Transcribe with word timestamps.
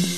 Guten 0.00 0.16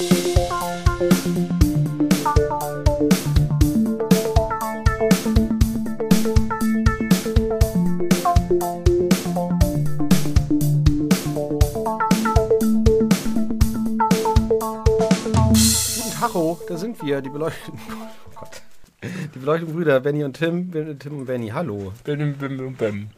Tacho, 16.13 16.61
da 16.69 16.77
sind 16.77 17.03
wir, 17.03 17.21
die 17.21 17.29
beleuchteten. 17.29 17.81
Oh 18.25 18.31
Gott. 18.37 18.63
Die 19.35 19.39
beleuchteten 19.41 19.75
Brüder, 19.75 19.99
Benny 19.99 20.23
und 20.23 20.37
Tim. 20.37 20.71
Tim 21.01 21.19
und 21.19 21.27
Benny, 21.27 21.49
hallo. 21.49 21.93
Bim, 22.05 22.35
bim, 22.35 22.77
bim, 22.77 23.09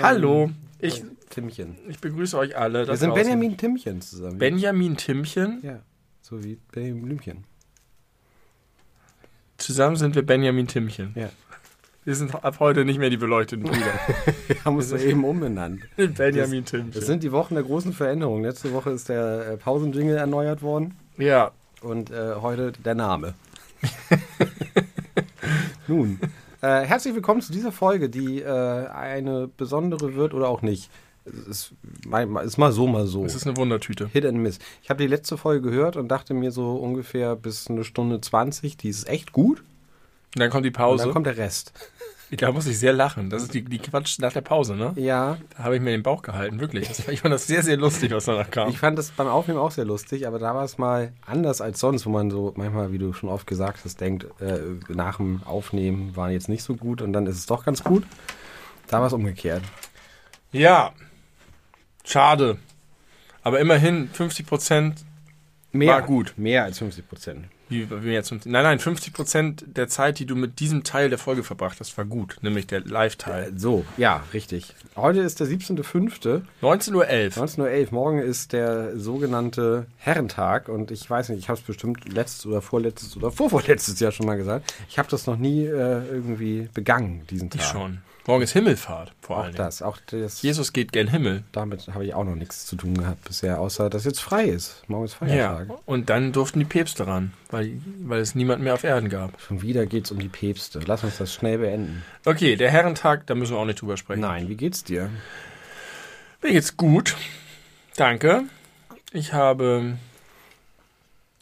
Hallo, 0.00 0.48
ich, 0.80 1.02
und 1.02 1.30
Timchen. 1.30 1.76
ich 1.88 2.00
begrüße 2.00 2.38
euch 2.38 2.56
alle. 2.56 2.86
Wir 2.86 2.96
sind 2.96 3.10
draußen. 3.10 3.22
Benjamin 3.22 3.56
Timchen 3.56 4.00
zusammen. 4.00 4.38
Benjamin 4.38 4.96
Timmchen. 4.96 5.60
Ja, 5.62 5.80
so 6.20 6.42
wie 6.44 6.58
Benjamin 6.72 7.02
Blümchen. 7.02 7.44
Zusammen 9.56 9.96
sind 9.96 10.14
wir 10.14 10.24
Benjamin 10.24 10.68
Timmchen. 10.68 11.12
Ja. 11.16 11.30
Wir 12.04 12.14
sind 12.14 12.34
ab 12.42 12.60
heute 12.60 12.84
nicht 12.84 12.98
mehr 12.98 13.10
die 13.10 13.16
beleuchteten 13.18 13.64
Brüder. 13.64 13.84
Wir 14.46 14.64
haben 14.64 14.76
uns 14.76 14.88
soeben 14.88 15.24
umbenannt. 15.24 15.82
Benjamin 15.96 16.62
Das 16.62 16.70
Timmchen. 16.70 17.02
sind 17.02 17.22
die 17.22 17.32
Wochen 17.32 17.54
der 17.54 17.64
großen 17.64 17.92
Veränderungen. 17.92 18.44
Letzte 18.44 18.72
Woche 18.72 18.90
ist 18.90 19.10
der 19.10 19.46
äh, 19.46 19.56
Pausenjingle 19.58 20.16
erneuert 20.16 20.62
worden 20.62 20.94
ja, 21.18 21.50
und 21.82 22.10
äh, 22.10 22.36
heute 22.36 22.72
der 22.72 22.94
Name. 22.94 23.34
Nun, 25.88 26.18
äh, 26.62 26.82
herzlich 26.84 27.14
willkommen 27.14 27.40
zu 27.40 27.52
dieser 27.52 27.72
Folge, 27.72 28.08
die 28.08 28.40
äh, 28.42 28.46
eine 28.88 29.48
besondere 29.56 30.14
wird 30.14 30.34
oder 30.34 30.48
auch 30.48 30.62
nicht. 30.62 30.90
Es 31.24 31.34
ist, 31.46 31.72
mal- 32.06 32.44
ist 32.44 32.56
mal 32.56 32.72
so, 32.72 32.86
mal 32.86 33.06
so. 33.06 33.24
es 33.24 33.34
ist 33.34 33.46
eine 33.46 33.56
Wundertüte. 33.56 34.08
Hit 34.12 34.24
and 34.24 34.38
Miss. 34.38 34.58
Ich 34.82 34.88
habe 34.90 35.02
die 35.02 35.08
letzte 35.08 35.36
Folge 35.36 35.70
gehört 35.70 35.96
und 35.96 36.08
dachte 36.08 36.32
mir 36.34 36.50
so 36.50 36.76
ungefähr 36.76 37.36
bis 37.36 37.68
eine 37.68 37.84
Stunde 37.84 38.20
20, 38.20 38.76
die 38.78 38.88
ist 38.88 39.06
echt 39.08 39.32
gut. 39.32 39.60
Und 40.34 40.40
dann 40.40 40.50
kommt 40.50 40.64
die 40.64 40.70
Und 40.70 40.76
Pause. 40.76 41.04
dann 41.04 41.12
kommt 41.12 41.26
der 41.26 41.36
Rest. 41.36 41.72
da 42.36 42.52
muss 42.52 42.66
ich 42.66 42.78
sehr 42.78 42.92
lachen. 42.92 43.30
Das 43.30 43.42
ist 43.42 43.54
die, 43.54 43.62
die 43.64 43.78
Quatsch 43.78 44.18
nach 44.18 44.32
der 44.32 44.40
Pause, 44.40 44.74
ne? 44.74 44.92
Ja, 44.96 45.38
Da 45.56 45.64
habe 45.64 45.76
ich 45.76 45.82
mir 45.82 45.90
den 45.90 46.02
Bauch 46.02 46.22
gehalten, 46.22 46.60
wirklich. 46.60 46.88
Das, 46.88 47.08
ich 47.08 47.20
fand 47.20 47.32
das 47.32 47.46
sehr, 47.46 47.62
sehr 47.62 47.76
lustig, 47.76 48.12
was 48.12 48.26
danach 48.26 48.50
kam. 48.50 48.68
ich 48.68 48.78
fand 48.78 48.98
das 48.98 49.10
beim 49.10 49.28
Aufnehmen 49.28 49.58
auch 49.58 49.70
sehr 49.70 49.84
lustig, 49.84 50.26
aber 50.26 50.38
da 50.38 50.54
war 50.54 50.64
es 50.64 50.78
mal 50.78 51.12
anders 51.24 51.60
als 51.60 51.80
sonst, 51.80 52.06
wo 52.06 52.10
man 52.10 52.30
so 52.30 52.52
manchmal, 52.56 52.92
wie 52.92 52.98
du 52.98 53.12
schon 53.12 53.28
oft 53.28 53.46
gesagt 53.46 53.80
hast, 53.84 54.00
denkt, 54.00 54.26
äh, 54.40 54.60
nach 54.88 55.16
dem 55.16 55.42
Aufnehmen 55.44 56.16
war 56.16 56.30
jetzt 56.30 56.48
nicht 56.48 56.62
so 56.62 56.76
gut 56.76 57.02
und 57.02 57.12
dann 57.12 57.26
ist 57.26 57.36
es 57.38 57.46
doch 57.46 57.64
ganz 57.64 57.82
gut. 57.82 58.04
Da 58.88 59.00
war 59.00 59.06
es 59.06 59.12
umgekehrt. 59.12 59.62
Ja, 60.52 60.92
schade. 62.04 62.56
Aber 63.42 63.60
immerhin 63.60 64.08
50 64.10 64.46
Prozent 64.46 65.04
War 65.72 66.02
gut. 66.02 66.34
Mehr 66.36 66.64
als 66.64 66.78
50 66.78 67.08
Prozent. 67.08 67.44
Wie, 67.68 67.88
wie 67.90 68.12
jetzt, 68.12 68.32
nein, 68.32 68.62
nein, 68.62 68.78
50 68.78 69.12
Prozent 69.12 69.64
der 69.66 69.88
Zeit, 69.88 70.18
die 70.18 70.26
du 70.26 70.34
mit 70.34 70.60
diesem 70.60 70.84
Teil 70.84 71.10
der 71.10 71.18
Folge 71.18 71.44
verbracht 71.44 71.80
hast, 71.80 71.96
war 71.98 72.04
gut, 72.04 72.38
nämlich 72.40 72.66
der 72.66 72.80
Live-Teil. 72.80 73.52
So, 73.56 73.84
ja, 73.96 74.24
richtig. 74.32 74.74
Heute 74.96 75.20
ist 75.20 75.40
der 75.40 75.46
17.05. 75.46 76.42
19.11 76.62 76.94
Uhr. 76.94 77.04
19.11 77.04 77.58
Uhr. 77.58 77.88
Morgen 77.90 78.18
ist 78.20 78.52
der 78.52 78.98
sogenannte 78.98 79.86
Herrentag 79.98 80.68
und 80.68 80.90
ich 80.90 81.08
weiß 81.08 81.28
nicht, 81.30 81.40
ich 81.40 81.48
habe 81.48 81.58
es 81.58 81.64
bestimmt 81.64 82.10
letztes 82.12 82.46
oder 82.46 82.62
vorletztes 82.62 83.16
oder 83.16 83.30
vorvorletztes 83.30 84.00
Jahr 84.00 84.12
schon 84.12 84.26
mal 84.26 84.36
gesagt. 84.36 84.72
Ich 84.88 84.98
habe 84.98 85.08
das 85.10 85.26
noch 85.26 85.36
nie 85.36 85.64
äh, 85.64 86.06
irgendwie 86.08 86.68
begangen, 86.72 87.26
diesen 87.30 87.50
Tag. 87.50 87.60
Ich 87.60 87.66
schon. 87.66 87.98
Morgen 88.28 88.42
ist 88.42 88.52
Himmelfahrt, 88.52 89.10
vor 89.22 89.36
Auch 89.36 89.40
allen 89.44 89.52
Dingen. 89.52 89.64
das, 89.64 89.80
auch 89.80 89.96
das. 90.10 90.42
Jesus 90.42 90.74
geht 90.74 90.92
gen 90.92 91.08
Himmel. 91.08 91.44
Damit 91.50 91.88
habe 91.94 92.04
ich 92.04 92.12
auch 92.12 92.24
noch 92.24 92.34
nichts 92.34 92.66
zu 92.66 92.76
tun 92.76 92.92
gehabt 92.92 93.24
bisher, 93.24 93.58
außer 93.58 93.88
dass 93.88 94.04
jetzt 94.04 94.20
frei 94.20 94.44
ist. 94.44 94.82
Morgen 94.86 95.06
ist 95.06 95.14
Feiertag. 95.14 95.68
Und 95.86 96.10
dann 96.10 96.32
durften 96.32 96.58
die 96.58 96.66
Päpste 96.66 97.06
ran, 97.06 97.32
weil, 97.50 97.80
weil 98.02 98.20
es 98.20 98.34
niemand 98.34 98.62
mehr 98.62 98.74
auf 98.74 98.84
Erden 98.84 99.08
gab. 99.08 99.40
Schon 99.40 99.62
wieder 99.62 99.86
geht's 99.86 100.10
um 100.10 100.18
die 100.18 100.28
Päpste. 100.28 100.80
Lass 100.84 101.04
uns 101.04 101.16
das 101.16 101.32
schnell 101.32 101.56
beenden. 101.56 102.04
Okay, 102.26 102.56
der 102.56 102.70
Herrentag, 102.70 103.26
da 103.26 103.34
müssen 103.34 103.54
wir 103.54 103.60
auch 103.60 103.64
nicht 103.64 103.80
drüber 103.80 103.96
sprechen. 103.96 104.20
Nein, 104.20 104.50
wie 104.50 104.56
geht's 104.56 104.84
dir? 104.84 105.08
Mir 106.42 106.52
geht's 106.52 106.76
gut. 106.76 107.16
Danke. 107.96 108.42
Ich 109.10 109.32
habe 109.32 109.96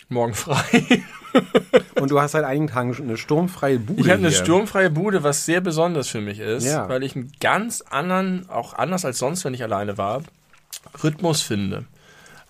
morgen 0.09 0.35
frei. 0.37 1.03
Und 2.01 2.11
du 2.11 2.21
hast 2.21 2.33
seit 2.33 2.45
einigen 2.45 2.69
Tagen 2.69 2.95
eine 2.97 3.17
sturmfreie 3.17 3.79
Bude. 3.79 4.01
Ich 4.01 4.07
habe 4.09 4.19
eine 4.19 4.29
hier. 4.29 4.37
sturmfreie 4.39 4.91
Bude, 4.91 5.23
was 5.23 5.45
sehr 5.47 5.61
besonders 5.61 6.09
für 6.09 6.21
mich 6.21 6.39
ist, 6.41 6.65
Ja. 6.65 6.89
weil 6.89 7.03
ich 7.03 7.15
einen 7.17 7.33
ganz 7.41 7.83
anderen, 7.83 8.49
auch 8.49 8.75
anders 8.75 9.05
als 9.05 9.19
sonst, 9.19 9.45
wenn 9.45 9.55
ich 9.55 9.63
alleine 9.63 9.99
war, 9.99 10.23
Rhythmus 11.03 11.43
finde. 11.43 11.85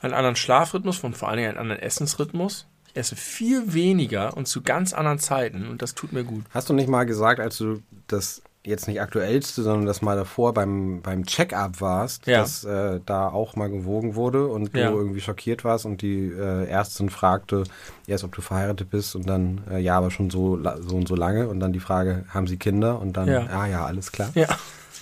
Einen 0.00 0.14
anderen 0.14 0.36
Schlafrhythmus 0.36 1.02
und 1.02 1.16
vor 1.16 1.28
allen 1.28 1.38
Dingen 1.38 1.48
einen 1.50 1.58
anderen 1.58 1.82
Essensrhythmus. 1.82 2.66
Ich 2.88 2.96
esse 2.96 3.16
viel 3.16 3.72
weniger 3.74 4.36
und 4.36 4.46
zu 4.46 4.62
ganz 4.62 4.92
anderen 4.92 5.18
Zeiten 5.18 5.68
und 5.68 5.82
das 5.82 5.94
tut 5.94 6.12
mir 6.12 6.24
gut. 6.24 6.44
Hast 6.50 6.68
du 6.68 6.74
nicht 6.74 6.88
mal 6.88 7.04
gesagt, 7.04 7.40
als 7.40 7.56
du 7.58 7.82
das 8.08 8.42
jetzt 8.66 8.88
nicht 8.88 9.00
aktuellste, 9.00 9.62
sondern 9.62 9.86
das 9.86 10.02
mal 10.02 10.16
davor 10.16 10.52
beim, 10.52 11.00
beim 11.02 11.24
Check-up 11.24 11.80
warst, 11.80 12.26
Ja. 12.26 12.40
dass 12.40 12.64
äh, 12.64 13.00
da 13.06 13.28
auch 13.28 13.56
mal 13.56 13.70
gewogen 13.70 14.14
wurde 14.14 14.46
und 14.48 14.74
du 14.74 14.80
Ja. 14.80 14.90
irgendwie 14.90 15.20
schockiert 15.20 15.64
warst 15.64 15.86
und 15.86 16.02
die 16.02 16.26
äh, 16.32 16.66
Ärztin 16.66 17.08
fragte 17.08 17.64
erst, 18.06 18.24
ob 18.24 18.34
du 18.34 18.42
verheiratet 18.42 18.90
bist 18.90 19.16
und 19.16 19.28
dann, 19.28 19.62
äh, 19.70 19.78
ja, 19.78 19.96
aber 19.96 20.10
schon 20.10 20.30
so, 20.30 20.58
so 20.80 20.96
und 20.96 21.08
so 21.08 21.14
lange 21.16 21.48
und 21.48 21.60
dann 21.60 21.72
die 21.72 21.80
Frage, 21.80 22.24
haben 22.28 22.46
sie 22.46 22.56
Kinder? 22.56 23.00
Und 23.00 23.16
dann, 23.16 23.28
Ja. 23.28 23.46
ah 23.46 23.66
ja, 23.66 23.86
alles 23.86 24.12
klar. 24.12 24.30
Ja. 24.34 24.48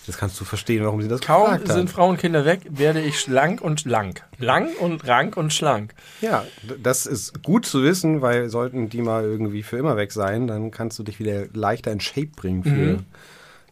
Das 0.06 0.19
kannst 0.19 0.38
du 0.38 0.44
verstehen, 0.44 0.84
warum 0.84 1.00
sie 1.00 1.08
das 1.08 1.22
Kaum 1.22 1.44
gefragt 1.53 1.69
sind 1.69 1.88
hat. 1.88 1.94
Frauen 1.94 2.10
und 2.10 2.16
Kinder 2.19 2.44
weg, 2.44 2.60
werde 2.69 3.00
ich 3.00 3.19
schlank 3.19 3.62
und 3.62 3.86
lang. 3.86 4.20
Lang 4.36 4.69
und 4.78 5.08
rank 5.08 5.38
und 5.38 5.50
schlank. 5.50 5.94
Ja, 6.20 6.44
das 6.82 7.06
ist 7.06 7.42
gut 7.42 7.64
zu 7.64 7.82
wissen, 7.82 8.20
weil 8.20 8.50
sollten 8.50 8.91
die 8.91 9.00
mal 9.00 9.24
irgendwie 9.24 9.62
für 9.62 9.78
immer 9.78 9.97
weg 9.97 10.12
sein, 10.12 10.47
dann 10.47 10.70
kannst 10.70 10.98
du 10.98 11.04
dich 11.04 11.19
wieder 11.20 11.44
leichter 11.54 11.91
in 11.91 12.00
Shape 12.00 12.28
bringen 12.36 12.64
für 12.64 12.98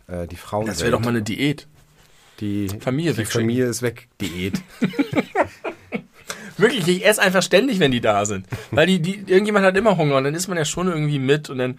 äh, 0.06 0.26
die 0.26 0.36
Frauen. 0.36 0.66
Das 0.66 0.80
wäre 0.80 0.92
doch 0.92 1.00
mal 1.00 1.10
eine 1.10 1.22
Diät. 1.22 1.66
die 2.40 2.68
Familie 2.80 3.14
die. 3.14 3.24
Familie 3.24 3.66
ist 3.66 3.82
weg. 3.82 4.08
Diät. 4.20 4.62
Wirklich, 6.58 6.86
ich 6.86 7.04
esse 7.06 7.20
einfach 7.20 7.42
ständig, 7.42 7.80
wenn 7.80 7.90
die 7.90 8.00
da 8.00 8.24
sind. 8.24 8.46
Weil 8.70 8.86
die, 8.86 9.00
die, 9.00 9.24
irgendjemand 9.26 9.64
hat 9.64 9.76
immer 9.76 9.96
Hunger 9.96 10.16
und 10.16 10.24
dann 10.24 10.34
ist 10.34 10.48
man 10.48 10.56
ja 10.56 10.64
schon 10.64 10.86
irgendwie 10.86 11.18
mit 11.18 11.50
und 11.50 11.58
dann, 11.58 11.78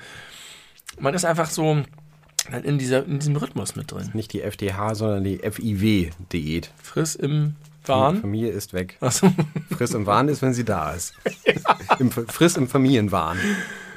man 1.00 1.14
ist 1.14 1.26
einfach 1.26 1.50
so 1.50 1.84
in, 2.64 2.78
dieser, 2.78 3.06
in 3.06 3.20
diesem 3.20 3.36
Rhythmus 3.36 3.76
mit 3.76 3.92
drin. 3.92 4.10
Nicht 4.14 4.34
die 4.34 4.42
FDH, 4.42 4.96
sondern 4.96 5.24
die 5.24 5.38
FIW-Diät. 5.38 6.72
Friss 6.82 7.16
im 7.16 7.56
Wahn. 7.86 8.22
Familie 8.22 8.52
ist 8.52 8.74
weg. 8.74 8.98
Achso. 9.00 9.32
Friss 9.76 9.94
im 9.94 10.06
Wahn 10.06 10.28
ist, 10.28 10.42
wenn 10.42 10.54
sie 10.54 10.66
da 10.66 10.92
ist. 10.92 11.14
Im, 12.00 12.12
Friss 12.12 12.58
im 12.58 12.68
Familienwahn. 12.68 13.38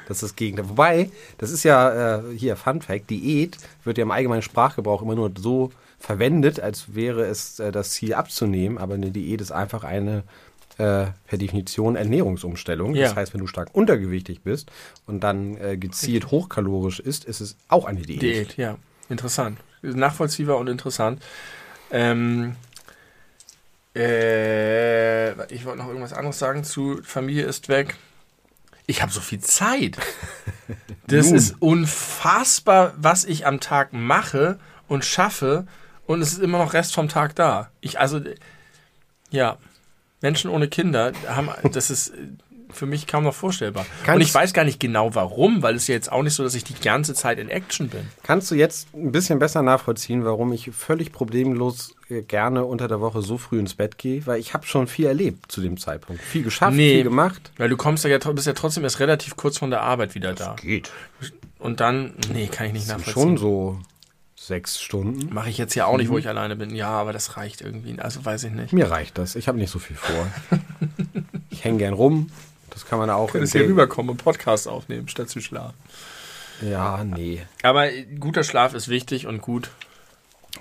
Das 0.06 0.18
ist 0.18 0.22
das 0.22 0.36
Gegenteil. 0.36 0.68
Wobei, 0.68 1.10
das 1.38 1.50
ist 1.50 1.64
ja 1.64 2.18
äh, 2.18 2.22
hier 2.36 2.56
Fun 2.56 2.80
Fact, 2.80 3.10
Diät 3.10 3.58
wird 3.84 3.98
ja 3.98 4.02
im 4.02 4.10
allgemeinen 4.10 4.42
Sprachgebrauch 4.42 5.02
immer 5.02 5.14
nur 5.14 5.32
so 5.36 5.70
verwendet, 5.98 6.60
als 6.60 6.94
wäre 6.94 7.24
es 7.26 7.58
äh, 7.58 7.72
das 7.72 7.90
Ziel 7.90 8.14
abzunehmen, 8.14 8.78
aber 8.78 8.94
eine 8.94 9.10
Diät 9.10 9.40
ist 9.40 9.52
einfach 9.52 9.84
eine 9.84 10.22
äh, 10.78 11.06
per 11.26 11.38
Definition 11.38 11.96
Ernährungsumstellung. 11.96 12.94
Ja. 12.94 13.04
Das 13.04 13.16
heißt, 13.16 13.34
wenn 13.34 13.40
du 13.40 13.46
stark 13.46 13.70
untergewichtig 13.72 14.42
bist 14.42 14.70
und 15.06 15.20
dann 15.20 15.56
äh, 15.56 15.76
gezielt 15.76 16.30
hochkalorisch 16.30 17.00
isst, 17.00 17.24
ist 17.24 17.40
es 17.40 17.56
auch 17.68 17.86
eine 17.86 18.02
Diät. 18.02 18.22
Diät, 18.22 18.56
ja. 18.56 18.76
Interessant. 19.08 19.58
Nachvollziehbar 19.82 20.58
und 20.58 20.68
interessant. 20.68 21.22
Ähm, 21.90 22.56
äh, 23.94 25.32
ich 25.52 25.64
wollte 25.64 25.78
noch 25.78 25.88
irgendwas 25.88 26.12
anderes 26.12 26.38
sagen 26.38 26.64
zu 26.64 27.00
Familie 27.02 27.44
ist 27.44 27.68
weg. 27.68 27.96
Ich 28.86 29.02
habe 29.02 29.12
so 29.12 29.20
viel 29.20 29.40
Zeit. 29.40 29.98
Das 31.08 31.26
Nun. 31.26 31.36
ist 31.36 31.54
unfassbar, 31.60 32.92
was 32.96 33.24
ich 33.24 33.46
am 33.46 33.60
Tag 33.60 33.92
mache 33.92 34.58
und 34.88 35.04
schaffe 35.04 35.68
und 36.06 36.20
es 36.20 36.32
ist 36.32 36.40
immer 36.40 36.58
noch 36.58 36.72
Rest 36.72 36.94
vom 36.94 37.08
Tag 37.08 37.36
da. 37.36 37.70
Ich 37.80 38.00
also 38.00 38.20
ja, 39.30 39.56
Menschen 40.20 40.50
ohne 40.50 40.66
Kinder 40.66 41.12
haben 41.28 41.48
das 41.72 41.90
ist 41.90 42.12
für 42.70 42.86
mich 42.86 43.06
kaum 43.06 43.24
noch 43.24 43.34
vorstellbar. 43.34 43.86
Kannst- 44.04 44.16
und 44.16 44.20
ich 44.22 44.34
weiß 44.34 44.52
gar 44.52 44.64
nicht 44.64 44.80
genau 44.80 45.14
warum, 45.14 45.62
weil 45.62 45.76
es 45.76 45.86
ja 45.86 45.94
jetzt 45.94 46.10
auch 46.10 46.22
nicht 46.22 46.34
so, 46.34 46.42
dass 46.42 46.54
ich 46.54 46.64
die 46.64 46.74
ganze 46.74 47.14
Zeit 47.14 47.38
in 47.38 47.48
Action 47.48 47.88
bin. 47.88 48.08
Kannst 48.22 48.50
du 48.50 48.54
jetzt 48.54 48.88
ein 48.94 49.12
bisschen 49.12 49.38
besser 49.38 49.62
nachvollziehen, 49.62 50.24
warum 50.24 50.52
ich 50.52 50.70
völlig 50.72 51.12
problemlos 51.12 51.92
äh, 51.92 51.95
gerne 52.08 52.64
unter 52.64 52.88
der 52.88 53.00
Woche 53.00 53.22
so 53.22 53.38
früh 53.38 53.58
ins 53.58 53.74
Bett 53.74 53.98
gehe? 53.98 54.26
Weil 54.26 54.38
ich 54.40 54.54
habe 54.54 54.66
schon 54.66 54.86
viel 54.86 55.06
erlebt 55.06 55.50
zu 55.50 55.60
dem 55.60 55.76
Zeitpunkt. 55.76 56.22
Viel 56.22 56.42
geschafft, 56.42 56.76
Nee. 56.76 56.94
viel 56.94 57.04
gemacht. 57.04 57.50
Weil 57.56 57.68
du 57.68 57.76
kommst 57.76 58.04
ja, 58.04 58.18
bist 58.18 58.46
ja 58.46 58.52
trotzdem 58.52 58.84
erst 58.84 59.00
relativ 59.00 59.36
kurz 59.36 59.58
von 59.58 59.70
der 59.70 59.82
Arbeit 59.82 60.14
wieder 60.14 60.32
da. 60.34 60.54
Geht. 60.60 60.90
Und 61.58 61.80
dann, 61.80 62.14
nee, 62.32 62.46
kann 62.46 62.66
ich 62.66 62.72
nicht 62.74 62.86
Schon 62.88 62.98
nachvollziehen. 62.98 63.36
so 63.38 63.78
sechs 64.36 64.80
Stunden. 64.80 65.34
Mache 65.34 65.48
ich 65.50 65.58
jetzt 65.58 65.74
ja 65.74 65.86
auch 65.86 65.96
nicht, 65.96 66.08
wo 66.08 66.18
ich 66.18 66.28
alleine 66.28 66.54
bin. 66.54 66.74
Ja, 66.74 66.90
aber 66.90 67.12
das 67.12 67.36
reicht 67.36 67.60
irgendwie. 67.62 67.98
Also 67.98 68.24
weiß 68.24 68.44
ich 68.44 68.52
nicht. 68.52 68.72
Mir 68.72 68.90
reicht 68.90 69.18
das. 69.18 69.34
Ich 69.34 69.48
habe 69.48 69.58
nicht 69.58 69.70
so 69.70 69.78
viel 69.78 69.96
vor. 69.96 70.28
ich 71.50 71.64
hänge 71.64 71.78
gern 71.78 71.94
rum. 71.94 72.30
Das 72.70 72.86
kann 72.86 72.98
man 72.98 73.10
auch. 73.10 73.32
Könntest 73.32 73.52
hier 73.54 73.66
rüberkommen 73.66 74.10
und 74.10 74.18
Podcast 74.18 74.68
aufnehmen, 74.68 75.08
statt 75.08 75.30
zu 75.30 75.40
schlafen. 75.40 75.74
Ja, 76.62 77.02
nee. 77.04 77.42
Aber 77.62 77.90
äh, 77.92 78.04
guter 78.20 78.44
Schlaf 78.44 78.74
ist 78.74 78.88
wichtig 78.88 79.26
und 79.26 79.40
gut. 79.42 79.70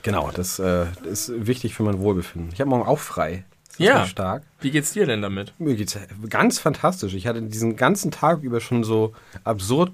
Genau, 0.05 0.29
das 0.31 0.59
äh, 0.59 0.85
ist 1.03 1.31
wichtig 1.35 1.73
für 1.73 1.81
mein 1.81 1.99
Wohlbefinden. 1.99 2.51
Ich 2.53 2.61
habe 2.61 2.69
morgen 2.69 2.83
auch 2.85 2.99
frei. 2.99 3.43
Das 3.69 3.79
Ja. 3.79 4.05
stark. 4.05 4.43
Wie 4.61 4.69
geht's 4.69 4.93
dir 4.93 5.07
denn 5.07 5.23
damit? 5.23 5.53
Mir 5.57 5.75
geht's 5.75 5.97
ganz 6.29 6.59
fantastisch. 6.59 7.15
Ich 7.15 7.25
hatte 7.25 7.41
diesen 7.41 7.75
ganzen 7.75 8.11
Tag 8.11 8.43
über 8.43 8.61
schon 8.61 8.83
so 8.83 9.13
absurd 9.43 9.91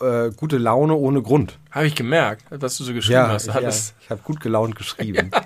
äh, 0.00 0.30
gute 0.36 0.58
Laune 0.58 0.94
ohne 0.94 1.22
Grund. 1.22 1.58
Habe 1.70 1.86
ich 1.86 1.94
gemerkt, 1.94 2.44
was 2.50 2.76
du 2.76 2.84
so 2.84 2.92
geschrieben 2.92 3.26
hast. 3.28 3.46
ja, 3.46 3.68
ich 3.68 4.10
habe 4.10 4.20
gut 4.22 4.40
gelaunt 4.40 4.76
geschrieben. 4.76 5.30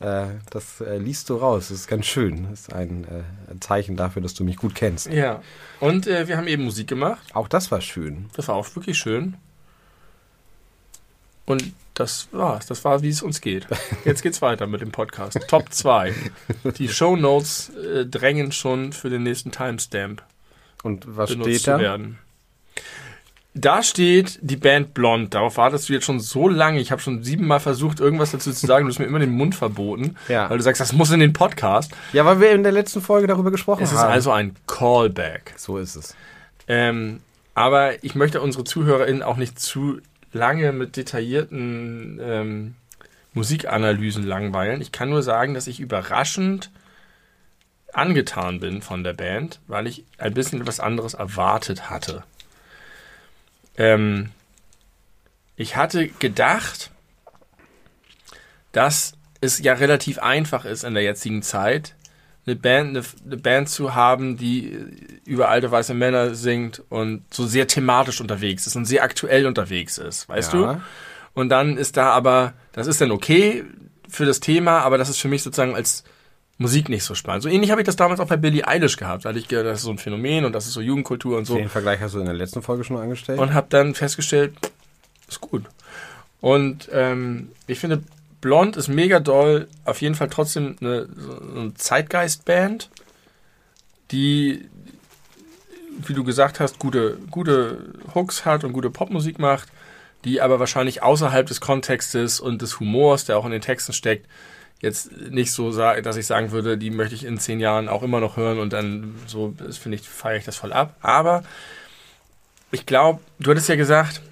Äh, 0.00 0.26
das 0.50 0.80
äh, 0.80 0.96
liest 0.98 1.28
du 1.28 1.34
raus. 1.34 1.70
Das 1.70 1.78
ist 1.78 1.88
ganz 1.88 2.06
schön. 2.06 2.46
Das 2.50 2.60
ist 2.60 2.72
ein, 2.72 3.02
äh, 3.02 3.50
ein 3.50 3.60
Zeichen 3.60 3.96
dafür, 3.96 4.22
dass 4.22 4.32
du 4.32 4.44
mich 4.44 4.56
gut 4.56 4.76
kennst. 4.76 5.08
ja. 5.08 5.42
Und 5.80 6.06
äh, 6.06 6.28
wir 6.28 6.36
haben 6.36 6.46
eben 6.46 6.62
Musik 6.62 6.86
gemacht. 6.86 7.18
Auch 7.34 7.48
das 7.48 7.72
war 7.72 7.80
schön. 7.80 8.30
Das 8.34 8.46
war 8.46 8.54
auch 8.54 8.76
wirklich 8.76 8.96
schön. 8.96 9.34
Und 11.46 11.72
das 11.98 12.28
war's. 12.32 12.66
Das 12.66 12.84
war, 12.84 13.02
wie 13.02 13.08
es 13.08 13.22
uns 13.22 13.40
geht. 13.40 13.66
Jetzt 14.04 14.22
geht's 14.22 14.40
weiter 14.42 14.66
mit 14.66 14.80
dem 14.80 14.92
Podcast. 14.92 15.38
Top 15.48 15.72
2. 15.72 16.14
Die 16.78 16.88
Show 16.88 17.16
Notes 17.16 17.70
äh, 17.70 18.06
drängen 18.06 18.52
schon 18.52 18.92
für 18.92 19.10
den 19.10 19.22
nächsten 19.22 19.50
Timestamp 19.52 20.22
Und 20.82 21.04
was 21.16 21.32
steht 21.32 21.66
da? 21.66 21.78
werden. 21.78 22.18
Da 23.54 23.82
steht 23.82 24.38
die 24.42 24.56
Band 24.56 24.94
Blond. 24.94 25.34
Darauf 25.34 25.56
wartest 25.56 25.88
du 25.88 25.92
jetzt 25.94 26.04
schon 26.04 26.20
so 26.20 26.48
lange. 26.48 26.78
Ich 26.80 26.92
habe 26.92 27.02
schon 27.02 27.24
siebenmal 27.24 27.58
versucht, 27.58 27.98
irgendwas 27.98 28.30
dazu 28.30 28.52
zu 28.52 28.66
sagen. 28.66 28.84
Du 28.86 28.92
hast 28.92 29.00
mir 29.00 29.06
immer 29.06 29.18
den 29.18 29.32
Mund 29.32 29.54
verboten, 29.56 30.16
Ja. 30.28 30.48
weil 30.48 30.58
du 30.58 30.62
sagst, 30.62 30.80
das 30.80 30.92
muss 30.92 31.10
in 31.10 31.18
den 31.18 31.32
Podcast. 31.32 31.90
Ja, 32.12 32.24
weil 32.24 32.40
wir 32.40 32.52
in 32.52 32.62
der 32.62 32.70
letzten 32.72 33.00
Folge 33.00 33.26
darüber 33.26 33.50
gesprochen 33.50 33.82
Es 33.82 33.90
ist 33.90 33.98
haben. 33.98 34.12
also 34.12 34.30
ein 34.30 34.54
Callback. 34.68 35.54
so 35.56 35.78
ist 35.78 35.96
es. 35.96 36.14
Ähm, 36.68 37.20
aber 37.54 38.04
ich 38.04 38.14
möchte 38.14 38.40
unsere 38.40 38.62
ZuhörerInnen 38.62 39.22
auch 39.24 39.36
nicht 39.38 39.58
zu 39.58 39.98
lange 40.32 40.72
mit 40.72 40.96
detaillierten 40.96 42.18
ähm, 42.22 42.74
Musikanalysen 43.32 44.24
langweilen. 44.24 44.80
Ich 44.80 44.92
kann 44.92 45.10
nur 45.10 45.22
sagen, 45.22 45.54
dass 45.54 45.66
ich 45.66 45.80
überraschend 45.80 46.70
angetan 47.92 48.60
bin 48.60 48.82
von 48.82 49.04
der 49.04 49.14
Band, 49.14 49.60
weil 49.66 49.86
ich 49.86 50.04
ein 50.18 50.34
bisschen 50.34 50.60
etwas 50.60 50.80
anderes 50.80 51.14
erwartet 51.14 51.90
hatte. 51.90 52.24
Ähm, 53.76 54.30
ich 55.56 55.76
hatte 55.76 56.08
gedacht, 56.08 56.90
dass 58.72 59.14
es 59.40 59.60
ja 59.60 59.74
relativ 59.74 60.18
einfach 60.18 60.64
ist 60.64 60.84
in 60.84 60.94
der 60.94 61.02
jetzigen 61.02 61.42
Zeit, 61.42 61.94
eine 62.48 62.56
Band, 62.56 62.96
eine, 62.96 63.04
eine 63.26 63.36
Band 63.36 63.68
zu 63.68 63.94
haben, 63.94 64.36
die 64.36 64.76
über 65.24 65.48
alte 65.48 65.70
weiße 65.70 65.94
Männer 65.94 66.34
singt 66.34 66.82
und 66.88 67.22
so 67.32 67.46
sehr 67.46 67.66
thematisch 67.66 68.20
unterwegs 68.20 68.66
ist 68.66 68.76
und 68.76 68.84
sehr 68.86 69.02
aktuell 69.02 69.46
unterwegs 69.46 69.98
ist, 69.98 70.28
weißt 70.28 70.54
Ja. 70.54 70.74
du? 70.74 70.80
Und 71.34 71.50
dann 71.50 71.76
ist 71.76 71.96
da 71.96 72.10
aber, 72.10 72.54
das 72.72 72.86
ist 72.86 73.00
dann 73.00 73.10
okay 73.12 73.64
für 74.08 74.24
das 74.24 74.40
Thema, 74.40 74.80
aber 74.80 74.98
das 74.98 75.08
ist 75.08 75.20
für 75.20 75.28
mich 75.28 75.42
sozusagen 75.42 75.74
als 75.74 76.02
Musik 76.56 76.88
nicht 76.88 77.04
so 77.04 77.14
spannend. 77.14 77.44
So 77.44 77.48
ähnlich 77.48 77.70
habe 77.70 77.80
ich 77.82 77.86
das 77.86 77.94
damals 77.94 78.18
auch 78.18 78.26
bei 78.26 78.36
Billie 78.36 78.66
Eilish 78.66 78.96
gehabt, 78.96 79.24
weil 79.24 79.36
ich 79.36 79.46
gedacht, 79.46 79.66
das 79.66 79.78
ist 79.78 79.84
so 79.84 79.90
ein 79.92 79.98
Phänomen 79.98 80.44
und 80.44 80.52
das 80.52 80.66
ist 80.66 80.72
so 80.72 80.80
Jugendkultur 80.80 81.38
und 81.38 81.44
so 81.44 81.54
Den 81.56 81.68
Vergleich 81.68 82.00
hast 82.00 82.14
du 82.14 82.18
in 82.18 82.24
der 82.24 82.34
letzten 82.34 82.62
Folge 82.62 82.82
schon 82.82 82.96
angestellt. 82.96 83.38
und 83.38 83.54
habe 83.54 83.68
dann 83.70 83.94
festgestellt, 83.94 84.54
ist 85.28 85.40
gut. 85.40 85.64
Und 86.40 86.88
ähm, 86.92 87.50
ich 87.68 87.78
finde, 87.78 88.02
Blond 88.40 88.76
ist 88.76 88.88
mega 88.88 89.20
doll, 89.20 89.68
auf 89.84 90.00
jeden 90.00 90.14
Fall 90.14 90.28
trotzdem 90.28 90.76
eine, 90.80 91.08
so 91.16 91.40
eine 91.56 91.74
Zeitgeist-Band, 91.74 92.90
die, 94.10 94.68
wie 96.06 96.14
du 96.14 96.24
gesagt 96.24 96.60
hast, 96.60 96.78
gute, 96.78 97.18
gute 97.30 97.94
Hooks 98.14 98.44
hat 98.44 98.64
und 98.64 98.72
gute 98.72 98.90
Popmusik 98.90 99.38
macht, 99.38 99.68
die 100.24 100.40
aber 100.40 100.60
wahrscheinlich 100.60 101.02
außerhalb 101.02 101.46
des 101.46 101.60
Kontextes 101.60 102.40
und 102.40 102.62
des 102.62 102.80
Humors, 102.80 103.24
der 103.24 103.38
auch 103.38 103.44
in 103.44 103.52
den 103.52 103.60
Texten 103.60 103.92
steckt, 103.92 104.26
jetzt 104.80 105.12
nicht 105.12 105.52
so, 105.52 105.72
dass 105.72 106.16
ich 106.16 106.26
sagen 106.26 106.52
würde, 106.52 106.78
die 106.78 106.90
möchte 106.90 107.14
ich 107.14 107.24
in 107.24 107.38
zehn 107.38 107.58
Jahren 107.60 107.88
auch 107.88 108.02
immer 108.02 108.20
noch 108.20 108.36
hören 108.36 108.58
und 108.58 108.72
dann 108.72 109.16
so, 109.26 109.54
finde 109.70 109.96
ich, 109.96 110.08
feiere 110.08 110.38
ich 110.38 110.44
das 110.44 110.56
voll 110.56 110.72
ab. 110.72 110.96
Aber 111.00 111.42
ich 112.70 112.86
glaube, 112.86 113.20
du 113.40 113.50
hattest 113.50 113.68
ja 113.68 113.76
gesagt, 113.76 114.22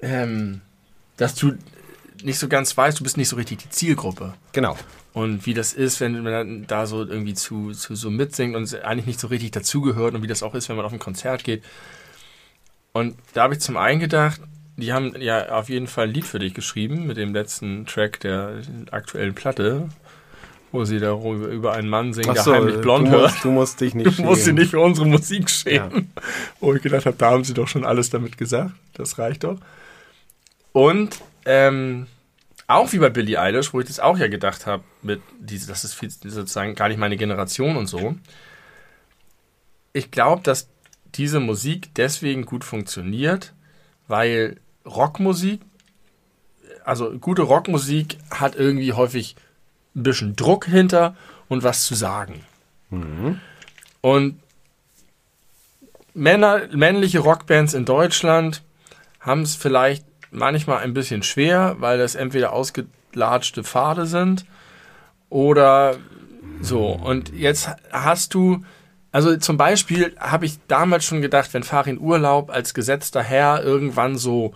ähm, 0.00 0.60
dass 1.16 1.34
du 1.34 1.52
nicht 2.24 2.38
so 2.38 2.48
ganz 2.48 2.76
weißt, 2.76 2.98
du 3.00 3.02
bist 3.02 3.16
nicht 3.16 3.28
so 3.28 3.36
richtig 3.36 3.58
die 3.58 3.70
Zielgruppe. 3.70 4.34
genau. 4.52 4.76
Und 5.14 5.44
wie 5.44 5.52
das 5.52 5.74
ist, 5.74 6.00
wenn 6.00 6.22
man 6.22 6.66
da 6.66 6.86
so 6.86 7.04
irgendwie 7.04 7.34
zu, 7.34 7.72
zu 7.72 7.94
so 7.94 8.10
mitsingt 8.10 8.56
und 8.56 8.82
eigentlich 8.82 9.04
nicht 9.04 9.20
so 9.20 9.26
richtig 9.26 9.50
dazugehört 9.50 10.14
und 10.14 10.22
wie 10.22 10.26
das 10.26 10.42
auch 10.42 10.54
ist, 10.54 10.70
wenn 10.70 10.76
man 10.76 10.86
auf 10.86 10.92
ein 10.92 10.98
Konzert 10.98 11.44
geht. 11.44 11.62
Und 12.92 13.14
da 13.34 13.42
habe 13.42 13.52
ich 13.52 13.60
zum 13.60 13.76
einen 13.76 14.00
gedacht, 14.00 14.40
die 14.78 14.90
haben 14.92 15.14
ja 15.20 15.50
auf 15.50 15.68
jeden 15.68 15.86
Fall 15.86 16.06
ein 16.06 16.14
Lied 16.14 16.24
für 16.24 16.38
dich 16.38 16.54
geschrieben 16.54 17.06
mit 17.06 17.18
dem 17.18 17.34
letzten 17.34 17.84
Track 17.84 18.20
der 18.20 18.62
aktuellen 18.90 19.34
Platte, 19.34 19.90
wo 20.72 20.86
sie 20.86 20.98
da 20.98 21.12
über 21.14 21.74
einen 21.74 21.90
Mann 21.90 22.14
singen, 22.14 22.32
der 22.32 22.46
heimlich 22.46 22.80
blond 22.80 23.08
du 23.08 23.12
hört. 23.12 23.32
musst, 23.32 23.44
du 23.44 23.50
musst 23.50 23.80
dich 23.82 23.94
nicht 23.94 24.06
Du 24.18 24.22
musst 24.22 24.38
dich 24.40 24.44
schämen. 24.46 24.58
nicht 24.60 24.70
für 24.70 24.80
unsere 24.80 25.06
Musik 25.06 25.50
schämen. 25.50 26.10
Wo 26.58 26.72
ich 26.72 26.80
gedacht 26.80 27.04
habe, 27.04 27.16
da 27.18 27.32
haben 27.32 27.44
sie 27.44 27.52
doch 27.52 27.68
schon 27.68 27.84
alles 27.84 28.08
damit 28.08 28.38
gesagt. 28.38 28.72
Das 28.94 29.18
reicht 29.18 29.44
doch. 29.44 29.58
Und 30.72 31.18
ähm, 31.44 32.06
auch 32.66 32.92
wie 32.92 32.98
bei 32.98 33.10
Billie 33.10 33.40
Eilish, 33.40 33.72
wo 33.74 33.80
ich 33.80 33.86
das 33.86 34.00
auch 34.00 34.18
ja 34.18 34.28
gedacht 34.28 34.66
habe, 34.66 34.84
mit 35.02 35.20
diese, 35.38 35.66
das 35.66 35.84
ist 35.84 35.94
viel, 35.94 36.10
sozusagen 36.10 36.74
gar 36.74 36.88
nicht 36.88 36.98
meine 36.98 37.16
Generation 37.16 37.76
und 37.76 37.86
so. 37.86 38.16
Ich 39.92 40.10
glaube, 40.10 40.42
dass 40.42 40.68
diese 41.14 41.40
Musik 41.40 41.94
deswegen 41.96 42.46
gut 42.46 42.64
funktioniert, 42.64 43.52
weil 44.08 44.58
Rockmusik, 44.86 45.60
also 46.84 47.12
gute 47.18 47.42
Rockmusik 47.42 48.18
hat 48.30 48.56
irgendwie 48.56 48.94
häufig 48.94 49.36
ein 49.94 50.02
bisschen 50.02 50.36
Druck 50.36 50.64
hinter 50.64 51.14
und 51.48 51.62
was 51.62 51.84
zu 51.84 51.94
sagen. 51.94 52.44
Und 54.00 54.40
Männer, 56.14 56.68
männliche 56.72 57.20
Rockbands 57.20 57.74
in 57.74 57.84
Deutschland 57.84 58.62
haben 59.20 59.42
es 59.42 59.56
vielleicht 59.56 60.04
manchmal 60.32 60.78
ein 60.78 60.94
bisschen 60.94 61.22
schwer, 61.22 61.76
weil 61.78 61.98
das 61.98 62.14
entweder 62.14 62.52
ausgelatschte 62.52 63.62
Pfade 63.62 64.06
sind 64.06 64.44
oder 65.28 65.96
so. 66.60 66.88
Und 66.88 67.32
jetzt 67.32 67.70
hast 67.92 68.34
du, 68.34 68.64
also 69.12 69.36
zum 69.36 69.56
Beispiel 69.56 70.16
habe 70.18 70.46
ich 70.46 70.58
damals 70.66 71.04
schon 71.04 71.22
gedacht, 71.22 71.54
wenn 71.54 71.62
Farin 71.62 72.00
Urlaub 72.00 72.50
als 72.50 72.74
gesetzter 72.74 73.22
Herr 73.22 73.62
irgendwann 73.62 74.16
so 74.16 74.54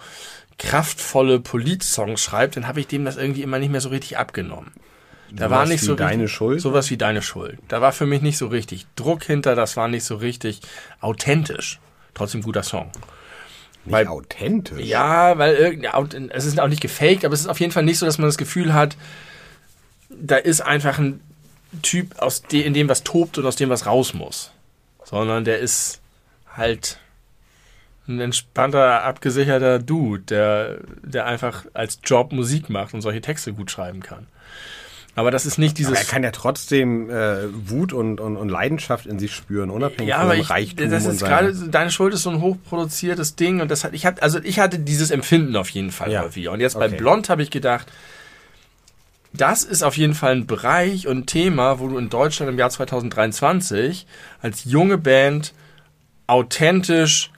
kraftvolle 0.59 1.39
Politsongs 1.41 2.23
schreibt, 2.23 2.57
dann 2.57 2.67
habe 2.67 2.81
ich 2.81 2.87
dem 2.87 3.05
das 3.05 3.17
irgendwie 3.17 3.43
immer 3.43 3.59
nicht 3.59 3.71
mehr 3.71 3.83
so 3.83 3.91
richtig 3.91 4.19
abgenommen. 4.19 4.73
Da 5.31 5.51
war 5.51 5.67
nicht 5.67 5.83
so 5.83 5.95
deine 5.95 6.25
richtig, 6.25 6.37
Schuld? 6.37 6.61
Sowas 6.61 6.91
wie 6.91 6.97
deine 6.97 7.21
Schuld. 7.21 7.59
Da 7.69 7.81
war 7.81 7.93
für 7.93 8.07
mich 8.07 8.23
nicht 8.23 8.39
so 8.39 8.47
richtig 8.47 8.87
Druck 8.97 9.25
hinter, 9.25 9.55
das 9.55 9.77
war 9.77 9.89
nicht 9.89 10.05
so 10.05 10.17
richtig 10.17 10.61
authentisch. 11.01 11.81
Trotzdem 12.15 12.43
guter 12.43 12.63
Song. 12.63 12.91
Nicht 13.87 13.93
Weil- 13.93 14.09
authentisch. 14.09 14.85
Ja, 14.85 15.39
weil 15.39 15.79
es 16.31 16.45
ist 16.45 16.61
auch 16.61 16.69
nicht 16.69 16.83
gefaked, 16.83 17.25
aber 17.25 17.35
es 17.35 17.41
ist 17.41 17.47
auf 17.47 17.61
jeden 17.61 17.73
Fall 17.73 17.85
nicht 17.85 17.99
so, 17.99 18.07
dass 18.07 18.19
man 18.19 18.29
das 18.29 18.37
Gefühl 18.37 18.75
hat, 18.75 18.97
da 20.11 20.37
ist 20.37 20.61
einfach 20.61 20.99
ein 20.99 21.21
Typ, 21.83 22.19
aus 22.19 22.43
de, 22.43 22.63
in 22.63 22.75
dem 22.75 22.89
was 22.89 23.03
tobt 23.05 23.39
und 23.39 23.47
aus 23.47 23.57
dem 23.57 23.69
was 23.71 23.87
raus 23.87 24.15
muss. 24.15 24.53
Sondern 25.05 25.45
der 25.45 25.59
ist 25.61 26.01
halt 26.53 26.99
ein 28.09 28.21
entspannter, 28.21 29.03
abgesicherter 29.03 29.79
Dude, 29.79 30.23
der, 30.23 30.79
der 31.03 31.27
einfach 31.27 31.67
als 31.75 31.99
Job 32.05 32.33
Musik 32.33 32.71
macht 32.71 32.95
und 32.95 33.03
solche 33.03 33.21
Texte 33.21 33.53
gut 33.53 33.71
schreiben 33.71 34.01
kann. 34.01 34.27
Aber 35.17 35.31
das 35.31 35.47
ist 35.47 35.57
nicht 35.59 35.79
Aber 35.81 35.89
er 35.89 35.95
dieses. 35.95 36.09
kann 36.09 36.23
ja 36.23 36.31
trotzdem 36.31 37.11
äh, 37.11 37.39
Wut 37.69 37.93
und, 37.93 38.21
und, 38.21 38.37
und 38.37 38.49
Leidenschaft 38.51 39.07
in 39.07 39.19
sich 39.19 39.35
spüren, 39.35 39.71
unabhängig 39.71 40.11
Ja, 40.11 40.21
von 40.21 40.29
seinem 40.29 40.41
ich, 40.43 40.51
Reichtum 40.51 40.91
das 40.91 41.07
ist 41.07 41.21
gerade, 41.25 41.53
deine 41.71 41.91
Schuld 41.91 42.13
ist 42.15 42.23
so 42.23 42.31
ein 42.31 42.41
hochproduziertes 42.43 43.35
Ding 43.35 43.61
und 43.63 43.71
das 43.71 43.83
hat, 43.83 43.95
ich 43.95 44.05
hatte, 44.07 44.23
also 44.23 44.39
ich 44.43 44.59
hatte 44.61 44.79
dieses 44.79 45.11
Empfinden 45.11 45.57
auf 45.57 45.71
jeden 45.71 45.91
Fall 45.91 46.13
Ja. 46.13 46.23
häufiger. 46.23 46.53
Und 46.53 46.61
jetzt 46.61 46.79
bei 46.79 46.87
Okay. 46.87 46.97
Blond 46.99 47.29
habe 47.31 47.43
ich 47.43 47.51
gedacht, 47.51 47.87
das 49.33 49.65
ist 49.65 49.83
auf 49.83 49.97
jeden 49.97 50.15
Fall 50.15 50.33
ein 50.33 50.47
Bereich 50.47 51.07
und 51.09 51.19
ein 51.19 51.27
Thema, 51.27 51.79
wo 51.81 51.89
du 51.89 51.99
in 51.99 52.09
Deutschland 52.11 52.51
im 52.53 52.59
Jahr 52.59 52.71
2023 52.71 54.07
als 54.43 54.65
junge 54.65 54.99
Band 54.99 55.53
authentisch 56.27 57.31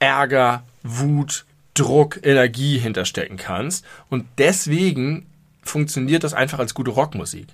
Ärger, 0.00 0.62
Wut, 0.82 1.44
Druck, 1.74 2.18
Energie 2.24 2.78
hinterstecken 2.78 3.36
kannst. 3.36 3.84
Und 4.10 4.26
deswegen 4.38 5.26
funktioniert 5.68 6.24
das 6.24 6.34
einfach 6.34 6.58
als 6.58 6.74
gute 6.74 6.90
Rockmusik. 6.90 7.46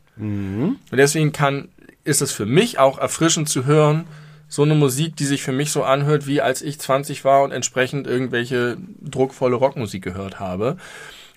Und 0.90 0.96
deswegen 0.98 1.32
kann, 1.32 1.68
ist 2.04 2.22
es 2.22 2.32
für 2.32 2.46
mich 2.46 2.78
auch 2.78 2.98
erfrischend 2.98 3.48
zu 3.48 3.66
hören, 3.66 4.04
so 4.48 4.62
eine 4.62 4.74
Musik, 4.74 5.16
die 5.16 5.24
sich 5.24 5.42
für 5.42 5.52
mich 5.52 5.72
so 5.72 5.82
anhört, 5.82 6.26
wie 6.26 6.40
als 6.40 6.62
ich 6.62 6.78
20 6.78 7.24
war 7.24 7.42
und 7.42 7.50
entsprechend 7.50 8.06
irgendwelche 8.06 8.76
druckvolle 9.02 9.56
Rockmusik 9.56 10.02
gehört 10.02 10.38
habe. 10.38 10.76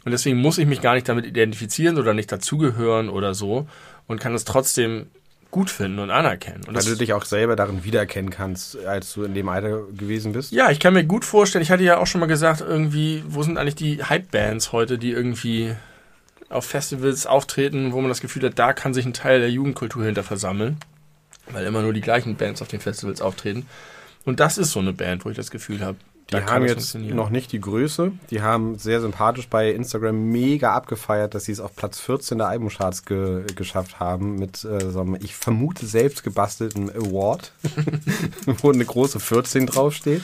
Und 0.06 0.12
deswegen 0.12 0.38
muss 0.38 0.58
ich 0.58 0.68
mich 0.68 0.82
gar 0.82 0.94
nicht 0.94 1.10
damit 1.10 1.26
identifizieren 1.26 1.98
oder 1.98 2.14
nicht 2.14 2.32
dazugehören 2.32 3.10
oder 3.10 3.34
so 3.34 3.68
und 4.08 4.20
kann 4.20 4.36
es 4.36 4.46
trotzdem 4.46 5.08
gut 5.52 5.70
finden 5.70 6.00
und 6.00 6.12
anerkennen. 6.12 6.64
Und 6.68 6.76
Weil 6.76 6.84
du 6.84 6.96
dich 6.96 7.14
auch 7.14 7.26
selber 7.26 7.56
darin 7.56 7.84
wiedererkennen 7.84 8.30
kannst, 8.30 8.78
als 8.86 9.14
du 9.14 9.24
in 9.24 9.34
dem 9.34 9.50
Alter 9.50 9.84
gewesen 9.98 10.34
bist. 10.34 10.52
ja, 10.52 10.70
ich 10.70 10.80
kann 10.80 10.94
mir 10.94 11.04
gut 11.04 11.26
vorstellen, 11.26 11.64
ich 11.64 11.72
hatte 11.72 11.84
ja 11.84 11.98
auch 11.98 12.08
schon 12.08 12.20
mal 12.20 12.28
gesagt, 12.28 12.62
irgendwie, 12.62 13.24
wo 13.28 13.44
sind 13.44 13.58
eigentlich 13.58 13.76
die 13.76 14.04
Hype-Bands 14.04 14.72
heute, 14.72 14.98
die 14.98 15.12
irgendwie 15.12 15.74
auf 16.50 16.66
Festivals 16.66 17.26
auftreten, 17.26 17.92
wo 17.92 18.02
man 18.02 18.10
das 18.10 18.22
Gefühl 18.22 18.44
hat, 18.44 18.58
da 18.58 18.74
kann 18.74 18.94
sich 18.94 19.06
ein 19.06 19.14
Teil 19.14 19.40
der 19.40 19.52
Jugendkultur 19.52 20.06
hinter 20.06 20.24
versammeln, 20.24 20.78
weil 21.52 21.66
immer 21.66 21.82
nur 21.82 21.94
die 21.94 22.02
gleichen 22.02 22.36
Bands 22.36 22.62
auf 22.62 22.68
den 22.68 22.80
Festivals 22.80 23.22
auftreten. 23.22 23.68
Und 24.26 24.40
das 24.40 24.58
ist 24.58 24.72
so 24.72 24.80
eine 24.80 24.94
Band, 24.94 25.26
wo 25.26 25.30
ich 25.30 25.38
das 25.38 25.52
Gefühl 25.52 25.82
habe, 25.82 25.98
die 26.32 26.36
haben 26.36 26.66
jetzt 26.66 26.96
noch 26.96 27.30
nicht 27.30 27.54
die 27.54 27.62
Größe. 27.62 28.12
Die 28.32 28.42
haben 28.42 28.78
sehr 28.78 29.00
sympathisch 29.00 29.48
bei 29.48 29.72
Instagram 29.72 30.30
mega 30.30 30.74
abgefeiert, 30.74 31.34
dass 31.34 31.46
sie 31.46 31.54
es 31.54 31.62
auf 31.62 31.76
Platz 31.76 32.00
14 32.00 32.40
der 32.40 32.48
Albumcharts 32.48 33.06
ge 33.06 33.46
geschafft 33.56 34.02
haben 34.02 34.36
mit 34.36 34.66
äh, 34.66 34.92
so 34.92 35.02
einem, 35.02 35.16
ich 35.16 35.36
vermute, 35.36 35.86
selbst 35.86 36.24
gebastelten 36.24 36.90
Award, 36.90 37.54
wo 38.46 38.72
eine 38.72 38.84
große 38.84 39.22
14 39.22 39.68
draufsteht. 39.68 40.22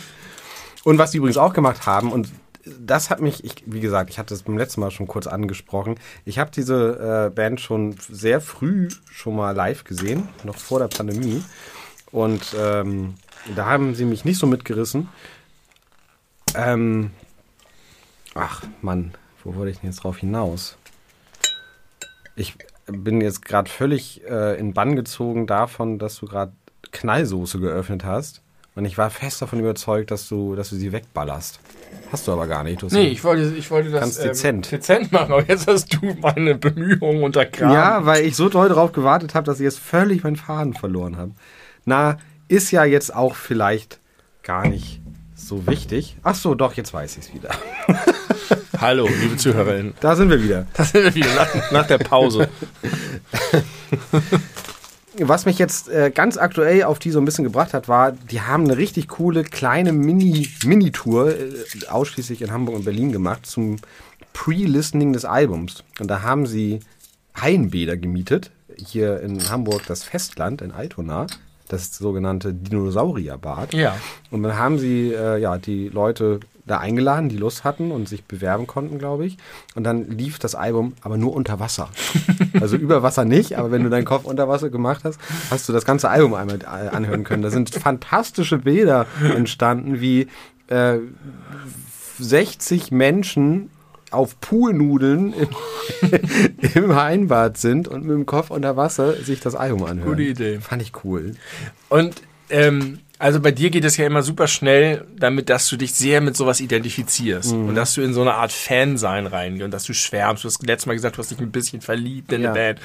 Und 0.84 0.98
was 0.98 1.12
sie 1.12 1.20
übrigens 1.20 1.38
auch 1.38 1.54
gemacht 1.54 1.86
haben, 1.86 2.12
und 2.12 2.28
das 2.66 3.10
hat 3.10 3.22
mich, 3.22 3.44
ich, 3.44 3.64
wie 3.66 3.80
gesagt, 3.80 4.10
ich 4.10 4.20
hatte 4.20 4.34
es 4.34 4.44
beim 4.44 4.58
letzten 4.58 4.82
Mal 4.82 4.92
schon 4.92 5.08
kurz 5.08 5.28
angesprochen. 5.28 5.96
Ich 6.26 6.40
habe 6.40 6.52
diese 6.52 7.28
äh, 7.28 7.36
Band 7.36 7.60
schon 7.60 7.96
sehr 8.10 8.42
früh 8.42 8.90
schon 9.10 9.36
mal 9.36 9.52
live 9.52 9.84
gesehen, 9.84 10.30
noch 10.44 10.58
vor 10.58 10.80
der 10.80 10.88
Pandemie. 10.88 11.44
Und 12.12 12.56
ähm, 12.58 13.16
da 13.56 13.66
haben 13.66 13.96
sie 13.96 14.06
mich 14.06 14.24
nicht 14.24 14.38
so 14.38 14.48
mitgerissen. 14.48 15.10
Ähm, 16.56 17.12
ach, 18.36 18.64
Mann, 18.82 19.14
wo 19.44 19.56
wollte 19.56 19.72
ich 19.72 19.80
denn 19.80 19.90
jetzt 19.90 20.04
drauf 20.04 20.18
hinaus? 20.18 20.78
Ich 22.36 22.56
bin 22.86 23.22
jetzt 23.22 23.44
gerade 23.44 23.70
völlig 23.70 24.24
äh, 24.26 24.58
in 24.60 24.74
Bann 24.74 24.96
gezogen 24.96 25.48
davon, 25.48 26.00
dass 26.00 26.18
du 26.18 26.28
gerade 26.28 26.54
Knallsoße 26.92 27.60
geöffnet 27.60 28.04
hast. 28.04 28.42
Und 28.76 28.86
ich 28.86 28.98
war 28.98 29.10
fest 29.10 29.42
davon 29.42 29.60
überzeugt, 29.60 30.12
dass 30.12 30.28
du, 30.28 30.56
dass 30.56 30.70
du 30.70 30.76
sie 30.76 30.92
wegballerst. 30.92 31.60
Hast 32.12 32.28
du 32.28 32.32
aber 32.32 32.48
gar 32.48 32.64
nicht. 32.64 32.82
Du 32.82 32.88
nee, 32.92 33.08
ich 33.08 33.24
wollte, 33.24 33.56
ich 33.56 33.72
wollte 33.72 33.90
das 33.90 34.02
ganz 34.02 34.18
dezent. 34.20 34.68
Ähm, 34.68 34.78
dezent 34.78 35.12
machen, 35.12 35.34
aber 35.34 35.48
jetzt 35.48 35.68
hast 35.68 35.94
du 35.94 36.16
meine 36.22 36.56
Bemühungen 36.56 37.24
untergraben. 37.24 37.74
Ja, 37.74 38.06
weil 38.06 38.26
ich 38.26 38.36
so 38.36 38.50
doll 38.50 38.70
darauf 38.70 38.92
gewartet 38.92 39.34
habe, 39.36 39.46
dass 39.46 39.60
ich 39.60 39.64
jetzt 39.64 39.80
völlig 39.80 40.24
meinen 40.24 40.36
Faden 40.36 40.74
verloren 40.74 41.18
habe. 41.18 41.32
Na, 41.86 42.18
ist 42.48 42.72
ja 42.72 42.84
jetzt 42.84 43.16
auch 43.16 43.36
vielleicht 43.36 44.00
gar 44.44 44.68
nicht 44.68 45.02
so 45.36 45.66
wichtig. 45.68 46.18
Ach 46.24 46.36
so, 46.36 46.56
doch, 46.56 46.74
jetzt 46.74 46.94
weiß 46.94 47.18
ich 47.18 47.26
es 47.26 47.34
wieder. 47.34 47.50
Hallo, 48.80 49.08
liebe 49.22 49.38
Zuhörerinnen. 49.38 49.94
Da 50.00 50.16
sind 50.16 50.30
wir 50.30 50.44
wieder. 50.44 50.68
Da 50.74 50.84
sind 50.84 51.04
wir 51.04 51.16
wieder 51.16 51.34
nach, 51.36 51.72
nach 51.72 51.88
der 51.88 52.00
Pause. 52.00 52.50
Was 55.20 55.46
mich 55.46 55.60
jetzt 55.60 55.90
äh, 55.90 56.12
ganz 56.12 56.38
aktuell 56.38 56.84
auf 56.84 56.98
die 56.98 57.12
so 57.12 57.20
ein 57.20 57.26
bisschen 57.26 57.44
gebracht 57.44 57.74
hat, 57.74 57.88
war, 57.88 58.12
die 58.12 58.42
haben 58.42 58.64
eine 58.64 58.78
richtig 58.78 59.08
coole 59.08 59.44
kleine 59.44 59.94
Mini, 59.94 60.50
Mini-Tour, 60.66 61.30
äh, 61.30 61.88
ausschließlich 61.88 62.42
in 62.42 62.52
Hamburg 62.52 62.76
und 62.76 62.86
Berlin 62.86 63.12
gemacht, 63.12 63.46
zum 63.46 63.78
Pre-Listening 64.34 65.14
des 65.14 65.26
Albums. 65.26 65.84
Und 66.00 66.08
da 66.08 66.24
haben 66.24 66.48
sie 66.48 66.80
Hainbäder 67.40 67.98
gemietet, 67.98 68.52
hier 68.76 69.22
in 69.22 69.50
Hamburg 69.50 69.84
das 69.88 70.04
Festland 70.04 70.62
in 70.62 70.72
Altona, 70.72 71.28
das 71.68 71.96
sogenannte 71.96 72.54
Dinosaurierbad. 72.54 73.74
Ja. 73.74 73.96
Und 74.32 74.44
dann 74.44 74.58
haben 74.58 74.80
sie 74.80 75.14
äh, 75.14 75.40
ja 75.40 75.58
die 75.58 75.90
Leute 75.90 76.40
da 76.66 76.78
eingeladen, 76.78 77.30
die 77.30 77.38
Lust 77.38 77.64
hatten 77.64 77.92
und 77.92 78.08
sich 78.08 78.24
bewerben 78.24 78.68
konnten, 78.68 78.98
glaube 78.98 79.26
ich. 79.26 79.38
Und 79.76 79.84
dann 79.84 80.10
lief 80.10 80.40
das 80.40 80.56
Album 80.56 80.94
aber 81.02 81.18
nur 81.18 81.34
unter 81.34 81.60
Wasser. 81.60 81.90
Also 82.62 82.78
über 82.78 83.04
Wasser 83.04 83.26
nicht, 83.26 83.58
aber 83.58 83.72
wenn 83.72 83.84
du 83.84 83.90
deinen 83.90 84.06
Kopf 84.06 84.26
unter 84.26 84.48
Wasser 84.48 84.70
gemacht 84.70 85.02
hast, 85.04 85.20
hast 85.50 85.68
du 85.68 85.74
das 85.74 85.86
ganze 85.86 86.10
Album 86.10 86.34
einmal 86.36 86.60
äh, 86.62 86.66
anhören 86.66 87.24
können. 87.24 87.42
Da 87.42 87.50
sind 87.50 87.72
fantastische 87.72 88.60
Bilder 88.60 89.08
entstanden, 89.36 90.00
wie 90.00 90.28
äh, 90.68 91.00
60 92.20 92.92
Menschen 92.92 93.70
auf 94.12 94.40
Poolnudeln 94.40 95.34
im, 95.34 95.50
im 96.76 96.96
Heimbad 96.96 97.58
sind 97.58 97.88
und 97.88 98.06
mit 98.06 98.16
dem 98.16 98.26
Kopf 98.26 98.52
unter 98.52 98.78
Wasser 98.78 99.14
sich 99.16 99.40
das 99.40 99.56
Album 99.56 99.84
anhören. 99.84 100.10
Gute 100.12 100.24
Idee. 100.24 100.60
Fand 100.60 100.82
ich 100.82 100.92
cool. 101.04 101.34
Und 101.90 102.22
ähm, 102.50 103.00
also 103.24 103.40
bei 103.40 103.52
dir 103.52 103.70
geht 103.70 103.86
es 103.86 103.96
ja 103.96 104.06
immer 104.06 104.22
super 104.22 104.50
schnell 104.50 105.08
damit, 105.16 105.50
dass 105.50 105.70
du 105.70 105.78
dich 105.78 105.94
sehr 105.94 106.20
mit 106.20 106.36
sowas 106.36 106.60
identifizierst 106.60 107.54
mhm. 107.54 107.70
und 107.70 107.76
dass 107.76 107.94
du 107.94 108.02
in 108.02 108.14
so 108.14 108.20
eine 108.20 108.34
Art 108.34 108.52
Fansein 108.52 109.28
reingehst 109.28 109.64
und 109.64 109.72
dass 109.72 109.86
du 109.86 109.94
schwärmst. 109.94 110.44
Du 110.44 110.50
hast 110.50 110.62
letztes 110.68 110.88
Mal 110.88 110.94
gesagt, 110.96 111.16
du 111.16 111.20
hast 111.20 111.32
dich 111.32 111.40
ein 111.40 111.50
bisschen 111.50 111.80
verliebt 111.80 112.34
in 112.34 112.42
ja. 112.42 112.52
eine 112.52 112.60
Band. 112.60 112.82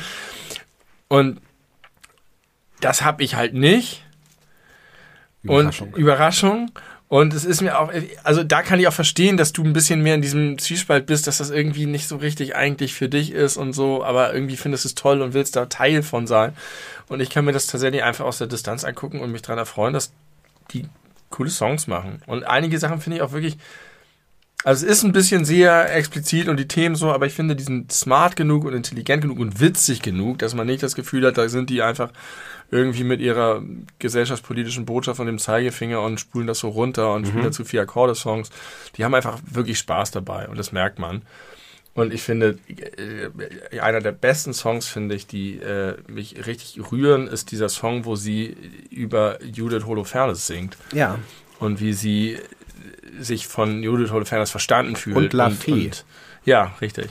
Und 1.09 1.40
das 2.80 3.02
habe 3.02 3.25
ich 3.25 3.35
halt 3.35 3.52
nicht. 3.52 4.04
Überraschung. 5.42 5.88
Und 5.88 5.99
Überraschung. 5.99 6.71
Und 7.09 7.35
es 7.35 7.45
ist 7.45 7.61
mir 7.61 7.76
auch, 7.76 7.90
also 8.23 8.45
da 8.45 8.62
kann 8.62 8.78
ich 8.78 8.87
auch 8.87 8.92
verstehen, 8.92 9.38
dass 9.38 9.52
du 9.52 9.64
ein 9.64 9.73
bisschen 9.73 10.02
mehr 10.02 10.14
in 10.14 10.23
diesem 10.23 10.57
Zwiespalt 10.59 11.07
bist, 11.07 11.26
dass 11.26 11.38
das 11.38 11.50
irgendwie 11.50 11.87
nicht 11.87 12.07
so 12.07 12.16
richtig 12.16 12.54
eigentlich 12.54 12.95
für 12.95 13.09
dich 13.09 13.33
ist 13.33 13.57
und 13.57 13.73
so, 13.73 14.04
aber 14.04 14.33
irgendwie 14.33 14.57
findest 14.57 14.85
du 14.85 14.88
es 14.90 14.95
toll 14.95 15.21
und 15.21 15.35
willst 15.35 15.57
da 15.57 15.66
Teil 15.66 16.04
von 16.04 16.28
sein. 16.28 16.52
Und 17.09 17.18
ich 17.18 17.30
kann 17.30 17.45
mir 17.45 17.52
das 17.52 17.66
tatsächlich 17.66 18.04
einfach 18.04 18.25
aus 18.25 18.38
der 18.38 18.47
Distanz 18.47 18.85
angucken 18.85 19.18
und 19.18 19.33
mich 19.33 19.42
daran 19.42 19.59
erfreuen, 19.59 19.95
dass 19.95 20.12
die 20.71 20.87
coole 21.31 21.51
Songs 21.51 21.87
machen. 21.87 22.23
Und 22.27 22.45
einige 22.45 22.79
Sachen 22.79 23.01
finde 23.01 23.19
ich 23.19 23.23
auch 23.23 23.33
wirklich, 23.33 23.59
also 24.65 24.87
es 24.87 24.93
ist 24.93 25.05
ein 25.05 25.13
bisschen 25.13 25.45
sehr 25.45 25.95
explizit 25.95 26.49
und 26.49 26.57
die 26.57 26.69
Themen 26.69 26.97
so, 26.97 27.13
aber 27.13 27.27
ich 27.27 27.35
finde, 27.35 27.55
die 27.55 27.63
sind 27.63 27.93
smart 27.93 28.35
genug 28.35 28.65
und 28.65 28.75
intelligent 28.75 29.23
genug 29.23 29.39
und 29.39 29.61
witzig 29.61 30.03
genug, 30.03 30.39
dass 30.39 30.55
man 30.55 30.67
nicht 30.67 30.83
das 30.83 30.95
Gefühl 30.95 31.27
hat, 31.27 31.39
da 31.39 31.49
sind 31.49 31.71
die 31.71 31.83
einfach 31.83 32.11
irgendwie 32.71 33.05
mit 33.05 33.21
ihrer 33.21 33.63
gesellschaftspolitischen 33.99 34.85
Botschaft 34.85 35.19
von 35.19 35.27
dem 35.27 35.39
Zeigefinger 35.39 36.03
und 36.03 36.21
spulen 36.21 36.47
das 36.47 36.59
so 36.59 36.69
runter 36.69 37.15
und 37.15 37.23
mhm. 37.23 37.27
spielen 37.27 37.45
dazu 37.45 37.65
vier 37.65 37.83
Akkorde-Songs. 37.83 38.51
Die 38.97 39.05
haben 39.05 39.15
einfach 39.15 39.39
wirklich 39.49 39.79
Spaß 39.79 40.11
dabei 40.11 40.49
und 40.49 40.59
das 40.59 40.73
merkt 40.73 40.99
man. 40.99 41.23
Und 41.99 42.14
ich 42.14 42.23
finde, 42.23 42.59
äh, 42.69 43.81
einer 43.81 44.00
der 44.00 44.12
besten 44.12 44.55
Songs, 44.55 44.87
finde 44.87 45.14
ich, 45.14 45.26
die 45.26 45.57
äh, 45.57 45.97
mich 46.07 46.47
richtig 46.47 46.81
rühren, 46.93 47.26
ist 47.26 47.50
dieser 47.50 47.69
Song, 47.69 48.05
wo 48.05 48.14
sie 48.14 48.57
über 48.90 49.43
Judith 49.43 49.85
Holofernes 49.85 50.47
singt. 50.47 50.76
Ja. 50.93 51.19
Und 51.59 51.81
wie 51.81 51.93
sie 51.93 52.38
sich 53.19 53.49
von 53.49 53.83
Judith 53.83 54.11
Holofernes 54.11 54.50
verstanden 54.50 54.95
fühlt. 54.95 55.17
Und 55.17 55.33
La 55.33 55.47
und, 55.47 55.59
und, 55.69 56.05
Ja, 56.45 56.76
richtig. 56.81 57.09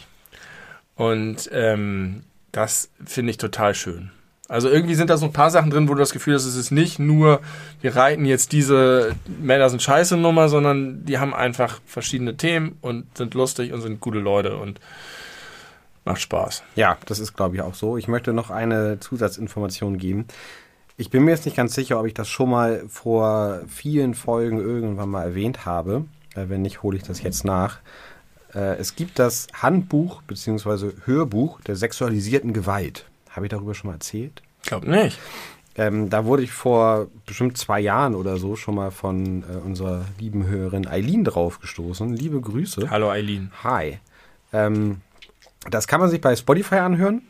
Und 0.95 1.49
ähm, 1.51 2.23
das 2.51 2.89
finde 3.05 3.31
ich 3.31 3.37
total 3.37 3.75
schön. 3.75 4.11
Also 4.49 4.69
irgendwie 4.69 4.95
sind 4.95 5.09
da 5.09 5.17
so 5.17 5.25
ein 5.25 5.33
paar 5.33 5.49
Sachen 5.51 5.69
drin, 5.69 5.89
wo 5.89 5.93
du 5.93 5.99
das 5.99 6.13
Gefühl 6.13 6.35
hast, 6.35 6.45
es 6.45 6.55
ist 6.55 6.71
nicht 6.71 6.99
nur, 6.99 7.41
wir 7.81 7.95
reiten 7.95 8.25
jetzt 8.25 8.53
diese 8.53 9.13
Männer 9.41 9.69
sind 9.69 9.81
scheiße 9.81 10.15
Nummer, 10.15 10.47
sondern 10.47 11.03
die 11.05 11.17
haben 11.17 11.33
einfach 11.33 11.81
verschiedene 11.85 12.37
Themen 12.37 12.77
und 12.81 13.17
sind 13.17 13.33
lustig 13.33 13.73
und 13.73 13.81
sind 13.81 13.99
gute 13.99 14.19
Leute 14.19 14.55
und 14.57 14.79
macht 16.05 16.21
Spaß. 16.21 16.63
Ja, 16.75 16.97
das 17.05 17.19
ist 17.19 17.35
glaube 17.35 17.55
ich 17.55 17.61
auch 17.61 17.75
so. 17.75 17.97
Ich 17.97 18.07
möchte 18.07 18.31
noch 18.31 18.49
eine 18.49 18.99
Zusatzinformation 19.01 19.97
geben. 19.97 20.25
Ich 20.95 21.09
bin 21.09 21.25
mir 21.25 21.31
jetzt 21.31 21.45
nicht 21.45 21.57
ganz 21.57 21.75
sicher, 21.75 21.99
ob 21.99 22.07
ich 22.07 22.13
das 22.13 22.29
schon 22.29 22.49
mal 22.49 22.83
vor 22.87 23.61
vielen 23.67 24.15
Folgen 24.15 24.59
irgendwann 24.59 25.09
mal 25.09 25.23
erwähnt 25.23 25.65
habe. 25.65 26.05
Äh, 26.35 26.45
wenn 26.47 26.61
nicht, 26.61 26.83
hole 26.83 26.97
ich 26.97 27.03
das 27.03 27.21
jetzt 27.21 27.43
nach. 27.43 27.79
Äh, 28.55 28.77
es 28.77 28.95
gibt 28.95 29.19
das 29.19 29.47
Handbuch 29.53 30.21
bzw. 30.23 30.93
Hörbuch 31.05 31.61
der 31.61 31.75
sexualisierten 31.75 32.53
Gewalt. 32.53 33.05
Habe 33.37 33.45
ich 33.45 33.51
darüber 33.51 33.75
schon 33.75 33.89
mal 33.89 33.93
erzählt? 33.93 34.41
Ich 34.63 34.69
glaube 34.69 34.89
nicht. 34.89 35.19
Ähm, 35.75 36.09
da 36.09 36.25
wurde 36.25 36.41
ich 36.41 36.51
vor 36.51 37.05
bestimmt 37.27 37.55
zwei 37.55 37.79
Jahren 37.79 38.15
oder 38.15 38.37
so 38.37 38.55
schon 38.55 38.73
mal 38.73 38.89
von 38.89 39.43
äh, 39.43 39.57
unserer 39.63 40.05
lieben 40.19 40.47
Hörerin 40.47 40.87
Eileen 40.87 41.23
drauf 41.23 41.59
gestoßen. 41.59 42.15
Liebe 42.15 42.41
Grüße. 42.41 42.89
Hallo 42.89 43.11
Eileen. 43.11 43.51
Hi. 43.63 43.99
Ähm, 44.51 45.01
das 45.69 45.87
kann 45.87 45.99
man 45.99 46.09
sich 46.09 46.19
bei 46.19 46.35
Spotify 46.35 46.77
anhören. 46.77 47.21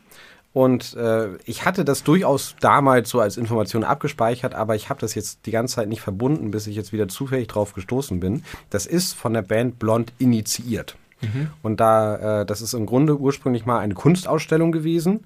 Und 0.54 0.96
äh, 0.96 1.36
ich 1.44 1.66
hatte 1.66 1.84
das 1.84 2.04
durchaus 2.04 2.56
damals 2.58 3.10
so 3.10 3.20
als 3.20 3.36
Information 3.36 3.84
abgespeichert, 3.84 4.54
aber 4.54 4.76
ich 4.76 4.88
habe 4.88 5.00
das 5.00 5.14
jetzt 5.14 5.44
die 5.44 5.50
ganze 5.50 5.74
Zeit 5.74 5.90
nicht 5.90 6.00
verbunden, 6.00 6.50
bis 6.50 6.66
ich 6.66 6.74
jetzt 6.74 6.94
wieder 6.94 7.08
zufällig 7.08 7.48
drauf 7.48 7.74
gestoßen 7.74 8.18
bin. 8.18 8.44
Das 8.70 8.86
ist 8.86 9.12
von 9.12 9.34
der 9.34 9.42
Band 9.42 9.78
Blond 9.78 10.14
initiiert. 10.16 10.96
Mhm. 11.20 11.50
Und 11.62 11.80
da, 11.80 12.40
äh, 12.40 12.46
das 12.46 12.60
ist 12.62 12.74
im 12.74 12.86
Grunde 12.86 13.18
ursprünglich 13.18 13.66
mal 13.66 13.78
eine 13.78 13.94
Kunstausstellung 13.94 14.72
gewesen. 14.72 15.24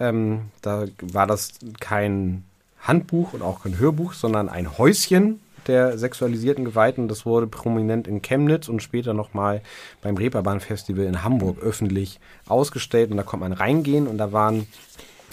Ähm, 0.00 0.50
da 0.62 0.86
war 1.00 1.26
das 1.26 1.52
kein 1.78 2.44
Handbuch 2.80 3.34
und 3.34 3.42
auch 3.42 3.62
kein 3.62 3.78
Hörbuch, 3.78 4.14
sondern 4.14 4.48
ein 4.48 4.78
Häuschen 4.78 5.40
der 5.66 5.98
sexualisierten 5.98 6.64
Geweihten. 6.64 7.06
Das 7.06 7.26
wurde 7.26 7.46
prominent 7.46 8.08
in 8.08 8.22
Chemnitz 8.22 8.68
und 8.68 8.82
später 8.82 9.12
nochmal 9.12 9.60
beim 10.02 10.16
Reeperbahn-Festival 10.16 11.04
in 11.04 11.22
Hamburg 11.22 11.58
öffentlich 11.62 12.18
ausgestellt. 12.48 13.10
Und 13.10 13.18
da 13.18 13.22
konnte 13.22 13.44
man 13.44 13.52
reingehen 13.52 14.06
und 14.06 14.16
da 14.18 14.32
waren 14.32 14.66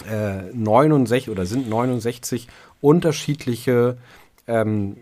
äh, 0.08 0.42
69 0.52 1.30
oder 1.30 1.46
sind 1.46 1.68
69 1.68 2.48
unterschiedliche 2.80 3.96
ähm, 4.46 4.98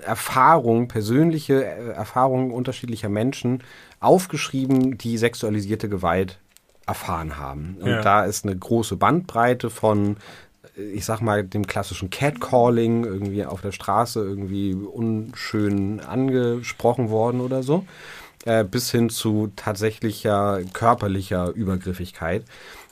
Erfahrungen, 0.00 0.88
persönliche 0.88 1.64
äh, 1.64 1.90
Erfahrungen 1.90 2.50
unterschiedlicher 2.50 3.10
Menschen 3.10 3.62
aufgeschrieben, 4.00 4.98
die 4.98 5.18
sexualisierte 5.18 5.88
Gewalt 5.88 6.38
erfahren 6.92 7.32
haben. 7.36 7.76
Und 7.80 7.90
ja. 7.90 8.02
da 8.02 8.24
ist 8.24 8.44
eine 8.44 8.56
große 8.56 8.96
Bandbreite 8.96 9.70
von, 9.70 10.16
ich 10.76 11.04
sag 11.04 11.20
mal, 11.20 11.42
dem 11.42 11.66
klassischen 11.66 12.10
Catcalling, 12.10 13.04
irgendwie 13.04 13.44
auf 13.44 13.60
der 13.60 13.72
Straße 13.72 14.20
irgendwie 14.20 14.74
unschön 14.74 16.00
angesprochen 16.00 17.08
worden 17.08 17.40
oder 17.40 17.62
so. 17.62 17.84
äh, 18.44 18.64
bis 18.64 18.90
hin 18.90 19.10
zu 19.10 19.52
tatsächlicher 19.56 20.60
körperlicher 20.72 21.50
Übergriffigkeit. 21.50 22.44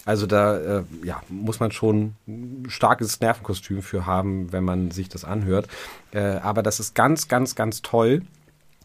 Also 0.05 0.27
da 0.27 0.59
äh, 0.59 0.83
ja, 1.05 1.21
muss 1.29 1.61
man 1.61 1.73
schon 1.73 2.15
ein 2.27 2.67
starkes 2.69 3.21
Nervenkostüm 3.21 3.83
für 3.83 4.07
haben, 4.07 4.53
wenn 4.53 4.65
man 4.65 4.91
sich 4.91 5.09
das 5.09 5.25
anhört. 5.25 5.69
Äh, 6.13 6.21
aber 6.43 6.63
das 6.63 6.81
ist 6.81 6.95
ganz, 6.95 7.29
ganz, 7.29 7.55
ganz 7.55 7.83
toll. 7.83 8.23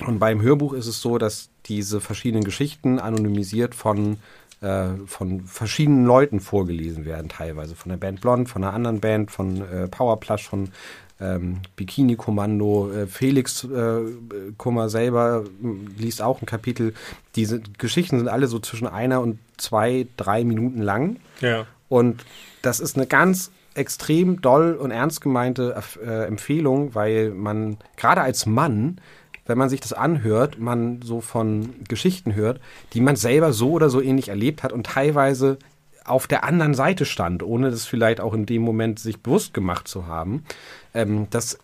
Und 0.05 0.19
beim 0.19 0.41
Hörbuch 0.41 0.73
ist 0.73 0.87
es 0.87 0.99
so, 0.99 1.17
dass 1.17 1.49
diese 1.67 2.01
verschiedenen 2.01 2.43
Geschichten 2.43 2.99
anonymisiert 2.99 3.75
von, 3.75 4.17
äh, 4.65 5.05
von 5.05 5.41
verschiedenen 5.41 6.05
Leuten 6.05 6.39
vorgelesen 6.39 7.05
werden, 7.05 7.29
teilweise 7.29 7.75
von 7.75 7.91
der 7.91 7.97
Band 7.97 8.21
Blond, 8.21 8.49
von 8.49 8.63
einer 8.63 8.73
anderen 8.73 8.99
Band, 8.99 9.29
von 9.29 9.61
äh, 9.61 9.87
Powerplush, 9.87 10.47
von 10.47 10.69
ähm, 11.21 11.59
Bikini-Kommando. 11.75 12.91
Äh, 12.91 13.07
Felix 13.07 13.63
äh, 13.63 13.99
Kummer 14.57 14.89
selber 14.89 15.43
äh, 15.45 16.01
liest 16.01 16.21
auch 16.21 16.41
ein 16.41 16.47
Kapitel. 16.47 16.93
Diese 17.35 17.61
Geschichten 17.77 18.17
sind 18.17 18.27
alle 18.27 18.47
so 18.47 18.59
zwischen 18.59 18.87
einer 18.87 19.21
und 19.21 19.37
zwei, 19.57 20.07
drei 20.17 20.43
Minuten 20.43 20.81
lang. 20.81 21.17
Ja. 21.41 21.67
Und 21.87 22.25
das 22.63 22.79
ist 22.79 22.97
eine 22.97 23.05
ganz 23.05 23.51
extrem 23.75 24.41
doll 24.41 24.73
und 24.73 24.91
ernst 24.91 25.21
gemeinte 25.21 25.79
äh, 26.03 26.25
Empfehlung, 26.25 26.95
weil 26.95 27.29
man 27.29 27.77
gerade 27.97 28.21
als 28.21 28.45
Mann, 28.45 28.99
wenn 29.45 29.57
man 29.57 29.69
sich 29.69 29.79
das 29.79 29.93
anhört, 29.93 30.59
man 30.59 31.01
so 31.01 31.21
von 31.21 31.75
Geschichten 31.87 32.33
hört, 32.33 32.59
die 32.93 33.01
man 33.01 33.15
selber 33.15 33.53
so 33.53 33.71
oder 33.71 33.89
so 33.89 34.01
ähnlich 34.01 34.29
erlebt 34.29 34.63
hat 34.63 34.73
und 34.73 34.85
teilweise 34.85 35.57
auf 36.05 36.27
der 36.27 36.43
anderen 36.43 36.75
Seite 36.75 37.03
stand, 37.03 37.41
ohne 37.41 37.71
das 37.71 37.85
vielleicht 37.85 38.19
auch 38.19 38.33
in 38.33 38.45
dem 38.45 38.61
Moment 38.61 38.99
sich 38.99 39.21
bewusst 39.21 39.53
gemacht 39.53 39.87
zu 39.87 40.05
haben. 40.05 40.45
Ähm, 40.93 41.27
das 41.31 41.59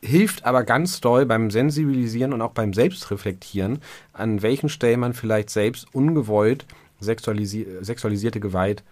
hilft 0.00 0.44
aber 0.44 0.62
ganz 0.62 1.00
doll 1.00 1.26
beim 1.26 1.50
Sensibilisieren 1.50 2.32
und 2.32 2.40
auch 2.40 2.52
beim 2.52 2.72
Selbstreflektieren, 2.72 3.80
an 4.12 4.42
welchen 4.42 4.68
Stellen 4.68 5.00
man 5.00 5.12
vielleicht 5.12 5.50
selbst 5.50 5.92
ungewollt 5.92 6.66
sexualisi 7.00 7.66
sexualisierte 7.80 8.38
Gewalt 8.38 8.84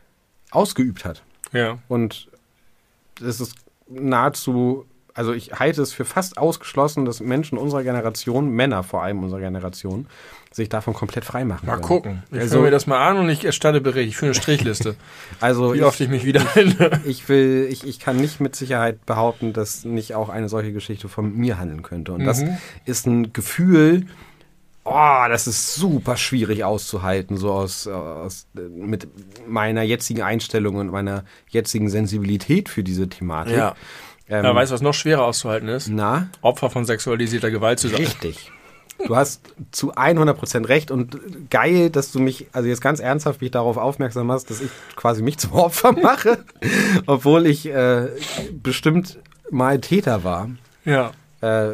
ausgeübt 0.50 1.04
hat. 1.04 1.22
Ja. 1.52 1.78
Und 1.88 2.28
es 3.20 3.40
ist 3.40 3.54
nahezu, 3.88 4.86
also 5.14 5.32
ich 5.32 5.52
halte 5.58 5.82
es 5.82 5.92
für 5.92 6.04
fast 6.04 6.38
ausgeschlossen, 6.38 7.04
dass 7.04 7.20
Menschen 7.20 7.58
unserer 7.58 7.82
Generation, 7.82 8.50
Männer 8.50 8.82
vor 8.82 9.02
allem 9.02 9.22
unserer 9.22 9.40
Generation, 9.40 10.06
sich 10.50 10.68
davon 10.68 10.92
komplett 10.94 11.24
frei 11.24 11.44
machen. 11.44 11.66
Mal 11.66 11.72
können. 11.74 11.82
gucken. 11.86 12.22
Ich 12.30 12.38
Also- 12.40 12.56
also, 12.56 12.60
mir 12.64 12.70
das 12.70 12.86
mal 12.86 13.06
an 13.06 13.16
und 13.18 13.28
ich 13.30 13.44
erstatte 13.44 13.80
Bericht. 13.80 14.08
Ich 14.08 14.16
führe 14.16 14.32
eine 14.32 14.40
Strichliste. 14.40 14.94
Also 15.40 15.72
Wie 15.72 15.78
ich, 15.78 15.84
oft 15.84 15.98
ich 16.00 16.08
mich 16.08 16.24
wieder 16.24 16.40
finde. 16.40 17.00
ich 17.06 17.28
will, 17.28 17.66
ich, 17.70 17.86
ich 17.86 17.98
kann 18.00 18.16
nicht 18.16 18.40
mit 18.40 18.54
Sicherheit 18.56 19.04
behaupten, 19.06 19.52
dass 19.52 19.84
nicht 19.84 20.14
auch 20.14 20.28
eine 20.28 20.48
solche 20.48 20.72
Geschichte 20.72 21.08
von 21.08 21.34
mir 21.36 21.58
handeln 21.58 21.82
könnte. 21.82 22.12
Und 22.12 22.24
das 22.24 22.42
Mhm. 22.42 22.58
ist 22.84 23.06
ein 23.06 23.32
Gefühl, 23.32 24.06
oh, 24.84 25.24
das 25.28 25.46
ist 25.46 25.74
super 25.76 26.16
schwierig 26.16 26.64
auszuhalten, 26.64 27.36
so 27.36 27.52
aus, 27.52 27.86
aus 27.86 28.46
mit 28.54 29.06
meiner 29.48 29.82
jetzigen 29.82 30.22
Einstellung 30.22 30.76
und 30.76 30.90
meiner 30.90 31.24
jetzigen 31.48 31.88
Sensibilität 31.88 32.68
für 32.68 32.82
diese 32.82 33.08
Thematik. 33.08 33.56
Ja. 33.56 33.74
Ähm, 34.28 34.44
Ja, 34.44 34.54
weißt 34.54 34.70
du, 34.70 34.74
was 34.74 34.82
noch 34.82 34.94
schwerer 34.94 35.24
auszuhalten 35.24 35.68
ist? 35.68 35.88
na, 35.88 36.28
Opfer 36.40 36.70
von 36.70 36.84
sexualisierter 36.84 37.50
Gewalt 37.50 37.78
zu 37.80 37.88
sein. 37.88 38.00
Richtig. 38.00 38.50
Du 39.06 39.16
hast 39.16 39.40
zu 39.72 39.94
100% 39.94 40.68
recht 40.68 40.92
und 40.92 41.18
geil, 41.50 41.90
dass 41.90 42.12
du 42.12 42.20
mich, 42.20 42.46
also 42.52 42.68
jetzt 42.68 42.80
ganz 42.80 43.00
ernsthaft 43.00 43.40
mich 43.40 43.50
darauf 43.50 43.76
aufmerksam 43.76 44.28
machst, 44.28 44.48
dass 44.50 44.60
ich 44.60 44.70
quasi 44.94 45.22
mich 45.22 45.38
zum 45.38 45.52
Opfer 45.54 45.90
mache, 46.02 46.44
obwohl 47.06 47.46
ich 47.46 47.66
äh, 47.66 48.08
bestimmt 48.62 49.18
mal 49.50 49.80
Täter 49.80 50.22
war. 50.22 50.50
Ja. 50.84 51.10
Äh, 51.40 51.72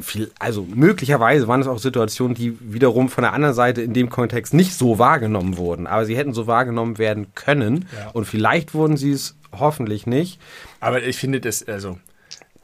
viel, 0.00 0.30
also 0.38 0.66
möglicherweise 0.72 1.48
waren 1.48 1.60
es 1.60 1.66
auch 1.66 1.78
Situationen, 1.78 2.34
die 2.34 2.56
wiederum 2.60 3.08
von 3.08 3.22
der 3.22 3.32
anderen 3.32 3.54
Seite 3.54 3.82
in 3.82 3.92
dem 3.92 4.08
Kontext 4.10 4.54
nicht 4.54 4.74
so 4.74 4.98
wahrgenommen 4.98 5.56
wurden, 5.58 5.86
aber 5.86 6.04
sie 6.06 6.16
hätten 6.16 6.32
so 6.32 6.46
wahrgenommen 6.46 6.98
werden 6.98 7.34
können 7.34 7.86
Ja. 7.96 8.10
und 8.10 8.24
vielleicht 8.24 8.74
wurden 8.74 8.96
sie 8.96 9.12
es 9.12 9.36
hoffentlich 9.58 10.06
nicht. 10.06 10.40
Aber 10.80 11.02
ich 11.02 11.16
finde 11.16 11.40
das, 11.40 11.66
also, 11.66 11.98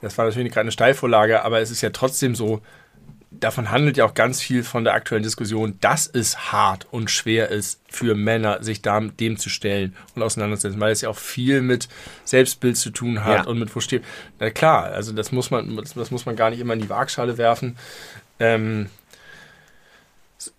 das 0.00 0.16
war 0.18 0.26
natürlich 0.26 0.50
gerade 0.52 0.62
eine 0.62 0.72
Steilvorlage, 0.72 1.42
aber 1.44 1.60
es 1.60 1.70
ist 1.70 1.80
ja 1.82 1.90
trotzdem 1.90 2.34
so, 2.34 2.60
davon 3.30 3.70
handelt 3.70 3.96
ja 3.98 4.04
auch 4.06 4.14
ganz 4.14 4.40
viel 4.40 4.64
von 4.64 4.84
der 4.84 4.94
aktuellen 4.94 5.22
Diskussion, 5.22 5.76
dass 5.80 6.06
es 6.06 6.50
hart 6.52 6.86
und 6.90 7.10
schwer 7.10 7.50
ist 7.50 7.80
für 7.88 8.14
Männer, 8.14 8.62
sich 8.62 8.80
da, 8.80 8.98
dem 9.00 9.36
zu 9.36 9.50
stellen 9.50 9.94
und 10.14 10.22
auseinanderzusetzen, 10.22 10.80
weil 10.80 10.92
es 10.92 11.02
ja 11.02 11.10
auch 11.10 11.18
viel 11.18 11.60
mit 11.60 11.88
Selbstbild 12.24 12.76
zu 12.78 12.90
tun 12.90 13.24
hat 13.24 13.44
Ja. 13.44 13.44
und 13.46 13.58
mit 13.58 13.74
wo 13.76 13.80
steht. 13.80 14.02
Na 14.38 14.50
klar, 14.50 14.84
also 14.84 15.12
das 15.12 15.30
muss 15.30 15.50
man, 15.50 15.76
das, 15.76 15.92
das 15.94 16.10
muss 16.10 16.24
man 16.26 16.36
gar 16.36 16.50
nicht 16.50 16.60
immer 16.60 16.72
in 16.72 16.80
die 16.80 16.88
Waagschale 16.88 17.36
werfen. 17.36 17.76
Ähm, 18.40 18.88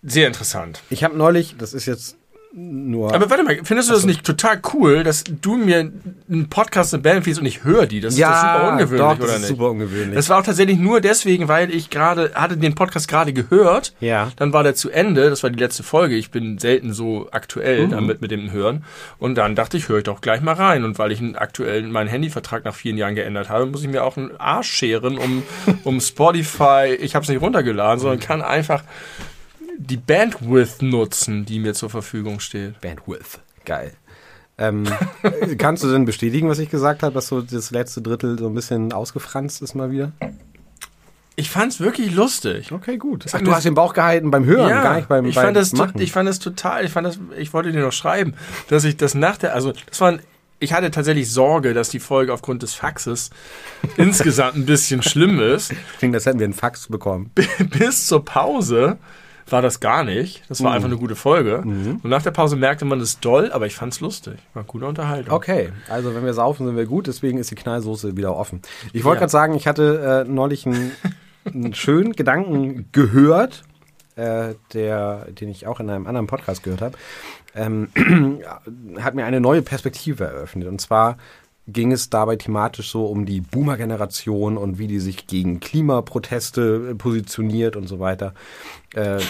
sehr 0.02 0.26
interessant. 0.26 0.82
Ich 0.90 1.02
habe 1.04 1.16
neulich, 1.16 1.56
das 1.58 1.74
ist 1.74 1.86
jetzt 1.86 2.16
nur 2.52 3.14
Aber 3.14 3.30
warte 3.30 3.44
mal, 3.44 3.60
findest 3.62 3.90
du 3.90 3.94
das 3.94 4.04
nicht 4.04 4.24
total 4.24 4.60
cool, 4.74 5.04
dass 5.04 5.22
du 5.24 5.56
mir 5.56 5.90
einen 6.28 6.48
Podcast 6.48 6.92
eine 6.92 7.02
Band 7.02 7.26
und 7.26 7.46
ich 7.46 7.62
höre 7.62 7.86
die? 7.86 8.00
Das 8.00 8.14
ist 8.14 8.20
doch 8.22 8.26
super 8.34 8.68
ungewöhnlich, 8.72 9.00
doch, 9.00 9.14
das 9.16 9.24
oder 9.24 9.34
ist 9.34 9.40
nicht? 9.42 9.48
super 9.50 9.70
ungewöhnlich. 9.70 10.14
Das 10.16 10.28
war 10.30 10.38
auch 10.38 10.42
tatsächlich 10.42 10.78
nur 10.78 11.00
deswegen, 11.00 11.46
weil 11.46 11.72
ich 11.72 11.90
gerade, 11.90 12.32
hatte 12.34 12.56
den 12.56 12.74
Podcast 12.74 13.06
gerade 13.06 13.32
gehört. 13.32 13.94
Ja. 14.00 14.32
Dann 14.36 14.52
war 14.52 14.64
der 14.64 14.74
zu 14.74 14.90
Ende, 14.90 15.30
das 15.30 15.42
war 15.44 15.50
die 15.50 15.58
letzte 15.60 15.84
Folge. 15.84 16.16
Ich 16.16 16.30
bin 16.32 16.58
selten 16.58 16.92
so 16.92 17.28
aktuell 17.30 17.86
Mhm. 17.86 17.90
damit 17.90 18.20
mit 18.20 18.30
dem 18.32 18.50
Hören. 18.50 18.84
Und 19.18 19.36
dann 19.36 19.54
dachte 19.54 19.76
ich, 19.76 19.88
höre 19.88 19.98
ich 19.98 20.04
doch 20.04 20.20
gleich 20.20 20.40
mal 20.40 20.54
rein. 20.54 20.82
Und 20.84 20.98
weil 20.98 21.12
ich 21.12 21.20
einen 21.20 21.36
aktuellen, 21.36 21.92
meinen 21.92 22.08
Handyvertrag 22.08 22.64
nach 22.64 22.74
vielen 22.74 22.98
Jahren 22.98 23.14
geändert 23.14 23.48
habe, 23.48 23.66
muss 23.66 23.82
ich 23.82 23.88
mir 23.88 24.02
auch 24.02 24.16
einen 24.16 24.36
Arsch 24.38 24.70
scheren, 24.70 25.18
um, 25.18 25.44
um 25.84 26.00
Spotify, 26.00 26.96
ich 27.00 27.14
habe 27.14 27.22
es 27.22 27.28
nicht 27.28 27.40
runtergeladen, 27.40 28.00
sondern 28.00 28.18
kann 28.18 28.42
einfach 28.42 28.82
die 29.80 29.96
Bandwidth 29.96 30.82
nutzen, 30.82 31.44
die 31.46 31.58
mir 31.58 31.74
zur 31.74 31.90
Verfügung 31.90 32.40
steht. 32.40 32.80
Bandwidth. 32.80 33.40
Geil. 33.64 33.92
Ähm, 34.58 34.84
äh, 35.22 35.56
kannst 35.58 35.82
du 35.82 35.90
denn 35.90 36.04
bestätigen, 36.04 36.48
was 36.48 36.58
ich 36.58 36.68
gesagt 36.70 37.02
habe, 37.02 37.14
dass 37.14 37.28
so 37.28 37.40
das 37.40 37.70
letzte 37.70 38.02
Drittel 38.02 38.38
so 38.38 38.46
ein 38.46 38.54
bisschen 38.54 38.92
ausgefranst 38.92 39.62
ist 39.62 39.74
mal 39.74 39.90
wieder? 39.90 40.12
Ich 41.36 41.48
fand's 41.50 41.80
wirklich 41.80 42.14
lustig. 42.14 42.70
Okay, 42.70 42.98
gut. 42.98 43.24
Ach, 43.32 43.40
du 43.40 43.52
hast 43.54 43.64
den 43.64 43.74
Bauch 43.74 43.94
gehalten 43.94 44.30
beim 44.30 44.44
Hören, 44.44 44.68
gar 44.68 44.96
nicht 44.96 45.08
beim, 45.08 45.24
ich 45.24 45.34
beim 45.34 45.44
fand 45.46 45.56
das, 45.56 45.72
Machen. 45.72 45.98
ich 46.00 46.12
fand 46.12 46.28
das 46.28 46.38
total, 46.38 46.84
ich 46.84 46.90
fand 46.92 47.06
das, 47.06 47.18
ich 47.38 47.54
wollte 47.54 47.72
dir 47.72 47.80
noch 47.80 47.92
schreiben, 47.92 48.34
dass 48.68 48.84
ich 48.84 48.98
das 48.98 49.14
nach 49.14 49.38
der, 49.38 49.54
also 49.54 49.72
das 49.88 50.00
war, 50.02 50.08
ein- 50.12 50.20
ich 50.58 50.74
hatte 50.74 50.90
tatsächlich 50.90 51.32
Sorge, 51.32 51.72
dass 51.72 51.88
die 51.88 52.00
Folge 52.00 52.34
aufgrund 52.34 52.62
des 52.62 52.74
Faxes 52.74 53.30
insgesamt 53.96 54.56
ein 54.56 54.66
bisschen 54.66 55.02
schlimm 55.02 55.40
ist. 55.40 55.72
Klingt, 55.96 56.14
als 56.14 56.26
hätten 56.26 56.38
wir 56.38 56.44
einen 56.44 56.52
Fax 56.52 56.88
bekommen. 56.88 57.30
Bis 57.78 58.06
zur 58.06 58.22
Pause 58.26 58.98
war 59.52 59.62
das 59.62 59.80
gar 59.80 60.04
nicht. 60.04 60.42
Das 60.48 60.60
Mhm. 60.60 60.64
war 60.64 60.72
einfach 60.72 60.88
eine 60.88 60.96
gute 60.98 61.16
Folge. 61.16 61.58
Und 61.60 62.04
nach 62.04 62.22
der 62.22 62.30
Pause 62.30 62.56
merkte 62.56 62.84
man 62.84 63.00
es 63.00 63.20
doll, 63.20 63.50
aber 63.52 63.66
ich 63.66 63.74
fand's 63.74 64.00
lustig. 64.00 64.34
War 64.54 64.64
gute 64.64 64.86
Unterhaltung. 64.86 65.32
Okay, 65.34 65.70
also 65.88 66.14
wenn 66.14 66.24
wir 66.24 66.34
saufen, 66.34 66.66
sind 66.66 66.76
wir 66.76 66.86
gut, 66.86 67.06
deswegen 67.06 67.38
ist 67.38 67.50
die 67.50 67.54
Knallsoße 67.56 68.16
wieder 68.16 68.36
offen. 68.36 68.62
Ich 68.92 69.04
wollte 69.04 69.16
Ja. 69.16 69.20
gerade 69.20 69.30
sagen, 69.32 69.54
ich 69.54 69.66
hatte 69.66 70.24
äh, 70.26 70.30
neulich 70.30 70.66
einen, 70.66 70.92
einen 71.44 71.74
schönen 71.74 72.12
Gedanken 72.12 72.88
gehört, 72.92 73.62
äh, 74.16 74.54
der, 74.74 75.26
den 75.32 75.48
ich 75.48 75.66
auch 75.66 75.80
in 75.80 75.88
einem 75.90 76.06
anderen 76.06 76.26
Podcast 76.26 76.62
gehört 76.62 76.82
habe, 76.82 76.98
ähm, 77.54 77.88
hat 79.00 79.14
mir 79.14 79.24
eine 79.24 79.40
neue 79.40 79.62
Perspektive 79.62 80.24
eröffnet. 80.24 80.68
Und 80.68 80.80
zwar 80.80 81.16
ging 81.66 81.92
es 81.92 82.10
dabei 82.10 82.36
thematisch 82.36 82.90
so 82.90 83.06
um 83.06 83.26
die 83.26 83.40
Boomer-Generation 83.40 84.56
und 84.56 84.78
wie 84.78 84.86
die 84.86 85.00
sich 85.00 85.26
gegen 85.26 85.60
Klimaproteste 85.60 86.90
äh, 86.90 86.94
positioniert 86.94 87.76
und 87.76 87.86
so 87.86 88.00
weiter. 88.00 88.34
Äh, 88.94 89.20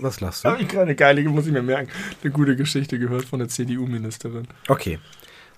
was 0.00 0.20
lachst 0.20 0.44
du? 0.44 0.48
Habe 0.48 0.62
ich 0.62 0.68
gerade 0.68 0.84
eine 0.84 0.94
geile, 0.94 1.22
muss 1.24 1.46
ich 1.46 1.52
mir 1.52 1.62
merken, 1.62 1.90
eine 2.22 2.32
gute 2.32 2.56
Geschichte 2.56 2.98
gehört 2.98 3.24
von 3.24 3.38
der 3.38 3.48
CDU-Ministerin. 3.48 4.48
Okay. 4.68 4.98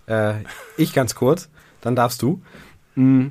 Äh, 0.06 0.34
ich 0.76 0.92
ganz 0.92 1.14
kurz, 1.14 1.48
dann 1.80 1.96
darfst 1.96 2.20
du. 2.22 2.42
Mm. 2.94 3.28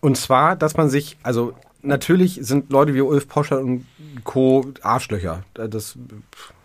Und 0.00 0.16
zwar, 0.16 0.56
dass 0.56 0.76
man 0.76 0.90
sich, 0.90 1.16
also 1.22 1.54
natürlich 1.80 2.38
sind 2.42 2.70
Leute 2.70 2.94
wie 2.94 3.00
Ulf 3.00 3.28
Poscher 3.28 3.60
und 3.60 3.86
Co. 4.24 4.66
Arschlöcher. 4.82 5.44
Das, 5.54 5.98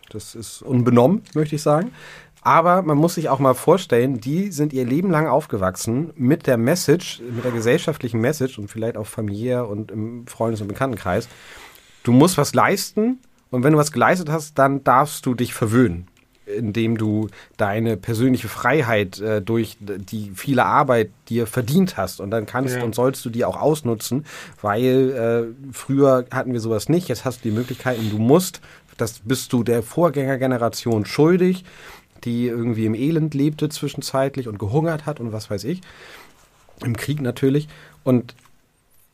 das 0.10 0.36
ist 0.36 0.62
unbenommen, 0.62 1.22
möchte 1.34 1.56
ich 1.56 1.62
sagen. 1.62 1.92
Aber 2.42 2.82
man 2.82 2.98
muss 2.98 3.16
sich 3.16 3.30
auch 3.30 3.40
mal 3.40 3.54
vorstellen, 3.54 4.20
die 4.22 4.52
sind 4.52 4.72
ihr 4.72 4.86
Leben 4.86 5.12
lang 5.12 5.28
aufgewachsen 5.28 6.12
mit 6.16 6.48
der 6.48 6.58
Message, 6.58 7.22
mit 7.36 7.44
der 7.44 7.52
gesellschaftlichen 7.52 8.22
Message 8.22 8.58
und 8.58 8.70
vielleicht 8.70 8.96
auch 8.98 9.08
familiär 9.08 9.68
und 9.68 9.92
im 9.92 10.26
Freundes- 10.26 10.62
und 10.62 10.68
Bekanntenkreis. 10.68 11.28
Du 12.04 12.12
musst 12.14 12.38
was 12.38 12.54
leisten 12.54 13.20
und 13.52 13.64
wenn 13.64 13.74
du 13.74 13.78
was 13.80 13.92
geleistet 13.92 14.30
hast, 14.30 14.58
dann 14.58 14.84
darfst 14.84 15.26
du 15.26 15.34
dich 15.34 15.54
verwöhnen 15.54 16.08
indem 16.58 16.98
du 16.98 17.28
deine 17.58 17.96
persönliche 17.96 18.48
Freiheit 18.48 19.20
äh, 19.20 19.40
durch 19.40 19.78
die 19.80 20.32
viele 20.34 20.66
Arbeit 20.66 21.12
dir 21.30 21.46
verdient 21.46 21.96
hast. 21.96 22.20
Und 22.20 22.32
dann 22.32 22.48
kannst 22.48 22.76
Ja. 22.76 22.84
und 22.84 22.96
sollst 22.96 23.24
du 23.24 23.30
die 23.30 23.46
auch 23.46 23.62
ausnutzen, 23.62 24.26
weil 24.62 25.12
äh, 25.12 25.72
früher 25.72 26.26
hatten 26.32 26.52
wir 26.54 26.60
sowas 26.60 26.90
nicht. 26.90 27.08
Jetzt 27.08 27.24
hast 27.24 27.46
du 27.46 27.50
die 27.50 27.56
Möglichkeiten, 27.56 28.10
du 28.10 28.18
musst, 28.18 28.62
das 28.98 29.20
bist 29.24 29.54
du 29.54 29.64
der 29.64 29.84
Vorgängergeneration 29.84 31.06
schuldig, 31.06 31.66
die 32.26 32.48
irgendwie 32.48 32.86
im 32.86 32.96
Elend 32.96 33.34
lebte 33.34 33.70
zwischenzeitlich 33.70 34.48
und 34.48 34.60
gehungert 34.60 35.06
hat 35.06 35.20
und 35.20 35.32
was 35.32 35.50
weiß 35.50 35.64
ich. 35.64 35.82
Im 36.84 36.96
Krieg 36.96 37.22
natürlich. 37.22 37.68
Und 38.04 38.36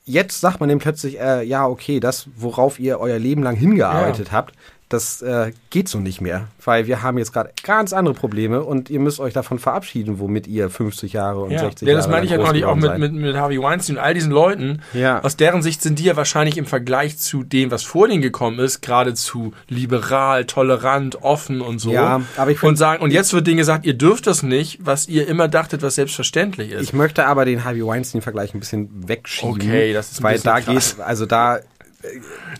jetzt 0.06 0.39
sagt 0.39 0.60
man 0.60 0.70
dem 0.70 0.80
plötzlich, 0.80 1.20
äh, 1.20 1.44
ja, 1.44 1.68
okay, 1.68 2.00
das, 2.00 2.28
worauf 2.36 2.80
ihr 2.80 3.00
euer 3.00 3.20
Leben 3.20 3.44
lang 3.44 3.56
hingearbeitet 3.56 4.32
habt, 4.32 4.56
das 4.89 5.21
äh, 5.24 5.52
geht 5.71 5.89
so 5.89 6.00
nicht 6.00 6.21
mehr, 6.21 6.48
weil 6.63 6.86
wir 6.86 7.02
haben 7.02 7.17
jetzt 7.17 7.34
gerade 7.34 7.50
ganz 7.63 7.91
andere 7.91 8.13
Probleme 8.13 8.63
und 8.63 8.91
ihr 8.91 9.00
müsst 9.00 9.19
euch 9.19 9.34
davon 9.34 9.58
verabschieden, 9.58 10.19
womit 10.19 10.45
ihr 10.45 10.69
50 10.69 11.13
Jahre 11.13 11.41
und 11.41 11.52
Ja, 11.52 11.60
60 11.60 11.88
ja 11.88 11.93
Jahre 11.93 11.98
das 12.04 12.12
meine 12.12 12.26
ich 12.26 12.32
ja 12.32 12.38
neulich 12.38 12.65
auch 12.65 12.76
geworden 12.76 13.00
mit, 13.02 13.13
mit, 13.13 13.21
mit 13.21 13.36
Harvey 13.36 13.60
Weinstein 13.60 13.98
und 13.98 14.04
all 14.04 14.13
diesen 14.13 14.32
Leuten. 14.32 14.82
Ja. 14.93 15.24
Aus 15.24 15.38
deren 15.38 15.63
Sicht 15.63 15.82
sind 15.82 15.98
die 15.98 16.04
ja 16.04 16.15
wahrscheinlich 16.15 16.58
im 16.58 16.67
Vergleich 16.67 17.17
zu 17.17 17.43
dem, 17.43 17.71
was 17.71 17.82
vor 17.84 18.08
denen 18.08 18.21
gekommen 18.21 18.60
ist, 18.60 18.82
geradezu 18.82 19.54
liberal, 19.67 20.45
tolerant, 20.45 21.24
offen 21.24 21.62
und 21.62 21.80
so. 21.80 21.91
Ja, 21.91 22.21
aber 22.38 22.52
ich 22.52 22.60
find- 22.60 22.69
und 22.69 22.76
sagen, 22.76 23.02
und 23.04 23.12
jetzt 23.12 23.34
wird 23.34 23.48
denen 23.48 23.58
gesagt, 23.58 23.88
ihr 23.88 23.95
dürft 23.95 24.28
das 24.28 24.43
nicht, 24.43 24.80
was 24.86 25.08
ihr 25.08 25.28
immer 25.28 25.48
dachtet, 25.48 25.82
was 25.82 25.95
selbstverständlich 25.95 26.71
ist. 26.71 26.84
Ich 26.84 26.93
möchte 26.93 27.26
aber 27.26 27.45
den 27.45 27.63
Harvey 27.63 27.86
Weinstein-Vergleich 27.86 28.54
ein 28.54 28.60
bisschen 28.60 29.08
wegschieben. 29.08 29.56
Okay, 29.56 29.93
das 29.93 30.12
ist 30.12 30.19
ein 30.19 30.24
Weil 30.24 30.39
da 30.39 30.62
krass. 30.62 30.95
geht, 30.98 31.06
also 31.06 31.26
da, 31.26 31.60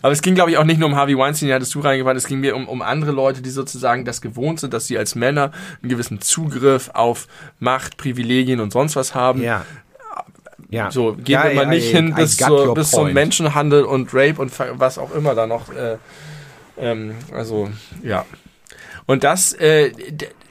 Aber 0.02 0.12
es 0.12 0.22
ging, 0.22 0.34
glaube 0.34 0.50
ich, 0.50 0.58
auch 0.58 0.64
nicht 0.64 0.78
nur 0.78 0.88
um 0.88 0.96
Harvey 0.96 1.16
Weinstein, 1.16 1.48
den 1.48 1.54
hattest 1.54 1.74
du 1.74 1.80
reingebracht, 1.80 2.16
es 2.16 2.26
ging 2.26 2.40
mir 2.40 2.54
um, 2.56 2.68
um 2.68 2.82
andere 2.82 3.10
Leute, 3.12 3.42
die 3.42 3.50
sozusagen 3.50 4.04
das 4.04 4.20
gewohnt 4.20 4.60
sind, 4.60 4.72
dass 4.74 4.86
sie 4.86 4.98
als 4.98 5.14
Männer 5.14 5.52
einen 5.82 5.88
gewissen 5.90 6.20
Zugriff 6.20 6.90
auf 6.94 7.26
Macht, 7.58 7.96
Privilegien 7.96 8.60
und 8.60 8.72
sonst 8.72 8.96
was 8.96 9.14
haben. 9.14 9.42
ja. 9.42 9.64
Ja. 10.68 10.90
So, 10.90 11.12
gehen 11.12 11.24
Ja, 11.28 11.44
wir 11.44 11.54
mal 11.54 11.62
ja, 11.62 11.68
nicht 11.68 11.90
I- 11.90 11.92
hin 11.92 12.14
bis, 12.14 12.36
zur, 12.38 12.74
bis 12.74 12.90
zum. 12.90 13.12
Menschenhandel 13.12 13.84
und 13.84 14.12
Rape 14.12 14.40
und 14.40 14.50
was 14.80 14.98
auch 14.98 15.14
immer 15.14 15.36
da 15.36 15.46
noch. 15.46 15.72
Äh, 15.72 15.96
ähm, 16.76 17.14
also, 17.32 17.70
ja. 18.02 18.24
Und 19.06 19.22
das, 19.22 19.52
äh, 19.52 19.92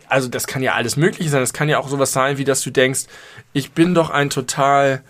also 0.07 0.29
das 0.29 0.47
kann 0.47 0.63
ja 0.63 0.73
alles 0.73 0.95
Mögliche 0.95 1.29
sein. 1.29 1.41
Das 1.41 1.51
kann 1.51 1.67
ja 1.67 1.79
auch 1.79 1.89
sowas 1.89 2.13
sein, 2.13 2.37
wie 2.37 2.45
dass 2.45 2.61
du 2.61 2.69
denkst, 2.71 3.07
ich 3.51 3.73
bin 3.73 3.93
doch 3.93 4.09
ein 4.09 4.29
total 4.29 5.03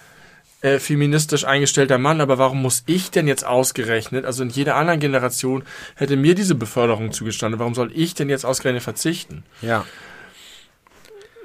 äh, 0.66 0.80
feministisch 0.80 1.46
eingestellter 1.46 2.00
Mann, 2.00 2.22
aber 2.22 2.40
warum 2.40 2.64
muss 2.64 2.82
ich 2.88 3.12
denn 3.12 3.28
jetzt 3.28 3.46
ausgerechnet, 3.46 4.26
also 4.26 4.42
in 4.42 4.50
jeder 4.50 4.76
anderen 4.76 5.00
Generation 5.00 5.64
hätte 5.96 6.18
mir 6.18 6.34
diese 6.34 6.56
Beförderung 6.56 7.12
zugestanden, 7.12 7.60
warum 7.60 7.76
soll 7.76 7.92
ich 7.94 8.16
denn 8.16 8.30
jetzt 8.30 8.46
ausgerechnet 8.46 8.82
verzichten? 8.82 9.44
Ja. 9.62 9.86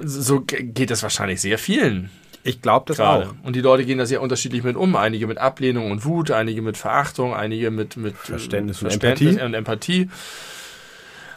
So 0.03 0.41
geht 0.41 0.91
das 0.91 1.03
wahrscheinlich 1.03 1.43
sehr 1.43 1.59
vielen 1.59 2.09
Ich 2.45 2.63
glaube 2.63 2.87
das 2.89 2.97
gerade. 2.97 3.27
auch. 3.27 3.35
Und 3.43 3.57
die 3.57 3.61
Leute 3.61 3.85
gehen 3.85 3.99
da 3.99 4.07
sehr 4.07 4.23
unterschiedlich 4.23 4.63
mit 4.63 4.77
um. 4.77 4.97
Einige 4.97 5.27
mit 5.27 5.37
Ablehnung 5.37 5.91
und 5.91 6.07
Wut, 6.07 6.31
einige 6.31 6.63
mit 6.63 6.79
Verachtung, 6.79 7.35
einige 7.35 7.71
mit, 7.71 7.99
mit 7.99 8.15
äh, 8.15 8.17
Verständnis 8.17 8.81
und 8.81 8.89
Verständnis 8.89 9.33
Empathie. 9.33 9.45
und 9.45 9.55
Empathie. 9.55 10.09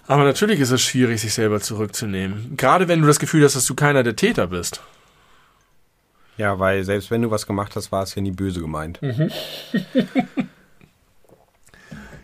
Aber 0.07 0.23
natürlich 0.23 0.61
ist 0.61 0.71
es 0.71 0.81
schwierig, 0.81 1.19
sich 1.19 1.33
selber 1.33 1.59
zurückzunehmen. 1.59 2.55
Gerade 2.55 2.87
wenn 2.87 3.01
du 3.01 3.07
das 3.07 3.19
Gefühl 3.19 3.43
hast, 3.43 3.57
dass 3.57 3.65
du 3.65 3.75
keiner 3.75 4.03
der 4.03 4.15
Täter 4.15 4.47
bist. 4.47 4.81
Ja, 6.37 6.57
weil 6.59 6.83
selbst 6.83 7.11
wenn 7.11 7.21
du 7.21 7.29
was 7.31 7.45
gemacht 7.45 7.75
hast, 7.75 7.91
war 7.91 8.03
es 8.03 8.15
ja 8.15 8.21
nie 8.21 8.31
böse 8.31 8.59
gemeint. 8.59 9.01
Mhm. 9.01 9.29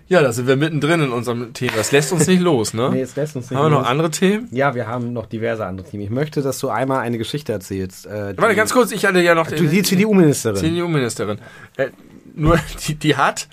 Ja, 0.07 0.23
da 0.23 0.31
sind 0.31 0.47
wir 0.47 0.55
mittendrin 0.55 1.01
in 1.03 1.11
unserem 1.11 1.53
Thema. 1.53 1.73
Das 1.75 1.91
lässt 1.91 2.11
uns 2.11 2.25
nicht 2.25 2.41
los, 2.41 2.73
ne? 2.73 2.89
Nee, 2.91 3.01
es 3.01 3.15
lässt 3.15 3.35
uns 3.35 3.51
nicht 3.51 3.55
Haben 3.59 3.65
wir 3.65 3.69
noch 3.69 3.81
los. 3.81 3.87
andere 3.87 4.09
Themen? 4.09 4.47
Ja, 4.51 4.73
wir 4.73 4.87
haben 4.87 5.13
noch 5.13 5.27
diverse 5.27 5.63
andere 5.67 5.87
Themen. 5.87 6.01
Ich 6.01 6.09
möchte, 6.09 6.41
dass 6.41 6.57
du 6.57 6.69
einmal 6.69 7.01
eine 7.01 7.19
Geschichte 7.19 7.51
erzählst. 7.51 8.07
Äh, 8.07 8.33
die, 8.33 8.41
Warte, 8.41 8.55
ganz 8.55 8.73
kurz, 8.73 8.91
ich 8.91 9.05
hatte 9.05 9.21
ja 9.21 9.35
noch 9.35 9.45
Du, 9.45 9.67
die 9.67 9.83
CDU-Ministerin. 9.83 10.57
CDU-Ministerin. 10.59 11.37
Äh, 11.77 11.89
nur, 12.33 12.57
die, 12.87 12.95
die 12.95 13.17
hat 13.17 13.47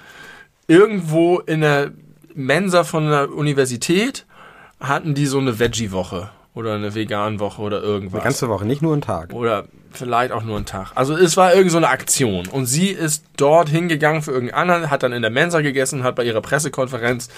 irgendwo 0.67 1.41
in 1.41 1.61
der 1.61 1.91
Mensa 2.35 2.85
von 2.85 3.07
einer 3.07 3.31
Universität 3.31 4.25
hatten 4.81 5.13
die 5.13 5.27
so 5.27 5.37
eine 5.39 5.59
Veggie-Woche 5.59 6.31
oder 6.55 6.73
eine 6.75 6.95
Vegan-Woche 6.95 7.61
oder 7.61 7.83
irgendwas. 7.83 8.15
Eine 8.23 8.25
ganze 8.31 8.49
Woche, 8.49 8.65
nicht 8.65 8.81
nur 8.81 8.95
einen 8.95 9.03
Tag. 9.03 9.35
oder 9.35 9.67
vielleicht 9.99 10.33
auch 10.33 10.43
nur 10.43 10.57
einen 10.57 10.67
Tag. 10.67 10.93
Also 10.95 11.17
es 11.17 11.37
war 11.37 11.55
irgend 11.55 11.71
so 11.71 11.77
eine 11.77 11.89
Aktion. 11.89 12.47
Und 12.47 12.67
sie 12.67 12.89
ist 12.89 13.25
dort 13.37 13.69
hingegangen 13.69 14.23
für 14.23 14.33
irgendeinen 14.33 14.71
anderen, 14.71 14.91
hat 14.91 15.03
dann 15.03 15.13
in 15.13 15.23
der 15.23 15.31
Mensa 15.31 15.61
gegessen, 15.61 16.03
hat 16.03 16.17
bei 16.17 16.25
ihrer 16.25 16.41
Pressekonferenz, 16.41 17.29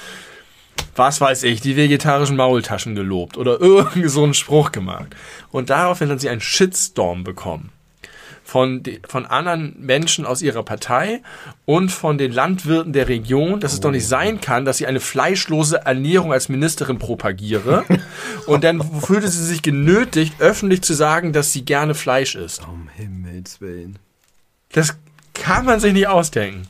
was 0.96 1.20
weiß 1.20 1.44
ich, 1.44 1.60
die 1.60 1.76
vegetarischen 1.76 2.36
Maultaschen 2.36 2.94
gelobt 2.94 3.36
oder 3.36 3.60
irgend 3.60 4.10
so 4.10 4.24
einen 4.24 4.34
Spruch 4.34 4.72
gemacht. 4.72 5.08
Und 5.50 5.70
daraufhin 5.70 6.10
hat 6.10 6.20
sie 6.20 6.28
einen 6.28 6.40
Shitstorm 6.40 7.24
bekommen. 7.24 7.70
Von, 8.48 8.82
von 9.06 9.26
anderen 9.26 9.74
Menschen 9.78 10.24
aus 10.24 10.40
ihrer 10.40 10.62
Partei 10.62 11.20
und 11.66 11.90
von 11.90 12.16
den 12.16 12.32
Landwirten 12.32 12.94
der 12.94 13.06
Region, 13.06 13.60
dass 13.60 13.74
es 13.74 13.80
doch 13.80 13.90
nicht 13.90 14.08
sein 14.08 14.40
kann, 14.40 14.64
dass 14.64 14.78
sie 14.78 14.86
eine 14.86 15.00
fleischlose 15.00 15.84
Ernährung 15.84 16.32
als 16.32 16.48
Ministerin 16.48 16.98
propagiere. 16.98 17.84
und 18.46 18.64
dann 18.64 18.80
fühlte 19.02 19.28
sie 19.28 19.44
sich 19.44 19.60
genötigt, 19.60 20.40
öffentlich 20.40 20.80
zu 20.80 20.94
sagen, 20.94 21.34
dass 21.34 21.52
sie 21.52 21.66
gerne 21.66 21.94
Fleisch 21.94 22.36
isst. 22.36 22.66
Um 22.66 22.88
Himmels 22.88 23.60
Willen. 23.60 23.98
Das 24.72 24.96
kann 25.34 25.66
man 25.66 25.78
sich 25.78 25.92
nicht 25.92 26.08
ausdenken. 26.08 26.68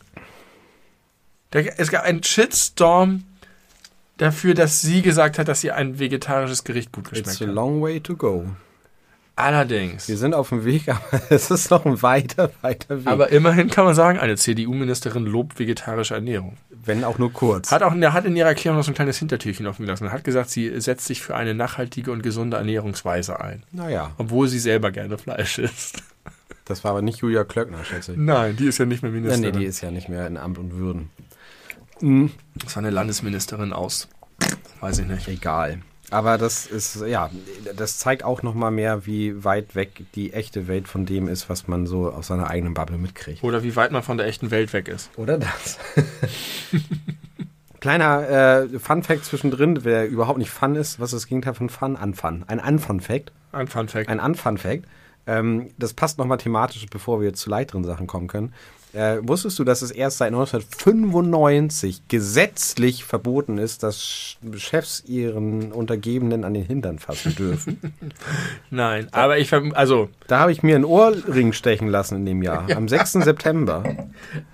Es 1.52 1.92
gab 1.92 2.02
einen 2.02 2.24
Shitstorm 2.24 3.22
dafür, 4.16 4.54
dass 4.54 4.80
sie 4.80 5.02
gesagt 5.02 5.38
hat, 5.38 5.46
dass 5.46 5.60
sie 5.60 5.70
ein 5.70 6.00
vegetarisches 6.00 6.64
Gericht 6.64 6.90
gut 6.90 7.04
It's 7.04 7.22
geschmeckt 7.22 7.42
a 7.42 7.46
hat. 7.46 7.54
long 7.54 7.80
way 7.80 8.00
to 8.00 8.16
go. 8.16 8.46
Allerdings. 9.38 10.08
Wir 10.08 10.16
sind 10.16 10.34
auf 10.34 10.48
dem 10.48 10.64
Weg, 10.64 10.88
aber 10.88 11.20
es 11.30 11.50
ist 11.50 11.70
noch 11.70 11.86
ein 11.86 12.02
weiter, 12.02 12.50
weiter 12.60 12.98
Weg. 12.98 13.06
Aber 13.06 13.30
immerhin 13.30 13.70
kann 13.70 13.84
man 13.84 13.94
sagen, 13.94 14.18
eine 14.18 14.36
CDU-Ministerin 14.36 15.24
lobt 15.24 15.60
vegetarische 15.60 16.14
Ernährung. 16.14 16.56
wenn 16.70 17.04
auch 17.04 17.18
nur 17.18 17.32
kurz. 17.32 17.70
Hat 17.70 17.84
auch 17.84 17.92
hat 17.94 18.24
in 18.24 18.34
ihrer 18.34 18.48
Erklärung 18.48 18.78
noch 18.78 18.84
so 18.84 18.90
ein 18.90 18.94
kleines 18.94 19.18
Hintertürchen 19.18 19.66
offen 19.68 19.84
gelassen. 19.84 20.10
Hat 20.10 20.24
gesagt, 20.24 20.50
sie 20.50 20.80
setzt 20.80 21.06
sich 21.06 21.22
für 21.22 21.36
eine 21.36 21.54
nachhaltige 21.54 22.10
und 22.10 22.22
gesunde 22.22 22.56
Ernährungsweise 22.56 23.38
ein. 23.40 23.62
naja, 23.70 24.10
Obwohl 24.18 24.48
sie 24.48 24.58
selber 24.58 24.90
gerne 24.90 25.18
Fleisch 25.18 25.58
isst. 25.58 26.02
das 26.64 26.82
war 26.82 26.90
aber 26.92 27.02
nicht 27.02 27.18
Julia 27.18 27.44
Klöckner, 27.44 27.84
schätze 27.84 28.12
ich. 28.12 28.18
Nein, 28.18 28.56
die 28.56 28.66
ist 28.66 28.78
ja 28.78 28.86
nicht 28.86 29.04
mehr 29.04 29.12
Ministerin. 29.12 29.52
nee, 29.52 29.58
die 29.58 29.66
ist 29.66 29.80
ja 29.82 29.92
nicht 29.92 30.08
mehr 30.08 30.26
in 30.26 30.36
Amt 30.36 30.58
und 30.58 30.76
Würden. 30.76 31.10
das 32.56 32.74
war 32.74 32.82
eine 32.82 32.90
Landesministerin 32.90 33.72
aus. 33.72 34.08
Weiß 34.80 34.98
ich 34.98 35.06
nicht. 35.06 35.28
Egal. 35.28 35.82
Aber 36.10 36.38
das 36.38 36.66
ist, 36.66 37.02
ja, 37.06 37.30
das 37.76 37.98
zeigt 37.98 38.24
auch 38.24 38.42
nochmal 38.42 38.70
mehr, 38.70 39.04
wie 39.06 39.44
weit 39.44 39.74
weg 39.74 40.04
die 40.14 40.32
echte 40.32 40.66
Welt 40.66 40.88
von 40.88 41.04
dem 41.04 41.28
ist, 41.28 41.50
was 41.50 41.68
man 41.68 41.86
so 41.86 42.10
aus 42.10 42.28
seiner 42.28 42.48
eigenen 42.48 42.74
Bubble 42.74 42.96
mitkriegt. 42.96 43.44
Oder 43.44 43.62
wie 43.62 43.76
weit 43.76 43.92
man 43.92 44.02
von 44.02 44.16
der 44.16 44.26
echten 44.26 44.50
Welt 44.50 44.72
weg 44.72 44.88
ist. 44.88 45.10
Oder 45.16 45.38
das. 45.38 45.78
Kleiner 47.80 48.28
äh, 48.28 48.78
Fun-Fact 48.78 49.24
zwischendrin, 49.24 49.76
der 49.76 50.08
überhaupt 50.08 50.38
nicht 50.38 50.50
Fun 50.50 50.74
ist. 50.74 50.98
Was 50.98 51.12
ist 51.12 51.22
das 51.22 51.26
Gegenteil 51.28 51.54
von 51.54 51.68
Fun? 51.68 51.94
Unfun. 51.94 52.44
Ein 52.48 52.58
Unfun-Fact. 52.58 53.30
Ein 53.52 53.68
Fun 53.68 53.88
Fact. 53.88 54.08
Ein 54.08 54.18
Unfun-Fact. 54.18 54.84
Ähm, 55.26 55.70
das 55.78 55.92
passt 55.92 56.18
nochmal 56.18 56.38
thematisch, 56.38 56.86
bevor 56.90 57.20
wir 57.20 57.34
zu 57.34 57.50
leichteren 57.50 57.84
Sachen 57.84 58.06
kommen 58.06 58.26
können. 58.26 58.54
Äh, 58.92 59.18
wusstest 59.22 59.58
du, 59.58 59.64
dass 59.64 59.82
es 59.82 59.90
erst 59.90 60.18
seit 60.18 60.28
1995 60.28 62.08
gesetzlich 62.08 63.04
verboten 63.04 63.58
ist, 63.58 63.82
dass 63.82 64.38
Chefs 64.56 65.04
ihren 65.06 65.72
Untergebenen 65.72 66.44
an 66.44 66.54
den 66.54 66.64
Hintern 66.64 66.98
fassen 66.98 67.34
dürfen? 67.34 67.94
Nein, 68.70 69.08
aber 69.12 69.38
ich 69.38 69.52
also, 69.52 70.08
da 70.28 70.38
habe 70.38 70.52
ich 70.52 70.62
mir 70.62 70.76
einen 70.76 70.84
Ohrring 70.84 71.52
stechen 71.52 71.88
lassen 71.88 72.16
in 72.18 72.26
dem 72.26 72.42
Jahr, 72.42 72.66
am 72.76 72.86
6. 72.86 73.12
September. 73.24 73.82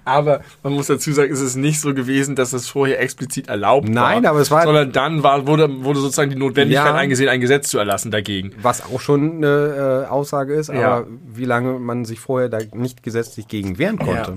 aber 0.06 0.40
man 0.62 0.72
muss 0.72 0.86
dazu 0.86 1.12
sagen, 1.12 1.32
es 1.32 1.40
ist 1.40 1.56
nicht 1.56 1.80
so 1.80 1.92
gewesen, 1.94 2.36
dass 2.36 2.52
es 2.54 2.68
vorher 2.68 3.00
explizit 3.00 3.48
erlaubt 3.48 3.88
war. 3.88 3.94
Nein, 3.94 4.24
aber 4.24 4.38
es 4.40 4.50
war- 4.50 4.62
sondern 4.62 4.92
dann 4.92 5.22
war, 5.22 5.46
wurde, 5.46 5.82
wurde 5.84 6.00
sozusagen 6.00 6.30
die 6.30 6.36
Notwendigkeit 6.36 6.86
Ja. 6.86 6.94
eingesehen, 6.94 7.28
ein 7.28 7.40
Gesetz 7.40 7.68
zu 7.68 7.78
erlassen 7.78 8.10
dagegen. 8.10 8.52
Was 8.62 8.82
auch 8.84 9.00
schon 9.00 9.36
eine 9.44 10.04
äh, 10.06 10.10
Aussage 10.10 10.54
ist, 10.54 10.68
Ja. 10.72 10.96
aber 10.98 11.06
wie 11.26 11.44
lange 11.44 11.78
man 11.78 12.04
sich 12.04 12.20
vorher 12.20 12.48
da 12.48 12.58
nicht 12.72 13.02
gesetzlich 13.02 13.48
gegen 13.48 13.76
wehren 13.78 13.98
konnte, 13.98 14.30
Ja. 14.30 14.36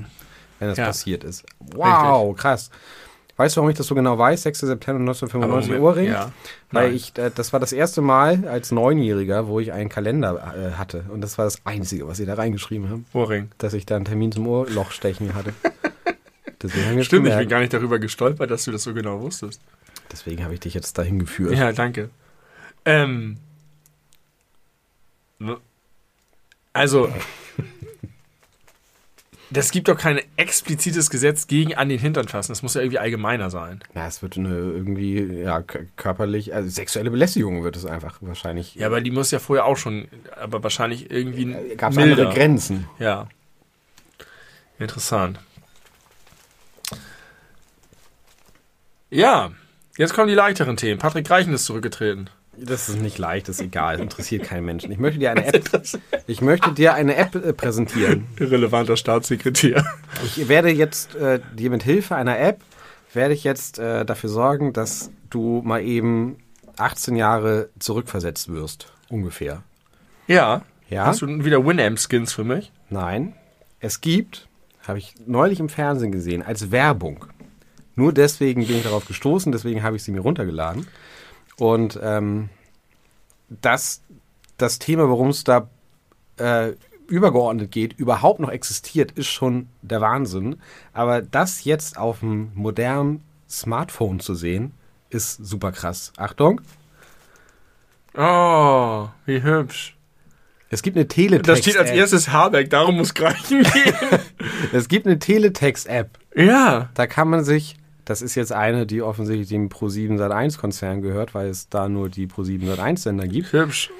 wenn 0.60 0.68
das 0.70 0.78
passiert 0.78 1.24
ist. 1.24 1.46
Wow, 1.76 2.36
krass. 2.36 2.72
Weißt 3.38 3.56
du, 3.56 3.60
warum 3.62 3.70
ich 3.70 3.78
das 3.78 3.86
so 3.88 3.94
genau 3.96 4.18
weiß? 4.18 4.42
6. 4.44 4.60
September 4.62 5.00
1995 5.00 5.74
Aber- 5.76 5.84
Ohrring. 5.84 6.08
ja. 6.10 6.32
Weil 6.72 6.88
Nein. 6.88 6.96
ich, 6.96 7.18
äh, 7.18 7.30
das 7.34 7.54
war 7.54 7.60
das 7.60 7.72
erste 7.72 8.02
Mal 8.02 8.48
als 8.48 8.72
Neunjähriger, 8.72 9.48
wo 9.48 9.60
ich 9.60 9.72
einen 9.72 9.90
Kalender 9.90 10.54
äh, 10.58 10.72
hatte. 10.78 11.06
Und 11.10 11.22
das 11.22 11.38
war 11.38 11.46
das 11.46 11.64
Einzige, 11.66 12.08
was 12.08 12.18
sie 12.18 12.26
da 12.26 12.34
reingeschrieben 12.34 12.90
haben, 12.90 13.06
Ohrring. 13.14 13.50
dass 13.60 13.74
ich 13.74 13.86
da 13.86 13.96
einen 13.96 14.06
Termin 14.06 14.32
zum 14.32 14.48
Ohrloch 14.48 14.90
stechen 14.92 15.36
hatte. 15.36 15.54
Deswegen 16.64 16.84
Stimmt, 16.86 17.00
ich 17.04 17.10
bin 17.12 17.24
gemerkt. 17.26 17.50
gar 17.52 17.60
nicht 17.60 17.74
darüber 17.74 18.00
gestolpert, 18.00 18.50
dass 18.50 18.64
du 18.66 18.72
das 18.72 18.82
so 18.84 18.94
genau 18.96 19.22
wusstest. 19.22 19.62
Deswegen 20.12 20.44
habe 20.44 20.56
ich 20.56 20.60
dich 20.62 20.74
jetzt 20.74 20.98
dahin 20.98 21.20
geführt. 21.20 21.54
Ja, 21.54 21.72
danke. 21.72 22.10
Ähm, 22.86 23.38
also, 26.74 27.10
das 29.50 29.72
gibt 29.72 29.88
doch 29.88 29.98
kein 29.98 30.20
explizites 30.36 31.10
Gesetz 31.10 31.48
gegen 31.48 31.76
an 31.76 31.90
den 31.90 32.00
Hintern 32.00 32.28
fassen. 32.28 32.52
Das 32.52 32.64
muss 32.64 32.74
ja 32.74 32.82
irgendwie 32.82 33.00
allgemeiner 33.00 33.50
sein. 33.50 33.82
Na, 33.94 34.08
es 34.08 34.22
wird 34.22 34.38
eine 34.38 34.50
irgendwie 34.50 35.22
ja, 35.22 35.62
körperlich, 35.96 36.54
also 36.54 36.70
sexuelle 36.70 37.12
Belästigung 37.12 37.64
wird 37.64 37.76
es 37.76 37.86
einfach 37.86 38.18
wahrscheinlich. 38.22 38.76
Ja, 38.76 38.88
aber 38.88 39.02
die 39.02 39.12
muss 39.12 39.32
ja 39.32 39.40
vorher 39.40 39.66
auch 39.66 39.78
schon, 39.78 40.08
aber 40.40 40.64
wahrscheinlich 40.64 41.10
irgendwie 41.12 41.76
Gab 41.76 41.92
es 41.92 41.98
andere 41.98 42.34
Grenzen? 42.34 42.88
Ja. 43.00 43.28
Interessant. 44.80 45.40
Ja, 49.10 49.52
jetzt 49.98 50.14
kommen 50.14 50.28
die 50.28 50.34
leichteren 50.34 50.76
Themen. 50.76 51.00
Patrick 51.00 51.30
Reichen 51.30 51.54
ist 51.54 51.66
zurückgetreten. 51.66 52.30
Das 52.60 52.90
ist 52.90 53.00
nicht 53.00 53.18
leicht, 53.18 53.48
das 53.48 53.58
ist 53.58 53.66
egal, 53.66 54.00
interessiert 54.00 54.44
keinen 54.44 54.66
Menschen. 54.66 54.92
Ich 54.92 54.98
möchte 54.98 55.20
dir 55.20 55.32
eine 55.32 55.46
App, 55.46 55.70
ich 56.26 56.42
möchte 56.42 56.72
dir 56.72 56.96
eine 56.96 57.16
App 57.16 57.36
äh, 57.36 57.54
präsentieren. 57.54 58.26
Irrelevanter 58.40 58.98
Staatssekretär. 58.98 59.86
Ich 60.26 60.48
werde 60.48 60.70
jetzt 60.70 61.16
äh, 61.16 61.40
dir 61.56 61.70
mit 61.70 61.84
Hilfe 61.84 62.16
einer 62.16 62.40
App 62.40 62.62
werde 63.14 63.34
ich 63.34 63.44
jetzt 63.44 63.80
äh, 63.80 64.06
dafür 64.06 64.30
sorgen, 64.30 64.74
dass 64.74 65.12
du 65.30 65.62
mal 65.66 65.82
eben 65.82 66.38
18 66.78 67.16
Jahre 67.16 67.70
zurückversetzt 67.80 68.50
wirst, 68.50 68.94
ungefähr. 69.10 69.64
Ja. 70.28 70.62
Ja? 70.90 71.06
Hast 71.06 71.22
du 71.22 71.44
wieder 71.44 71.66
Winamp-Skins 71.66 72.34
für 72.34 72.44
mich? 72.44 72.72
Nein, 72.90 73.34
es 73.80 74.00
gibt, 74.02 74.48
habe 74.88 75.00
ich 75.00 75.16
neulich 75.26 75.60
im 75.60 75.68
Fernsehen 75.68 76.12
gesehen, 76.12 76.42
als 76.42 76.72
Werbung. 76.72 77.26
Nur 77.96 78.14
deswegen 78.14 78.66
bin 78.66 78.78
ich 78.78 78.84
darauf 78.84 79.06
gestoßen, 79.06 79.52
deswegen 79.52 79.84
habe 79.84 79.96
ich 79.96 80.04
sie 80.04 80.12
mir 80.12 80.22
runtergeladen. 80.22 80.88
Und 81.60 82.00
ähm, 82.02 82.50
dass 83.50 84.02
das 84.58 84.80
Thema, 84.80 85.10
worum 85.10 85.30
es 85.30 85.44
da 85.44 85.70
äh, 86.38 86.74
übergeordnet 87.08 87.72
geht, 87.72 87.94
überhaupt 87.98 88.40
noch 88.40 88.50
existiert, 88.50 89.12
ist 89.14 89.28
schon 89.28 89.70
der 89.82 90.02
Wahnsinn. 90.02 90.58
Aber 90.94 91.22
das 91.22 91.64
jetzt 91.64 91.98
auf 91.98 92.20
dem 92.20 92.52
modernen 92.54 93.24
Smartphone 93.50 94.20
zu 94.20 94.36
sehen, 94.36 94.74
ist 95.10 95.36
super 95.38 95.72
krass. 95.72 96.12
Achtung, 96.18 96.62
Oh, 98.16 99.08
wie 99.26 99.44
hübsch. 99.44 99.96
es 100.70 100.82
gibt 100.82 100.98
eine 100.98 101.08
Teletext. 101.08 101.48
Da 101.50 101.56
steht 101.56 101.78
als 101.78 101.92
erstes 101.92 102.30
Habeck, 102.30 102.70
darum 102.72 102.98
muss 102.98 103.14
Greichen 103.14 103.62
gehen. 103.64 103.94
Es 104.74 104.88
gibt 104.90 105.06
eine 105.06 105.20
Teletext-App. 105.20 106.18
ja. 106.36 106.90
Da 106.96 107.06
kann 107.08 107.30
man 107.30 107.44
sich, 107.44 107.78
das 108.08 108.22
ist 108.22 108.36
jetzt 108.36 108.52
eine, 108.54 108.86
die 108.86 109.02
offensichtlich 109.02 109.50
dem 109.50 109.70
Pro7 109.70 110.18
Sat1 110.18 110.58
Konzern 110.60 111.02
gehört, 111.02 111.36
weil 111.36 111.48
es 111.50 111.68
da 111.70 111.90
nur 111.90 112.10
die 112.10 112.26
Pro7 112.28 112.64
Sat1 112.76 112.98
Sender 113.00 113.28
gibt. 113.28 113.52
Hübsch. 113.52 113.92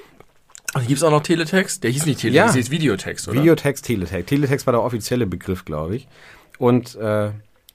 Und 0.74 0.86
gibt 0.86 0.98
es 0.98 1.02
auch 1.02 1.10
noch 1.10 1.22
Teletext? 1.22 1.82
Der 1.84 1.90
hieß 1.90 2.06
nicht 2.06 2.20
Teletext, 2.20 2.36
Ja. 2.36 2.52
der 2.52 2.62
hieß 2.62 2.70
Videotext, 2.70 3.28
oder? 3.28 3.40
Videotext, 3.40 3.84
Teletext. 3.84 4.28
Teletext 4.28 4.66
war 4.66 4.72
der 4.72 4.82
offizielle 4.82 5.26
Begriff, 5.26 5.64
glaube 5.64 5.96
ich. 5.96 6.08
Und 6.58 6.94
äh, 6.96 7.30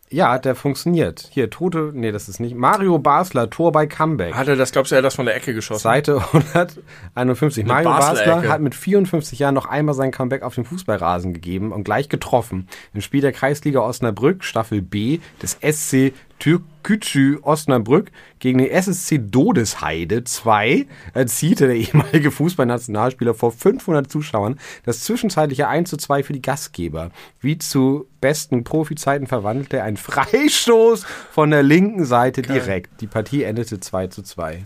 ja, 0.10 0.38
der 0.38 0.56
funktioniert. 0.56 1.28
Hier, 1.32 1.50
Tote, 1.50 1.92
nee, 1.94 2.12
das 2.12 2.30
ist 2.30 2.40
nicht. 2.40 2.56
Mario 2.56 3.00
Basler, 3.00 3.50
Tor 3.50 3.72
bei 3.72 3.88
Comeback. 3.88 4.36
Hat 4.36 4.48
er 4.48 4.56
das, 4.56 4.72
glaubst 4.72 4.92
du, 4.92 4.96
er 4.96 4.98
hat 5.00 5.06
das 5.06 5.16
von 5.16 5.26
der 5.26 5.36
Ecke 5.36 5.54
geschossen? 5.54 5.82
Seite 5.82 6.24
151. 7.16 7.66
Mario 7.66 7.90
Basler 7.90 8.36
Basler 8.36 8.50
hat 8.50 8.62
mit 8.62 8.76
54 8.76 9.40
Jahren 9.40 9.56
noch 9.56 9.66
einmal 9.66 9.96
sein 9.96 10.12
Comeback 10.12 10.44
auf 10.44 10.56
dem 10.56 10.66
Fußballrasen 10.66 11.34
gegeben 11.34 11.72
und 11.72 11.84
gleich 11.84 12.10
getroffen. 12.10 12.68
Im 12.94 13.02
Spiel 13.02 13.22
der 13.22 13.32
Kreisliga 13.32 13.80
Osnabrück, 13.80 14.44
Staffel 14.44 14.82
B 14.82 15.20
des 15.42 15.58
SC 15.62 16.14
Türkgücü 16.44 17.40
Osnabrück 17.42 18.12
gegen 18.40 18.58
den 18.60 18.70
SSC 18.70 19.18
Dodesheide 19.18 20.26
2 20.26 20.86
erzielte 21.14 21.68
der 21.68 21.76
ehemalige 21.78 22.32
Fußballnationalspieler 22.32 23.34
vor 23.34 23.54
500 23.54 24.12
Zuschauern 24.12 24.60
das 24.86 25.00
zwischenzeitliche 25.06 25.70
1 25.70 25.90
zu 25.90 25.96
2 25.96 26.22
für 26.24 26.34
die 26.34 26.42
Gastgeber. 26.42 27.12
Wie 27.40 27.58
zu 27.58 28.08
besten 28.20 28.66
Profizeiten 28.66 29.26
verwandelte 29.26 29.78
er 29.78 29.86
einen 29.86 29.96
Freistoß 29.96 31.06
von 31.32 31.50
der 31.50 31.64
linken 31.64 32.04
Seite 32.04 32.42
direkt. 32.42 33.00
Die 33.00 33.08
Partie 33.08 33.44
endete 33.44 33.80
2 33.80 34.08
zu 34.08 34.22
2. 34.22 34.66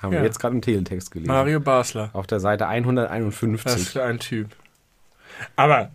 Haben 0.00 0.12
Ja. 0.12 0.20
wir 0.20 0.24
jetzt 0.24 0.38
gerade 0.38 0.54
im 0.54 0.62
Teletext 0.62 1.10
gelesen. 1.10 1.32
Mario 1.32 1.58
Basler. 1.58 2.10
Auf 2.12 2.28
der 2.28 2.38
Seite 2.38 2.62
Was 2.66 2.70
151. 2.70 3.88
für 3.88 4.04
ein 4.04 4.20
Typ. 4.20 4.50
Aber 5.56 5.90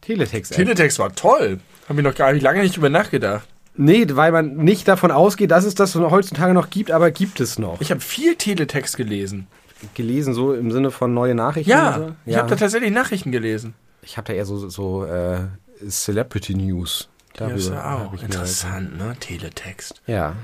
Teletext. 0.00 0.52
Teletext 0.52 1.00
war 1.00 1.12
toll. 1.12 1.58
Habe 1.88 2.00
ich 2.00 2.06
noch 2.06 2.14
gar 2.14 2.32
nicht 2.32 2.42
lange 2.44 2.62
nicht 2.62 2.76
drüber 2.76 2.88
nachgedacht. 2.88 3.48
Nee, 3.80 4.06
weil 4.10 4.32
man 4.32 4.56
nicht 4.56 4.86
davon 4.86 5.10
ausgeht, 5.10 5.50
dass 5.50 5.64
es 5.64 5.74
das 5.74 5.94
heutzutage 5.94 6.54
noch 6.54 6.70
gibt, 6.70 6.90
aber 6.90 7.10
gibt 7.10 7.40
es 7.40 7.58
noch. 7.58 7.80
Ich 7.80 7.90
habe 7.90 8.00
viel 8.00 8.36
Teletext 8.36 8.96
gelesen. 8.96 9.46
gelesen, 9.94 10.34
so 10.34 10.54
im 10.54 10.70
Sinne 10.70 10.90
von 10.90 11.14
neue 11.14 11.34
Nachrichten. 11.34 11.70
Ja, 11.70 11.98
so? 11.98 12.12
ich 12.26 12.36
habe 12.36 12.48
da 12.48 12.56
tatsächlich 12.56 12.92
Nachrichten 12.92 13.32
gelesen. 13.32 13.74
ich 14.02 14.16
habe 14.16 14.26
da 14.26 14.32
eher 14.34 14.44
so, 14.44 14.68
so 14.68 15.04
äh, 15.04 15.40
Celebrity 15.88 16.54
News. 16.54 17.08
Ja, 17.38 17.48
ist 17.48 17.70
ja 17.70 17.82
hab 17.82 18.12
auch 18.12 18.22
interessant, 18.22 18.98
ne? 18.98 19.16
Teletext. 19.18 20.02
Ja, 20.06 20.34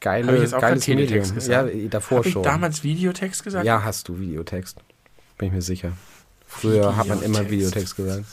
geile, 0.00 0.26
Hab 0.26 0.34
ich 0.34 0.42
jetzt 0.42 0.54
auch 0.54 0.60
geiles 0.60 0.84
Teletext 0.84 1.34
gesagt? 1.34 1.74
Ja, 1.74 1.88
davor 1.88 2.18
Habe 2.18 2.28
ich 2.28 2.32
schon. 2.34 2.42
damals 2.42 2.82
Videotext 2.82 3.44
gesagt? 3.44 3.64
ja, 3.64 3.82
hast 3.82 4.08
du 4.08 4.18
Videotext. 4.18 4.78
Bin 5.38 5.48
ich 5.48 5.54
mir 5.54 5.62
sicher. 5.62 5.92
Früher 6.46 6.96
hat 6.96 7.08
man 7.08 7.22
immer 7.22 7.48
Videotext. 7.48 7.96
Videotext 7.96 7.96
gesagt. 7.96 8.24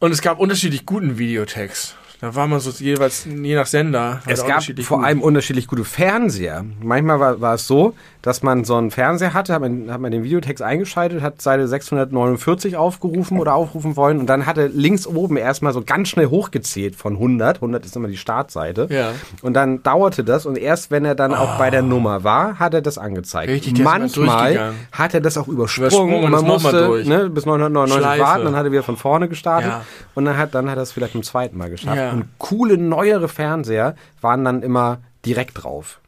Und 0.00 0.12
es 0.12 0.20
gab 0.20 0.38
unterschiedlich 0.38 0.84
guten 0.84 1.18
Videotext. 1.18 1.96
Da 2.20 2.34
war 2.34 2.48
man 2.48 2.58
so 2.58 2.70
jeweils, 2.70 3.26
je 3.26 3.54
nach 3.54 3.66
Sender. 3.66 4.20
war 4.24 4.32
Es 4.32 4.44
gab 4.44 4.62
vor 4.82 4.98
gut. 4.98 5.06
allem 5.06 5.22
unterschiedlich 5.22 5.68
gute 5.68 5.84
Fernseher. 5.84 6.64
Manchmal 6.82 7.20
war, 7.20 7.40
war 7.40 7.54
es 7.54 7.66
so, 7.68 7.94
dass 8.22 8.42
man 8.42 8.64
so 8.64 8.74
einen 8.74 8.90
Fernseher 8.90 9.34
hatte, 9.34 9.54
hat 9.54 9.60
man, 9.60 9.92
hat 9.92 10.00
man 10.00 10.10
den 10.10 10.24
Videotext 10.24 10.60
eingeschaltet, 10.60 11.22
hat 11.22 11.40
Seite 11.40 11.68
649 11.68 12.76
aufgerufen 12.76 13.38
oder 13.38 13.54
aufrufen 13.54 13.94
wollen 13.94 14.18
und 14.18 14.26
dann 14.26 14.46
hatte 14.46 14.66
links 14.66 15.06
oben 15.06 15.36
erstmal 15.36 15.72
so 15.72 15.82
ganz 15.82 16.08
schnell 16.08 16.26
hochgezählt 16.26 16.96
von 16.96 17.12
100. 17.14 17.58
100 17.58 17.86
ist 17.86 17.94
immer 17.94 18.08
die 18.08 18.16
Startseite. 18.16 18.88
Ja. 18.90 19.12
Und 19.42 19.54
dann 19.54 19.84
dauerte 19.84 20.24
das 20.24 20.44
und 20.44 20.58
erst 20.58 20.90
wenn 20.90 21.04
er 21.04 21.14
dann 21.14 21.32
auch 21.34 21.56
bei 21.56 21.70
der 21.70 21.82
Nummer 21.82 22.24
war, 22.24 22.58
hat 22.58 22.74
er 22.74 22.82
das 22.82 22.98
angezeigt. 22.98 23.48
Richtig, 23.50 23.78
Manchmal 23.78 24.72
hat 24.90 25.14
er 25.14 25.20
das 25.20 25.38
auch 25.38 25.46
übersprungen, 25.46 26.24
und 26.24 26.30
man 26.32 26.44
musste 26.44 27.02
ne, 27.06 27.30
bis 27.30 27.46
999 27.46 27.96
Schleife. 28.02 28.22
warten, 28.22 28.44
dann 28.46 28.56
hat 28.56 28.64
er 28.66 28.72
wieder 28.72 28.82
von 28.82 28.96
vorne 28.96 29.28
gestartet 29.28 29.70
Ja. 29.70 29.82
und 30.16 30.24
dann 30.24 30.36
hat, 30.36 30.54
dann 30.54 30.68
hat 30.68 30.76
er 30.78 30.82
es 30.82 30.90
vielleicht 30.90 31.12
zum 31.12 31.22
zweiten 31.22 31.56
Mal 31.56 31.70
geschafft. 31.70 31.96
Ja. 31.96 32.07
Und 32.12 32.26
coole 32.38 32.76
neuere 32.78 33.28
Fernseher 33.28 33.94
waren 34.20 34.44
dann 34.44 34.62
immer 34.62 34.98
direkt 35.24 35.62
drauf. 35.62 36.00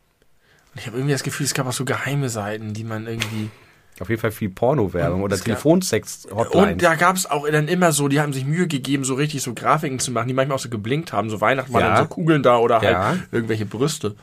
Ich 0.77 0.87
habe 0.87 0.97
irgendwie 0.97 1.13
das 1.13 1.23
Gefühl, 1.23 1.47
es 1.47 1.55
gab 1.55 1.67
auch 1.67 1.73
so 1.73 1.85
geheime 1.85 2.29
Seiten, 2.29 2.73
die 2.73 2.85
man 2.85 3.07
irgendwie. 3.07 3.51
Auf 3.99 4.09
jeden 4.09 4.21
Fall 4.21 4.31
viel 4.31 4.49
Porno-Werbung 4.49 5.23
oder 5.23 5.37
Telefonsex-Hotlines. 5.39 6.73
Und 6.73 6.83
da 6.83 6.95
gab 6.95 7.17
es 7.17 7.29
auch 7.31 7.47
dann 7.51 7.69
immer 7.69 7.93
so, 7.93 8.09
die 8.09 8.21
haben 8.21 8.33
sich 8.33 8.47
Mühe 8.47 8.67
gegeben, 8.67 9.05
so 9.05 9.15
richtig 9.15 9.43
so 9.43 9.53
Grafiken 9.53 9.99
zu 9.99 10.11
machen, 10.11 10.29
die 10.29 10.35
manchmal 10.35 10.57
auch 10.57 10.61
so 10.61 10.71
geblinkt 10.71 11.13
haben. 11.13 11.29
So 11.29 11.41
Weihnachten 11.41 11.73
waren 11.75 11.83
Ja. 11.83 11.89
dann 11.97 12.05
so 12.05 12.09
Kugeln 12.09 12.43
da 12.43 12.57
oder 12.59 12.81
halt 12.81 12.91
Ja. 12.93 13.17
irgendwelche 13.31 13.67
Brüste. 13.67 14.15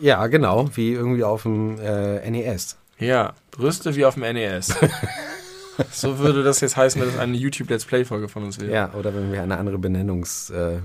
Ja, 0.00 0.26
genau, 0.28 0.68
wie 0.74 0.92
irgendwie 0.92 1.24
auf 1.24 1.42
dem 1.42 1.78
äh, 1.80 2.30
NES. 2.30 2.76
Ja, 2.98 3.32
Brüste 3.50 3.96
wie 3.96 4.04
auf 4.04 4.14
dem 4.14 4.22
NES. 4.22 4.74
so 5.90 6.18
würde 6.18 6.42
das 6.42 6.60
jetzt 6.60 6.76
heißen, 6.76 7.00
wenn 7.00 7.08
es 7.08 7.18
eine 7.18 7.36
YouTube-Let's 7.36 7.84
Play-Folge 7.84 8.28
von 8.28 8.44
uns 8.44 8.60
wäre. 8.60 8.72
Ja, 8.72 8.92
oder 8.94 9.14
wenn 9.14 9.32
wir 9.32 9.42
eine 9.42 9.58
andere 9.58 9.78
Benennungsart 9.78 10.82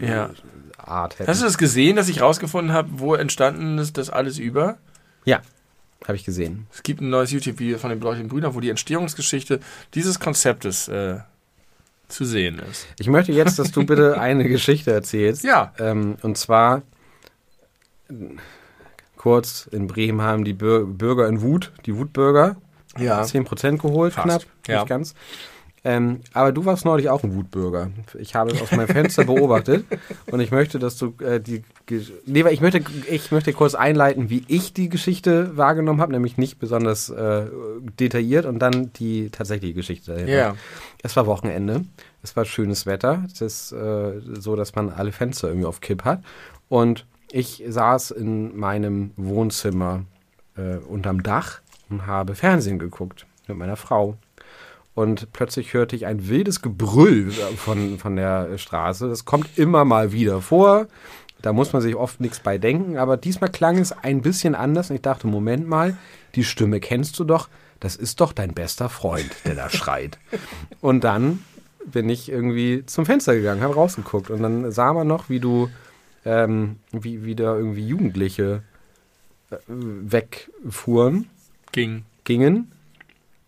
äh, 0.00 0.06
Ja. 0.06 0.30
Art 0.78 1.18
hätten. 1.18 1.28
Hast 1.28 1.40
du 1.40 1.46
das 1.46 1.58
gesehen, 1.58 1.96
dass 1.96 2.08
ich 2.08 2.20
rausgefunden 2.20 2.72
habe, 2.72 2.88
wo 2.92 3.14
entstanden 3.14 3.78
ist 3.78 3.98
das 3.98 4.10
alles 4.10 4.38
über? 4.38 4.78
ja, 5.24 5.40
habe 6.06 6.16
ich 6.16 6.24
gesehen. 6.24 6.66
Es 6.72 6.82
gibt 6.82 7.00
ein 7.00 7.10
neues 7.10 7.32
YouTube-Video 7.32 7.78
von 7.78 7.90
den 7.90 7.98
beleuchteten 7.98 8.28
Brüdern, 8.28 8.54
wo 8.54 8.60
die 8.60 8.70
Entstehungsgeschichte 8.70 9.60
dieses 9.94 10.20
Konzeptes 10.20 10.88
äh, 10.88 11.18
zu 12.08 12.24
sehen 12.24 12.60
ist. 12.70 12.86
Ich 12.98 13.08
möchte 13.08 13.32
jetzt, 13.32 13.58
dass 13.58 13.72
du 13.72 13.84
bitte 13.84 14.20
eine 14.20 14.46
Geschichte 14.48 14.92
erzählst. 14.92 15.42
Ja. 15.42 15.72
Ähm, 15.78 16.16
und 16.22 16.38
zwar 16.38 16.82
äh, 18.08 18.14
kurz 19.16 19.68
in 19.72 19.88
Bremen 19.88 20.22
haben 20.22 20.44
die 20.44 20.52
Bür 20.52 20.86
Bürger 20.86 21.26
in 21.26 21.42
Wut, 21.42 21.72
die 21.86 21.96
Wutbürger, 21.96 22.56
Ja. 22.98 23.22
10% 23.22 23.78
geholt, 23.78 24.12
Fast. 24.14 24.24
knapp, 24.26 24.42
Ja. 24.66 24.80
nicht 24.80 24.88
ganz. 24.88 25.14
Ähm, 25.84 26.20
aber 26.32 26.50
du 26.50 26.64
warst 26.64 26.84
neulich 26.84 27.08
auch 27.10 27.22
ein 27.22 27.32
Wutbürger. 27.36 27.90
Ich 28.18 28.34
habe 28.34 28.50
es 28.50 28.60
aus 28.60 28.72
meinem 28.72 28.88
Fenster 28.88 29.24
beobachtet 29.32 29.84
und 30.32 30.40
ich 30.40 30.50
möchte, 30.50 30.80
dass 30.80 30.96
du 30.96 31.14
äh, 31.22 31.38
die. 31.40 31.62
Ge- 31.86 32.02
Nee, 32.26 32.44
ich 32.50 32.60
möchte, 32.60 32.82
ich 33.08 33.30
möchte 33.30 33.52
kurz 33.52 33.76
einleiten, 33.76 34.28
wie 34.28 34.44
ich 34.48 34.72
die 34.72 34.88
Geschichte 34.88 35.56
wahrgenommen 35.56 36.00
habe, 36.00 36.10
nämlich 36.10 36.38
nicht 36.38 36.58
besonders 36.58 37.08
äh, 37.10 37.44
detailliert 38.00 38.46
und 38.46 38.58
dann 38.58 38.92
die 38.94 39.30
tatsächliche 39.30 39.74
Geschichte 39.74 40.10
dahinter. 40.12 40.32
Ja. 40.32 40.54
Es 41.04 41.14
war 41.14 41.26
Wochenende, 41.26 41.84
es 42.24 42.34
war 42.34 42.44
schönes 42.46 42.84
Wetter, 42.86 43.22
es 43.32 43.40
ist 43.40 43.70
äh, 43.70 44.14
so, 44.40 44.56
dass 44.56 44.74
man 44.74 44.90
alle 44.90 45.12
Fenster 45.12 45.46
irgendwie 45.46 45.66
auf 45.68 45.80
Kipp 45.80 46.04
hat 46.04 46.20
und 46.68 47.06
ich 47.30 47.62
saß 47.68 48.10
in 48.10 48.56
meinem 48.58 49.12
Wohnzimmer 49.16 50.02
äh, 50.56 50.78
unterm 50.78 51.22
Dach 51.22 51.60
und 51.88 52.06
habe 52.06 52.34
Fernsehen 52.34 52.78
geguckt 52.78 53.26
mit 53.46 53.56
meiner 53.56 53.76
Frau. 53.76 54.16
Und 54.94 55.30
plötzlich 55.32 55.74
hörte 55.74 55.94
ich 55.94 56.06
ein 56.06 56.28
wildes 56.28 56.62
Gebrüll 56.62 57.30
von, 57.30 57.98
von 57.98 58.16
der 58.16 58.56
Straße. 58.56 59.08
Das 59.08 59.26
kommt 59.26 59.58
immer 59.58 59.84
mal 59.84 60.12
wieder 60.12 60.40
vor. 60.40 60.86
Da 61.42 61.52
muss 61.52 61.74
man 61.74 61.82
sich 61.82 61.94
oft 61.94 62.18
nichts 62.20 62.40
bei 62.40 62.56
denken. 62.56 62.96
Aber 62.96 63.18
diesmal 63.18 63.50
klang 63.50 63.76
es 63.76 63.92
ein 63.92 64.22
bisschen 64.22 64.54
anders. 64.54 64.88
Und 64.88 64.96
ich 64.96 65.02
dachte, 65.02 65.26
Moment 65.26 65.68
mal, 65.68 65.98
die 66.34 66.44
Stimme 66.44 66.80
kennst 66.80 67.18
du 67.18 67.24
doch. 67.24 67.50
Das 67.78 67.94
ist 67.94 68.22
doch 68.22 68.32
dein 68.32 68.54
bester 68.54 68.88
Freund, 68.88 69.30
der 69.44 69.54
da 69.54 69.68
schreit. 69.68 70.18
Und 70.80 71.04
dann 71.04 71.44
bin 71.84 72.08
ich 72.08 72.30
irgendwie 72.30 72.84
zum 72.86 73.04
Fenster 73.04 73.34
gegangen, 73.34 73.60
habe 73.60 73.74
rausgeguckt. 73.74 74.30
Und 74.30 74.42
dann 74.42 74.72
sah 74.72 74.94
man 74.94 75.06
noch, 75.06 75.28
wie 75.28 75.40
du, 75.40 75.68
ähm, 76.24 76.76
wie, 76.90 77.22
wie 77.26 77.34
da 77.34 77.54
irgendwie 77.54 77.86
Jugendliche 77.86 78.62
äh, 79.50 79.56
wegfuhren 79.68 81.28
Ging. 81.76 82.04
gingen 82.24 82.72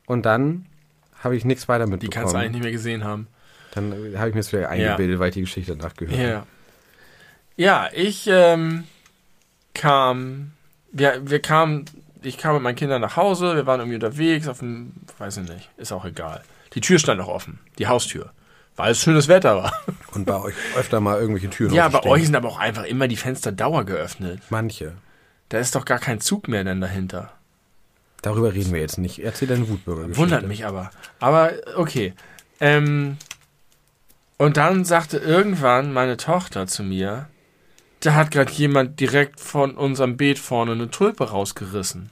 und 0.06 0.24
dann 0.26 0.66
habe 1.24 1.34
ich 1.36 1.44
nichts 1.44 1.66
weiter 1.68 1.86
Die 1.86 1.90
mitbekommen. 1.90 2.12
kannst 2.22 2.34
du 2.34 2.38
eigentlich 2.38 2.52
nicht 2.52 2.62
mehr 2.62 2.72
gesehen 2.72 3.02
haben. 3.04 3.26
dann 3.72 3.92
äh, 3.92 4.16
habe 4.18 4.28
ich 4.28 4.34
mir 4.34 4.40
das 4.42 4.52
wieder 4.52 4.68
eingebildet, 4.68 5.18
weil 5.18 5.28
ich 5.30 5.34
die 5.34 5.40
Geschichte 5.40 5.74
danach 5.76 5.94
gehört 5.94 6.16
habe. 6.18 6.28
Ja. 6.28 6.46
Ja, 7.56 7.88
ich 7.92 8.28
ähm, 8.30 8.84
kam, 9.74 10.52
wir, 10.92 11.28
wir 11.28 11.40
kamen 11.40 11.86
ich 12.22 12.36
kam 12.36 12.54
mit 12.54 12.62
meinen 12.62 12.76
Kindern 12.76 13.00
nach 13.00 13.16
Hause, 13.16 13.54
wir 13.54 13.66
waren 13.66 13.80
irgendwie 13.80 13.94
unterwegs, 13.96 14.48
auf 14.48 14.58
dem, 14.58 14.92
weiß 15.18 15.36
ich 15.38 15.48
nicht, 15.48 15.70
ist 15.76 15.92
auch 15.92 16.04
egal. 16.04 16.42
Die 16.74 16.80
Tür 16.80 16.98
stand 16.98 17.18
noch 17.20 17.28
offen, 17.28 17.58
die 17.78 17.86
Haustür, 17.86 18.32
weil 18.76 18.90
es 18.92 19.00
schönes 19.00 19.28
Wetter 19.28 19.56
war. 19.56 19.72
Und 20.14 20.26
bei 20.26 20.36
euch 20.36 20.54
öfter 20.76 21.00
mal 21.00 21.18
irgendwelche 21.20 21.48
Türen 21.50 21.72
Ja, 21.74 21.88
bei 21.88 22.02
euch 22.04 22.26
sind 22.26 22.34
aber 22.36 22.48
auch 22.48 22.58
einfach 22.58 22.84
immer 22.84 23.08
die 23.08 23.16
Fenster 23.16 23.52
dauer 23.52 23.84
geöffnet. 23.84 24.40
Manche. 24.50 24.94
Da 25.48 25.58
ist 25.58 25.74
doch 25.74 25.84
gar 25.84 25.98
kein 26.00 26.20
Zug 26.20 26.48
mehr 26.48 26.64
dann 26.64 26.80
dahinter. 26.80 27.32
Darüber 28.22 28.52
reden 28.52 28.72
wir 28.72 28.80
jetzt 28.80 28.98
nicht. 28.98 29.20
Erzähl 29.20 29.48
deine 29.48 29.68
Wutbürger. 29.68 30.16
Wundert 30.16 30.46
mich 30.46 30.66
aber. 30.66 30.90
Aber 31.20 31.52
okay. 31.76 32.14
Ähm, 32.60 33.16
und 34.36 34.56
dann 34.56 34.84
sagte 34.84 35.18
irgendwann 35.18 35.92
meine 35.92 36.16
Tochter 36.16 36.66
zu 36.66 36.82
mir, 36.82 37.28
da 38.00 38.14
hat 38.14 38.30
gerade 38.30 38.52
jemand 38.52 39.00
direkt 39.00 39.40
von 39.40 39.76
unserem 39.76 40.16
Beet 40.16 40.38
vorne 40.38 40.72
eine 40.72 40.90
Tulpe 40.90 41.30
rausgerissen. 41.30 42.10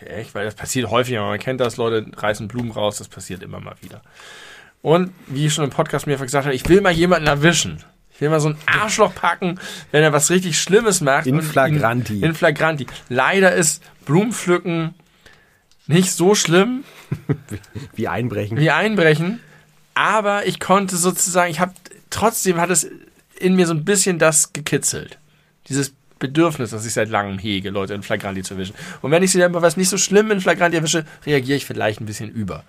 Echt? 0.00 0.34
Weil 0.34 0.44
das 0.44 0.54
passiert 0.54 0.90
häufig, 0.90 1.16
man 1.16 1.38
kennt 1.38 1.60
das, 1.60 1.76
Leute 1.78 2.06
reißen 2.14 2.48
Blumen 2.48 2.70
raus, 2.70 2.98
das 2.98 3.08
passiert 3.08 3.42
immer 3.42 3.60
mal 3.60 3.76
wieder. 3.80 4.02
Und 4.82 5.12
wie 5.28 5.46
ich 5.46 5.54
schon 5.54 5.64
im 5.64 5.70
Podcast 5.70 6.06
mehrfach 6.06 6.24
gesagt 6.24 6.44
habe, 6.44 6.54
ich 6.54 6.68
will 6.68 6.82
mal 6.82 6.92
jemanden 6.92 7.26
erwischen. 7.26 7.82
Ich 8.14 8.20
will 8.20 8.28
mal 8.30 8.40
so 8.40 8.48
ein 8.50 8.56
Arschloch 8.66 9.14
packen, 9.14 9.58
wenn 9.90 10.02
er 10.02 10.12
was 10.12 10.30
richtig 10.30 10.60
Schlimmes 10.60 11.00
macht. 11.00 11.26
In 11.26 11.42
flagranti. 11.42 12.20
In 12.22 12.34
flagranti. 12.34 12.86
Leider 13.08 13.52
ist 13.54 13.82
Blumenpflücken 14.06 14.94
nicht 15.86 16.10
so 16.12 16.34
schlimm, 16.34 16.84
Wie 17.94 18.08
einbrechen. 18.08 18.56
wie 18.58 18.70
einbrechen, 18.70 19.40
aber 19.94 20.46
ich 20.46 20.58
konnte 20.60 20.96
sozusagen, 20.96 21.50
ich 21.50 21.60
habe 21.60 21.74
trotzdem 22.10 22.58
hat 22.58 22.70
es 22.70 22.88
in 23.38 23.54
mir 23.56 23.66
so 23.66 23.74
ein 23.74 23.84
bisschen 23.84 24.18
das 24.18 24.52
gekitzelt. 24.52 25.18
Dieses 25.68 25.92
Bedürfnis, 26.18 26.70
das 26.70 26.86
ich 26.86 26.92
seit 26.94 27.10
langem 27.10 27.38
hege, 27.38 27.68
Leute 27.70 27.92
in 27.94 28.02
Flagranti 28.02 28.42
zu 28.42 28.54
erwischen. 28.54 28.74
Und 29.02 29.10
wenn 29.10 29.22
ich 29.22 29.32
sie 29.32 29.38
dann 29.38 29.52
bei 29.52 29.60
was 29.60 29.76
nicht 29.76 29.90
so 29.90 29.98
schlimm 29.98 30.30
in 30.30 30.40
Flagranti 30.40 30.76
erwische, 30.76 31.04
reagiere 31.26 31.56
ich 31.56 31.66
vielleicht 31.66 32.00
ein 32.00 32.06
bisschen 32.06 32.30
über. 32.30 32.64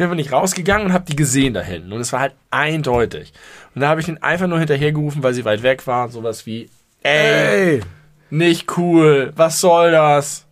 Ich 0.00 0.08
bin 0.08 0.16
nicht 0.16 0.32
rausgegangen 0.32 0.86
und 0.86 0.92
habe 0.94 1.04
die 1.04 1.14
gesehen 1.14 1.52
da 1.52 1.60
hinten. 1.60 1.92
Und 1.92 2.00
es 2.00 2.10
war 2.14 2.20
halt 2.20 2.34
eindeutig. 2.50 3.34
Und 3.74 3.82
da 3.82 3.88
habe 3.88 4.00
ich 4.00 4.06
den 4.06 4.22
einfach 4.22 4.46
nur 4.46 4.58
hinterhergerufen, 4.58 5.22
weil 5.22 5.34
sie 5.34 5.44
weit 5.44 5.62
weg 5.62 5.86
war. 5.86 6.08
Sowas 6.08 6.46
wie, 6.46 6.70
ey, 7.02 7.82
nicht 8.30 8.78
cool, 8.78 9.30
was 9.36 9.60
soll 9.60 9.90
das? 9.90 10.46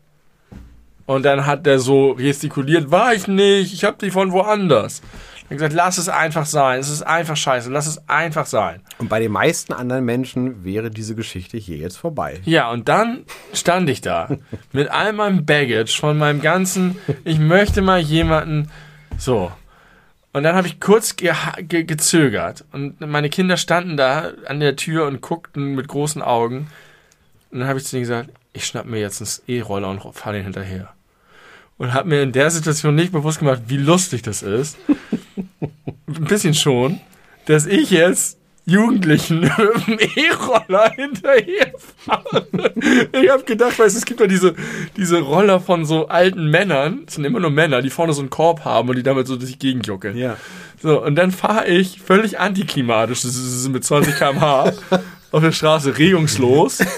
Und 1.06 1.22
dann 1.22 1.46
hat 1.46 1.64
der 1.64 1.78
so 1.78 2.14
gestikuliert, 2.14 2.90
war 2.90 3.14
ich 3.14 3.26
nicht, 3.26 3.72
ich 3.72 3.84
hab 3.84 3.98
die 3.98 4.10
von 4.10 4.32
woanders. 4.32 5.00
Ich 5.44 5.56
gesagt, 5.56 5.72
lass 5.72 5.96
es 5.96 6.10
einfach 6.10 6.44
sein, 6.44 6.78
es 6.78 6.90
ist 6.90 7.00
einfach 7.00 7.34
scheiße, 7.34 7.70
lass 7.70 7.86
es 7.86 8.06
einfach 8.06 8.44
sein. 8.44 8.82
Und 8.98 9.08
bei 9.08 9.18
den 9.18 9.32
meisten 9.32 9.72
anderen 9.72 10.04
Menschen 10.04 10.62
wäre 10.62 10.90
diese 10.90 11.14
Geschichte 11.14 11.56
hier 11.56 11.78
jetzt 11.78 11.96
vorbei. 11.96 12.38
Ja, 12.44 12.70
und 12.70 12.90
dann 12.90 13.24
stand 13.54 13.88
ich 13.88 14.02
da 14.02 14.28
mit 14.72 14.90
all 14.90 15.14
meinem 15.14 15.46
Baggage 15.46 15.98
von 15.98 16.18
meinem 16.18 16.42
ganzen, 16.42 16.98
ich 17.24 17.38
möchte 17.38 17.80
mal 17.80 17.98
jemanden, 17.98 18.68
so. 19.18 19.52
Und 20.32 20.42
dann 20.44 20.54
habe 20.54 20.68
ich 20.68 20.80
kurz 20.80 21.16
ge 21.16 21.32
ge 21.58 21.84
gezögert 21.84 22.64
und 22.72 23.00
meine 23.00 23.28
Kinder 23.28 23.56
standen 23.56 23.96
da 23.96 24.32
an 24.46 24.60
der 24.60 24.76
Tür 24.76 25.06
und 25.06 25.20
guckten 25.20 25.74
mit 25.74 25.88
großen 25.88 26.22
Augen. 26.22 26.68
Und 27.50 27.60
dann 27.60 27.68
habe 27.68 27.78
ich 27.78 27.84
zu 27.84 27.92
denen 27.92 28.02
gesagt, 28.02 28.30
ich 28.52 28.66
schnapp 28.66 28.86
mir 28.86 29.00
jetzt 29.00 29.20
einen 29.20 29.56
E-Roller 29.56 29.88
und 29.88 30.14
fahre 30.14 30.36
den 30.36 30.44
hinterher. 30.44 30.92
Und 31.78 31.94
habe 31.94 32.08
mir 32.08 32.22
in 32.22 32.32
der 32.32 32.50
Situation 32.50 32.94
nicht 32.94 33.12
bewusst 33.12 33.38
gemacht, 33.38 33.62
wie 33.66 33.76
lustig 33.76 34.22
das 34.22 34.42
ist. 34.42 34.76
Ein 35.60 36.24
bisschen 36.24 36.54
schon, 36.54 37.00
dass 37.46 37.66
ich 37.66 37.90
jetzt 37.90 38.38
Jugendlichen 38.68 39.44
E-Roller 40.16 40.92
hinterherfahre. 40.92 42.46
Ich 43.12 43.30
habe 43.30 43.44
gedacht, 43.44 43.78
weißt 43.78 43.94
du, 43.94 43.98
es 43.98 44.04
gibt 44.04 44.20
ja 44.20 44.26
diese, 44.26 44.54
diese 44.96 45.20
Roller 45.20 45.58
von 45.58 45.86
so 45.86 46.08
alten 46.08 46.50
Männern, 46.50 47.02
das 47.06 47.14
sind 47.14 47.24
immer 47.24 47.40
nur 47.40 47.50
Männer, 47.50 47.80
die 47.80 47.88
vorne 47.90 48.12
so 48.12 48.20
einen 48.20 48.30
Korb 48.30 48.64
haben 48.66 48.90
und 48.90 48.96
die 48.96 49.02
damit 49.02 49.26
so 49.26 49.36
durch 49.36 49.52
die 49.52 49.58
Gegend 49.58 49.86
juckeln. 49.86 50.16
Ja. 50.16 50.36
So, 50.80 51.02
und 51.02 51.16
dann 51.16 51.30
fahre 51.30 51.66
ich 51.66 52.00
völlig 52.00 52.38
antiklimatisch, 52.38 53.22
das 53.22 53.36
ist 53.36 53.68
mit 53.68 53.84
20 53.84 54.16
km/h 54.16 54.72
auf 55.30 55.42
der 55.42 55.52
Straße 55.52 55.98
regungslos. 55.98 56.78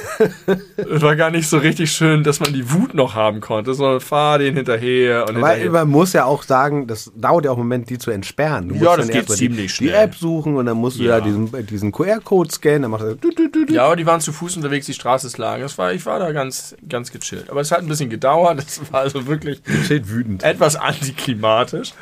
Es 0.76 1.00
war 1.02 1.16
gar 1.16 1.30
nicht 1.30 1.48
so 1.48 1.56
richtig 1.58 1.92
schön, 1.92 2.22
dass 2.24 2.40
man 2.40 2.52
die 2.52 2.70
Wut 2.72 2.92
noch 2.94 3.14
haben 3.14 3.40
konnte, 3.40 3.72
sondern 3.74 4.00
fahr 4.00 4.38
den 4.38 4.54
hinterher 4.54 5.26
und 5.28 5.40
Weil 5.40 5.60
hinterher. 5.60 5.70
man 5.70 5.88
muss 5.88 6.12
ja 6.12 6.24
auch 6.26 6.42
sagen, 6.42 6.86
das 6.86 7.10
dauert 7.14 7.44
ja 7.46 7.50
auch 7.52 7.56
einen 7.56 7.64
Moment, 7.66 7.88
die 7.88 7.96
zu 7.98 8.10
entsperren. 8.10 8.68
Du 8.68 8.74
musst 8.74 8.84
Ja, 8.84 8.96
das 8.96 9.08
geht 9.08 9.30
ziemlich 9.30 9.76
die, 9.78 9.84
die 9.84 9.88
schnell. 9.90 10.04
App 10.04 10.14
suchen 10.14 10.56
und 10.56 10.66
dann 10.66 10.76
musst 10.76 10.98
du 10.98 11.04
Ja. 11.04 11.18
ja, 11.18 11.20
diesen, 11.24 11.66
diesen 11.66 11.92
QR-Code 11.92 12.50
scannen, 12.50 12.82
dann 12.82 12.90
macht 12.90 13.02
er 13.02 13.14
du, 13.14 13.30
du, 13.30 13.48
du, 13.48 13.64
du. 13.66 13.72
Ja, 13.72 13.84
aber 13.86 13.96
die 13.96 14.04
waren 14.04 14.20
zu 14.20 14.32
Fuß 14.32 14.56
unterwegs, 14.56 14.84
die 14.86 14.94
Straße 14.94 15.26
ist 15.26 15.38
lang. 15.38 15.60
Das 15.62 15.78
war, 15.78 15.92
ich 15.94 16.04
war 16.04 16.18
da 16.18 16.32
ganz, 16.32 16.76
ganz 16.88 17.10
gechillt. 17.12 17.48
Aber 17.48 17.60
es 17.62 17.70
hat 17.72 17.78
ein 17.80 17.88
bisschen 17.88 18.10
gedauert. 18.10 18.58
Das 18.58 18.92
war 18.92 19.00
also 19.00 19.26
wirklich 19.26 19.62
wütend. 19.88 20.42
etwas 20.42 20.76
antiklimatisch. 20.76 21.92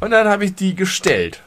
Und 0.00 0.10
dann 0.12 0.28
habe 0.28 0.44
ich 0.46 0.54
die 0.54 0.74
gestellt. 0.74 1.42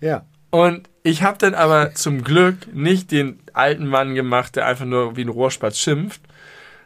Ja. 0.00 0.24
Und 0.50 0.88
ich 1.06 1.22
habe 1.22 1.38
dann 1.38 1.54
aber 1.54 1.94
zum 1.94 2.24
Glück 2.24 2.72
nicht 2.74 3.10
den 3.12 3.38
alten 3.52 3.86
Mann 3.86 4.14
gemacht, 4.14 4.56
der 4.56 4.66
einfach 4.66 4.84
nur 4.84 5.16
wie 5.16 5.22
ein 5.22 5.28
Rohrspatz 5.28 5.78
schimpft, 5.78 6.20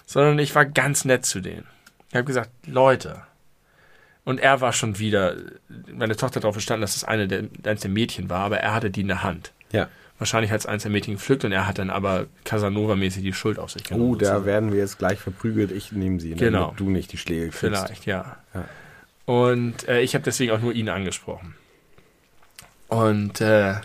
sondern 0.06 0.38
ich 0.38 0.54
war 0.54 0.66
ganz 0.66 1.04
nett 1.04 1.24
zu 1.24 1.40
denen. 1.40 1.66
Ich 2.10 2.14
habe 2.16 2.24
gesagt, 2.24 2.50
Leute. 2.66 3.22
Und 4.24 4.38
er 4.40 4.60
war 4.60 4.72
schon 4.72 4.98
wieder, 4.98 5.36
meine 5.92 6.14
Tochter 6.16 6.40
darauf 6.40 6.54
verstanden, 6.54 6.82
dass 6.82 6.96
es 6.96 7.04
eine 7.04 7.26
der, 7.26 7.44
eines 7.64 7.80
der 7.80 7.90
Mädchen 7.90 8.28
war, 8.28 8.40
aber 8.44 8.58
er 8.58 8.74
hatte 8.74 8.90
die 8.90 9.00
in 9.00 9.08
der 9.08 9.22
Hand. 9.22 9.52
Ja. 9.72 9.88
Wahrscheinlich 10.18 10.50
hat 10.50 10.60
es 10.60 10.66
eins 10.66 10.82
der 10.82 10.92
Mädchen 10.92 11.14
gepflückt 11.14 11.44
und 11.46 11.52
er 11.52 11.66
hat 11.66 11.78
dann 11.78 11.88
aber 11.88 12.26
Casanova-mäßig 12.44 13.22
die 13.22 13.32
Schuld 13.32 13.58
auf 13.58 13.70
sich 13.70 13.84
genommen. 13.84 14.10
Oh, 14.10 14.14
da 14.14 14.26
sozusagen. 14.26 14.44
werden 14.44 14.72
wir 14.72 14.80
jetzt 14.80 14.98
gleich 14.98 15.18
verprügelt. 15.18 15.72
Ich 15.72 15.92
nehme 15.92 16.20
sie, 16.20 16.34
Genau. 16.34 16.66
damit 16.66 16.80
du 16.80 16.90
nicht 16.90 17.10
die 17.12 17.16
Schläge 17.16 17.44
kriegst. 17.46 17.58
Vielleicht, 17.60 18.04
ja. 18.04 18.36
Ja. 18.52 18.64
Und 19.24 19.88
äh, 19.88 20.00
ich 20.02 20.14
habe 20.14 20.22
deswegen 20.24 20.52
auch 20.52 20.60
nur 20.60 20.74
ihn 20.74 20.90
angesprochen. 20.90 21.54
Und 22.88 23.40
äh, 23.40 23.76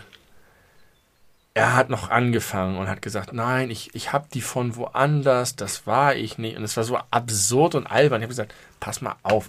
er 1.56 1.74
hat 1.74 1.88
noch 1.88 2.10
angefangen 2.10 2.76
und 2.76 2.86
hat 2.86 3.00
gesagt, 3.00 3.32
nein, 3.32 3.70
ich, 3.70 3.94
ich 3.94 4.12
habe 4.12 4.26
die 4.30 4.42
von 4.42 4.76
woanders, 4.76 5.56
das 5.56 5.86
war 5.86 6.14
ich 6.14 6.36
nicht. 6.36 6.58
Und 6.58 6.64
es 6.64 6.76
war 6.76 6.84
so 6.84 6.98
absurd 7.10 7.74
und 7.74 7.86
albern. 7.86 8.20
Ich 8.20 8.24
habe 8.24 8.32
gesagt, 8.32 8.54
pass 8.78 9.00
mal 9.00 9.16
auf, 9.22 9.48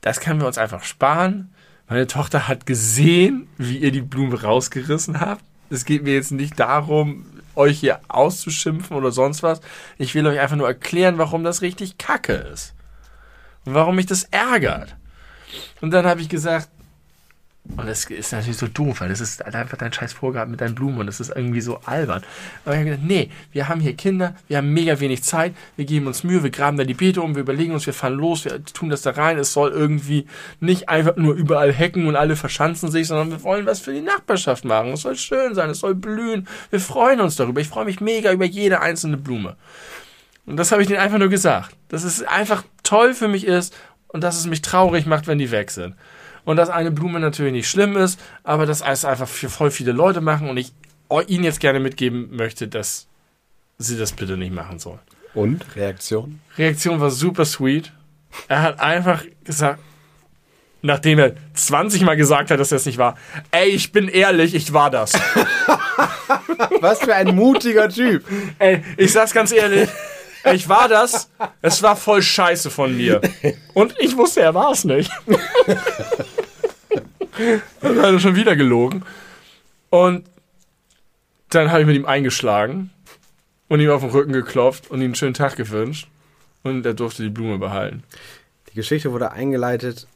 das 0.00 0.20
können 0.20 0.40
wir 0.40 0.46
uns 0.46 0.56
einfach 0.56 0.82
sparen. 0.82 1.52
Meine 1.90 2.06
Tochter 2.06 2.48
hat 2.48 2.64
gesehen, 2.64 3.48
wie 3.58 3.76
ihr 3.76 3.92
die 3.92 4.00
Blume 4.00 4.40
rausgerissen 4.40 5.20
habt. 5.20 5.44
Es 5.68 5.84
geht 5.84 6.04
mir 6.04 6.14
jetzt 6.14 6.32
nicht 6.32 6.58
darum, 6.58 7.26
euch 7.54 7.80
hier 7.80 8.00
auszuschimpfen 8.08 8.96
oder 8.96 9.12
sonst 9.12 9.42
was. 9.42 9.60
Ich 9.98 10.14
will 10.14 10.26
euch 10.26 10.40
einfach 10.40 10.56
nur 10.56 10.68
erklären, 10.68 11.18
warum 11.18 11.44
das 11.44 11.60
richtig 11.60 11.98
kacke 11.98 12.32
ist. 12.32 12.72
Und 13.66 13.74
warum 13.74 13.96
mich 13.96 14.06
das 14.06 14.24
ärgert. 14.30 14.96
Und 15.82 15.90
dann 15.90 16.06
habe 16.06 16.22
ich 16.22 16.30
gesagt, 16.30 16.70
und 17.76 17.86
das 17.86 18.06
ist 18.06 18.32
natürlich 18.32 18.56
so 18.56 18.66
doof, 18.66 19.00
weil 19.00 19.10
das 19.10 19.20
ist 19.20 19.44
einfach 19.44 19.76
dein 19.76 19.92
scheiß 19.92 20.14
Vorgaben 20.14 20.50
mit 20.50 20.60
deinen 20.60 20.74
Blumen 20.74 20.98
und 20.98 21.06
das 21.06 21.20
ist 21.20 21.30
irgendwie 21.34 21.60
so 21.60 21.78
albern. 21.84 22.22
Aber 22.64 22.74
ich 22.74 22.80
habe 22.80 22.90
gesagt, 22.90 23.06
nee, 23.06 23.30
wir 23.52 23.68
haben 23.68 23.80
hier 23.80 23.94
Kinder, 23.94 24.34
wir 24.48 24.56
haben 24.56 24.72
mega 24.72 24.98
wenig 24.98 25.22
Zeit, 25.22 25.54
wir 25.76 25.84
geben 25.84 26.06
uns 26.06 26.24
Mühe, 26.24 26.42
wir 26.42 26.50
graben 26.50 26.78
da 26.78 26.84
die 26.84 26.94
Beete 26.94 27.20
um, 27.20 27.34
wir 27.34 27.42
überlegen 27.42 27.72
uns, 27.72 27.86
wir 27.86 27.92
fahren 27.92 28.14
los, 28.14 28.44
wir 28.44 28.64
tun 28.64 28.88
das 28.88 29.02
da 29.02 29.10
rein. 29.10 29.38
Es 29.38 29.52
soll 29.52 29.70
irgendwie 29.70 30.26
nicht 30.58 30.88
einfach 30.88 31.16
nur 31.16 31.34
überall 31.34 31.72
hecken 31.72 32.06
und 32.06 32.16
alle 32.16 32.34
verschanzen 32.34 32.90
sich, 32.90 33.06
sondern 33.06 33.30
wir 33.30 33.42
wollen 33.42 33.66
was 33.66 33.80
für 33.80 33.92
die 33.92 34.00
Nachbarschaft 34.00 34.64
machen. 34.64 34.92
Es 34.92 35.02
soll 35.02 35.16
schön 35.16 35.54
sein, 35.54 35.70
es 35.70 35.80
soll 35.80 35.94
blühen. 35.94 36.48
Wir 36.70 36.80
freuen 36.80 37.20
uns 37.20 37.36
darüber. 37.36 37.60
Ich 37.60 37.68
freue 37.68 37.84
mich 37.84 38.00
mega 38.00 38.32
über 38.32 38.46
jede 38.46 38.80
einzelne 38.80 39.18
Blume. 39.18 39.56
Und 40.46 40.56
das 40.56 40.72
habe 40.72 40.82
ich 40.82 40.88
denen 40.88 41.00
einfach 41.00 41.18
nur 41.18 41.28
gesagt. 41.28 41.76
Dass 41.88 42.04
es 42.04 42.22
einfach 42.22 42.64
toll 42.82 43.14
für 43.14 43.28
mich 43.28 43.46
ist 43.46 43.76
und 44.08 44.24
dass 44.24 44.38
es 44.38 44.46
mich 44.46 44.62
traurig 44.62 45.06
macht, 45.06 45.26
wenn 45.26 45.38
die 45.38 45.50
weg 45.50 45.70
sind. 45.70 45.94
Und 46.44 46.56
dass 46.56 46.70
eine 46.70 46.90
Blume 46.90 47.20
natürlich 47.20 47.52
nicht 47.52 47.68
schlimm 47.68 47.96
ist, 47.96 48.20
aber 48.44 48.66
dass 48.66 48.80
es 48.82 49.04
einfach 49.04 49.28
für 49.28 49.48
voll 49.48 49.70
viele 49.70 49.92
Leute 49.92 50.20
machen 50.20 50.48
und 50.48 50.56
ich 50.56 50.72
ihnen 51.26 51.44
jetzt 51.44 51.60
gerne 51.60 51.80
mitgeben 51.80 52.34
möchte, 52.34 52.68
dass 52.68 53.06
sie 53.78 53.98
das 53.98 54.12
bitte 54.12 54.36
nicht 54.36 54.52
machen 54.52 54.78
sollen. 54.78 55.00
Und? 55.34 55.64
Reaktion? 55.76 56.40
Reaktion 56.56 57.00
war 57.00 57.10
super 57.10 57.44
sweet. 57.44 57.92
Er 58.48 58.62
hat 58.62 58.80
einfach 58.80 59.24
gesagt, 59.44 59.80
nachdem 60.82 61.18
er 61.18 61.34
20 61.54 62.02
Mal 62.02 62.16
gesagt 62.16 62.50
hat, 62.50 62.60
dass 62.60 62.72
er 62.72 62.76
es 62.76 62.86
nicht 62.86 62.98
war, 62.98 63.16
ey, 63.50 63.68
ich 63.68 63.92
bin 63.92 64.08
ehrlich, 64.08 64.54
ich 64.54 64.72
war 64.72 64.90
das. 64.90 65.12
Was 66.80 67.00
für 67.00 67.14
ein 67.14 67.34
mutiger 67.34 67.88
Typ. 67.88 68.24
Ey, 68.58 68.82
ich 68.96 69.12
sag's 69.12 69.32
ganz 69.32 69.52
ehrlich, 69.52 69.88
ich 70.52 70.68
war 70.68 70.88
das. 70.88 71.30
Es 71.62 71.82
war 71.82 71.96
voll 71.96 72.22
scheiße 72.22 72.70
von 72.70 72.96
mir. 72.96 73.20
Und 73.74 73.94
ich 73.98 74.16
wusste, 74.16 74.40
er 74.42 74.54
war 74.54 74.72
es 74.72 74.84
nicht. 74.84 75.10
Dann 77.80 77.98
hat 77.98 78.12
er 78.12 78.20
schon 78.20 78.36
wieder 78.36 78.56
gelogen. 78.56 79.04
Und 79.90 80.26
dann 81.48 81.70
habe 81.70 81.80
ich 81.80 81.86
mit 81.86 81.96
ihm 81.96 82.06
eingeschlagen 82.06 82.90
und 83.68 83.80
ihm 83.80 83.90
auf 83.90 84.02
den 84.02 84.10
Rücken 84.10 84.32
geklopft 84.32 84.90
und 84.90 85.00
ihm 85.00 85.06
einen 85.06 85.14
schönen 85.14 85.34
Tag 85.34 85.56
gewünscht. 85.56 86.08
Und 86.62 86.84
er 86.86 86.94
durfte 86.94 87.22
die 87.22 87.30
Blume 87.30 87.58
behalten. 87.58 88.04
Die 88.70 88.74
Geschichte 88.74 89.12
wurde 89.12 89.32
eingeleitet 89.32 90.06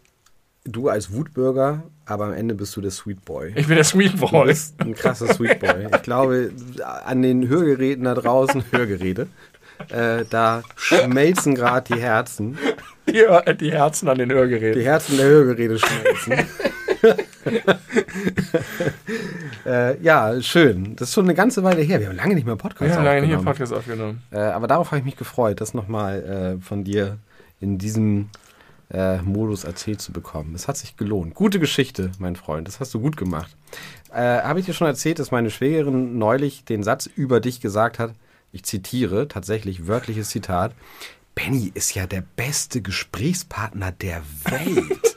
du 0.64 0.88
als 0.88 1.12
Wutbürger, 1.12 1.82
aber 2.06 2.26
am 2.26 2.32
Ende 2.32 2.54
bist 2.54 2.74
du 2.76 2.80
der 2.80 2.90
Sweet 2.90 3.24
Boy. 3.24 3.52
Ich 3.54 3.66
bin 3.66 3.76
der 3.76 3.84
Sweet 3.84 4.14
Du 4.14 4.26
Boy. 4.30 4.46
bist 4.46 4.80
ein 4.80 4.94
krasser 4.94 5.32
Sweet 5.32 5.60
Boy. 5.60 5.88
Ich 5.94 6.02
glaube, 6.02 6.52
an 7.04 7.22
den 7.22 7.48
Hörgeräten 7.48 8.04
da 8.04 8.14
draußen, 8.14 8.64
Hörgeräte, 8.72 9.28
äh, 9.90 10.24
da 10.28 10.62
schmelzen 10.76 11.54
gerade 11.54 11.94
die 11.94 12.00
Herzen. 12.00 12.58
Die, 13.08 13.24
die 13.60 13.72
Herzen 13.72 14.08
an 14.08 14.18
den 14.18 14.28
Die 14.28 14.34
Hörgeräten. 14.34 14.82
Herzen 14.82 15.16
der 15.16 15.26
Hörgeräte 15.26 15.78
schmelzen. 15.78 16.32
äh, 19.66 20.00
ja, 20.00 20.40
schön. 20.40 20.96
Das 20.96 21.08
ist 21.08 21.14
schon 21.14 21.24
eine 21.24 21.34
ganze 21.34 21.62
Weile 21.62 21.82
her. 21.82 22.00
Wir 22.00 22.08
haben 22.08 22.16
lange 22.16 22.34
nicht 22.34 22.46
mehr 22.46 22.56
Podcast 22.56 22.90
Wir 22.90 22.96
haben 22.96 23.04
lange 23.04 23.20
nicht 23.20 23.30
mehr 23.30 23.38
aufgenommen. 23.38 23.58
Podcast 23.58 23.72
aufgenommen. 23.74 24.22
Äh, 24.30 24.38
aber 24.38 24.66
darauf 24.66 24.90
habe 24.90 24.98
ich 24.98 25.04
mich 25.04 25.16
gefreut, 25.16 25.60
das 25.60 25.74
nochmal 25.74 26.56
äh, 26.58 26.62
von 26.62 26.84
dir 26.84 27.18
in 27.60 27.78
diesem 27.78 28.30
äh, 28.90 29.18
Modus 29.18 29.64
erzählt 29.64 30.00
zu 30.00 30.12
bekommen. 30.12 30.54
Es 30.54 30.68
hat 30.68 30.76
sich 30.76 30.96
gelohnt. 30.96 31.34
Gute 31.34 31.58
Geschichte, 31.58 32.10
mein 32.18 32.36
Freund. 32.36 32.68
Das 32.68 32.80
hast 32.80 32.94
du 32.94 33.00
gut 33.00 33.16
gemacht. 33.16 33.54
Äh, 34.12 34.42
habe 34.42 34.60
ich 34.60 34.66
dir 34.66 34.74
schon 34.74 34.86
erzählt, 34.86 35.18
dass 35.18 35.30
meine 35.30 35.50
Schwägerin 35.50 36.18
neulich 36.18 36.64
den 36.64 36.82
Satz 36.82 37.06
über 37.06 37.40
dich 37.40 37.60
gesagt 37.60 37.98
hat? 37.98 38.12
Ich 38.54 38.62
zitiere, 38.62 39.26
tatsächlich 39.26 39.88
wörtliches 39.88 40.28
Zitat. 40.28 40.76
Benny 41.34 41.72
ist 41.74 41.92
ja 41.96 42.06
der 42.06 42.22
beste 42.36 42.82
Gesprächspartner 42.82 43.90
der 43.90 44.22
Welt. 44.44 45.16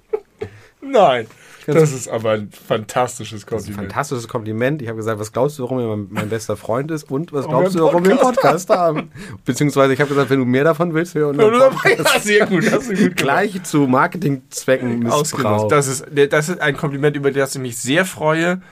Nein, 0.80 1.26
das 1.66 1.92
ist 1.92 2.08
aber 2.08 2.30
ein 2.30 2.50
fantastisches 2.50 3.40
ist 3.40 3.46
ein 3.46 3.50
Kompliment. 3.50 3.76
fantastisches 3.76 4.26
Kompliment. 4.26 4.80
Ich 4.80 4.88
habe 4.88 4.96
gesagt, 4.96 5.20
was 5.20 5.32
glaubst 5.32 5.58
du, 5.58 5.64
warum 5.64 5.80
er 5.80 5.96
mein, 6.08 6.30
bester 6.30 6.56
Freund 6.56 6.90
ist? 6.90 7.10
Und 7.10 7.30
was 7.34 7.44
Warum 7.44 7.60
glaubst 7.60 7.78
du, 7.78 7.84
warum 7.84 8.04
wir 8.06 8.12
einen 8.12 8.20
Podcast 8.20 8.70
haben? 8.70 9.12
Beziehungsweise 9.44 9.92
ich 9.92 10.00
habe 10.00 10.08
gesagt, 10.08 10.30
wenn 10.30 10.38
du 10.38 10.46
mehr 10.46 10.64
davon 10.64 10.94
willst, 10.94 11.14
wir 11.14 11.28
unseren 11.28 11.74
Podcast 11.74 12.14
Ja, 12.14 12.20
sehr 12.20 12.46
gut, 12.46 12.72
hast 12.72 12.90
du 12.90 12.96
gut 12.96 13.16
gleich 13.16 13.62
zu 13.64 13.86
Marketingzwecken 13.86 15.06
Ausgenutzt. 15.06 15.70
Das 15.70 15.86
ist, 15.88 16.06
das 16.30 16.48
ist 16.48 16.58
ein 16.58 16.74
Kompliment, 16.74 17.16
über 17.16 17.32
das 17.32 17.54
ich 17.54 17.60
mich 17.60 17.76
sehr 17.76 18.06
freue, 18.06 18.62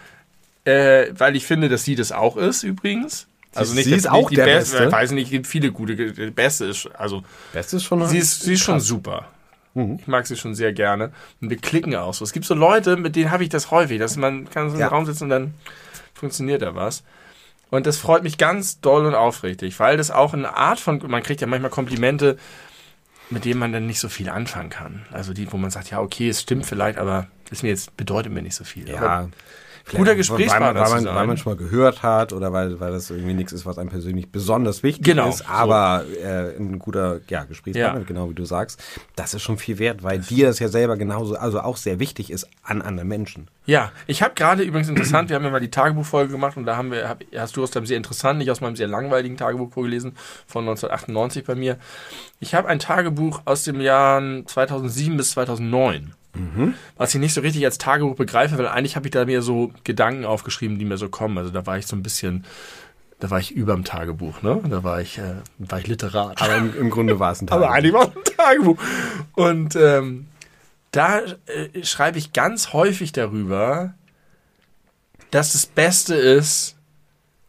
äh, 0.65 1.09
weil 1.13 1.37
ich 1.37 1.45
finde, 1.45 1.69
dass 1.69 1.85
sie 1.85 1.97
das 1.97 2.13
auch 2.13 2.39
ist, 2.39 2.63
übrigens. 2.63 3.28
Also 3.55 3.75
nicht, 3.75 3.85
sie 3.85 3.95
ist 3.95 4.09
auch 4.09 4.29
die 4.29 4.37
der 4.37 4.45
Beste. 4.45 4.77
Beste. 4.77 4.89
Ich 4.89 4.93
weiß 4.93 5.11
nicht, 5.13 5.25
es 5.27 5.31
gibt 5.31 5.47
viele 5.47 5.73
gute. 5.73 5.97
Die 5.97 6.31
Beste 6.31 6.67
ist, 6.67 6.89
also 6.95 7.23
Beste 7.53 7.77
ist 7.77 7.85
schon 7.85 8.07
sie 8.07 8.19
ist, 8.19 8.43
sie 8.43 8.55
ist 8.55 8.63
schon 8.63 8.81
super. 8.81 9.27
Mhm. 9.75 9.99
Ich 10.01 10.07
mag 10.07 10.27
sie 10.27 10.37
schon 10.37 10.55
sehr 10.55 10.73
gerne. 10.73 11.13
Und 11.41 11.51
wir 11.51 11.57
klicken 11.57 11.95
auch 11.95 12.15
so. 12.15 12.25
Es 12.25 12.33
gibt 12.33 12.47
so 12.47 12.55
Leute, 12.55 12.97
mit 12.97 13.17
denen 13.17 13.31
habe 13.31 13.43
ich 13.43 13.49
das 13.49 13.71
häufig, 13.71 13.99
dass 13.99 14.17
man 14.17 14.49
kann 14.51 14.69
so 14.69 14.75
im 14.75 14.81
Ja. 14.81 14.89
Raum 14.89 15.07
sitzen 15.07 15.25
und 15.25 15.31
dann 15.31 15.55
funktioniert 16.15 16.63
da 16.63 16.75
was. 16.75 17.03
Und 17.71 17.87
das 17.87 17.99
freut 17.99 18.23
mich 18.23 18.39
ganz 18.39 18.81
doll 18.81 19.05
und 19.07 19.15
aufrichtig, 19.15 19.79
weil 19.79 19.97
das 19.97 20.11
auch 20.11 20.33
eine 20.33 20.57
Art 20.57 20.81
von, 20.81 21.03
man 21.07 21.23
kriegt 21.23 21.41
ja 21.41 21.47
manchmal 21.47 21.71
Komplimente, 21.71 22.39
mit 23.31 23.45
denen 23.45 23.61
man 23.61 23.73
dann 23.73 23.87
nicht 23.87 24.01
so 24.01 24.09
viel 24.09 24.31
anfangen 24.31 24.71
kann. 24.71 25.05
Also 25.13 25.35
die, 25.35 25.53
wo 25.53 25.59
man 25.59 25.71
sagt, 25.71 25.91
ja, 25.91 26.01
okay, 26.01 26.31
es 26.31 26.41
stimmt 26.41 26.65
vielleicht, 26.65 26.99
aber 26.99 27.27
ist 27.51 27.63
mir 27.63 27.69
jetzt, 27.69 27.95
bedeutet 27.97 28.33
mir 28.33 28.43
nicht 28.43 28.55
so 28.55 28.65
viel. 28.65 28.91
Aber 28.95 29.07
ja. 29.07 29.29
Guter 29.97 30.15
Gesprächspartner 30.15 30.81
weil 30.81 30.87
zu 30.87 30.91
man, 30.91 30.91
weil, 30.91 30.97
sein. 30.99 31.05
man, 31.05 31.15
weil 31.15 31.27
man 31.27 31.37
schon 31.37 31.53
mal 31.53 31.59
gehört 31.59 32.03
hat 32.03 32.33
oder 32.33 32.53
weil, 32.53 32.79
weil 32.81 32.93
das 32.93 33.11
irgendwie 33.11 33.35
nichts 33.35 33.53
ist, 33.53 33.67
was 33.67 33.79
einem 33.79 33.89
persönlich 33.91 34.31
besonders 34.31 34.83
wichtig 34.83 35.05
Genau, 35.05 35.29
ist, 35.29 35.39
so. 35.39 35.45
aber 35.47 36.05
äh, 36.23 36.57
ein 36.57 36.79
guter 36.79 37.21
ja, 37.29 37.45
Gesprächspartner, 37.45 38.01
Ja. 38.01 38.07
genau 38.07 38.31
wie 38.31 38.35
du 38.35 38.45
sagst, 38.45 38.83
das 39.17 39.35
ist 39.35 39.43
schon 39.43 39.59
viel 39.59 39.79
wert, 39.79 40.03
weil 40.03 40.19
dir 40.19 40.47
das 40.49 40.59
ja 40.59 40.69
selber 40.69 40.97
genauso, 40.97 41.37
also 41.37 41.61
auch 41.61 41.77
sehr 41.77 41.99
wichtig 41.99 42.31
ist 42.31 42.49
an 42.63 42.83
anderen 42.83 43.09
Menschen. 43.09 43.49
Ja, 43.67 43.93
ich 44.07 44.23
habe 44.23 44.33
gerade 44.35 44.63
übrigens 44.63 44.89
interessant, 44.89 45.29
wir 45.29 45.37
haben 45.37 45.45
ja 45.45 45.51
mal 45.51 45.61
die 45.61 45.71
Tagebuchfolge 45.71 46.33
gemacht 46.33 46.57
und 46.57 46.65
da 46.65 46.77
haben 46.77 46.91
wir, 46.91 47.09
hab, 47.09 47.23
hast 47.37 47.57
du 47.57 47.63
aus 47.63 47.71
deinem 47.71 47.85
sehr 47.87 47.99
interessanten, 47.99 48.39
nicht 48.39 48.51
aus 48.51 48.61
meinem 48.63 48.77
sehr 48.77 48.89
langweiligen 48.89 49.37
Tagebuch 49.37 49.71
vorgelesen, 49.73 50.13
von 50.47 50.65
1998 50.65 51.45
bei 51.45 51.55
mir. 51.55 51.77
Ich 52.41 52.55
habe 52.55 52.69
ein 52.69 52.79
Tagebuch 52.79 53.43
aus 53.45 53.65
dem 53.65 53.81
Jahr 53.81 54.23
2007 54.47 55.17
bis 55.19 55.33
2009. 55.33 56.15
Was 56.97 57.15
ich 57.15 57.21
nicht 57.21 57.35
so 57.35 57.41
richtig 57.41 57.65
als 57.65 57.79
Tagebuch 57.79 58.17
begreife, 58.17 58.59
weil 58.59 58.69
eigentlich 58.69 58.97
habe 58.97 59.07
ich 59.07 59.13
da 59.13 59.25
mir 59.25 59.43
so 59.43 59.73
Gedanken 59.85 60.25
aufgeschrieben, 60.25 60.79
die 60.79 60.85
mir 60.85 60.97
so 60.97 61.09
kommen. 61.09 61.39
Also 61.39 61.51
da 61.51 61.67
war 61.67 61.79
ich 61.79 61.87
so 61.87 61.97
ein 61.97 62.03
bisschen, 62.03 62.45
da 63.21 63.31
war 63.31 63.41
ich 63.41 63.53
überm 63.53 63.85
Tagebuch, 63.85 64.43
ne? 64.43 64.61
Da 64.69 64.85
war 64.85 65.01
ich, 65.01 65.19
äh, 65.19 65.37
war 65.59 65.79
ich 65.81 65.87
Literat. 65.87 66.41
Aber 66.41 66.57
im, 66.57 66.77
im 66.77 66.91
Grunde 66.91 67.19
war 67.19 67.33
es 67.33 67.43
ein 67.43 67.47
Tag. 67.47 67.57
Aber 67.59 67.71
eigentlich 67.71 67.93
war 67.93 68.09
es 68.09 68.17
ein 68.17 68.37
Tagebuch. 68.37 68.79
Und 69.35 69.77
ähm, 69.77 70.27
da 70.91 71.21
äh, 71.21 71.85
schreibe 71.85 72.19
ich 72.19 72.33
ganz 72.33 72.73
häufig 72.73 73.13
darüber, 73.13 73.95
dass 75.31 75.53
das 75.53 75.67
Beste 75.67 76.15
ist, 76.15 76.77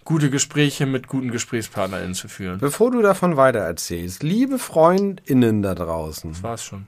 gute 0.03 0.29
Gespräche 0.29 0.85
mit 0.87 1.07
guten 1.07 1.31
GesprächspartnerInnen 1.31 2.15
zu 2.15 2.27
führen. 2.27 2.59
Bevor 2.59 2.91
du 2.91 3.01
davon 3.01 3.37
weiter 3.37 3.59
erzählst, 3.59 4.23
liebe 4.23 4.57
FreundInnen 4.57 5.61
da 5.61 5.75
draußen, 5.75 6.31
Das 6.31 6.43
war's 6.43 6.63
schon. 6.63 6.87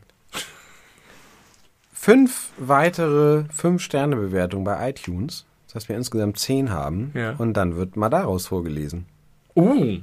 Fünf 2.01 2.49
weitere 2.57 3.43
Fünf-Sterne-Bewertungen 3.53 4.63
bei 4.63 4.89
iTunes, 4.89 5.45
das 5.67 5.75
heißt 5.75 5.89
wir 5.89 5.95
insgesamt 5.97 6.39
zehn 6.39 6.71
haben, 6.71 7.11
Ja. 7.13 7.35
und 7.37 7.53
dann 7.53 7.75
wird 7.75 7.95
mal 7.95 8.09
daraus 8.09 8.47
vorgelesen. 8.47 9.05
Uh. 9.55 9.99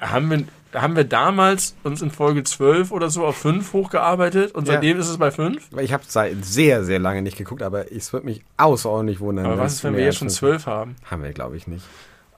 Haben, 0.00 0.30
wir, 0.30 0.80
haben 0.80 0.96
wir 0.96 1.04
damals 1.04 1.76
uns 1.84 2.00
in 2.00 2.10
Folge 2.10 2.42
12 2.44 2.90
oder 2.92 3.10
so 3.10 3.26
auf 3.26 3.36
5 3.36 3.72
hochgearbeitet 3.74 4.54
und 4.54 4.66
Ja. 4.66 4.74
seitdem 4.74 4.98
ist 4.98 5.08
es 5.08 5.18
bei 5.18 5.30
5? 5.30 5.68
Weil 5.70 5.84
Ich 5.84 5.92
habe 5.92 6.02
seit 6.06 6.44
sehr, 6.44 6.82
sehr 6.82 6.98
lange 6.98 7.20
nicht 7.22 7.36
geguckt, 7.36 7.62
aber 7.62 7.92
es 7.92 8.12
würde 8.14 8.24
mich 8.26 8.42
außerordentlich 8.56 9.20
wundern. 9.20 9.46
Aber 9.46 9.58
was 9.58 9.74
ist, 9.74 9.84
wenn 9.84 9.94
wir 9.96 10.04
jetzt 10.04 10.16
schon 10.18 10.28
fünf- 10.28 10.38
12 10.38 10.66
haben? 10.66 10.96
Haben 11.04 11.22
wir, 11.22 11.32
glaube 11.32 11.56
ich, 11.58 11.66
nicht. 11.66 11.84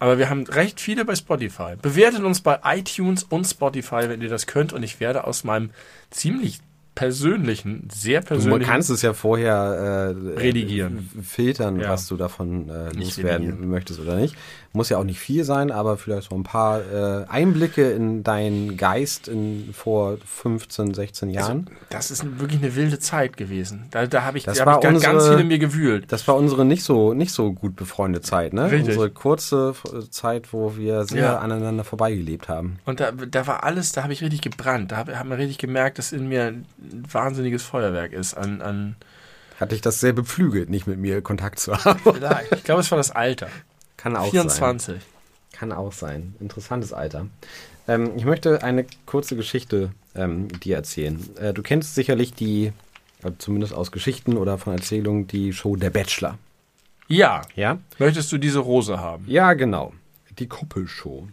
Aber 0.01 0.19
wir 0.19 0.29
haben 0.29 0.43
recht 0.49 0.81
viele 0.81 1.05
bei 1.05 1.15
Spotify. 1.15 1.77
Bewertet 1.81 2.25
uns 2.25 2.41
bei 2.41 2.59
iTunes 2.65 3.23
und 3.23 3.45
Spotify, 3.45 4.09
wenn 4.09 4.21
ihr 4.21 4.29
das 4.29 4.49
könnt. 4.49 4.73
Und 4.73 4.83
ich 4.83 4.99
werde 4.99 5.25
aus 5.29 5.45
meinem 5.45 5.71
ziemlich 6.11 6.59
persönlichen, 6.95 7.89
sehr 7.93 8.21
Du 8.21 8.27
persönlichen... 8.29 8.71
kannst 8.71 8.91
es 8.91 9.03
ja 9.03 9.13
vorher 9.15 10.15
äh, 10.15 10.39
Redigieren. 10.39 11.09
filtern, 11.23 11.81
Ja. 11.81 11.91
was 11.91 12.07
du 12.09 12.17
davon 12.17 12.69
äh, 12.69 12.91
loswerden 12.93 13.69
möchtest 13.69 14.01
oder 14.01 14.17
nicht. 14.17 14.35
Muss 14.75 14.89
ja 14.89 14.97
auch 14.97 15.05
nicht 15.05 15.19
viel 15.21 15.45
sein, 15.45 15.71
aber 15.71 15.99
vielleicht 15.99 16.31
so 16.31 16.35
ein 16.35 16.45
paar 16.45 16.81
äh, 16.81 17.27
Einblicke 17.29 17.91
in 17.91 18.23
deinen 18.25 18.79
Geist 18.79 19.29
in 19.29 19.69
vor 19.75 20.17
15, 20.25 20.95
16 20.95 21.29
Jahren. 21.29 21.69
Das 21.91 22.11
ist 22.11 22.25
wirklich 22.41 22.63
eine 22.63 22.75
wilde 22.75 22.99
Zeit 22.99 23.37
gewesen. 23.37 23.85
Da, 23.91 24.07
da 24.07 24.23
habe 24.23 24.39
ich, 24.39 24.45
Das 24.45 24.57
da 24.57 24.65
hab 24.65 24.77
ich 24.79 24.83
ganz, 24.83 25.03
ganz 25.03 25.15
unsere- 25.17 25.35
viel 25.35 25.43
in 25.43 25.49
mir 25.49 25.59
gewühlt. 25.59 26.07
Das 26.11 26.27
war 26.27 26.37
unsere 26.37 26.65
nicht 26.65 26.85
so 26.85 27.13
nicht 27.13 27.33
so 27.33 27.53
gut 27.53 27.77
befreundete 27.77 28.25
Zeit, 28.27 28.55
ne? 28.55 28.71
Richtig. 28.71 28.89
Unsere 28.89 29.11
kurze 29.11 29.75
äh, 29.93 30.09
Zeit, 30.09 30.53
wo 30.55 30.75
wir 30.77 31.05
sehr 31.05 31.23
Ja. 31.23 31.39
aneinander 31.39 31.85
vorbeigelebt 31.85 32.49
haben. 32.49 32.79
Und 32.87 33.01
da, 33.01 33.13
da 33.13 33.47
war 33.47 33.65
alles, 33.65 33.93
da 33.93 34.03
habe 34.05 34.15
ich 34.15 34.23
richtig 34.23 34.41
gebrannt. 34.41 34.91
Da 34.93 34.97
habe 34.97 35.19
hab 35.19 35.27
man 35.27 35.37
richtig 35.39 35.59
gemerkt, 35.59 35.99
dass 35.99 36.13
in 36.13 36.29
mir 36.29 36.45
ein 36.45 36.67
wahnsinniges 37.11 37.63
Feuerwerk 37.63 38.13
ist 38.15 38.33
an, 38.35 38.63
an 38.63 38.97
Hatte 39.61 39.75
ich 39.75 39.83
das 39.83 40.01
sehr 40.01 40.15
beflügelt, 40.15 40.71
nicht 40.71 40.87
mit 40.87 40.99
mir 40.99 41.21
Kontakt 41.21 41.59
zu 41.59 41.73
haben. 41.85 42.01
vielleicht. 42.03 42.53
Ich 42.53 42.65
glaube, 42.65 42.81
es 42.81 42.91
war 42.91 42.97
das 42.97 43.11
Alter. 43.11 43.49
Kann 44.03 44.17
auch 44.17 44.25
sein. 44.25 44.31
24. 44.33 45.03
Kann 45.53 45.71
auch 45.71 45.93
sein. 45.93 46.35
Interessantes 46.41 46.93
Alter. 46.93 47.27
Ähm, 47.87 48.13
ich 48.17 48.25
möchte 48.25 48.65
eine 48.65 48.85
kurze 49.07 49.37
Geschichte 49.37 49.93
ähm, 50.17 50.49
dir 50.49 50.75
erzählen. 50.75 51.21
Äh, 51.37 51.53
du 51.53 51.63
kennst 51.63 51.95
sicherlich 51.95 52.35
die, 52.35 52.73
äh, 53.23 53.31
zumindest 53.39 53.73
aus 53.73 53.93
Geschichten 53.93 54.37
oder 54.37 54.59
von 54.59 54.75
Erzählungen, 54.75 55.29
die 55.29 55.53
Show 55.53 55.77
Der 55.77 55.91
Bachelor. 55.91 56.37
Ja. 57.07 57.43
Ja? 57.55 57.79
Möchtest 57.99 58.33
du 58.33 58.39
diese 58.39 58.59
Rose 58.59 58.99
haben? 58.99 59.25
Ja, 59.29 59.53
genau. 59.53 59.93
Die 60.37 60.49
Kuppelshow. 60.49 61.29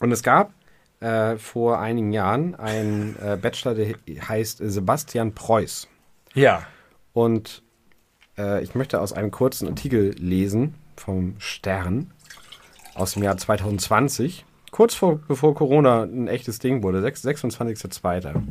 Und 0.00 0.12
es 0.12 0.22
gab 0.22 0.52
äh, 1.00 1.36
vor 1.36 1.78
einigen 1.78 2.12
Jahren 2.12 2.54
einen 2.56 3.16
äh, 3.22 3.38
Bachelor, 3.40 3.74
der 3.74 3.94
heißt 4.28 4.58
Sebastian 4.62 5.32
Preuß. 5.32 5.88
Ja. 6.34 6.66
Und 7.14 7.62
äh, 8.36 8.62
ich 8.62 8.74
möchte 8.74 9.00
aus 9.00 9.14
einem 9.14 9.30
kurzen 9.30 9.68
Artikel 9.68 10.14
lesen 10.18 10.74
vom 10.96 11.34
Stern 11.38 12.10
aus 12.94 13.12
dem 13.12 13.22
Jahr 13.22 13.36
2020, 13.36 14.44
kurz 14.70 14.94
vor, 14.94 15.20
bevor 15.28 15.54
Corona 15.54 16.02
ein 16.02 16.28
echtes 16.28 16.58
Ding 16.58 16.82
wurde, 16.82 17.00
sechs- 17.02 17.24
26.02. 17.24 18.42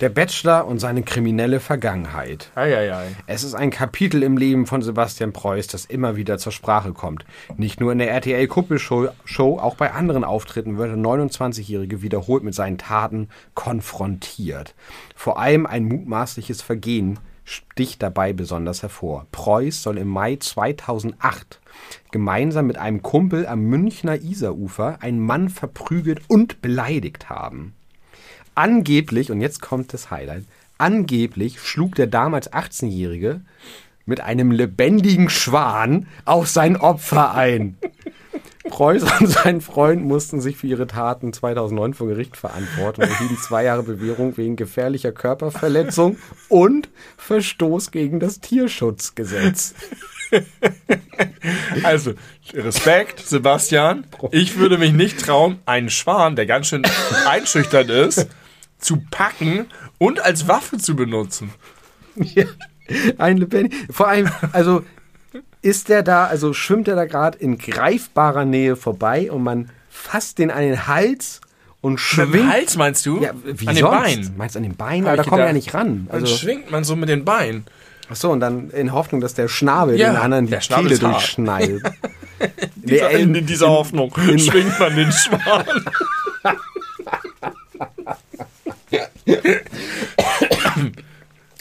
Der 0.00 0.08
Bachelor 0.08 0.66
und 0.66 0.80
seine 0.80 1.04
kriminelle 1.04 1.60
Vergangenheit. 1.60 2.50
Eieiei. 2.56 3.14
Es 3.28 3.44
ist 3.44 3.54
ein 3.54 3.70
Kapitel 3.70 4.24
im 4.24 4.36
Leben 4.36 4.66
von 4.66 4.82
Sebastian 4.82 5.32
Preuß, 5.32 5.68
das 5.68 5.84
immer 5.84 6.16
wieder 6.16 6.36
zur 6.36 6.50
Sprache 6.50 6.92
kommt. 6.92 7.24
Nicht 7.56 7.78
nur 7.78 7.92
in 7.92 7.98
der 7.98 8.10
RTL-Kuppelshow, 8.10 9.10
Show, 9.24 9.58
auch 9.58 9.76
bei 9.76 9.92
anderen 9.92 10.24
Auftritten 10.24 10.78
wird 10.78 10.88
der 10.90 10.98
29-Jährige 10.98 12.02
wiederholt 12.02 12.42
mit 12.42 12.56
seinen 12.56 12.76
Taten 12.76 13.28
konfrontiert. 13.54 14.74
Vor 15.14 15.38
allem 15.38 15.64
ein 15.64 15.84
mutmaßliches 15.84 16.60
Vergehen 16.60 17.20
sticht 17.44 18.02
dabei 18.02 18.32
besonders 18.32 18.82
hervor. 18.82 19.26
Preuß 19.30 19.82
soll 19.82 19.98
im 19.98 20.08
Mai 20.08 20.36
2008 20.36 21.60
gemeinsam 22.10 22.66
mit 22.66 22.78
einem 22.78 23.02
Kumpel 23.02 23.46
am 23.46 23.62
Münchner 23.64 24.20
Isarufer 24.20 24.98
einen 25.00 25.20
Mann 25.20 25.48
verprügelt 25.48 26.22
und 26.28 26.62
beleidigt 26.62 27.28
haben. 27.30 27.74
Angeblich, 28.54 29.30
und 29.30 29.40
jetzt 29.40 29.60
kommt 29.60 29.92
das 29.92 30.10
Highlight, 30.10 30.44
angeblich 30.78 31.60
schlug 31.60 31.94
der 31.96 32.06
damals 32.06 32.52
18-Jährige 32.52 33.40
mit 34.06 34.20
einem 34.20 34.50
lebendigen 34.50 35.30
Schwan 35.30 36.06
auf 36.24 36.48
sein 36.48 36.76
Opfer 36.76 37.34
ein. 37.34 37.76
Preuß 38.68 39.02
und 39.20 39.26
sein 39.28 39.60
Freund 39.60 40.04
mussten 40.04 40.40
sich 40.40 40.56
für 40.56 40.66
ihre 40.66 40.86
Taten 40.86 41.32
2009 41.32 41.94
vor 41.94 42.08
Gericht 42.08 42.36
verantworten 42.36 43.02
und 43.02 43.10
erhielten 43.10 43.36
zwei 43.36 43.64
Jahre 43.64 43.82
Bewährung 43.82 44.36
wegen 44.36 44.56
gefährlicher 44.56 45.12
Körperverletzung 45.12 46.16
und 46.48 46.88
Verstoß 47.18 47.90
gegen 47.90 48.20
das 48.20 48.40
Tierschutzgesetz. 48.40 49.74
Also, 51.82 52.14
Respekt, 52.54 53.20
Sebastian. 53.20 54.06
Ich 54.30 54.56
würde 54.56 54.78
mich 54.78 54.92
nicht 54.92 55.20
trauen, 55.20 55.58
einen 55.66 55.90
Schwan, 55.90 56.36
der 56.36 56.46
ganz 56.46 56.68
schön 56.68 56.82
einschüchternd 57.26 57.90
ist, 57.90 58.28
zu 58.78 59.02
packen 59.10 59.66
und 59.98 60.20
als 60.24 60.48
Waffe 60.48 60.78
zu 60.78 60.96
benutzen. 60.96 61.50
Ja, 62.16 62.44
ein 63.18 63.36
lebendig. 63.38 63.74
Vor 63.90 64.08
allem, 64.08 64.30
also 64.52 64.84
ist 65.62 65.88
der 65.88 66.02
da, 66.02 66.26
also 66.26 66.52
schwimmt 66.52 66.88
er 66.88 66.96
da 66.96 67.04
gerade 67.06 67.38
in 67.38 67.58
greifbarer 67.58 68.44
Nähe 68.44 68.76
vorbei 68.76 69.30
und 69.30 69.42
man 69.42 69.70
fasst 69.90 70.38
den 70.38 70.50
an 70.50 70.60
den 70.62 70.86
Hals 70.86 71.40
und 71.80 71.98
schwingt. 71.98 72.34
dem 72.34 72.48
Hals 72.52 72.76
meinst 72.76 73.04
du? 73.06 73.20
Ja, 73.20 73.30
wie 73.42 73.68
An 73.68 73.74
sonst? 73.76 73.76
den 73.76 73.90
Beinen. 73.90 74.34
Meinst 74.36 74.54
du 74.54 74.58
an 74.58 74.62
den 74.62 74.76
Beinen? 74.76 75.06
Aber 75.06 75.16
da 75.16 75.22
kommt 75.24 75.40
er 75.40 75.46
ja 75.48 75.52
nicht 75.52 75.74
ran. 75.74 76.06
Dann 76.10 76.22
Also, 76.22 76.34
schwingt 76.36 76.70
man 76.70 76.84
so 76.84 76.96
mit 76.96 77.08
den 77.08 77.24
Beinen. 77.24 77.64
Achso, 78.10 78.30
und 78.30 78.40
dann 78.40 78.70
in 78.70 78.92
Hoffnung, 78.92 79.20
dass 79.20 79.34
der 79.34 79.48
Schnabel 79.48 79.98
Ja, 79.98 80.12
den 80.12 80.16
anderen 80.16 80.46
die 80.46 80.56
Kehle 80.56 80.98
durchschneidet. 80.98 81.82
Dieser, 82.76 83.08
Nee, 83.08 83.22
in, 83.22 83.34
in 83.34 83.46
dieser 83.46 83.68
Hoffnung 83.68 84.12
schwingt 84.14 84.78
man 84.78 84.94
den 84.94 85.10
Schwan. 85.12 85.64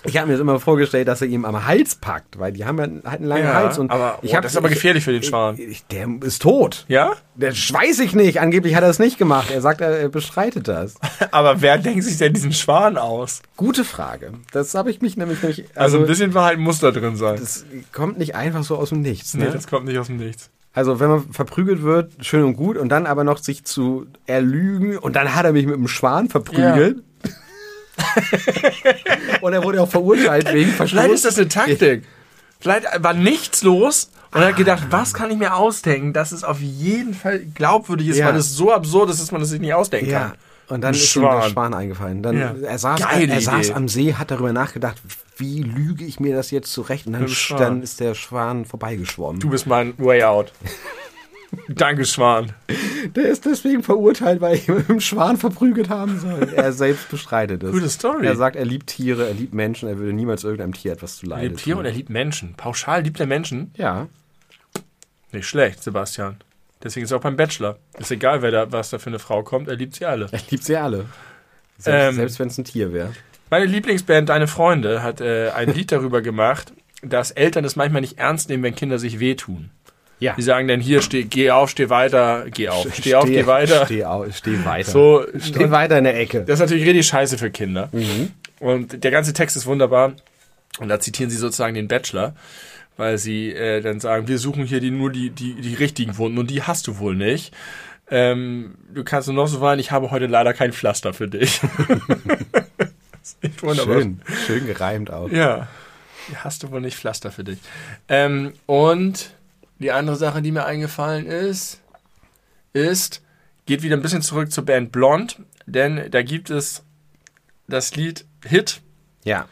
Ich 0.06 0.18
habe 0.18 0.28
mir 0.28 0.34
das 0.34 0.42
immer 0.42 0.60
vorgestellt, 0.60 1.08
dass 1.08 1.22
er 1.22 1.28
ihm 1.28 1.46
am 1.46 1.66
Hals 1.66 1.96
packt, 1.96 2.38
weil 2.40 2.52
die 2.52 2.66
haben 2.66 2.78
ja 2.78 2.84
halt 3.10 3.20
einen 3.22 3.26
langen 3.26 3.44
Ja, 3.46 3.54
Hals. 3.54 3.78
Und 3.80 3.90
aber- 3.92 4.20
ich 4.22 4.32
oh, 4.32 4.36
hab, 4.36 4.42
das 4.44 4.52
ist 4.54 4.58
aber 4.58 4.70
gefährlich 4.70 5.04
für 5.04 5.12
den 5.14 5.24
Schwan. 5.24 5.58
Ich, 5.58 5.86
der 5.88 6.08
ist 6.22 6.42
tot. 6.42 6.86
Ja? 6.88 7.14
Das 7.36 7.72
weiß 7.74 8.00
ich 8.00 8.14
nicht. 8.14 8.40
Angeblich 8.42 8.76
hat 8.76 8.84
er 8.84 8.90
es 8.90 9.00
nicht 9.00 9.18
gemacht. 9.18 9.50
Er 9.52 9.62
sagt, 9.62 9.82
er, 9.82 10.10
bestreitet 10.10 10.68
das. 10.68 10.96
Aber 11.32 11.62
wer 11.62 11.78
denkt 11.78 12.04
sich 12.04 12.18
denn 12.18 12.34
diesen 12.34 12.54
Schwan 12.54 12.98
aus? 12.98 13.42
Gute 13.58 13.84
Frage. 13.84 14.34
Das 14.52 14.76
habe 14.76 14.92
ich 14.92 15.02
mich 15.02 15.18
nämlich 15.18 15.42
nicht. 15.42 15.62
Also, 15.76 15.98
Also, 15.98 16.00
ein 16.00 16.06
bisschen 16.08 16.34
Wahrheit 16.34 16.60
muss 16.60 16.80
da 16.80 16.92
drin 16.92 17.16
sein. 17.16 17.38
das 17.40 17.66
kommt 17.92 18.18
nicht 18.20 18.36
einfach 18.36 18.64
so 18.64 18.76
aus 18.78 18.90
dem 18.90 19.02
Nichts. 19.02 19.34
nee, 19.34 19.46
Ne? 19.46 19.52
das 19.52 19.68
kommt 19.68 19.86
nicht 19.86 19.98
aus 19.98 20.08
dem 20.08 20.18
Nichts. 20.18 20.50
Also 20.76 21.00
wenn 21.00 21.10
man 21.10 21.32
verprügelt 21.32 21.84
wird, 21.84 22.14
schön 22.26 22.44
und 22.44 22.56
gut, 22.56 22.78
und 22.78 22.90
dann 22.90 23.06
aber 23.06 23.24
noch 23.24 23.38
sich 23.38 23.64
zu 23.64 24.08
erlügen 24.26 24.98
und 24.98 25.16
dann 25.16 25.36
hat 25.36 25.46
er 25.46 25.54
mich 25.54 25.66
mit 25.68 25.76
einem 25.76 25.88
Schwan 25.88 26.30
verprügelt. 26.30 27.04
und 29.42 29.54
er 29.54 29.64
wurde 29.64 29.82
auch 29.82 29.90
verurteilt 29.90 30.52
wegen 30.54 30.72
Verstoß. 30.72 31.00
Vielleicht 31.00 31.14
ist 31.14 31.26
das 31.26 31.38
eine 31.38 31.48
Taktik. 31.48 32.04
Vielleicht 32.60 32.88
war 33.04 33.14
nichts 33.14 33.64
los 33.64 34.10
und 34.32 34.42
er 34.42 34.48
hat 34.50 34.56
gedacht, 34.56 34.84
was 34.90 35.14
kann 35.14 35.30
ich 35.32 35.38
mir 35.38 35.56
ausdenken, 35.56 36.14
dass 36.14 36.32
es 36.32 36.44
auf 36.44 36.60
jeden 36.62 37.14
Fall 37.14 37.40
glaubwürdig 37.40 38.08
ist, 38.08 38.18
Ja. 38.18 38.28
weil 38.28 38.36
es 38.38 38.56
so 38.56 38.72
absurd 38.72 39.10
ist, 39.10 39.22
dass 39.22 39.32
man 39.32 39.42
das 39.42 39.50
sich 39.50 39.60
nicht 39.60 39.74
ausdenken 39.74 40.10
Ja. 40.10 40.20
kann. 40.20 40.34
Und 40.70 40.82
dann 40.82 40.94
Ein 40.94 41.00
ist 41.00 41.14
ihm 41.16 41.24
der 41.24 41.30
Schwan. 41.42 41.52
Schwan 41.52 41.74
eingefallen. 41.74 42.24
Dann, 42.24 42.38
Ja. 42.40 42.56
Er, 42.64 42.80
saß, 42.80 43.02
Geile 43.02 43.34
er 43.34 43.42
saß 43.42 43.72
am 43.72 43.90
See, 43.90 44.14
hat 44.14 44.32
darüber 44.32 44.54
nachgedacht, 44.54 44.96
wie 45.38 45.62
lüge 45.62 46.06
ich 46.06 46.22
mir 46.22 46.34
das 46.36 46.52
jetzt 46.52 46.72
zurecht? 46.72 47.06
Und 47.06 47.14
dann, 47.14 47.28
Schwan. 47.28 47.60
dann 47.60 47.84
ist 47.84 48.00
der 48.00 48.16
Schwan 48.16 48.64
vorbeigeschwommen. 48.66 49.42
Du 49.42 49.50
bist 49.50 49.68
mein 49.68 49.94
Way 49.98 50.24
Out. 50.24 50.54
Danke, 51.68 52.06
Schwan. 52.06 52.52
Der 53.16 53.26
ist 53.30 53.46
deswegen 53.46 53.84
verurteilt, 53.84 54.42
weil 54.42 54.56
ich 54.56 54.68
ihn 54.68 54.76
mit 54.76 54.90
dem 54.90 55.00
Schwan 55.00 55.38
verprügelt 55.38 55.90
haben 55.90 56.20
soll. 56.20 56.50
Er 56.56 56.72
selbst 56.74 57.10
bestreitet 57.10 57.64
es. 57.64 57.72
Gute 57.72 57.90
Story. 57.90 58.26
Er 58.26 58.36
sagt, 58.36 58.56
er 58.56 58.66
liebt 58.66 58.88
Tiere, 58.88 59.28
er 59.28 59.34
liebt 59.34 59.54
Menschen, 59.54 59.88
er 59.90 59.98
würde 59.98 60.14
niemals 60.14 60.44
irgendeinem 60.44 60.74
Tier 60.74 60.94
etwas 60.94 61.18
zu 61.18 61.26
Er 61.26 61.30
leiden 61.30 61.50
liebt 61.50 61.64
Tiere 61.64 61.80
und 61.80 61.86
er 61.86 61.92
liebt 61.92 62.10
Menschen. 62.10 62.54
Pauschal 62.56 63.04
liebt 63.04 63.20
er 63.20 63.28
Menschen. 63.28 63.72
Ja. 63.76 64.08
Nicht 65.32 65.48
schlecht, 65.48 65.84
Sebastian. 65.84 66.38
Deswegen 66.84 67.06
ist 67.06 67.12
er 67.12 67.18
auch 67.18 67.22
beim 67.22 67.38
Bachelor. 67.38 67.78
Ist 67.98 68.12
egal, 68.12 68.42
wer 68.42 68.52
da, 68.52 68.72
was 68.72 68.90
da 68.90 69.00
für 69.00 69.10
eine 69.10 69.20
Frau 69.20 69.44
kommt, 69.44 69.68
er 69.68 69.76
liebt 69.76 69.96
sie 69.96 70.06
alle. 70.06 70.28
Er 70.32 70.40
liebt 70.50 70.64
sie 70.64 70.76
alle. 70.78 71.06
Selbst, 71.78 72.10
Ähm, 72.10 72.16
selbst 72.16 72.40
wenn 72.40 72.48
es 72.48 72.58
ein 72.58 72.66
Tier 72.66 72.94
wäre. 72.94 73.14
Meine 73.50 73.66
Lieblingsband 73.66 74.30
Deine 74.30 74.48
Freunde 74.48 75.04
hat 75.04 75.22
äh, 75.22 75.50
ein 75.52 75.74
Lied 75.74 75.92
darüber 75.92 76.22
gemacht, 76.22 76.74
dass 77.02 77.32
Eltern 77.32 77.66
es 77.66 77.76
manchmal 77.76 78.02
nicht 78.02 78.18
ernst 78.18 78.50
nehmen, 78.50 78.64
wenn 78.64 78.76
Kinder 78.76 79.00
sich 79.00 79.20
wehtun. 79.20 79.70
Ja. 80.20 80.36
Die 80.36 80.42
sagen 80.42 80.68
dann 80.68 80.80
hier, 80.80 81.02
steh, 81.02 81.24
geh 81.24 81.52
auf, 81.52 81.70
steh 81.70 81.90
weiter, 81.90 82.46
geh 82.50 82.70
auf, 82.70 82.96
steh 82.96 83.16
auf, 83.16 83.26
geh 83.26 83.46
weiter. 83.46 83.86
Steh, 83.86 84.06
au, 84.06 84.26
steh 84.32 84.64
weiter. 84.64 84.90
So, 84.90 85.26
steh 85.38 85.70
weiter 85.70 85.98
in 85.98 86.06
der 86.06 86.18
Ecke. 86.18 86.42
Das 86.42 86.56
ist 86.56 86.60
natürlich 86.62 86.86
richtig 86.86 87.08
scheiße 87.08 87.38
für 87.38 87.52
Kinder. 87.52 87.90
Mhm. 87.92 88.32
Und 88.60 89.04
der 89.04 89.12
ganze 89.12 89.34
Text 89.34 89.58
ist 89.58 89.66
wunderbar. 89.66 90.14
Und 90.80 90.90
da 90.90 91.00
zitieren 91.00 91.30
sie 91.30 91.38
sozusagen 91.38 91.76
den 91.76 91.88
Bachelor, 91.88 92.36
weil 92.98 93.18
sie 93.18 93.52
äh, 93.52 93.82
dann 93.82 94.00
sagen, 94.00 94.28
wir 94.28 94.38
suchen 94.38 94.66
hier 94.66 94.80
die, 94.80 94.92
nur 94.92 95.12
die, 95.12 95.30
die, 95.30 95.56
die 95.56 95.76
richtigen 95.76 96.18
Wunden 96.18 96.38
und 96.38 96.50
die 96.50 96.64
hast 96.64 96.88
du 96.88 96.98
wohl 97.00 97.16
nicht. 97.16 97.54
Ähm, 98.10 98.76
du 98.94 99.04
kannst 99.04 99.28
nur 99.28 99.36
noch 99.36 99.48
so 99.48 99.62
weinen, 99.62 99.80
ich 99.80 99.92
habe 99.92 100.12
heute 100.12 100.28
leider 100.28 100.54
kein 100.54 100.74
Pflaster 100.74 101.14
für 101.14 101.28
dich. 101.28 101.62
das 102.52 103.38
ist 103.42 103.64
wunderbar. 103.64 104.00
Schön, 104.00 104.22
schön 104.48 104.68
gereimt 104.68 105.12
auch. 105.12 105.30
Ja, 105.30 105.68
hast 106.36 106.64
du 106.64 106.72
wohl 106.72 106.82
nicht 106.82 106.98
Pflaster 106.98 107.32
für 107.32 107.44
dich. 107.44 107.60
Ähm, 108.10 108.54
und 108.66 109.32
die 109.80 109.92
andere 109.92 110.16
Sache, 110.16 110.42
die 110.42 110.52
mir 110.52 110.66
eingefallen 110.66 111.26
ist, 111.26 111.82
ist, 112.74 113.22
geht 113.66 113.84
wieder 113.84 113.96
ein 113.96 114.02
bisschen 114.02 114.22
zurück 114.22 114.52
zur 114.52 114.66
Band 114.66 114.92
Blond, 114.92 115.40
denn 115.66 116.10
da 116.12 116.22
gibt 116.22 116.50
es 116.50 116.84
das 117.68 117.96
Lied 117.96 118.26
Hit. 118.46 118.82
Ja. 119.24 119.48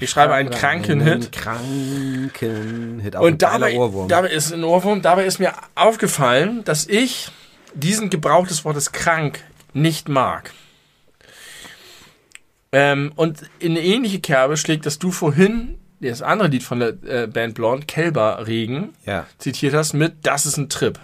Ich 0.00 0.10
schreibe 0.10 0.34
einen 0.34 0.50
kranken 0.50 1.00
Hit. 1.00 1.32
Kranken 1.32 3.00
Hit. 3.00 3.16
Auch 3.16 3.22
Und 3.22 3.42
dabei, 3.42 3.76
Ohrwurm. 3.76 4.08
dabei 4.08 4.30
ist 4.30 4.52
ein 4.52 4.64
Ohrwurm, 4.64 5.02
dabei 5.02 5.26
ist 5.26 5.38
mir 5.38 5.52
aufgefallen, 5.74 6.64
dass 6.64 6.86
ich 6.86 7.28
diesen 7.74 8.08
Gebrauch 8.10 8.46
des 8.46 8.64
Wortes 8.64 8.92
krank 8.92 9.40
nicht 9.72 10.08
mag. 10.08 10.52
Ähm, 12.72 13.12
und 13.16 13.42
in 13.58 13.72
eine 13.72 13.82
ähnliche 13.82 14.20
Kerbe 14.20 14.56
schlägt, 14.56 14.86
dass 14.86 14.98
du 14.98 15.10
vorhin 15.10 15.78
das 16.00 16.22
andere 16.22 16.48
Lied 16.48 16.62
von 16.62 16.80
der 16.80 16.94
äh, 17.04 17.26
Band 17.26 17.54
Blond, 17.54 17.88
Kälberregen, 17.88 18.94
ja. 19.06 19.26
zitiert 19.38 19.74
hast 19.74 19.92
mit 19.94 20.14
Das 20.22 20.46
ist 20.46 20.56
ein 20.56 20.68
Trip. 20.68 20.98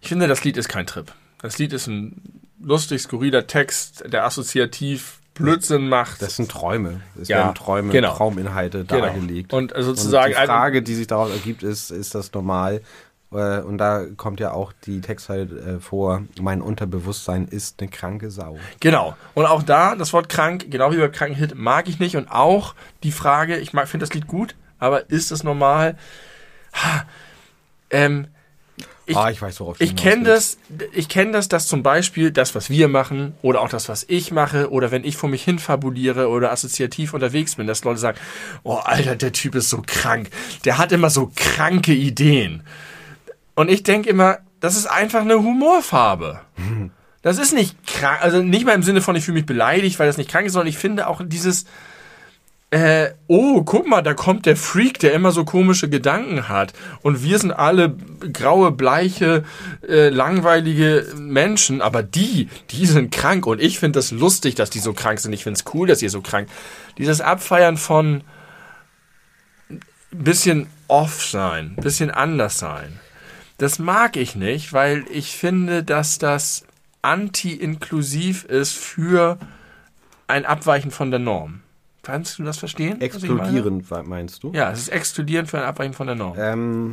Ich 0.00 0.08
finde, 0.08 0.28
das 0.28 0.44
Lied 0.44 0.56
ist 0.56 0.68
kein 0.68 0.86
Trip. 0.86 1.12
Das 1.42 1.58
Lied 1.58 1.72
ist 1.72 1.86
ein 1.86 2.40
lustig, 2.60 3.00
skurriler 3.02 3.46
Text, 3.46 4.04
der 4.06 4.24
assoziativ 4.24 5.18
Blödsinn 5.34 5.88
macht. 5.88 6.20
Das 6.20 6.36
sind 6.36 6.50
Träume. 6.50 7.00
Es 7.20 7.28
Ja, 7.28 7.38
werden 7.38 7.54
Träume, 7.54 7.92
genau. 7.92 8.14
Trauminhalte 8.16 8.84
Genau. 8.84 9.02
dargelegt. 9.06 9.52
Und 9.52 9.72
Und 9.72 9.82
sozusagen 9.84 10.34
die 10.34 10.46
Frage, 10.46 10.82
die 10.82 10.94
sich 10.94 11.06
daraus 11.06 11.30
ergibt, 11.30 11.62
ist, 11.62 11.90
ist 11.90 12.14
das 12.14 12.32
normal? 12.32 12.82
Äh, 13.32 13.60
Und 13.60 13.78
da 13.78 14.06
kommt 14.16 14.40
ja 14.40 14.52
auch 14.52 14.72
die 14.84 15.00
Textzeile 15.00 15.76
äh, 15.76 15.80
vor, 15.80 16.22
mein 16.40 16.62
Unterbewusstsein 16.62 17.46
ist 17.46 17.80
eine 17.80 17.90
kranke 17.90 18.30
Sau. 18.30 18.58
Genau. 18.80 19.16
Und 19.34 19.46
auch 19.46 19.62
da, 19.62 19.94
das 19.94 20.12
Wort 20.12 20.28
krank, 20.28 20.66
genau 20.70 20.92
wie 20.92 20.96
bei 20.96 21.08
Krankenhit, 21.08 21.54
mag 21.54 21.88
ich 21.88 21.98
nicht. 21.98 22.16
Und 22.16 22.30
auch 22.30 22.74
die 23.02 23.12
Frage, 23.12 23.58
ich 23.58 23.72
mag, 23.72 23.88
finde 23.88 24.06
das 24.06 24.14
Lied 24.14 24.26
gut, 24.26 24.54
aber 24.78 25.10
ist 25.10 25.30
es 25.30 25.44
normal? 25.44 25.96
Ha, 26.72 27.04
ähm, 27.90 28.28
ich, 29.06 29.16
ah, 29.16 29.30
ich 29.30 29.40
weiß, 29.40 29.58
worauf 29.60 29.80
ich 29.80 29.96
kenne 29.96 30.24
das, 30.24 30.58
ich 30.92 31.08
kenne 31.08 31.32
das, 31.32 31.48
dass 31.48 31.66
zum 31.66 31.82
Beispiel 31.82 32.30
das, 32.30 32.54
was 32.54 32.68
wir 32.68 32.88
machen, 32.88 33.32
oder 33.40 33.62
auch 33.62 33.70
das, 33.70 33.88
was 33.88 34.04
ich 34.06 34.32
mache, 34.32 34.70
oder 34.70 34.90
wenn 34.90 35.02
ich 35.02 35.16
vor 35.16 35.30
mich 35.30 35.42
hin 35.42 35.58
fabuliere 35.58 36.28
oder 36.28 36.52
assoziativ 36.52 37.14
unterwegs 37.14 37.54
bin, 37.54 37.66
dass 37.66 37.84
Leute 37.84 38.00
sagen, 38.00 38.18
oh 38.64 38.74
Alter, 38.74 39.16
der 39.16 39.32
Typ 39.32 39.54
ist 39.54 39.70
so 39.70 39.82
krank. 39.86 40.28
Der 40.66 40.76
hat 40.76 40.92
immer 40.92 41.08
so 41.08 41.32
kranke 41.34 41.94
Ideen. 41.94 42.62
Und 43.58 43.72
ich 43.72 43.82
denke 43.82 44.08
immer, 44.08 44.38
das 44.60 44.76
ist 44.76 44.86
einfach 44.86 45.22
eine 45.22 45.42
Humorfarbe. 45.42 46.38
Das 47.22 47.38
ist 47.38 47.52
nicht 47.52 47.76
krank, 47.88 48.22
also 48.22 48.40
nicht 48.40 48.64
mal 48.64 48.76
im 48.76 48.84
Sinne 48.84 49.00
von, 49.00 49.16
ich 49.16 49.24
fühle 49.24 49.34
mich 49.34 49.46
beleidigt, 49.46 49.98
weil 49.98 50.06
das 50.06 50.16
nicht 50.16 50.30
krank 50.30 50.46
ist, 50.46 50.52
sondern 50.52 50.68
ich 50.68 50.78
finde 50.78 51.08
auch 51.08 51.20
dieses, 51.24 51.64
äh, 52.70 53.08
oh, 53.26 53.64
guck 53.64 53.88
mal, 53.88 54.02
da 54.02 54.14
kommt 54.14 54.46
der 54.46 54.56
Freak, 54.56 55.00
der 55.00 55.12
immer 55.12 55.32
so 55.32 55.44
komische 55.44 55.90
Gedanken 55.90 56.48
hat. 56.48 56.72
Und 57.02 57.24
wir 57.24 57.36
sind 57.40 57.50
alle 57.50 57.96
graue, 58.32 58.70
bleiche, 58.70 59.42
äh, 59.88 60.08
langweilige 60.08 61.12
Menschen, 61.16 61.82
aber 61.82 62.04
die, 62.04 62.48
die 62.70 62.86
sind 62.86 63.10
krank. 63.10 63.44
Und 63.44 63.60
ich 63.60 63.80
finde 63.80 63.98
das 63.98 64.12
lustig, 64.12 64.54
dass 64.54 64.70
die 64.70 64.78
so 64.78 64.92
krank 64.92 65.18
sind. 65.18 65.32
Ich 65.32 65.42
finde 65.42 65.58
es 65.58 65.74
cool, 65.74 65.88
dass 65.88 66.00
ihr 66.00 66.10
so 66.10 66.20
krank. 66.20 66.48
Dieses 66.96 67.20
Abfeiern 67.20 67.76
von 67.76 68.22
bisschen 70.12 70.68
off 70.86 71.24
sein, 71.26 71.74
bisschen 71.74 72.12
anders 72.12 72.60
sein. 72.60 73.00
Das 73.58 73.78
mag 73.80 74.16
ich 74.16 74.36
nicht, 74.36 74.72
weil 74.72 75.04
ich 75.10 75.36
finde, 75.36 75.82
dass 75.82 76.18
das 76.18 76.64
anti-inklusiv 77.02 78.44
ist 78.44 78.74
für 78.74 79.38
ein 80.28 80.46
Abweichen 80.46 80.90
von 80.90 81.10
der 81.10 81.18
Norm. 81.18 81.60
Kannst 82.02 82.38
du 82.38 82.44
das 82.44 82.56
verstehen? 82.56 83.00
Explodierend, 83.00 83.90
meinst 84.06 84.42
du? 84.42 84.52
Ja, 84.52 84.70
es 84.70 84.78
ist 84.80 84.88
exkludierend 84.88 85.50
für 85.50 85.58
ein 85.58 85.64
Abweichen 85.64 85.92
von 85.92 86.06
der 86.06 86.16
Norm. 86.16 86.36
Ähm, 86.38 86.92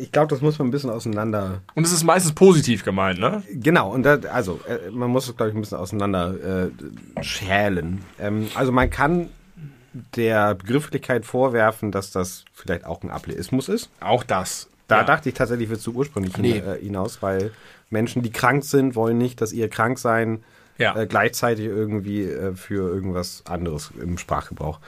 ich 0.00 0.10
glaube, 0.10 0.28
das 0.28 0.40
muss 0.40 0.58
man 0.58 0.68
ein 0.68 0.70
bisschen 0.70 0.90
auseinander. 0.90 1.60
Und 1.74 1.86
es 1.86 1.92
ist 1.92 2.02
meistens 2.02 2.32
positiv 2.32 2.84
gemeint, 2.84 3.20
ne? 3.20 3.42
Genau, 3.52 3.92
und 3.92 4.02
da, 4.02 4.18
also, 4.32 4.60
äh, 4.68 4.90
man 4.90 5.10
muss 5.10 5.28
es, 5.28 5.36
glaube 5.36 5.50
ich, 5.50 5.56
ein 5.56 5.60
bisschen 5.60 5.78
auseinander 5.78 6.66
äh, 6.66 7.22
schälen. 7.22 8.02
Ähm, 8.18 8.48
also, 8.54 8.72
man 8.72 8.90
kann 8.90 9.28
der 10.16 10.56
Begrifflichkeit 10.56 11.24
vorwerfen, 11.24 11.92
dass 11.92 12.10
das 12.10 12.44
vielleicht 12.52 12.84
auch 12.84 13.02
ein 13.02 13.10
Ableismus 13.10 13.68
ist. 13.68 13.90
Auch 14.00 14.24
das. 14.24 14.68
Da 14.88 14.98
Ja. 14.98 15.04
dachte 15.04 15.28
ich 15.30 15.34
tatsächlich, 15.34 15.70
willst 15.70 15.86
du 15.86 15.92
ursprünglich 15.92 16.36
Nee. 16.36 16.58
äh, 16.58 16.78
hinaus, 16.80 17.22
weil 17.22 17.52
Menschen, 17.90 18.22
die 18.22 18.30
krank 18.32 18.64
sind, 18.64 18.94
wollen 18.96 19.16
nicht, 19.18 19.40
dass 19.40 19.52
ihr 19.52 19.68
Kranksein 19.68 20.42
Ja. 20.78 20.94
äh, 20.96 21.06
gleichzeitig 21.06 21.66
irgendwie 21.66 22.22
äh, 22.24 22.54
für 22.54 22.88
irgendwas 22.92 23.42
anderes 23.46 23.92
im 24.00 24.18
Sprachgebrauch 24.18 24.80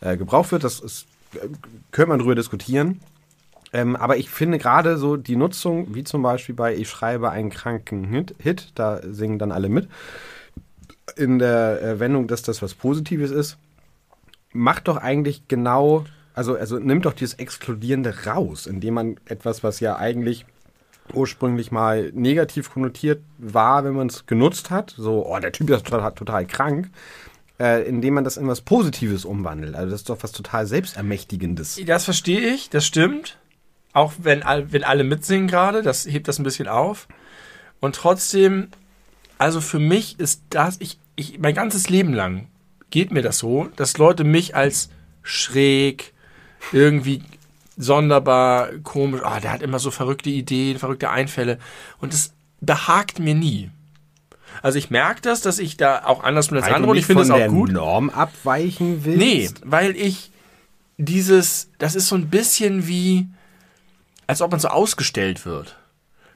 äh, 0.00 0.16
gebraucht 0.16 0.52
wird. 0.52 0.64
Das 0.64 0.80
ist, 0.80 1.06
äh, 1.34 1.38
könnte 1.90 2.08
man 2.10 2.18
drüber 2.20 2.34
diskutieren. 2.34 3.00
Ähm, 3.72 3.96
aber 3.96 4.16
ich 4.16 4.30
finde 4.30 4.58
gerade 4.58 4.96
so 4.98 5.16
die 5.16 5.34
Nutzung, 5.34 5.94
wie 5.96 6.04
zum 6.04 6.22
Beispiel 6.22 6.54
bei 6.54 6.74
Ich 6.76 6.88
schreibe 6.88 7.30
einen 7.30 7.50
kranken 7.50 8.04
Hit, 8.04 8.34
Hit 8.38 8.70
da 8.76 9.00
singen 9.02 9.38
dann 9.40 9.50
alle 9.50 9.68
mit, 9.68 9.88
in 11.16 11.38
der 11.38 11.82
äh, 11.82 12.00
Wendung, 12.00 12.28
dass 12.28 12.42
das 12.42 12.62
was 12.62 12.74
Positives 12.74 13.30
ist, 13.30 13.56
macht 14.52 14.86
doch 14.88 14.96
eigentlich 14.96 15.48
genau, 15.48 16.04
also, 16.34 16.56
also 16.56 16.78
nimmt 16.78 17.06
doch 17.06 17.14
dieses 17.14 17.34
Exkludierende 17.34 18.26
raus, 18.26 18.66
indem 18.66 18.94
man 18.94 19.16
etwas, 19.26 19.62
was 19.62 19.80
ja 19.80 19.96
eigentlich 19.96 20.44
ursprünglich 21.12 21.70
mal 21.70 22.10
negativ 22.14 22.72
konnotiert 22.72 23.22
war, 23.38 23.84
wenn 23.84 23.94
man 23.94 24.08
es 24.08 24.26
genutzt 24.26 24.70
hat, 24.70 24.94
so, 24.96 25.26
oh, 25.26 25.38
der 25.38 25.52
Typ 25.52 25.70
ist 25.70 25.86
total, 25.86 26.12
total 26.12 26.46
krank, 26.46 26.90
äh, 27.60 27.86
indem 27.86 28.14
man 28.14 28.24
das 28.24 28.36
in 28.36 28.48
was 28.48 28.62
Positives 28.62 29.24
umwandelt. 29.24 29.74
Also 29.74 29.90
das 29.90 30.00
ist 30.00 30.08
doch 30.08 30.22
was 30.22 30.32
total 30.32 30.66
Selbstermächtigendes. 30.66 31.80
Das 31.86 32.04
verstehe 32.04 32.40
ich, 32.40 32.70
das 32.70 32.86
stimmt. 32.86 33.38
Auch 33.92 34.14
wenn, 34.18 34.42
wenn 34.42 34.82
alle 34.82 35.04
mitsingen 35.04 35.46
gerade, 35.46 35.82
das 35.82 36.06
hebt 36.06 36.26
das 36.26 36.38
ein 36.38 36.44
bisschen 36.44 36.66
auf. 36.66 37.06
Und 37.80 37.94
trotzdem, 37.94 38.68
also 39.38 39.60
für 39.60 39.78
mich 39.78 40.18
ist 40.18 40.42
das, 40.50 40.80
ich, 40.80 40.98
ich, 41.16 41.38
mein 41.38 41.54
ganzes 41.54 41.88
Leben 41.90 42.12
lang 42.12 42.48
geht 42.90 43.12
mir 43.12 43.22
das 43.22 43.38
so, 43.38 43.68
dass 43.76 43.98
Leute 43.98 44.24
mich 44.24 44.56
als 44.56 44.88
schräg, 45.22 46.13
irgendwie 46.72 47.22
sonderbar, 47.76 48.68
komisch, 48.82 49.20
ah, 49.24 49.40
der 49.40 49.52
hat 49.52 49.62
immer 49.62 49.78
so 49.78 49.90
verrückte 49.90 50.30
Ideen, 50.30 50.78
verrückte 50.78 51.10
Einfälle. 51.10 51.58
Und 51.98 52.12
das 52.12 52.32
behagt 52.60 53.18
mir 53.18 53.34
nie. 53.34 53.70
Also 54.62 54.78
ich 54.78 54.90
merke 54.90 55.20
das, 55.20 55.40
dass 55.40 55.58
ich 55.58 55.76
da 55.76 56.04
auch 56.04 56.22
anders 56.22 56.48
bin 56.48 56.58
als 56.58 56.66
Weil 56.66 56.74
andere 56.74 56.92
und 56.92 56.96
ich 56.96 57.00
nicht 57.00 57.06
finde 57.06 57.22
es 57.22 57.28
von 57.28 57.34
auch 57.34 57.38
der 57.38 57.48
gut. 57.48 57.72
Norm 57.72 58.10
abweichen 58.10 59.04
willst. 59.04 59.18
Nee, 59.18 59.50
weil 59.64 59.96
ich 59.96 60.30
dieses, 60.96 61.70
das 61.78 61.94
ist 61.94 62.08
so 62.08 62.14
ein 62.14 62.28
bisschen 62.28 62.86
wie, 62.86 63.28
als 64.26 64.40
ob 64.40 64.52
man 64.52 64.60
so 64.60 64.68
ausgestellt 64.68 65.44
wird. 65.44 65.76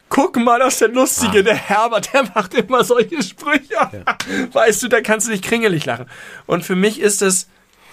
Guck 0.09 0.37
mal, 0.37 0.59
das 0.59 0.75
ist 0.75 0.81
der 0.81 0.89
Lustige, 0.89 1.45
der 1.45 1.55
Herbert, 1.55 2.13
der 2.15 2.25
macht 2.35 2.55
immer 2.55 2.83
solche 2.83 3.23
Sprüche. 3.23 4.05
Weißt 4.53 4.83
du, 4.83 4.89
da 4.89 5.01
kannst 5.03 5.27
du 5.27 5.31
dich 5.31 5.43
kringelig 5.43 5.85
lachen. 5.85 6.07
Und 6.47 6.65
für 6.65 6.77
mich 6.77 6.99
ist 6.99 7.21
es 7.21 7.47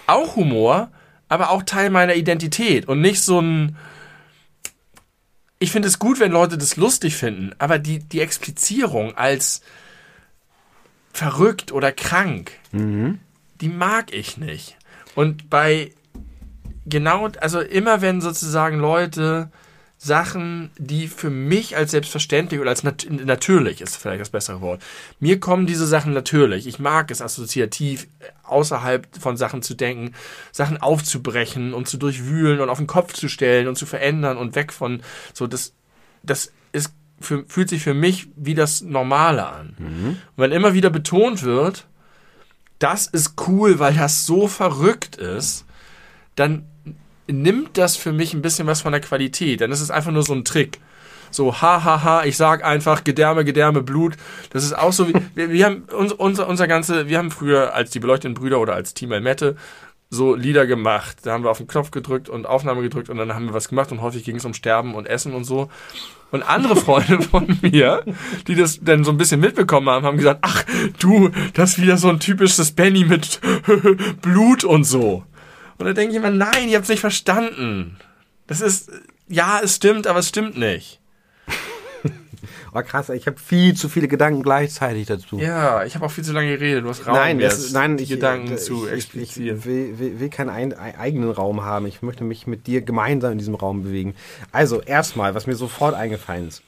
auch 0.08 0.38
Humor, 0.38 0.90
aber 1.30 1.50
auch 1.50 1.64
Teil 1.64 1.90
meiner 1.90 2.16
Identität 2.16 2.88
und 2.88 3.02
nicht 3.02 3.22
so 3.22 3.42
ein. 3.42 3.76
Ich 5.60 5.72
finde 5.72 5.88
es 5.88 6.00
gut, 6.00 6.20
wenn 6.20 6.32
Leute 6.32 6.58
das 6.58 6.76
lustig 6.76 7.16
finden, 7.16 7.54
aber 7.60 7.80
die, 7.80 8.00
die 8.00 8.20
Explizierung 8.20 9.16
als 9.18 9.62
verrückt 11.14 11.72
oder 11.72 11.92
krank, 11.94 12.52
die 13.62 13.70
mag 13.70 14.14
ich 14.14 14.38
nicht. 14.38 14.78
Und 15.16 15.50
bei 15.50 15.92
genau, 16.86 17.30
also 17.40 17.62
immer 17.62 18.02
wenn 18.02 18.20
sozusagen 18.22 18.80
Leute 18.80 19.50
Sachen, 20.06 20.70
die 20.78 21.08
für 21.08 21.32
mich 21.32 21.76
als 21.76 21.92
selbstverständlich 21.92 22.62
oder 22.62 22.70
als 22.70 22.84
nat 22.84 23.08
natürlich 23.10 23.82
ist 23.82 23.98
vielleicht 23.98 24.22
das 24.22 24.30
bessere 24.30 24.62
Wort. 24.62 24.82
Mir 25.20 25.40
kommen 25.40 25.66
diese 25.66 25.88
Sachen 25.88 26.14
natürlich. 26.14 26.68
Ich 26.68 26.78
mag 26.78 27.10
es 27.10 27.22
assoziativ, 27.22 28.08
äh, 28.20 28.26
außerhalb 28.44 29.08
von 29.20 29.36
Sachen 29.36 29.64
zu 29.64 29.74
denken, 29.74 30.14
Sachen 30.52 30.82
aufzubrechen 30.82 31.74
und 31.74 31.88
zu 31.88 31.98
durchwühlen 31.98 32.60
und 32.60 32.70
auf 32.70 32.78
den 32.78 32.88
Kopf 32.88 33.14
zu 33.14 33.28
stellen 33.28 33.68
und 33.68 33.78
zu 33.78 33.88
verändern 33.88 34.38
und 34.38 34.56
weg 34.56 34.72
von 34.72 35.02
so 35.34 35.48
das 35.48 35.74
das 36.22 36.52
ist 36.72 36.94
für, 37.20 37.44
fühlt 37.48 37.70
sich 37.70 37.82
für 37.82 37.94
mich 37.94 38.28
wie 38.36 38.54
das 38.54 38.82
Normale 38.82 39.48
an. 39.48 39.76
Und 40.36 40.44
wenn 40.44 40.52
immer 40.52 40.74
wieder 40.74 40.92
betont 40.92 41.44
wird, 41.44 41.88
das 42.78 43.08
ist 43.08 43.34
cool, 43.48 43.80
weil 43.80 43.96
das 43.96 44.26
so 44.26 44.48
verrückt 44.48 45.16
ist, 45.16 45.66
dann 46.36 46.66
nimmt 47.28 47.78
das 47.78 47.96
für 47.96 48.12
mich 48.12 48.34
ein 48.34 48.42
bisschen 48.42 48.68
was 48.68 48.82
von 48.82 48.92
der 48.92 49.02
Qualität. 49.02 49.62
Dann 49.62 49.72
ist 49.72 49.82
es 49.82 49.92
einfach 49.92 50.12
nur 50.12 50.24
so 50.24 50.34
ein 50.34 50.46
Trick. 50.46 50.80
So, 51.32 51.62
ha, 51.62 51.84
ha, 51.84 52.04
ha, 52.04 52.24
ich 52.24 52.38
sag 52.38 52.64
einfach 52.64 53.04
Gedärme, 53.04 53.44
Gedärme, 53.44 53.82
Blut. 53.82 54.16
Das 54.52 54.64
ist 54.64 54.78
auch 54.78 54.94
so 54.94 55.10
wie, 55.10 55.14
wir, 55.36 55.50
wir 55.50 55.66
haben 55.66 55.84
uns, 55.98 56.14
unser, 56.14 56.48
unser 56.48 56.68
ganze, 56.68 57.08
wir 57.10 57.18
haben 57.18 57.32
früher 57.32 57.74
als 57.74 57.92
die 57.92 58.00
beleuchteten 58.00 58.36
Brüder 58.36 58.60
oder 58.60 58.74
als 58.74 58.94
Team 58.94 59.12
Almette 59.12 59.56
so 60.10 60.36
Lieder 60.36 60.66
gemacht. 60.66 61.18
Da 61.24 61.34
haben 61.34 61.44
wir 61.44 61.52
auf 61.52 61.58
den 61.58 61.68
Knopf 61.68 61.92
gedrückt 61.92 62.30
und 62.30 62.46
Aufnahme 62.46 62.82
gedrückt 62.82 63.10
und 63.10 63.18
dann 63.18 63.34
haben 63.34 63.48
wir 63.48 63.54
was 63.54 63.68
gemacht 63.70 63.92
und 63.92 64.02
häufig 64.02 64.24
ging 64.24 64.38
es 64.38 64.46
um 64.46 64.54
Sterben 64.54 64.96
und 64.96 65.08
Essen 65.08 65.34
und 65.34 65.44
so. 65.44 65.70
Und 66.32 66.44
andere 66.44 66.76
Freunde 66.78 67.22
von 67.22 67.60
mir, 67.62 68.04
die 68.48 68.56
das 68.56 68.80
dann 68.82 69.04
so 69.04 69.12
ein 69.12 69.18
bisschen 69.18 69.40
mitbekommen 69.40 69.90
haben, 69.90 70.06
haben 70.06 70.18
gesagt, 70.18 70.40
ach 70.42 70.64
du, 71.00 71.30
das 71.54 71.72
ist 71.72 71.82
wieder 71.82 71.98
so 71.98 72.10
ein 72.10 72.20
typisches 72.20 72.72
Benny 72.72 73.04
mit 73.04 73.40
Blut 74.22 74.64
und 74.64 74.84
so. 74.84 75.24
Und 75.78 75.86
da 75.86 75.94
denke 75.94 76.12
ich 76.12 76.18
immer, 76.18 76.32
nein, 76.32 76.70
ihr 76.70 76.78
habt 76.78 76.84
es 76.84 76.90
nicht 76.90 77.02
verstanden. 77.02 77.98
Das 78.48 78.62
ist, 78.62 78.92
ja, 79.28 79.60
es 79.64 79.76
stimmt, 79.76 80.08
aber 80.08 80.20
es 80.20 80.30
stimmt 80.30 80.58
nicht. 80.58 81.00
Oh, 82.78 82.82
krass, 82.82 83.08
ich 83.08 83.26
habe 83.26 83.40
viel 83.40 83.74
zu 83.74 83.88
viele 83.88 84.10
Gedanken 84.10 84.44
gleichzeitig 84.44 85.08
dazu. 85.08 85.40
Ja, 85.40 85.86
ich 85.86 85.96
habe 85.96 86.06
auch 86.06 86.12
viel 86.12 86.26
zu 86.26 86.34
lange 86.34 86.58
geredet. 86.58 86.84
Du 86.84 86.90
hast 86.90 87.08
Raum, 87.08 87.16
nein, 87.16 87.40
jetzt, 87.40 87.72
nein, 87.72 87.96
die 87.96 88.04
ich, 88.04 88.10
Gedanken 88.10 88.52
äh, 88.52 88.58
zu 88.58 88.86
ich, 88.86 88.92
explizieren. 88.92 89.60
Ich 89.60 89.66
will, 89.66 89.98
will, 89.98 90.20
will 90.20 90.30
keinen 90.30 90.50
ein, 90.50 90.74
ein, 90.74 90.96
eigenen 90.98 91.32
Raum 91.32 91.64
haben. 91.64 91.86
Ich 91.86 92.02
möchte 92.02 92.26
mich 92.26 92.48
mit 92.48 92.68
dir 92.68 92.82
gemeinsam 92.82 93.32
in 93.32 93.38
diesem 93.38 93.56
Raum 93.56 93.84
bewegen. 93.84 94.14
Also, 94.52 94.82
erstmal, 94.82 95.34
was 95.34 95.48
mir 95.48 95.56
sofort 95.56 95.96
eingefallen 95.96 96.50
ist. 96.50 96.64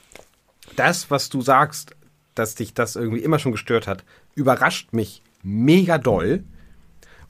Das, 0.77 1.11
was 1.11 1.27
du 1.27 1.41
sagst, 1.41 1.93
dass 2.35 2.55
dich 2.55 2.73
das 2.73 2.95
irgendwie 2.95 3.21
immer 3.21 3.37
schon 3.37 3.51
gestört 3.51 3.85
hat, 3.85 4.05
überrascht 4.33 4.93
mich 4.93 5.21
mega 5.43 5.97
doll. 5.97 6.45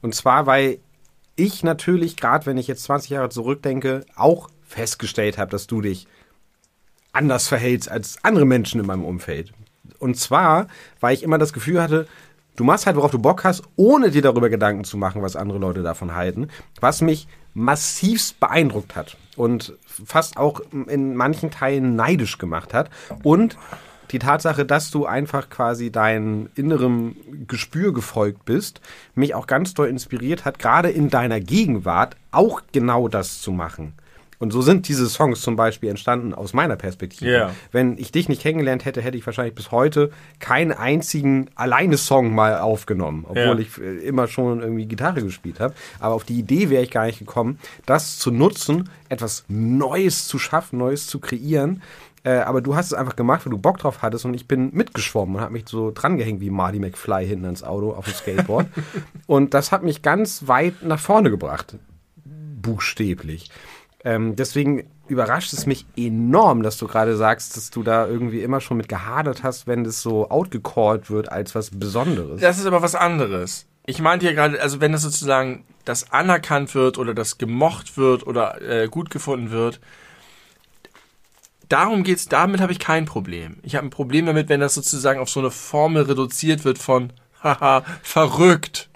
Und 0.01 0.13
zwar, 0.13 0.45
weil 0.45 0.77
ich 1.37 1.63
natürlich, 1.63 2.17
gerade 2.17 2.45
wenn 2.45 2.57
ich 2.57 2.67
jetzt 2.67 2.83
20 2.83 3.11
Jahre 3.11 3.29
zurückdenke, 3.29 4.05
auch 4.15 4.49
festgestellt 4.67 5.37
habe, 5.37 5.51
dass 5.51 5.67
du 5.67 5.81
dich 5.81 6.07
anders 7.13 7.47
verhältst 7.47 7.89
als 7.89 8.17
andere 8.23 8.45
Menschen 8.45 8.81
in 8.81 8.85
meinem 8.85 9.05
Umfeld. 9.05 9.53
Und 9.99 10.17
zwar, 10.17 10.67
weil 10.99 11.13
ich 11.13 11.23
immer 11.23 11.37
das 11.37 11.53
Gefühl 11.53 11.81
hatte, 11.81 12.07
du 12.55 12.63
machst 12.63 12.85
halt, 12.85 12.97
worauf 12.97 13.11
du 13.11 13.19
Bock 13.19 13.43
hast, 13.43 13.63
ohne 13.75 14.11
dir 14.11 14.21
darüber 14.21 14.49
Gedanken 14.49 14.83
zu 14.83 14.97
machen, 14.97 15.21
was 15.21 15.35
andere 15.35 15.59
Leute 15.59 15.83
davon 15.83 16.13
halten, 16.13 16.49
was 16.81 17.01
mich 17.01 17.27
massivst 17.53 18.39
beeindruckt 18.39 18.95
hat 18.95 19.17
und 19.35 19.73
fast 19.85 20.37
auch 20.37 20.61
in 20.87 21.15
manchen 21.15 21.49
Teilen 21.49 21.95
neidisch 21.95 22.37
gemacht 22.37 22.73
hat. 22.73 22.89
Und 23.23 23.57
die 24.11 24.19
Tatsache, 24.19 24.65
dass 24.65 24.91
du 24.91 25.05
einfach 25.05 25.49
quasi 25.49 25.91
deinem 25.91 26.49
inneren 26.55 27.15
Gespür 27.47 27.93
gefolgt 27.93 28.45
bist, 28.45 28.81
mich 29.15 29.35
auch 29.35 29.47
ganz 29.47 29.73
doll 29.73 29.87
inspiriert 29.87 30.45
hat, 30.45 30.59
gerade 30.59 30.89
in 30.89 31.09
deiner 31.09 31.39
Gegenwart 31.39 32.15
auch 32.31 32.61
genau 32.71 33.07
das 33.07 33.41
zu 33.41 33.51
machen. 33.51 33.93
Und 34.39 34.51
so 34.51 34.61
sind 34.61 34.87
diese 34.87 35.07
Songs 35.09 35.41
zum 35.41 35.55
Beispiel 35.55 35.89
entstanden 35.89 36.35
aus 36.35 36.53
meiner 36.53 36.75
Perspektive. 36.75 37.31
Ja. 37.31 37.51
Wenn 37.71 37.97
ich 37.97 38.11
dich 38.11 38.29
nicht 38.29 38.39
kennengelernt 38.43 38.85
hätte, 38.85 39.01
hätte 39.01 39.17
ich 39.17 39.25
wahrscheinlich 39.25 39.55
bis 39.55 39.71
heute 39.71 40.11
keinen 40.39 40.71
einzigen 40.73 41.49
alleine 41.55 41.97
Song 41.97 42.35
mal 42.35 42.59
aufgenommen, 42.59 43.25
obwohl 43.27 43.39
Ja. 43.41 43.57
ich 43.57 43.79
äh, 43.79 43.97
immer 44.05 44.27
schon 44.27 44.61
irgendwie 44.61 44.85
Gitarre 44.85 45.23
gespielt 45.23 45.59
habe. 45.59 45.73
Aber 45.99 46.13
auf 46.13 46.23
die 46.23 46.37
Idee 46.37 46.69
wäre 46.69 46.83
ich 46.83 46.91
gar 46.91 47.07
nicht 47.07 47.17
gekommen, 47.17 47.57
das 47.87 48.19
zu 48.19 48.29
nutzen, 48.29 48.91
etwas 49.09 49.43
Neues 49.47 50.27
zu 50.27 50.37
schaffen, 50.37 50.77
Neues 50.77 51.07
zu 51.07 51.19
kreieren. 51.19 51.81
Äh, 52.23 52.37
aber 52.39 52.61
du 52.61 52.75
hast 52.75 52.87
es 52.87 52.93
einfach 52.93 53.15
gemacht, 53.15 53.45
weil 53.45 53.51
du 53.51 53.57
Bock 53.57 53.77
drauf 53.77 54.01
hattest 54.01 54.25
und 54.25 54.33
ich 54.33 54.47
bin 54.47 54.71
mitgeschwommen 54.73 55.35
und 55.35 55.41
habe 55.41 55.53
mich 55.53 55.65
so 55.67 55.91
drangehängt 55.91 56.41
wie 56.41 56.49
Marty 56.49 56.79
McFly 56.79 57.25
hinten 57.27 57.45
ans 57.45 57.63
Auto 57.63 57.91
auf 57.91 58.05
dem 58.05 58.13
Skateboard. 58.13 58.67
und 59.27 59.53
das 59.53 59.71
hat 59.71 59.83
mich 59.83 60.01
ganz 60.01 60.47
weit 60.47 60.83
nach 60.83 60.99
vorne 60.99 61.29
gebracht 61.29 61.77
buchstäblich. 62.67 63.49
Ähm, 64.03 64.35
deswegen 64.35 64.85
überrascht 65.07 65.53
es 65.53 65.65
mich 65.65 65.85
enorm, 65.95 66.63
dass 66.63 66.77
du 66.77 66.87
gerade 66.87 67.15
sagst, 67.15 67.55
dass 67.55 67.71
du 67.71 67.81
da 67.81 68.07
irgendwie 68.07 68.41
immer 68.41 68.61
schon 68.61 68.77
mit 68.77 68.89
gehadert 68.89 69.43
hast, 69.43 69.67
wenn 69.67 69.83
das 69.83 70.01
so 70.01 70.29
outgecallt 70.29 71.09
wird 71.09 71.31
als 71.31 71.55
was 71.55 71.71
Besonderes. 71.71 72.41
Das 72.41 72.59
ist 72.59 72.65
aber 72.65 72.81
was 72.81 72.93
anderes. 72.93 73.65
Ich 73.85 74.01
meinte 74.01 74.25
ja 74.25 74.33
gerade, 74.33 74.61
also 74.61 74.81
wenn 74.81 74.91
das 74.91 75.01
sozusagen 75.01 75.63
das 75.85 76.11
anerkannt 76.11 76.75
wird 76.75 76.97
oder 76.97 77.13
das 77.13 77.37
gemocht 77.37 77.97
wird 77.97 78.27
oder 78.27 78.61
äh, 78.61 78.87
gut 78.89 79.09
gefunden 79.09 79.51
wird, 79.51 79.79
darum 81.69 82.03
geht's, 82.03 82.27
damit 82.27 82.61
habe 82.61 82.71
ich 82.71 82.79
kein 82.79 83.05
Problem. 83.05 83.57
Ich 83.63 83.75
habe 83.75 83.87
ein 83.87 83.91
Problem 83.91 84.25
damit, 84.25 84.49
wenn 84.49 84.59
das 84.59 84.73
sozusagen 84.73 85.19
auf 85.19 85.29
so 85.29 85.39
eine 85.39 85.51
Formel 85.51 86.03
reduziert 86.03 86.65
wird 86.65 86.77
von 86.77 87.13
haha, 87.43 87.83
verrückt. 88.01 88.89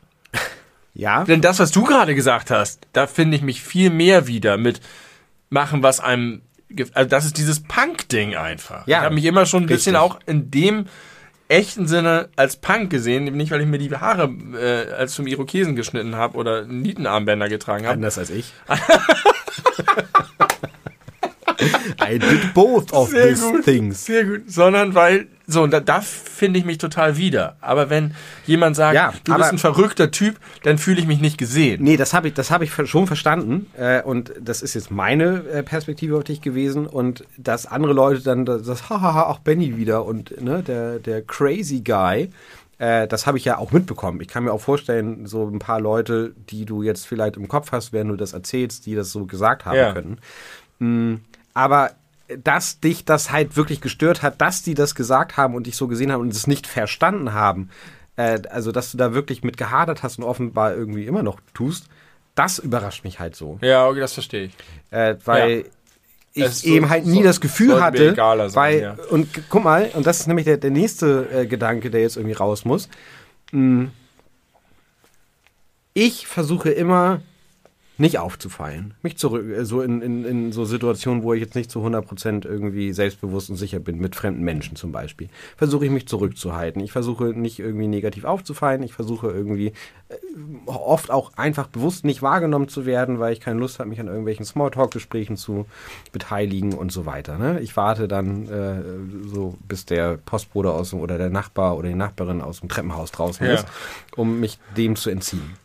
Ja, 0.93 1.23
Denn 1.23 1.41
das, 1.41 1.59
was 1.59 1.71
du 1.71 1.83
gerade 1.83 2.15
gesagt 2.15 2.51
hast, 2.51 2.85
da 2.91 3.07
finde 3.07 3.37
ich 3.37 3.43
mich 3.43 3.61
viel 3.61 3.89
mehr 3.89 4.27
wieder 4.27 4.57
mit 4.57 4.81
machen, 5.49 5.83
was 5.83 5.99
einem. 6.01 6.41
Also 6.93 7.09
das 7.09 7.25
ist 7.25 7.37
dieses 7.37 7.63
Punk-Ding 7.63 8.35
einfach. 8.35 8.87
Ja, 8.87 8.99
ich 8.99 9.03
habe 9.05 9.15
mich 9.15 9.25
immer 9.25 9.45
schon 9.45 9.63
ein 9.63 9.67
bisschen 9.67 9.95
richtig. 9.95 10.11
auch 10.11 10.19
in 10.25 10.51
dem 10.51 10.85
echten 11.47 11.87
Sinne 11.87 12.29
als 12.37 12.55
Punk 12.55 12.89
gesehen, 12.89 13.25
nicht 13.25 13.51
weil 13.51 13.61
ich 13.61 13.67
mir 13.67 13.77
die 13.77 13.93
Haare 13.93 14.33
äh, 14.53 14.93
als 14.93 15.13
zum 15.13 15.27
Irokesen 15.27 15.75
geschnitten 15.75 16.15
habe 16.15 16.37
oder 16.37 16.65
Nietenarmbänder 16.65 17.49
getragen 17.49 17.85
habe. 17.85 17.93
anders 17.93 18.17
als 18.17 18.29
ich. 18.29 18.53
I 22.01 22.17
did 22.17 22.53
both 22.53 22.91
of 22.93 23.09
Sehr 23.09 23.29
these 23.29 23.41
gut, 23.41 23.63
things. 23.65 24.05
Sehr 24.05 24.25
gut. 24.25 24.41
Sondern 24.51 24.95
weil, 24.95 25.27
so, 25.47 25.63
und 25.63 25.71
da, 25.71 25.79
da 25.79 26.01
finde 26.01 26.59
ich 26.59 26.65
mich 26.65 26.77
total 26.77 27.17
wieder. 27.17 27.55
Aber 27.61 27.89
wenn 27.89 28.13
jemand 28.45 28.75
sagt, 28.75 28.95
Ja, 28.95 29.13
du 29.23 29.35
bist 29.35 29.51
ein 29.51 29.57
verrückter 29.57 30.11
Typ, 30.11 30.37
dann 30.63 30.77
fühle 30.77 30.99
ich 30.99 31.07
mich 31.07 31.19
nicht 31.21 31.37
gesehen. 31.37 31.83
Nee, 31.83 31.97
das 31.97 32.13
habe 32.13 32.27
ich, 32.29 32.33
das 32.33 32.51
hab 32.51 32.61
ich 32.61 32.73
schon 32.73 33.07
verstanden. 33.07 33.67
Äh, 33.77 34.01
und 34.01 34.33
das 34.39 34.61
ist 34.61 34.73
jetzt 34.73 34.91
meine 34.91 35.43
äh, 35.51 35.63
Perspektive 35.63 36.17
auf 36.17 36.23
dich 36.23 36.41
gewesen. 36.41 36.87
Und 36.87 37.25
dass 37.37 37.65
andere 37.65 37.93
Leute 37.93 38.21
dann 38.21 38.45
das, 38.45 38.89
hahaha, 38.89 39.23
auch 39.23 39.39
Benny 39.39 39.77
wieder 39.77 40.05
und 40.05 40.41
ne, 40.41 40.63
der, 40.63 40.99
der 40.99 41.21
crazy 41.21 41.81
Guy, 41.81 42.29
äh, 42.77 43.07
das 43.07 43.27
habe 43.27 43.37
ich 43.37 43.45
ja 43.45 43.57
auch 43.57 43.71
mitbekommen. 43.71 44.21
Ich 44.21 44.27
kann 44.27 44.43
mir 44.45 44.53
auch 44.53 44.61
vorstellen, 44.61 45.27
so 45.27 45.47
ein 45.47 45.59
paar 45.59 45.79
Leute, 45.79 46.33
die 46.49 46.65
du 46.65 46.81
jetzt 46.81 47.05
vielleicht 47.05 47.37
im 47.37 47.47
Kopf 47.47 47.71
hast, 47.71 47.93
während 47.93 48.09
du 48.11 48.15
das 48.15 48.33
erzählst, 48.33 48.85
die 48.85 48.95
das 48.95 49.11
so 49.11 49.25
gesagt 49.25 49.65
haben 49.65 49.77
Ja. 49.77 49.91
können. 49.93 50.17
Aber 51.53 51.91
dass 52.43 52.79
dich 52.79 53.03
das 53.05 53.31
halt 53.31 53.57
wirklich 53.57 53.81
gestört 53.81 54.21
hat, 54.21 54.39
dass 54.39 54.63
die 54.63 54.73
das 54.73 54.95
gesagt 54.95 55.35
haben 55.37 55.53
und 55.55 55.67
dich 55.67 55.75
so 55.75 55.87
gesehen 55.87 56.11
haben 56.11 56.21
und 56.21 56.33
es 56.33 56.47
nicht 56.47 56.65
verstanden 56.67 57.33
haben, 57.33 57.69
äh, 58.15 58.39
also 58.49 58.71
dass 58.71 58.91
du 58.91 58.97
da 58.97 59.13
wirklich 59.13 59.43
mit 59.43 59.57
gehadert 59.57 60.01
hast 60.03 60.17
und 60.17 60.23
offenbar 60.23 60.73
irgendwie 60.75 61.05
immer 61.05 61.23
noch 61.23 61.39
tust, 61.53 61.87
das 62.35 62.59
überrascht 62.59 63.03
mich 63.03 63.19
halt 63.19 63.35
so. 63.35 63.59
Ja, 63.61 63.87
okay, 63.87 63.99
das 63.99 64.13
verstehe 64.13 64.45
ich. 64.45 64.53
Äh, 64.91 65.15
weil 65.25 65.65
ich 66.33 66.43
Es 66.43 66.61
so- 66.61 66.69
eben 66.69 66.89
halt 66.89 67.05
nie 67.05 67.17
so- 67.17 67.23
das 67.23 67.41
Gefühl 67.41 67.81
hatte, 67.83 68.15
sein, 68.15 68.55
weil, 68.55 68.81
ja. 68.81 68.97
und 69.09 69.27
guck 69.49 69.65
mal, 69.65 69.91
und 69.93 70.07
das 70.07 70.21
ist 70.21 70.27
nämlich 70.27 70.45
der, 70.45 70.55
der 70.55 70.71
nächste 70.71 71.27
äh, 71.33 71.45
Gedanke, 71.45 71.91
der 71.91 71.99
jetzt 72.01 72.15
irgendwie 72.15 72.35
raus 72.35 72.63
muss. 72.63 72.87
Mm. 73.51 73.87
Ich 75.93 76.25
versuche 76.27 76.69
immer 76.69 77.19
nicht 78.01 78.17
aufzufallen. 78.17 78.95
Mich 79.03 79.17
zurück, 79.17 79.45
äh, 79.47 79.63
so 79.63 79.81
in, 79.81 80.01
in, 80.01 80.25
in 80.25 80.51
so 80.51 80.65
Situationen, 80.65 81.23
wo 81.23 81.33
ich 81.33 81.39
jetzt 81.41 81.55
nicht 81.55 81.69
zu 81.71 81.79
100% 81.79 82.45
irgendwie 82.45 82.93
selbstbewusst 82.93 83.49
und 83.49 83.55
sicher 83.57 83.79
bin, 83.79 83.99
mit 83.99 84.15
fremden 84.15 84.43
Menschen 84.43 84.75
zum 84.75 84.91
Beispiel, 84.91 85.29
versuche 85.55 85.85
ich 85.85 85.91
mich 85.91 86.07
zurückzuhalten. 86.07 86.81
Ich 86.83 86.91
versuche 86.91 87.25
nicht 87.25 87.59
irgendwie 87.59 87.87
negativ 87.87 88.25
aufzufallen. 88.25 88.81
Ich 88.83 88.93
versuche 88.93 89.27
irgendwie 89.27 89.67
äh, 90.09 90.15
oft 90.65 91.11
auch 91.11 91.33
einfach 91.37 91.67
bewusst 91.67 92.03
nicht 92.03 92.21
wahrgenommen 92.21 92.67
zu 92.67 92.85
werden, 92.85 93.19
weil 93.19 93.33
ich 93.33 93.39
keine 93.39 93.59
Lust 93.59 93.79
habe, 93.79 93.89
mich 93.89 93.99
an 93.99 94.07
irgendwelchen 94.07 94.45
Smalltalk-Gesprächen 94.45 95.37
zu 95.37 95.67
beteiligen 96.11 96.73
und 96.73 96.91
so 96.91 97.05
weiter. 97.05 97.37
Ne? 97.37 97.59
Ich 97.61 97.77
warte 97.77 98.07
dann 98.07 98.47
äh, 98.49 99.29
so, 99.29 99.55
bis 99.67 99.85
der 99.85 100.17
Postbote 100.17 100.71
aus 100.71 100.89
dem, 100.89 100.99
oder 100.99 101.19
der 101.19 101.29
Nachbar 101.29 101.77
oder 101.77 101.87
die 101.89 101.95
Nachbarin 101.95 102.41
aus 102.41 102.61
dem 102.61 102.69
Treppenhaus 102.69 103.11
draußen 103.11 103.45
Ja. 103.45 103.53
ist, 103.53 103.67
um 104.15 104.39
mich 104.39 104.59
dem 104.75 104.95
zu 104.95 105.11
entziehen 105.11 105.60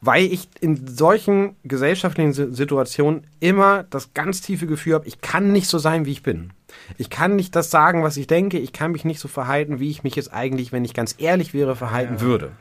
weil 0.00 0.24
ich 0.24 0.48
in 0.60 0.86
solchen 0.86 1.56
gesellschaftlichen 1.64 2.32
Si- 2.32 2.52
Situationen 2.54 3.24
immer 3.40 3.84
das 3.90 4.14
ganz 4.14 4.40
tiefe 4.40 4.66
Gefühl 4.66 4.94
habe, 4.94 5.06
ich 5.08 5.20
kann 5.20 5.52
nicht 5.52 5.68
so 5.68 5.78
sein, 5.78 6.04
wie 6.06 6.12
ich 6.12 6.22
bin. 6.22 6.50
Ich 6.98 7.10
kann 7.10 7.34
nicht 7.36 7.56
das 7.56 7.70
sagen, 7.70 8.02
was 8.02 8.16
ich 8.16 8.26
denke. 8.26 8.58
Ich 8.58 8.72
kann 8.72 8.92
mich 8.92 9.04
nicht 9.04 9.20
so 9.20 9.28
verhalten, 9.28 9.80
wie 9.80 9.90
ich 9.90 10.04
mich 10.04 10.14
jetzt 10.16 10.32
eigentlich, 10.32 10.70
wenn 10.72 10.84
ich 10.84 10.94
ganz 10.94 11.14
ehrlich 11.18 11.54
wäre, 11.54 11.74
verhalten 11.76 12.20
würde. 12.20 12.52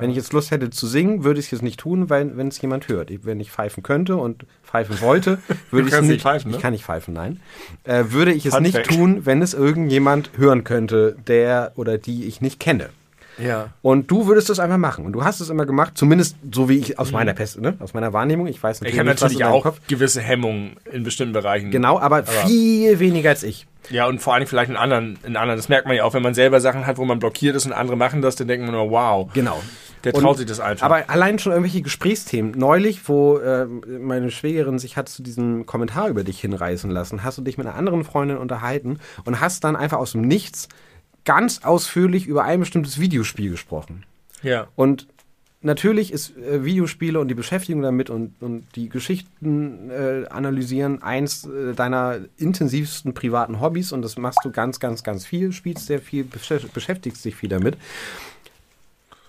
Wenn 0.00 0.08
ich 0.10 0.16
jetzt 0.16 0.32
Lust 0.32 0.50
hätte 0.50 0.70
zu 0.70 0.86
singen, 0.86 1.22
würde 1.22 1.38
ich 1.38 1.46
es 1.46 1.50
jetzt 1.52 1.62
nicht 1.62 1.78
tun, 1.78 2.08
weil 2.08 2.36
wenn 2.36 2.48
es 2.48 2.60
jemand 2.60 2.88
hört. 2.88 3.10
Ich, 3.10 3.24
wenn 3.24 3.38
ich 3.40 3.52
pfeifen 3.52 3.82
könnte 3.82 4.16
und 4.16 4.46
pfeifen 4.64 5.00
wollte, 5.02 5.38
würde 5.70 5.88
ich 5.88 5.94
es 5.94 6.00
nicht. 6.00 6.22
pfeifen, 6.22 6.50
ne? 6.50 6.56
Ich 6.56 6.62
kann 6.62 6.72
nicht 6.72 6.84
pfeifen, 6.84 7.12
nein. 7.14 7.40
Äh, 7.84 8.04
würde 8.08 8.32
ich 8.32 8.46
es 8.46 8.54
Fun 8.54 8.62
nicht 8.62 8.82
tun, 8.84 9.26
wenn 9.26 9.42
es 9.42 9.52
irgendjemand 9.54 10.30
hören 10.38 10.64
könnte, 10.64 11.14
der 11.28 11.72
oder 11.76 11.98
die 11.98 12.24
ich 12.24 12.40
nicht 12.40 12.58
kenne. 12.58 12.88
Ja. 13.38 13.68
Und 13.82 14.10
du 14.10 14.26
würdest 14.26 14.48
das 14.48 14.58
einfach 14.60 14.78
machen. 14.78 15.04
Und 15.04 15.12
du 15.12 15.24
hast 15.24 15.40
es 15.40 15.50
immer 15.50 15.66
gemacht, 15.66 15.92
zumindest 15.96 16.36
so 16.52 16.68
wie 16.68 16.78
ich 16.78 16.98
aus 16.98 17.12
meiner 17.12 17.34
Pest, 17.34 17.60
ne? 17.60 17.74
aus 17.80 17.92
meiner 17.94 18.12
Wahrnehmung. 18.12 18.46
Ich 18.46 18.62
weiß 18.62 18.80
Mhm. 18.80 18.86
Ich 18.86 18.94
natürlich 18.94 19.08
habe 19.22 19.24
natürlich 19.32 19.44
auch 19.44 19.62
Kopf. 19.62 19.80
gewisse 19.88 20.20
Hemmungen 20.22 20.76
in 20.90 21.02
bestimmten 21.02 21.32
Bereichen. 21.34 21.70
Genau, 21.70 21.98
aber, 21.98 22.24
viel 22.24 22.98
weniger 22.98 23.30
als 23.30 23.42
ich. 23.42 23.66
Ja, 23.90 24.06
und 24.06 24.20
vor 24.20 24.34
allem 24.34 24.46
vielleicht 24.46 24.70
in 24.70 24.76
anderen, 24.76 25.18
in 25.24 25.36
anderen, 25.36 25.56
das 25.58 25.68
merkt 25.68 25.86
man 25.86 25.96
ja 25.96 26.04
auch, 26.04 26.12
wenn 26.14 26.22
man 26.22 26.34
selber 26.34 26.60
Sachen 26.60 26.86
hat, 26.86 26.98
wo 26.98 27.04
man 27.04 27.18
blockiert 27.20 27.54
ist 27.54 27.66
und 27.66 27.72
andere 27.72 27.96
machen 27.96 28.20
das, 28.22 28.34
dann 28.36 28.48
denkt 28.48 28.64
man 28.66 28.74
nur, 28.74 28.90
wow, 28.90 29.28
Genau. 29.32 29.60
der 30.02 30.12
Und- 30.14 30.22
traut 30.22 30.38
sich 30.38 30.46
das 30.46 30.58
einfach. 30.58 30.84
Aber 30.84 31.08
allein 31.08 31.38
schon 31.38 31.52
irgendwelche 31.52 31.82
Gesprächsthemen. 31.82 32.52
Neulich, 32.56 33.08
wo 33.08 33.38
äh, 33.38 33.66
meine 33.66 34.30
Schwägerin 34.32 34.78
sich 34.80 34.96
hat 34.96 35.08
zu 35.08 35.22
diesem 35.22 35.66
Kommentar 35.66 36.08
über 36.08 36.24
dich 36.24 36.40
hinreißen 36.40 36.90
lassen, 36.90 37.22
hast 37.22 37.38
du 37.38 37.42
dich 37.42 37.58
mit 37.58 37.66
einer 37.66 37.76
anderen 37.76 38.02
Freundin 38.04 38.38
unterhalten 38.38 38.98
und 39.24 39.40
hast 39.40 39.62
dann 39.62 39.76
einfach 39.76 39.98
aus 39.98 40.12
dem 40.12 40.22
Nichts 40.22 40.68
ganz 41.26 41.64
ausführlich 41.64 42.26
über 42.26 42.44
ein 42.44 42.60
bestimmtes 42.60 42.98
Videospiel 42.98 43.50
gesprochen. 43.50 44.06
ja. 44.42 44.66
Und 44.76 45.06
natürlich 45.62 46.12
ist 46.12 46.36
äh, 46.36 46.64
Videospiele 46.64 47.18
und 47.18 47.28
die 47.28 47.34
Beschäftigung 47.34 47.82
damit 47.82 48.08
und, 48.08 48.40
und 48.40 48.64
die 48.76 48.88
Geschichten 48.88 49.90
äh, 49.90 50.26
analysieren 50.30 51.02
eins 51.02 51.44
äh, 51.44 51.74
deiner 51.74 52.20
intensivsten 52.38 53.12
privaten 53.12 53.60
Hobbys 53.60 53.92
und 53.92 54.02
das 54.02 54.16
machst 54.16 54.38
du 54.44 54.52
ganz, 54.52 54.78
ganz, 54.78 55.02
ganz 55.02 55.26
viel, 55.26 55.52
spielst 55.52 55.86
sehr 55.86 56.00
viel, 56.00 56.24
beschäft- 56.24 56.72
beschäftigst 56.72 57.24
dich 57.24 57.34
viel 57.34 57.48
damit. 57.48 57.76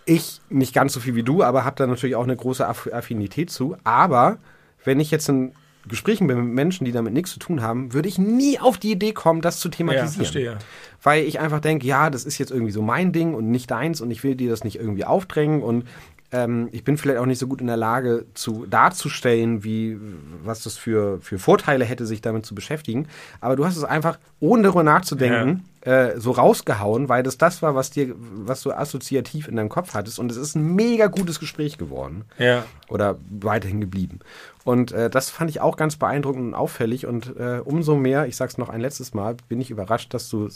Ich 0.06 0.40
nicht 0.50 0.74
ganz 0.74 0.94
so 0.94 1.00
viel 1.00 1.16
wie 1.16 1.24
du, 1.24 1.44
aber 1.44 1.66
habe 1.66 1.76
da 1.76 1.88
natürlich 1.88 2.16
auch 2.16 2.24
eine 2.24 2.38
große 2.38 2.66
Aff 2.66 2.88
Affinität 2.94 3.50
zu. 3.50 3.76
Aber 3.84 4.38
wenn 4.86 5.00
ich 5.00 5.12
jetzt 5.12 5.28
in 5.28 5.54
Gesprächen 5.88 6.28
bin 6.28 6.38
mit 6.38 6.54
Menschen, 6.54 6.86
die 6.86 6.92
damit 6.92 7.14
nichts 7.14 7.32
zu 7.32 7.40
tun 7.40 7.62
haben, 7.62 7.94
würde 7.94 8.08
ich 8.08 8.18
nie 8.18 8.60
auf 8.60 8.78
die 8.78 8.92
Idee 8.92 9.14
kommen, 9.14 9.42
das 9.42 9.60
zu 9.60 9.70
thematisieren. 9.70 10.14
verstehe. 10.14 10.58
Weil 11.02 11.24
ich 11.24 11.40
einfach 11.40 11.60
denke, 11.60 11.88
ja, 11.88 12.10
das 12.10 12.26
ist 12.26 12.38
jetzt 12.38 12.52
irgendwie 12.52 12.72
so 12.72 12.82
mein 12.82 13.12
Ding 13.12 13.34
und 13.34 13.50
nicht 13.50 13.72
deins 13.72 14.02
und 14.02 14.12
ich 14.12 14.24
will 14.24 14.36
dir 14.36 14.50
das 14.50 14.64
nicht 14.64 14.78
irgendwie 14.78 15.06
aufdrängen 15.06 15.62
und 15.62 15.86
ähm, 16.32 16.68
ich 16.72 16.84
bin 16.84 16.98
vielleicht 16.98 17.20
auch 17.20 17.26
nicht 17.26 17.40
so 17.40 17.48
gut 17.48 17.62
in 17.62 17.68
der 17.68 17.78
Lage 17.78 18.26
zu 18.34 18.66
darzustellen, 18.66 19.64
wie 19.64 19.98
was 20.44 20.64
das 20.64 20.78
für, 20.78 21.20
für 21.22 21.40
Vorteile 21.40 21.86
hätte, 21.86 22.06
sich 22.06 22.22
damit 22.22 22.46
zu 22.46 22.54
beschäftigen. 22.54 23.08
Aber 23.40 23.56
du 23.56 23.66
hast 23.66 23.78
es 23.78 23.84
einfach, 23.84 24.20
ohne 24.40 24.64
darüber 24.64 24.84
nachzudenken, 24.84 25.64
äh, 25.88 26.20
so 26.20 26.32
rausgehauen, 26.32 27.08
weil 27.08 27.24
das 27.24 27.38
das 27.38 27.62
war, 27.62 27.74
was 27.74 27.92
dir, 27.92 28.14
was 28.18 28.62
du 28.62 28.72
assoziativ 28.72 29.48
in 29.48 29.56
deinem 29.56 29.70
Kopf 29.70 29.94
hattest. 29.94 30.20
Und 30.20 30.30
es 30.32 30.36
ist 30.38 30.56
ein 30.56 30.76
mega 30.76 31.08
gutes 31.08 31.40
Gespräch 31.40 31.78
geworden 31.78 32.26
Ja. 32.38 32.66
oder 32.90 33.18
weiterhin 33.30 33.80
geblieben. 33.80 34.20
Und 34.66 34.92
äh, 34.92 35.10
das 35.10 35.30
fand 35.30 35.50
ich 35.50 35.62
auch 35.62 35.78
ganz 35.78 35.96
beeindruckend 35.96 36.44
und 36.48 36.54
auffällig. 36.56 37.06
Und 37.06 37.38
äh, 37.38 37.62
umso 37.64 37.96
mehr, 37.96 38.28
ich 38.28 38.36
sag's 38.36 38.58
noch 38.58 38.68
ein 38.68 38.82
letztes 38.82 39.14
Mal, 39.14 39.38
bin 39.48 39.62
ich 39.62 39.70
überrascht, 39.72 40.14
dass 40.14 40.28
du 40.30 40.50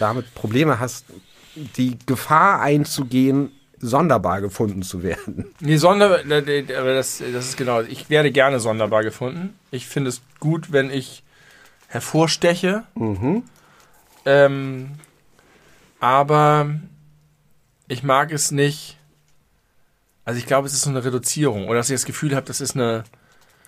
damit 0.00 0.34
Probleme 0.34 0.80
hast, 0.80 1.04
die 1.76 1.96
Gefahr 2.06 2.60
einzugehen, 2.60 3.52
sonderbar 3.78 4.40
gefunden 4.40 4.82
zu 4.82 5.02
werden. 5.02 5.46
Nee, 5.60 5.76
Sonder, 5.76 6.20
aber 6.24 6.94
das, 6.94 7.22
das 7.32 7.46
ist 7.50 7.56
genau, 7.56 7.82
ich 7.82 8.10
werde 8.10 8.32
gerne 8.32 8.58
sonderbar 8.58 9.04
gefunden. 9.04 9.54
Ich 9.70 9.86
finde 9.86 10.08
es 10.10 10.22
gut, 10.40 10.72
wenn 10.72 10.90
ich 10.90 11.22
hervorsteche. 11.88 12.84
Ähm, 14.24 14.92
aber 16.00 16.70
ich 17.88 18.02
mag 18.02 18.32
es 18.32 18.50
nicht. 18.50 18.98
Also 20.24 20.38
ich 20.38 20.46
glaube, 20.46 20.66
es 20.66 20.72
ist 20.72 20.82
so 20.82 20.90
eine 20.90 21.04
Reduzierung. 21.04 21.68
Oder 21.68 21.78
dass 21.78 21.90
ich 21.90 21.94
das 21.94 22.04
Gefühl 22.04 22.34
habe, 22.34 22.46
das 22.46 22.60
ist 22.60 22.74
eine. 22.74 23.04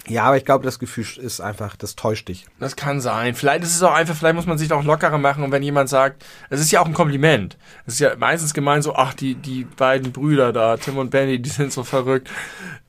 Ja, 0.06 0.24
aber 0.24 0.36
ich 0.36 0.44
glaube, 0.44 0.64
das 0.64 0.78
Gefühl 0.78 1.06
ist 1.18 1.40
einfach, 1.40 1.76
das 1.76 1.96
täuscht 1.96 2.28
dich. 2.28 2.44
Das 2.60 2.76
kann 2.76 3.00
sein. 3.00 3.34
Vielleicht 3.34 3.64
ist 3.64 3.74
es 3.74 3.82
auch 3.82 3.94
einfach, 3.94 4.14
vielleicht 4.14 4.34
muss 4.34 4.44
man 4.44 4.58
sich 4.58 4.70
auch 4.70 4.84
lockerer 4.84 5.16
machen. 5.16 5.42
Und 5.42 5.50
wenn 5.50 5.62
jemand 5.62 5.88
sagt, 5.88 6.24
es 6.50 6.60
ist 6.60 6.70
ja 6.70 6.80
auch 6.80 6.86
ein 6.86 6.92
Kompliment. 6.92 7.56
Es 7.86 7.94
ist 7.94 8.00
ja 8.00 8.14
meistens 8.16 8.52
gemeint 8.52 8.84
so, 8.84 8.94
ach, 8.94 9.14
die, 9.14 9.34
die 9.34 9.64
beiden 9.64 10.12
Brüder 10.12 10.52
da, 10.52 10.76
Tim 10.76 10.98
und 10.98 11.10
Benny, 11.10 11.40
die 11.40 11.48
sind 11.48 11.72
so 11.72 11.84
verrückt. 11.84 12.28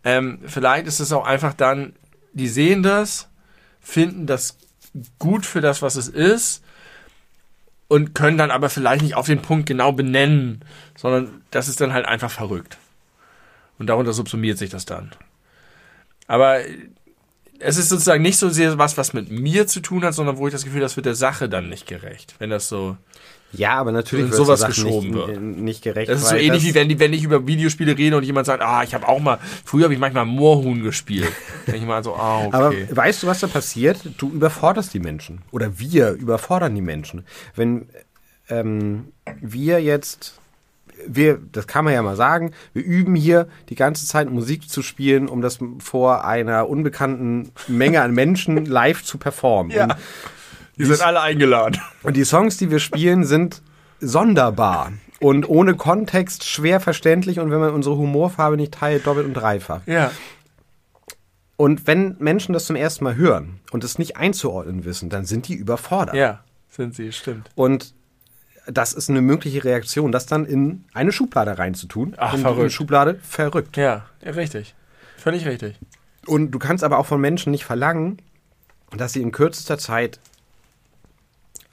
Ähm, 0.03 0.39
vielleicht 0.45 0.87
ist 0.87 0.99
es 0.99 1.13
auch 1.13 1.25
einfach 1.25 1.53
dann, 1.53 1.93
die 2.33 2.49
sehen 2.49 2.83
das, 2.83 3.29
finden 3.79 4.27
das 4.27 4.57
gut 5.17 5.45
für 5.45 5.61
das, 5.61 5.81
was 5.81 5.95
es 5.95 6.09
ist 6.09 6.65
und 7.87 8.15
können 8.15 8.37
dann 8.37 8.51
aber 8.51 8.69
vielleicht 8.69 9.03
nicht 9.03 9.15
auf 9.15 9.27
den 9.27 9.41
Punkt 9.41 9.67
genau 9.67 9.91
benennen, 9.91 10.61
sondern 10.95 11.41
das 11.51 11.67
ist 11.67 11.81
dann 11.81 11.93
halt 11.93 12.05
einfach 12.05 12.31
verrückt. 12.31 12.77
Und 13.77 13.87
darunter 13.87 14.13
subsumiert 14.13 14.57
sich 14.57 14.69
das 14.69 14.85
dann. 14.85 15.11
Aber 16.27 16.59
es 17.59 17.77
ist 17.77 17.89
sozusagen 17.89 18.23
nicht 18.23 18.37
so 18.37 18.49
sehr 18.49 18.77
was, 18.77 18.97
was 18.97 19.13
mit 19.13 19.29
mir 19.29 19.67
zu 19.67 19.81
tun 19.81 20.03
hat, 20.03 20.13
sondern 20.13 20.37
wo 20.37 20.47
ich 20.47 20.53
das 20.53 20.63
Gefühl, 20.63 20.81
das 20.81 20.95
wird 20.95 21.05
der 21.05 21.15
Sache 21.15 21.49
dann 21.49 21.69
nicht 21.69 21.87
gerecht. 21.87 22.35
Wenn 22.39 22.49
das 22.49 22.69
so. 22.69 22.97
Ja, 23.57 23.73
aber 23.73 23.91
natürlich 23.91 24.27
wird 24.27 24.35
sowas 24.35 24.65
geschoben 24.65 25.11
nicht, 25.11 25.27
wird. 25.27 25.41
nicht 25.41 25.83
gerecht. 25.83 26.09
Das 26.09 26.21
ist 26.21 26.29
so 26.29 26.35
ähnlich 26.35 26.63
wie 26.63 26.73
wenn, 26.73 26.89
die, 26.89 26.99
wenn 26.99 27.13
ich 27.13 27.23
über 27.23 27.45
Videospiele 27.45 27.97
rede 27.97 28.17
und 28.17 28.23
jemand 28.23 28.45
sagt, 28.45 28.61
ah, 28.61 28.83
ich 28.83 28.93
habe 28.93 29.07
auch 29.07 29.19
mal, 29.19 29.39
früher 29.63 29.85
habe 29.85 29.93
ich 29.93 29.99
manchmal 29.99 30.25
Moorhuhn 30.25 30.83
gespielt. 30.83 31.31
Denke 31.67 31.79
ich 31.79 31.85
mal 31.85 32.03
so, 32.03 32.15
ah, 32.15 32.45
okay. 32.45 32.55
Aber 32.55 32.73
weißt 32.95 33.23
du, 33.23 33.27
was 33.27 33.39
da 33.39 33.47
passiert? 33.47 33.99
Du 34.17 34.31
überforderst 34.31 34.93
die 34.93 34.99
Menschen. 34.99 35.41
Oder 35.51 35.79
wir 35.79 36.11
überfordern 36.11 36.75
die 36.75 36.81
Menschen. 36.81 37.25
Wenn 37.55 37.87
ähm, 38.49 39.11
wir 39.41 39.81
jetzt, 39.81 40.39
wir, 41.07 41.39
das 41.51 41.67
kann 41.67 41.85
man 41.85 41.93
ja 41.93 42.01
mal 42.01 42.15
sagen, 42.15 42.51
wir 42.73 42.83
üben 42.83 43.15
hier 43.15 43.47
die 43.69 43.75
ganze 43.75 44.05
Zeit 44.05 44.29
Musik 44.29 44.69
zu 44.69 44.81
spielen, 44.81 45.27
um 45.27 45.41
das 45.41 45.59
vor 45.79 46.25
einer 46.25 46.69
unbekannten 46.69 47.51
Menge 47.67 48.01
an 48.01 48.13
Menschen 48.13 48.65
live 48.65 49.03
zu 49.03 49.17
performen. 49.17 49.71
Ja. 49.71 49.83
Und, 49.85 49.95
Ihr 50.77 50.87
seid 50.87 51.01
alle 51.01 51.21
eingeladen. 51.21 51.79
und 52.03 52.17
die 52.17 52.25
Songs, 52.25 52.57
die 52.57 52.69
wir 52.71 52.79
spielen, 52.79 53.23
sind 53.23 53.61
sonderbar. 53.99 54.93
Und 55.19 55.47
ohne 55.47 55.75
Kontext 55.75 56.43
schwer 56.43 56.79
verständlich 56.79 57.39
und 57.39 57.49
wenn 57.49 57.59
man 57.59 57.73
unsere 57.73 57.97
Humorfarbe 57.97 58.57
nicht 58.57 58.73
teilt, 58.73 59.07
doppelt 59.07 59.25
und 59.25 59.33
dreifach. 59.33 59.81
Ja. 59.85 60.11
Und 61.57 61.87
wenn 61.87 62.17
Menschen 62.19 62.51
das 62.51 62.65
zum 62.65 62.75
ersten 62.75 63.05
Mal 63.05 63.15
hören 63.15 63.61
und 63.71 63.83
es 63.83 63.97
nicht 63.97 64.17
einzuordnen 64.17 64.83
wissen, 64.83 65.09
dann 65.09 65.25
sind 65.25 65.47
die 65.47 65.53
überfordert. 65.53 66.15
Ja, 66.15 66.43
sind 66.69 66.95
sie, 66.95 67.13
stimmt. 67.13 67.49
Und 67.55 67.93
das 68.67 68.93
ist 68.93 69.09
eine 69.09 69.21
mögliche 69.21 69.63
Reaktion, 69.63 70.11
das 70.11 70.25
dann 70.25 70.45
in 70.45 70.83
eine 70.93 71.11
Schublade 71.13 71.57
reinzutun. 71.57 72.15
Ach, 72.17 72.33
in 72.33 72.41
verrückt. 72.41 72.71
die 72.71 72.73
Schublade 72.73 73.19
verrückt. 73.21 73.77
Ja, 73.77 74.05
richtig. 74.21 74.75
Völlig 75.17 75.45
richtig. 75.45 75.79
Und 76.25 76.51
du 76.51 76.59
kannst 76.59 76.83
aber 76.83 76.97
auch 76.97 77.05
von 77.05 77.21
Menschen 77.21 77.51
nicht 77.51 77.63
verlangen, 77.63 78.17
dass 78.97 79.13
sie 79.13 79.21
in 79.21 79.31
kürzester 79.31 79.77
Zeit 79.77 80.19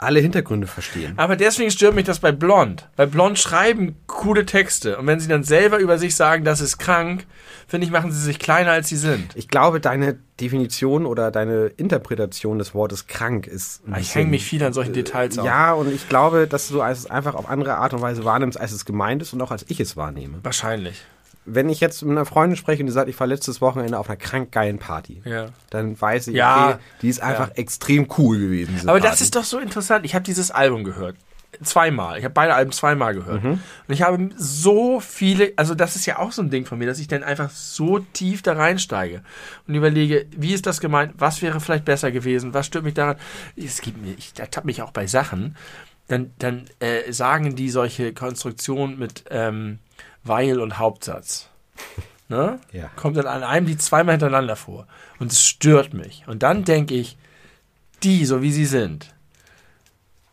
alle 0.03 0.19
Hintergründe 0.19 0.67
verstehen. 0.67 1.13
Aber 1.17 1.35
deswegen 1.35 1.71
stört 1.71 1.95
mich 1.95 2.05
das 2.05 2.19
bei 2.19 2.31
Blond. 2.31 2.89
Bei 2.95 3.05
Blond 3.05 3.39
schreiben 3.39 3.95
coole 4.07 4.45
Texte. 4.45 4.97
Und 4.97 5.07
wenn 5.07 5.19
sie 5.19 5.27
dann 5.27 5.43
selber 5.43 5.77
über 5.79 5.97
sich 5.97 6.15
sagen, 6.15 6.43
das 6.43 6.61
ist 6.61 6.77
krank, 6.77 7.25
finde 7.67 7.85
ich, 7.85 7.91
machen 7.91 8.11
sie 8.11 8.19
sich 8.21 8.39
kleiner, 8.39 8.71
als 8.71 8.89
sie 8.89 8.97
sind. 8.97 9.31
Ich 9.35 9.47
glaube, 9.47 9.79
deine 9.79 10.17
Definition 10.39 11.05
oder 11.05 11.31
deine 11.31 11.67
Interpretation 11.67 12.57
des 12.59 12.73
Wortes 12.73 13.07
krank 13.07 13.47
ist. 13.47 13.81
ein 13.87 13.91
Ich 13.93 13.97
bisschen- 13.99 14.19
hänge 14.21 14.31
mich 14.31 14.45
viel 14.45 14.63
an 14.63 14.73
solchen 14.73 14.93
Details 14.93 15.37
auf. 15.39 15.45
Ja, 15.45 15.73
und 15.73 15.93
ich 15.93 16.09
glaube, 16.09 16.47
dass 16.47 16.67
du 16.69 16.81
es 16.81 17.05
einfach 17.09 17.35
auf 17.35 17.49
andere 17.49 17.75
Art 17.75 17.93
und 17.93 18.01
Weise 18.01 18.25
wahrnimmst, 18.25 18.59
als 18.59 18.71
es 18.71 18.85
gemeint 18.85 19.21
ist 19.21 19.33
und 19.33 19.41
auch 19.41 19.51
als 19.51 19.65
ich 19.67 19.79
es 19.79 19.95
wahrnehme. 19.95 20.39
Wahrscheinlich. 20.43 21.01
Wenn 21.45 21.67
ich 21.69 21.79
jetzt 21.79 22.01
mit 22.03 22.11
einer 22.11 22.25
Freundin 22.25 22.55
spreche 22.55 22.81
und 22.81 22.87
die 22.87 22.93
sagt, 22.93 23.09
ich 23.09 23.19
war 23.19 23.27
letztes 23.27 23.59
Wochenende 23.61 23.97
auf 23.99 24.09
einer 24.09 24.17
krank 24.17 24.51
geilen 24.51 24.79
Party, 24.79 25.21
Ja. 25.25 25.47
dann 25.69 25.99
weiß 25.99 26.27
ich, 26.27 26.35
Ja. 26.35 26.69
okay, 26.69 26.77
die 27.01 27.09
ist 27.09 27.21
einfach 27.21 27.51
extrem 27.55 28.07
cool 28.17 28.39
gewesen. 28.39 28.87
Aber 28.89 28.99
Party. 28.99 29.11
das 29.11 29.21
ist 29.21 29.35
doch 29.35 29.43
so 29.43 29.59
interessant. 29.59 30.05
Ich 30.05 30.15
habe 30.15 30.23
dieses 30.23 30.51
Album 30.51 30.83
gehört. 30.83 31.15
Zweimal. 31.61 32.17
Ich 32.17 32.23
habe 32.23 32.33
beide 32.33 32.55
Alben 32.55 32.71
zweimal 32.71 33.13
gehört. 33.13 33.43
Mhm. 33.43 33.51
Und 33.51 33.93
ich 33.93 34.01
habe 34.01 34.29
so 34.37 34.99
viele, 34.99 35.53
also 35.55 35.75
das 35.75 35.95
ist 35.95 36.07
ja 36.07 36.17
auch 36.17 36.31
so 36.31 36.41
ein 36.41 36.49
Ding 36.49 36.65
von 36.65 36.79
mir, 36.79 36.87
dass 36.87 36.97
ich 36.97 37.07
dann 37.07 37.23
einfach 37.23 37.51
so 37.51 37.99
tief 37.99 38.41
da 38.41 38.53
reinsteige 38.53 39.21
und 39.67 39.75
überlege, 39.75 40.25
wie 40.35 40.53
ist 40.53 40.65
das 40.65 40.79
gemeint, 40.79 41.13
was 41.17 41.43
wäre 41.43 41.59
vielleicht 41.59 41.85
besser 41.85 42.11
gewesen, 42.11 42.55
was 42.55 42.65
stört 42.65 42.85
mich 42.85 42.95
daran. 42.95 43.17
Es 43.55 43.81
gibt 43.81 44.01
mir, 44.01 44.15
ich 44.17 44.33
ertappe 44.39 44.65
mich 44.65 44.81
auch 44.81 44.91
bei 44.91 45.05
Sachen, 45.05 45.55
dann, 46.07 46.31
dann 46.39 46.65
äh, 46.79 47.11
sagen 47.13 47.55
die 47.55 47.69
solche 47.69 48.13
Konstruktionen 48.13 48.97
mit 48.97 49.25
ähm, 49.29 49.77
Weil 50.23 50.59
und 50.59 50.79
Hauptsatz. 50.79 51.49
Ne? 52.29 52.57
Ja. 52.71 52.89
Kommt 52.95 53.17
dann 53.17 53.27
an 53.27 53.43
einem 53.43 53.67
die 53.67 53.77
zweimal 53.77 54.13
hintereinander 54.13 54.55
vor. 54.55 54.87
Und 55.19 55.31
es 55.31 55.45
stört 55.45 55.93
mich. 55.93 56.23
Und 56.25 56.41
dann 56.41 56.63
denke 56.63 56.95
ich, 56.95 57.17
die, 58.01 58.25
so 58.25 58.41
wie 58.41 58.51
sie 58.51 58.65
sind, 58.65 59.13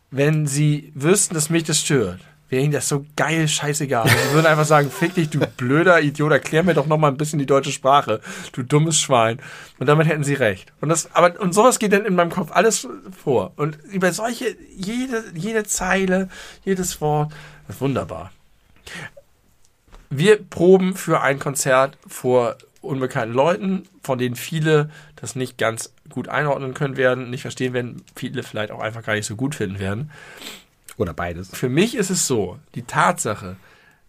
wenn 0.09 0.47
sie 0.47 0.91
wüssten, 0.95 1.35
dass 1.35 1.49
mich 1.49 1.63
das 1.63 1.79
stört, 1.79 2.19
wäre 2.49 2.63
ihnen 2.63 2.73
das 2.73 2.89
so 2.89 3.05
geil 3.15 3.47
scheißegal. 3.47 4.07
Sie 4.09 4.33
würden 4.33 4.45
einfach 4.45 4.65
sagen, 4.65 4.91
fick 4.99 5.15
dich, 5.15 5.29
du 5.29 5.39
blöder 5.39 6.01
Idiot, 6.01 6.31
erklär 6.31 6.63
mir 6.63 6.73
doch 6.73 6.85
noch 6.85 6.97
mal 6.97 7.07
ein 7.07 7.17
bisschen 7.17 7.39
die 7.39 7.45
deutsche 7.45 7.71
Sprache, 7.71 8.19
du 8.51 8.61
dummes 8.61 8.99
Schwein. 8.99 9.39
Und 9.79 9.87
damit 9.87 10.07
hätten 10.07 10.25
sie 10.25 10.33
recht. 10.33 10.73
Und 10.81 10.89
das, 10.89 11.13
aber, 11.15 11.39
und 11.39 11.53
sowas 11.53 11.79
geht 11.79 11.93
dann 11.93 12.05
in 12.05 12.15
meinem 12.15 12.29
Kopf 12.29 12.51
alles 12.51 12.87
vor. 13.23 13.53
Und 13.55 13.77
über 13.85 14.11
solche, 14.11 14.55
jede, 14.75 15.23
jede 15.33 15.63
Zeile, 15.63 16.27
jedes 16.65 16.99
Wort, 16.99 17.31
das 17.67 17.77
ist 17.77 17.81
wunderbar. 17.81 18.31
Wir 20.11 20.43
proben 20.43 20.93
für 20.93 21.21
ein 21.21 21.39
Konzert 21.39 21.97
vor 22.05 22.57
unbekannten 22.81 23.33
Leuten, 23.33 23.87
von 24.03 24.17
denen 24.17 24.35
viele 24.35 24.89
das 25.15 25.37
nicht 25.37 25.57
ganz 25.57 25.93
gut 26.09 26.27
einordnen 26.27 26.73
können 26.73 26.97
werden, 26.97 27.29
nicht 27.29 27.43
verstehen 27.43 27.71
werden, 27.71 28.03
viele 28.13 28.43
vielleicht 28.43 28.71
auch 28.71 28.81
einfach 28.81 29.03
gar 29.03 29.13
nicht 29.13 29.25
so 29.25 29.37
gut 29.37 29.55
finden 29.55 29.79
werden. 29.79 30.11
Oder 30.97 31.13
beides. 31.13 31.49
Für 31.55 31.69
mich 31.69 31.95
ist 31.95 32.09
es 32.09 32.27
so, 32.27 32.59
die 32.75 32.83
Tatsache, 32.83 33.55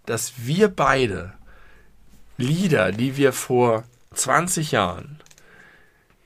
dass 0.04 0.32
wir 0.38 0.68
beide 0.68 1.34
Lieder, 2.36 2.90
die 2.90 3.16
wir 3.16 3.32
vor 3.32 3.84
20 4.14 4.72
Jahren 4.72 5.20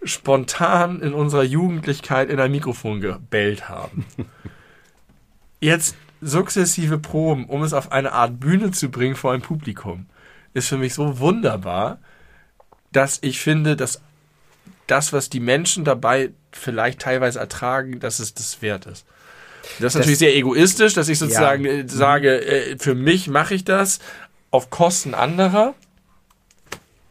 spontan 0.02 1.02
in 1.02 1.12
unserer 1.12 1.42
Jugendlichkeit 1.42 2.30
in 2.30 2.40
ein 2.40 2.50
Mikrofon 2.50 3.02
gebellt 3.02 3.68
haben, 3.68 4.06
jetzt 5.60 5.96
sukzessive 6.20 6.98
proben, 6.98 7.46
um 7.46 7.62
es 7.62 7.72
auf 7.72 7.92
eine 7.92 8.12
Art 8.12 8.40
Bühne 8.40 8.70
zu 8.70 8.90
bringen 8.90 9.16
vor 9.16 9.32
ein 9.32 9.42
Publikum, 9.42 10.06
ist 10.54 10.68
für 10.68 10.78
mich 10.78 10.94
so 10.94 11.18
wunderbar, 11.18 11.98
dass 12.92 13.18
ich 13.22 13.40
finde, 13.40 13.76
dass 13.76 14.00
das, 14.86 15.12
was 15.12 15.28
die 15.28 15.40
Menschen 15.40 15.84
dabei 15.84 16.30
vielleicht 16.52 17.00
teilweise 17.00 17.38
ertragen, 17.38 18.00
dass 18.00 18.18
es 18.18 18.34
das 18.34 18.62
wert 18.62 18.86
ist. 18.86 19.04
Das 19.80 19.94
ist 19.94 19.98
natürlich 19.98 20.18
sehr 20.18 20.34
egoistisch, 20.36 20.94
dass 20.94 21.08
ich 21.08 21.18
sozusagen 21.18 21.64
Ja. 21.64 21.72
äh, 21.72 21.88
sage, 21.88 22.40
äh, 22.46 22.78
für 22.78 22.94
mich 22.94 23.26
mache 23.28 23.54
ich 23.54 23.64
das 23.64 23.98
auf 24.50 24.70
Kosten 24.70 25.12
anderer. 25.14 25.74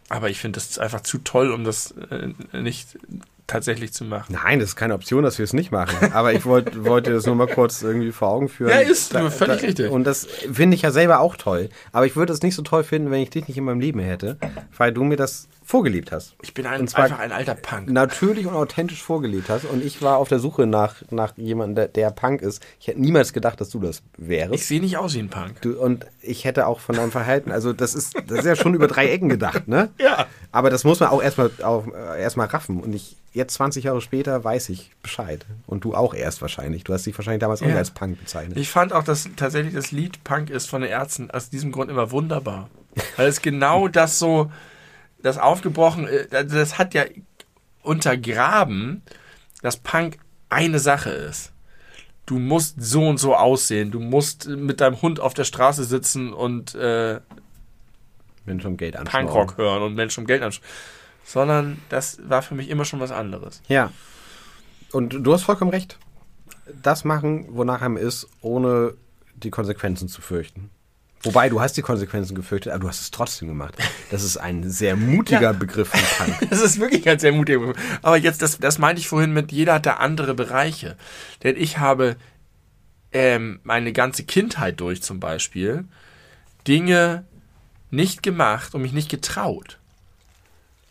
Aber 0.08 0.30
ich 0.30 0.40
finde, 0.40 0.58
das 0.58 0.70
ist 0.70 0.80
einfach 0.80 1.02
zu 1.02 1.18
toll, 1.18 1.52
um 1.52 1.64
das 1.64 1.94
äh, 2.10 2.30
nicht 2.58 2.98
tatsächlich 3.48 3.94
zu 3.94 4.06
machen. 4.06 4.38
Nein, 4.44 4.60
das 4.60 4.70
ist 4.70 4.76
keine 4.76 4.94
Option, 4.94 5.24
dass 5.24 5.38
wir 5.38 5.44
es 5.44 5.54
nicht 5.54 5.72
machen. 5.72 6.12
Aber 6.14 6.34
ich 6.34 6.46
wollte 6.46 6.86
wollte 6.86 7.12
das 7.12 7.26
nur 7.26 7.36
mal 7.36 7.48
kurz 7.48 7.82
irgendwie 7.82 8.12
vor 8.12 8.30
Augen 8.30 8.50
führen. 8.50 8.72
Ja, 8.72 8.80
ist 8.80 9.14
völlig 9.14 9.62
richtig. 9.62 9.92
Und 9.92 10.04
das 10.04 10.26
finde 10.26 10.76
ich 10.76 10.82
ja 10.82 10.92
selber 10.92 11.20
auch 11.20 11.36
toll. 11.36 11.70
Aber 11.92 12.06
ich 12.06 12.16
würde 12.16 12.34
es 12.34 12.42
nicht 12.42 12.56
so 12.56 12.62
toll 12.62 12.84
finden, 12.84 13.12
wenn 13.12 13.22
ich 13.22 13.30
dich 13.30 13.48
nicht 13.48 13.58
in 13.58 13.64
meinem 13.64 13.80
Leben 13.80 14.00
hätte, 14.00 14.38
weil 14.78 14.92
du 14.92 15.04
mir 15.04 15.18
das 15.18 15.48
vorgelebt 15.66 16.12
hast. 16.12 16.36
Ich 16.44 16.54
bin 16.54 16.66
ein, 16.68 16.82
einfach 16.82 17.20
ein 17.20 17.32
alter 17.32 17.56
Punk. 17.56 17.90
Natürlich 17.90 18.46
und 18.46 18.54
authentisch 18.54 19.02
vorgelebt 19.02 19.50
hast. 19.50 19.66
Und 19.66 19.84
ich 19.84 20.02
war 20.02 20.18
auf 20.18 20.30
der 20.30 20.38
Suche 20.40 20.68
nach, 20.68 20.96
nach 21.10 21.36
jemandem, 21.38 21.76
der, 21.76 21.88
der 21.88 22.12
Punk 22.12 22.42
ist. 22.42 22.64
Ich 22.80 22.88
hätte 22.88 23.02
niemals 23.02 23.34
gedacht, 23.34 23.60
dass 23.60 23.70
du 23.72 23.80
das 23.80 24.04
wärst. 24.18 24.54
Ich 24.54 24.66
sehe 24.68 24.80
nicht 24.80 24.98
aus 24.98 25.16
wie 25.16 25.20
ein 25.20 25.30
Punk. 25.30 25.62
Du, 25.62 25.74
und 25.74 26.06
ich 26.22 26.46
hätte 26.46 26.68
auch 26.68 26.80
von 26.80 26.96
deinem 26.96 27.12
Verhalten, 27.12 27.52
also 27.52 27.74
das 27.74 27.96
ist, 27.96 28.14
das 28.28 28.40
ist 28.40 28.46
ja 28.46 28.56
schon 28.56 28.76
über 28.76 28.88
drei 28.88 29.10
Ecken 29.10 29.28
gedacht, 29.28 29.68
ne? 29.68 29.90
Ja. 30.00 30.28
Aber 30.52 30.70
das 30.70 30.84
muss 30.84 31.00
man 31.00 31.10
auch 31.10 31.22
erstmal 31.22 31.50
auch, 31.64 31.86
äh, 31.88 32.22
erstmal 32.22 32.48
raffen. 32.48 32.80
Und 32.80 32.94
ich, 32.94 33.18
jetzt 33.34 33.56
20 33.56 33.84
Jahre 33.86 34.00
später, 34.02 34.44
weiß 34.44 34.70
ich 34.70 34.92
Bescheid. 35.02 35.46
Und 35.68 35.84
du 35.84 35.96
auch 35.96 36.14
erst 36.14 36.42
wahrscheinlich. 36.42 36.84
Du 36.84 36.94
hast 36.94 37.06
dich 37.06 37.18
wahrscheinlich 37.18 37.42
damals 37.42 37.62
auch 37.62 37.66
Ja. 37.66 37.72
nicht 37.72 37.80
als 37.80 37.92
Punk 37.92 38.20
bezeichnet. 38.20 38.58
Ich 38.58 38.70
fand 38.70 38.94
auch, 38.94 39.04
dass 39.04 39.28
tatsächlich 39.36 39.74
das 39.74 39.92
Lied 39.92 40.24
Punk 40.24 40.50
ist 40.52 40.70
von 40.70 40.82
den 40.82 40.92
Ärzten 40.92 41.32
aus 41.32 41.50
diesem 41.50 41.72
Grund 41.72 41.90
immer 41.90 42.12
wunderbar. 42.12 42.70
Weil 43.18 43.28
es 43.28 43.42
genau 43.42 43.88
das 43.90 44.20
so, 44.20 44.50
das 45.20 45.38
aufgebrochen, 45.38 46.08
äh, 46.08 46.46
das 46.46 46.78
hat 46.78 46.94
ja 46.94 47.06
untergraben, 47.82 49.02
dass 49.62 49.78
Punk 49.78 50.20
eine 50.50 50.80
Sache 50.80 51.10
ist. 51.10 51.52
Du 52.26 52.40
musst 52.40 52.82
so 52.82 53.08
und 53.08 53.20
so 53.20 53.36
aussehen. 53.36 53.92
Du 53.92 54.00
musst 54.00 54.48
mit 54.48 54.82
deinem 54.82 55.02
Hund 55.02 55.20
auf 55.20 55.34
der 55.34 55.44
Straße 55.44 55.84
sitzen 55.84 56.34
und 56.34 56.74
äh, 56.74 57.20
Menschen 58.46 58.68
um 58.68 58.78
Geld. 58.78 58.96
Punkrock 59.06 59.58
hören 59.58 59.84
und 59.84 59.96
Menschen 59.96 60.22
um 60.22 60.28
Geld 60.28 60.42
anschauen. 60.42 60.66
Sondern 61.24 61.82
das 61.90 62.20
war 62.28 62.42
für 62.42 62.56
mich 62.56 62.70
immer 62.70 62.86
schon 62.86 63.00
was 63.00 63.12
anderes. 63.12 63.62
Ja. 63.68 63.92
Und 64.92 65.10
du 65.10 65.34
hast 65.34 65.44
vollkommen 65.44 65.72
recht. 65.72 65.98
Das 66.82 67.04
machen, 67.04 67.48
wonach 67.50 67.82
einem 67.82 67.98
ist, 67.98 68.28
ohne 68.42 68.96
die 69.36 69.52
Konsequenzen 69.52 70.08
zu 70.08 70.22
fürchten. 70.22 70.72
Wobei, 71.26 71.50
du 71.50 71.60
hast 71.60 71.76
die 71.76 71.82
Konsequenzen 71.82 72.36
gefürchtet, 72.36 72.72
aber 72.72 72.82
du 72.84 72.88
hast 72.88 73.02
es 73.02 73.12
trotzdem 73.12 73.48
gemacht. 73.48 73.76
Das 74.12 74.24
ist 74.24 74.38
ein 74.38 74.70
sehr 74.70 74.96
mutiger 74.96 75.42
Ja. 75.42 75.52
Begriff 75.52 75.90
von 75.90 76.00
Punk. 76.28 76.38
Das 76.50 76.62
ist 76.62 76.80
wirklich 76.80 77.04
ganz 77.04 77.22
sehr 77.22 77.32
mutig. 77.34 77.60
Aber 78.02 78.18
jetzt, 78.18 78.42
das, 78.42 78.60
das 78.60 78.78
meinte 78.78 79.00
ich 79.02 79.08
vorhin 79.08 79.34
mit, 79.34 79.52
jeder 79.52 79.74
hat 79.76 79.86
da 79.86 79.96
andere 79.96 80.36
Bereiche. 80.36 80.96
Denn 81.44 81.58
ich 81.58 81.80
habe 81.80 82.16
ähm, 83.12 83.60
meine 83.64 83.92
ganze 83.92 84.24
Kindheit 84.24 84.80
durch 84.80 85.02
zum 85.02 85.20
Beispiel 85.20 85.86
Dinge 86.68 87.26
nicht 87.90 88.24
gemacht 88.24 88.76
und 88.76 88.82
mich 88.82 88.94
nicht 88.94 89.10
getraut. 89.10 89.80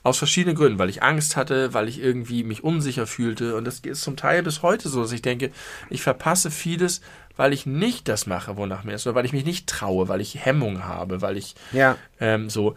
Aus 0.05 0.19
verschiedenen 0.19 0.55
Gründen, 0.55 0.79
weil 0.79 0.91
ich 0.91 1.03
Angst 1.03 1.35
hatte, 1.35 1.75
weil 1.75 1.89
ich 1.89 1.99
irgendwie 1.99 2.45
mich 2.45 2.63
unsicher 2.63 3.07
fühlte. 3.07 3.57
Und 3.57 3.65
das 3.65 3.81
ist 3.81 4.03
zum 4.03 4.17
Teil 4.17 4.43
bis 4.43 4.63
heute 4.63 4.89
so, 4.89 5.03
dass 5.03 5.13
ich 5.13 5.23
denke, 5.23 5.51
ich 5.91 6.03
verpasse 6.03 6.51
vieles, 6.51 7.01
weil 7.37 7.53
ich 7.53 7.65
nicht 7.67 8.07
das 8.07 8.27
mache, 8.27 8.57
wonach 8.57 8.85
mir 8.85 8.93
ist, 8.95 9.07
oder 9.07 9.17
weil 9.17 9.25
ich 9.25 9.33
mich 9.33 9.47
nicht 9.47 9.67
traue, 9.67 10.07
weil 10.09 10.21
ich 10.21 10.45
Hemmung 10.45 10.85
habe, 10.85 11.23
weil 11.23 11.37
ich 11.37 11.55
Ja. 11.73 11.97
ähm, 12.21 12.51
so. 12.51 12.75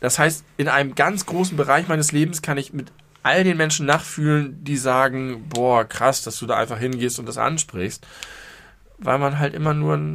Das 0.00 0.18
heißt, 0.18 0.44
in 0.56 0.66
einem 0.66 0.94
ganz 0.96 1.26
großen 1.26 1.56
Bereich 1.56 1.86
meines 1.88 2.10
Lebens 2.10 2.42
kann 2.42 2.58
ich 2.58 2.72
mit 2.72 2.90
all 3.22 3.44
den 3.44 3.56
Menschen 3.58 3.86
nachfühlen, 3.86 4.64
die 4.64 4.76
sagen, 4.76 5.44
boah, 5.50 5.84
krass, 5.84 6.22
dass 6.22 6.38
du 6.38 6.46
da 6.46 6.56
einfach 6.56 6.78
hingehst 6.78 7.18
und 7.20 7.26
das 7.26 7.38
ansprichst, 7.38 8.04
weil 8.98 9.18
man 9.18 9.38
halt 9.38 9.54
immer 9.54 9.74
nur 9.74 9.94
ein, 9.94 10.14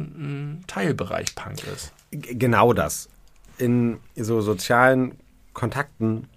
ein 0.58 0.64
Teilbereich 0.66 1.34
Punk 1.34 1.62
ist. 1.72 1.92
Genau 2.10 2.72
das. 2.72 3.08
In 3.58 3.98
so 4.16 4.40
sozialen 4.40 5.18
Kontakten 5.54 6.28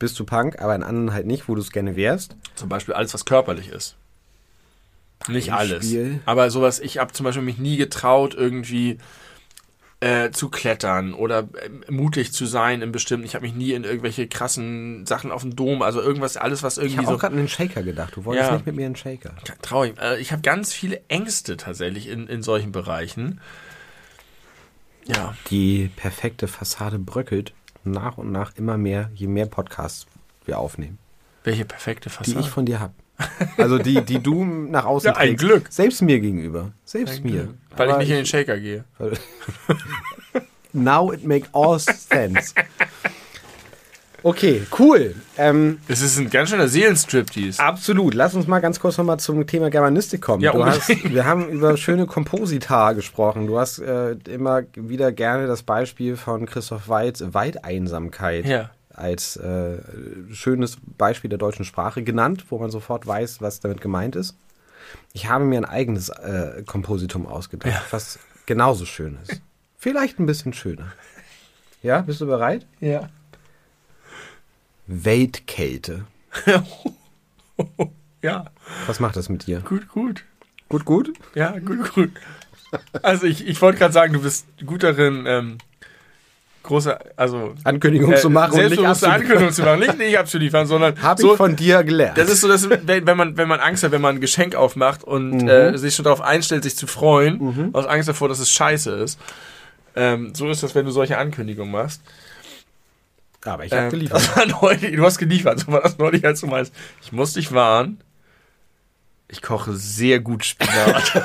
bist 0.00 0.18
du 0.18 0.24
Punk, 0.24 0.60
aber 0.60 0.74
in 0.74 0.82
anderen 0.82 1.12
halt 1.12 1.26
nicht, 1.26 1.48
wo 1.48 1.54
du 1.54 1.60
es 1.60 1.70
gerne 1.70 1.94
wärst. 1.94 2.34
Zum 2.56 2.68
Beispiel 2.68 2.94
alles, 2.94 3.14
was 3.14 3.24
körperlich 3.24 3.68
ist. 3.68 3.94
Nicht 5.28 5.52
alles. 5.52 5.80
Beispiel? 5.80 6.20
Aber 6.26 6.50
sowas, 6.50 6.80
ich 6.80 6.98
habe 6.98 7.12
zum 7.12 7.24
Beispiel 7.24 7.44
mich 7.44 7.58
nie 7.58 7.76
getraut, 7.76 8.34
irgendwie 8.34 8.98
äh, 10.00 10.30
zu 10.30 10.48
klettern 10.48 11.12
oder 11.12 11.40
äh, 11.40 11.92
mutig 11.92 12.32
zu 12.32 12.46
sein 12.46 12.80
in 12.80 12.90
bestimmten. 12.90 13.26
Ich 13.26 13.34
habe 13.34 13.44
mich 13.44 13.54
nie 13.54 13.72
in 13.72 13.84
irgendwelche 13.84 14.26
krassen 14.26 15.04
Sachen 15.04 15.30
auf 15.30 15.42
dem 15.42 15.54
Dom, 15.54 15.82
also 15.82 16.00
irgendwas, 16.00 16.38
alles, 16.38 16.62
was 16.62 16.78
Ich 16.78 16.84
irgendwie 16.84 16.96
habe 16.98 17.06
so 17.08 17.14
auch 17.16 17.20
gerade 17.20 17.34
an 17.34 17.38
den 17.42 17.48
Shaker 17.48 17.82
gedacht. 17.82 18.16
Du 18.16 18.24
wolltest 18.24 18.48
Ja. 18.48 18.54
nicht 18.56 18.64
mit 18.64 18.76
mir 18.76 18.86
in 18.86 18.94
den 18.94 18.96
Shaker. 18.96 19.34
Traurig. 19.60 19.98
Äh, 20.00 20.18
Ich 20.18 20.32
habe 20.32 20.40
ganz 20.40 20.72
viele 20.72 21.02
Ängste 21.08 21.58
tatsächlich 21.58 22.08
in, 22.08 22.26
in 22.26 22.42
solchen 22.42 22.72
Bereichen. 22.72 23.40
Ja. 25.06 25.34
Die 25.50 25.90
perfekte 25.96 26.48
Fassade 26.48 26.98
bröckelt 26.98 27.52
nach 27.84 28.18
und 28.18 28.30
nach 28.32 28.54
immer 28.56 28.76
mehr, 28.78 29.10
je 29.14 29.26
mehr 29.26 29.46
Podcasts 29.46 30.06
wir 30.44 30.58
aufnehmen. 30.58 30.98
Welche 31.44 31.64
perfekte 31.64 32.08
Die 32.10 32.14
Fassade. 32.14 32.40
ich 32.40 32.50
von 32.50 32.66
dir 32.66 32.80
habe. 32.80 32.94
Also 33.58 33.78
die, 33.78 34.00
die 34.02 34.18
du 34.18 34.44
nach 34.44 34.84
außen 34.86 35.08
Ja, 35.08 35.16
ein 35.16 35.28
trägst. 35.36 35.44
Glück. 35.44 35.66
Selbst 35.70 36.00
mir 36.02 36.20
gegenüber. 36.20 36.72
Selbst 36.86 37.22
mir. 37.22 37.54
Weil 37.76 37.86
ich 37.88 37.92
Aber 37.92 37.98
nicht 37.98 38.10
in 38.10 38.16
den 38.16 38.26
Shaker 38.26 38.58
gehe. 38.58 38.84
Now 40.72 41.12
it 41.12 41.24
make 41.24 41.46
all 41.52 41.78
sense. 41.78 42.54
Okay, 44.22 44.62
cool. 44.78 45.14
Ähm, 45.38 45.78
Es 45.88 46.02
ist 46.02 46.18
ein 46.18 46.28
ganz 46.30 46.50
schöner 46.50 46.68
Seelenstriptease. 46.68 47.60
absolut. 47.62 48.14
Lass 48.14 48.34
uns 48.34 48.46
mal 48.46 48.60
ganz 48.60 48.78
kurz 48.80 48.98
nochmal 48.98 49.18
zum 49.18 49.46
Thema 49.46 49.70
Germanistik 49.70 50.20
kommen. 50.20 50.42
Ja, 50.42 50.52
hast, 50.66 50.88
wir 50.88 51.24
haben 51.24 51.48
über 51.48 51.76
schöne 51.76 52.06
Komposita 52.06 52.92
gesprochen. 52.92 53.46
Du 53.46 53.58
hast 53.58 53.78
äh, 53.78 54.12
immer 54.28 54.62
wieder 54.74 55.12
gerne 55.12 55.46
das 55.46 55.62
Beispiel 55.62 56.16
von 56.16 56.46
Christoph 56.46 56.88
Weitz, 56.88 57.22
Weiteinsamkeit, 57.26 58.44
Ja. 58.46 58.70
als 58.94 59.36
äh, 59.36 59.78
schönes 60.32 60.76
Beispiel 60.98 61.30
der 61.30 61.38
deutschen 61.38 61.64
Sprache 61.64 62.02
genannt, 62.02 62.44
wo 62.50 62.58
man 62.58 62.70
sofort 62.70 63.06
weiß, 63.06 63.40
was 63.40 63.60
damit 63.60 63.80
gemeint 63.80 64.16
ist. 64.16 64.36
Ich 65.12 65.28
habe 65.28 65.44
mir 65.44 65.58
ein 65.58 65.64
eigenes 65.64 66.08
äh, 66.10 66.62
Kompositum 66.66 67.26
ausgedacht, 67.26 67.72
Ja. 67.72 67.82
was 67.90 68.18
genauso 68.46 68.84
schön 68.84 69.18
ist. 69.22 69.40
Vielleicht 69.78 70.18
ein 70.18 70.26
bisschen 70.26 70.52
schöner. 70.52 70.92
Ja, 71.82 72.02
bist 72.02 72.20
du 72.20 72.26
bereit? 72.26 72.66
Ja. 72.80 73.08
Weltkälte. 74.90 76.04
Ja, 78.22 78.46
Was 78.86 79.00
macht 79.00 79.16
das 79.16 79.28
mit 79.30 79.46
dir? 79.46 79.60
gut, 79.60 79.88
gut. 79.88 80.24
Gut, 80.68 80.84
gut? 80.84 81.12
Ja, 81.34 81.58
gut, 81.58 81.92
gut. 81.94 82.10
Also 83.02 83.26
ich, 83.26 83.46
ich 83.46 83.60
wollte 83.62 83.78
gerade 83.78 83.92
sagen, 83.92 84.12
du 84.12 84.20
bist 84.22 84.46
gut 84.64 84.82
darin, 84.82 85.24
ähm, 85.26 85.58
große, 86.62 86.98
also 87.16 87.54
Ankündigung 87.64 88.14
zu 88.16 88.28
machen 88.30 88.52
und 88.52 88.58
nicht 88.58 88.68
selbstbewusste 88.76 89.08
abzuliefern. 89.08 89.20
Ankündigung 89.22 89.52
zu 89.52 89.62
machen, 89.62 89.80
nicht, 89.80 89.98
nicht 89.98 90.18
abzuliefern, 90.18 90.66
sondern 90.66 91.02
Habe 91.02 91.20
so, 91.20 91.32
ich 91.32 91.36
von 91.38 91.56
dir 91.56 91.82
gelernt. 91.82 92.16
das 92.18 92.30
ist 92.30 92.42
so, 92.42 92.48
dass 92.48 92.68
wenn 92.70 93.06
wenn 93.06 93.16
man 93.16 93.36
wenn 93.36 93.48
man 93.48 93.58
Angst 93.60 93.82
hat, 93.82 93.90
wenn 93.92 94.02
man 94.02 94.16
ein 94.16 94.20
Geschenk 94.20 94.54
aufmacht 94.54 95.02
und 95.02 95.48
äh, 95.48 95.76
sich 95.78 95.94
schon 95.94 96.04
darauf 96.04 96.20
einstellt, 96.20 96.62
sich 96.62 96.76
zu 96.76 96.86
freuen, 96.86 97.70
aus 97.74 97.86
Angst 97.86 98.08
davor, 98.08 98.28
dass 98.28 98.38
es 98.38 98.50
scheiße 98.50 98.90
ist. 98.92 99.18
Ähm, 99.96 100.34
so 100.34 100.48
ist 100.48 100.62
das, 100.62 100.74
wenn 100.74 100.84
du 100.84 100.92
solche 100.92 101.18
Ankündigungen 101.18 101.72
machst. 101.72 102.00
Aber 103.44 103.64
ich 103.64 103.72
habe 103.72 103.84
Ähm, 103.84 103.90
geliefert. 103.90 104.22
neulich, 104.62 104.94
du 104.96 105.04
hast 105.04 105.18
geliefert, 105.18 105.60
so 105.60 105.68
war 105.72 105.80
das 105.82 105.96
neulich, 105.98 106.24
als 106.24 106.40
du 106.40 106.46
meinst, 106.46 106.74
ich 107.02 107.12
muss 107.12 107.32
dich 107.34 107.52
warnen. 107.52 108.00
Ich 109.28 109.42
koche 109.42 109.72
sehr 109.74 110.18
gut 110.20 110.44
Spinat. 110.44 111.22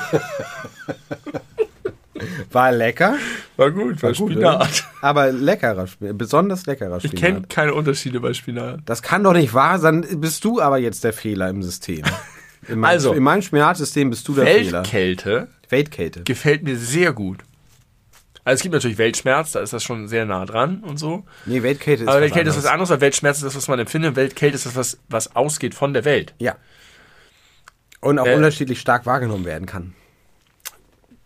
War 2.50 2.72
lecker, 2.72 3.16
War 3.58 3.70
gut, 3.70 4.02
war, 4.02 4.10
War 4.10 4.16
gut, 4.16 4.32
Spinat. 4.32 4.84
aber 5.02 5.30
leckerer 5.32 5.86
Spinat. 5.86 6.16
Besonders 6.16 6.64
leckerer 6.64 6.96
Ich 6.96 7.04
Spinat. 7.08 7.20
kenne 7.20 7.42
keine 7.48 7.74
Unterschiede 7.74 8.20
bei 8.20 8.32
Spinat. 8.32 8.80
Das 8.86 9.02
kann 9.02 9.22
doch 9.22 9.34
nicht 9.34 9.52
wahr 9.52 9.78
sein. 9.78 10.06
Bist 10.20 10.42
du 10.44 10.60
aber 10.62 10.78
jetzt 10.78 11.04
der 11.04 11.12
Fehler 11.12 11.50
im 11.50 11.62
System. 11.62 12.02
In 12.68 12.78
meinem, 12.78 12.84
Also. 12.92 13.12
in 13.12 13.22
meinem 13.22 13.42
Spinatsystem 13.42 14.08
bist 14.08 14.26
du 14.28 14.34
der 14.34 14.46
Fehler. 14.46 14.78
Weltkälte 14.78 15.48
Weltkälte. 15.68 16.22
gefällt 16.22 16.62
mir 16.62 16.76
sehr 16.76 17.12
gut. 17.12 17.40
Also 18.46 18.60
es 18.60 18.62
gibt 18.62 18.74
natürlich 18.74 18.96
Weltschmerz, 18.96 19.50
da 19.50 19.58
ist 19.60 19.72
das 19.72 19.82
schon 19.82 20.06
sehr 20.06 20.24
nah 20.24 20.46
dran 20.46 20.84
und 20.84 20.98
so. 20.98 21.24
Nee, 21.46 21.64
Weltkälte 21.64 22.04
ist 22.04 22.08
Aber 22.08 22.18
was 22.18 22.22
Weltkälte 22.22 22.50
ist 22.50 22.56
was 22.56 22.66
anderes. 22.66 22.90
weil 22.90 23.00
Weltschmerz 23.00 23.38
ist 23.38 23.44
das, 23.44 23.56
was 23.56 23.66
man 23.66 23.80
empfindet. 23.80 24.14
Weltkälte 24.14 24.54
ist 24.54 24.66
das, 24.66 24.76
was, 24.76 24.98
was 25.08 25.34
ausgeht 25.34 25.74
von 25.74 25.92
der 25.92 26.04
Welt. 26.04 26.32
Ja. 26.38 26.54
Und 28.00 28.20
auch 28.20 28.26
Äh. 28.26 28.36
unterschiedlich 28.36 28.78
stark 28.78 29.04
wahrgenommen 29.04 29.44
werden 29.44 29.66
kann. 29.66 29.94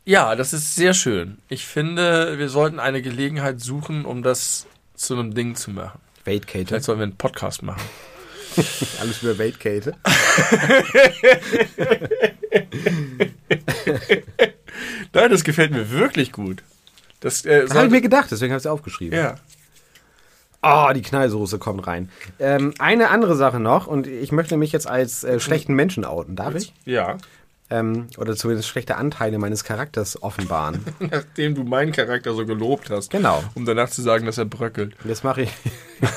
Ja, 0.06 0.34
das 0.34 0.54
ist 0.54 0.74
sehr 0.76 0.94
schön. 0.94 1.36
Ich 1.50 1.66
finde, 1.66 2.38
wir 2.38 2.48
sollten 2.48 2.80
eine 2.80 3.02
Gelegenheit 3.02 3.60
suchen, 3.60 4.06
um 4.06 4.22
das 4.22 4.66
zu 4.94 5.12
einem 5.12 5.34
Ding 5.34 5.56
zu 5.56 5.72
machen. 5.72 6.00
Weltkälte. 6.24 6.68
Vielleicht 6.68 6.84
sollten 6.86 7.00
wir 7.00 7.04
einen 7.04 7.16
Podcast 7.18 7.62
machen. 7.62 7.82
Alles 9.00 9.22
über 9.22 9.36
Weltkälte. 9.36 9.94
Nein, 15.12 15.30
das 15.30 15.44
gefällt 15.44 15.72
mir 15.72 15.90
wirklich 15.90 16.32
gut. 16.32 16.62
Das, 17.20 17.44
äh, 17.44 17.62
Das 17.66 17.74
habe 17.74 17.86
ich 17.86 17.92
mir 17.92 18.00
gedacht, 18.00 18.30
deswegen 18.30 18.52
habe 18.52 18.58
ich 18.58 18.64
es 18.64 18.70
aufgeschrieben. 18.70 19.18
ja. 19.18 19.36
Ah, 20.62 20.92
die 20.92 21.00
Knallsoße 21.00 21.58
kommt 21.58 21.86
rein. 21.86 22.10
Ähm, 22.38 22.74
eine 22.78 23.08
andere 23.08 23.34
Sache 23.34 23.58
noch, 23.58 23.86
und 23.86 24.06
ich 24.06 24.30
möchte 24.30 24.58
mich 24.58 24.72
jetzt 24.72 24.86
als 24.86 25.24
äh, 25.24 25.40
schlechten 25.40 25.72
Menschen 25.72 26.04
outen. 26.04 26.36
Darf 26.36 26.54
ich? 26.54 26.74
Ja. 26.84 27.16
Ähm, 27.70 28.08
oder 28.18 28.36
zumindest 28.36 28.68
schlechte 28.68 28.96
Anteile 28.96 29.38
meines 29.38 29.64
Charakters 29.64 30.22
offenbaren. 30.22 30.84
Nachdem 30.98 31.54
du 31.54 31.64
meinen 31.64 31.92
Charakter 31.92 32.34
so 32.34 32.44
gelobt 32.44 32.90
hast. 32.90 33.10
Genau. 33.10 33.42
Um 33.54 33.64
danach 33.64 33.88
zu 33.88 34.02
sagen, 34.02 34.26
dass 34.26 34.36
er 34.36 34.44
bröckelt. 34.44 34.94
Jetzt 35.04 35.24
mache 35.24 35.42
ich. 35.42 35.52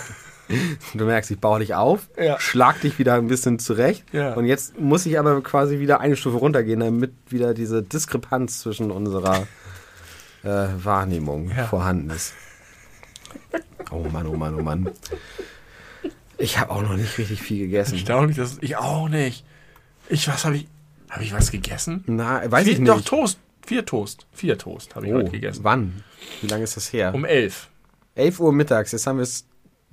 Du 0.93 1.05
merkst, 1.05 1.31
ich 1.31 1.39
baue 1.39 1.59
dich 1.61 1.73
auf, 1.73 2.09
Ja. 2.21 2.37
schlag 2.39 2.79
dich 2.81 2.99
wieder 2.99 3.13
ein 3.15 3.27
bisschen 3.27 3.59
zurecht. 3.59 4.03
Ja. 4.11 4.33
Und 4.33 4.45
jetzt 4.45 4.77
muss 4.77 5.05
ich 5.05 5.17
aber 5.17 5.41
quasi 5.41 5.79
wieder 5.79 6.01
eine 6.01 6.15
Stufe 6.17 6.37
runtergehen, 6.37 6.81
damit 6.81 7.13
wieder 7.29 7.53
diese 7.53 7.81
Diskrepanz 7.81 8.59
zwischen 8.59 8.91
unserer 8.91 9.47
äh, 10.43 10.67
Wahrnehmung 10.83 11.51
Ja. 11.55 11.67
vorhanden 11.67 12.09
ist. 12.09 12.33
Oh 13.91 14.05
Mann, 14.11 14.27
oh 14.27 14.35
Mann, 14.35 14.55
oh 14.55 14.61
Mann. 14.63 14.89
Ich 16.37 16.57
habe 16.59 16.71
auch 16.71 16.81
noch 16.81 16.95
nicht 16.95 17.17
richtig 17.17 17.41
viel 17.41 17.59
gegessen. 17.65 17.93
Erstaunlich, 17.95 18.37
dass 18.37 18.57
ich 18.61 18.75
auch 18.75 19.07
nicht. 19.07 19.45
Ich, 20.09 20.27
was 20.27 20.45
habe 20.45 20.57
ich. 20.57 20.67
Habe 21.09 21.23
ich 21.23 21.33
was 21.33 21.51
gegessen? 21.51 22.03
Na, 22.07 22.41
weiß 22.49 22.63
Vier, 22.63 22.73
ich 22.73 22.79
nicht. 22.79 22.89
Doch, 22.89 23.01
Toast. 23.01 23.37
Vier 23.65 23.85
Toast. 23.85 24.25
Vier 24.33 24.57
Toast 24.57 24.95
habe 24.95 25.05
ich 25.07 25.13
oh, 25.13 25.17
heute 25.17 25.29
gegessen. 25.31 25.63
wann? 25.63 26.03
Wie 26.41 26.47
lange 26.47 26.63
ist 26.63 26.75
das 26.75 26.91
her? 26.91 27.13
Um 27.13 27.23
elf. 27.23 27.69
11 28.15 28.39
Uhr 28.39 28.51
mittags, 28.51 28.91
jetzt 28.91 29.07
haben 29.07 29.17
wir 29.17 29.23
es 29.23 29.45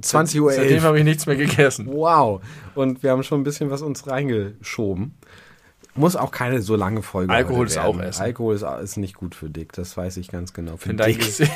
20 0.03 0.41
Uhr 0.41 0.53
Seitdem 0.53 0.73
11. 0.77 0.83
habe 0.85 0.99
ich 0.99 1.05
nichts 1.05 1.27
mehr 1.27 1.37
gegessen. 1.37 1.87
Wow. 1.87 2.43
Und 2.75 3.03
wir 3.03 3.11
haben 3.11 3.23
schon 3.23 3.41
ein 3.41 3.45
bisschen 3.45 3.71
was 3.71 3.83
uns 3.83 4.07
reingeschoben. 4.07 5.15
Muss 5.95 6.17
auch 6.17 6.31
keine 6.31 6.63
so 6.63 6.77
lange 6.77 7.03
Folge 7.03 7.33
Alkohol 7.33 7.67
ist 7.67 7.79
auch 7.79 7.99
Essen. 8.01 8.23
Alkohol 8.23 8.55
ist, 8.55 8.63
ist 8.63 8.97
nicht 8.97 9.15
gut 9.15 9.35
für 9.35 9.51
Dick, 9.51 9.73
das 9.73 9.97
weiß 9.97 10.17
ich 10.19 10.29
ganz 10.29 10.53
genau. 10.53 10.77
Für 10.77 10.95
Dick. 10.95 11.25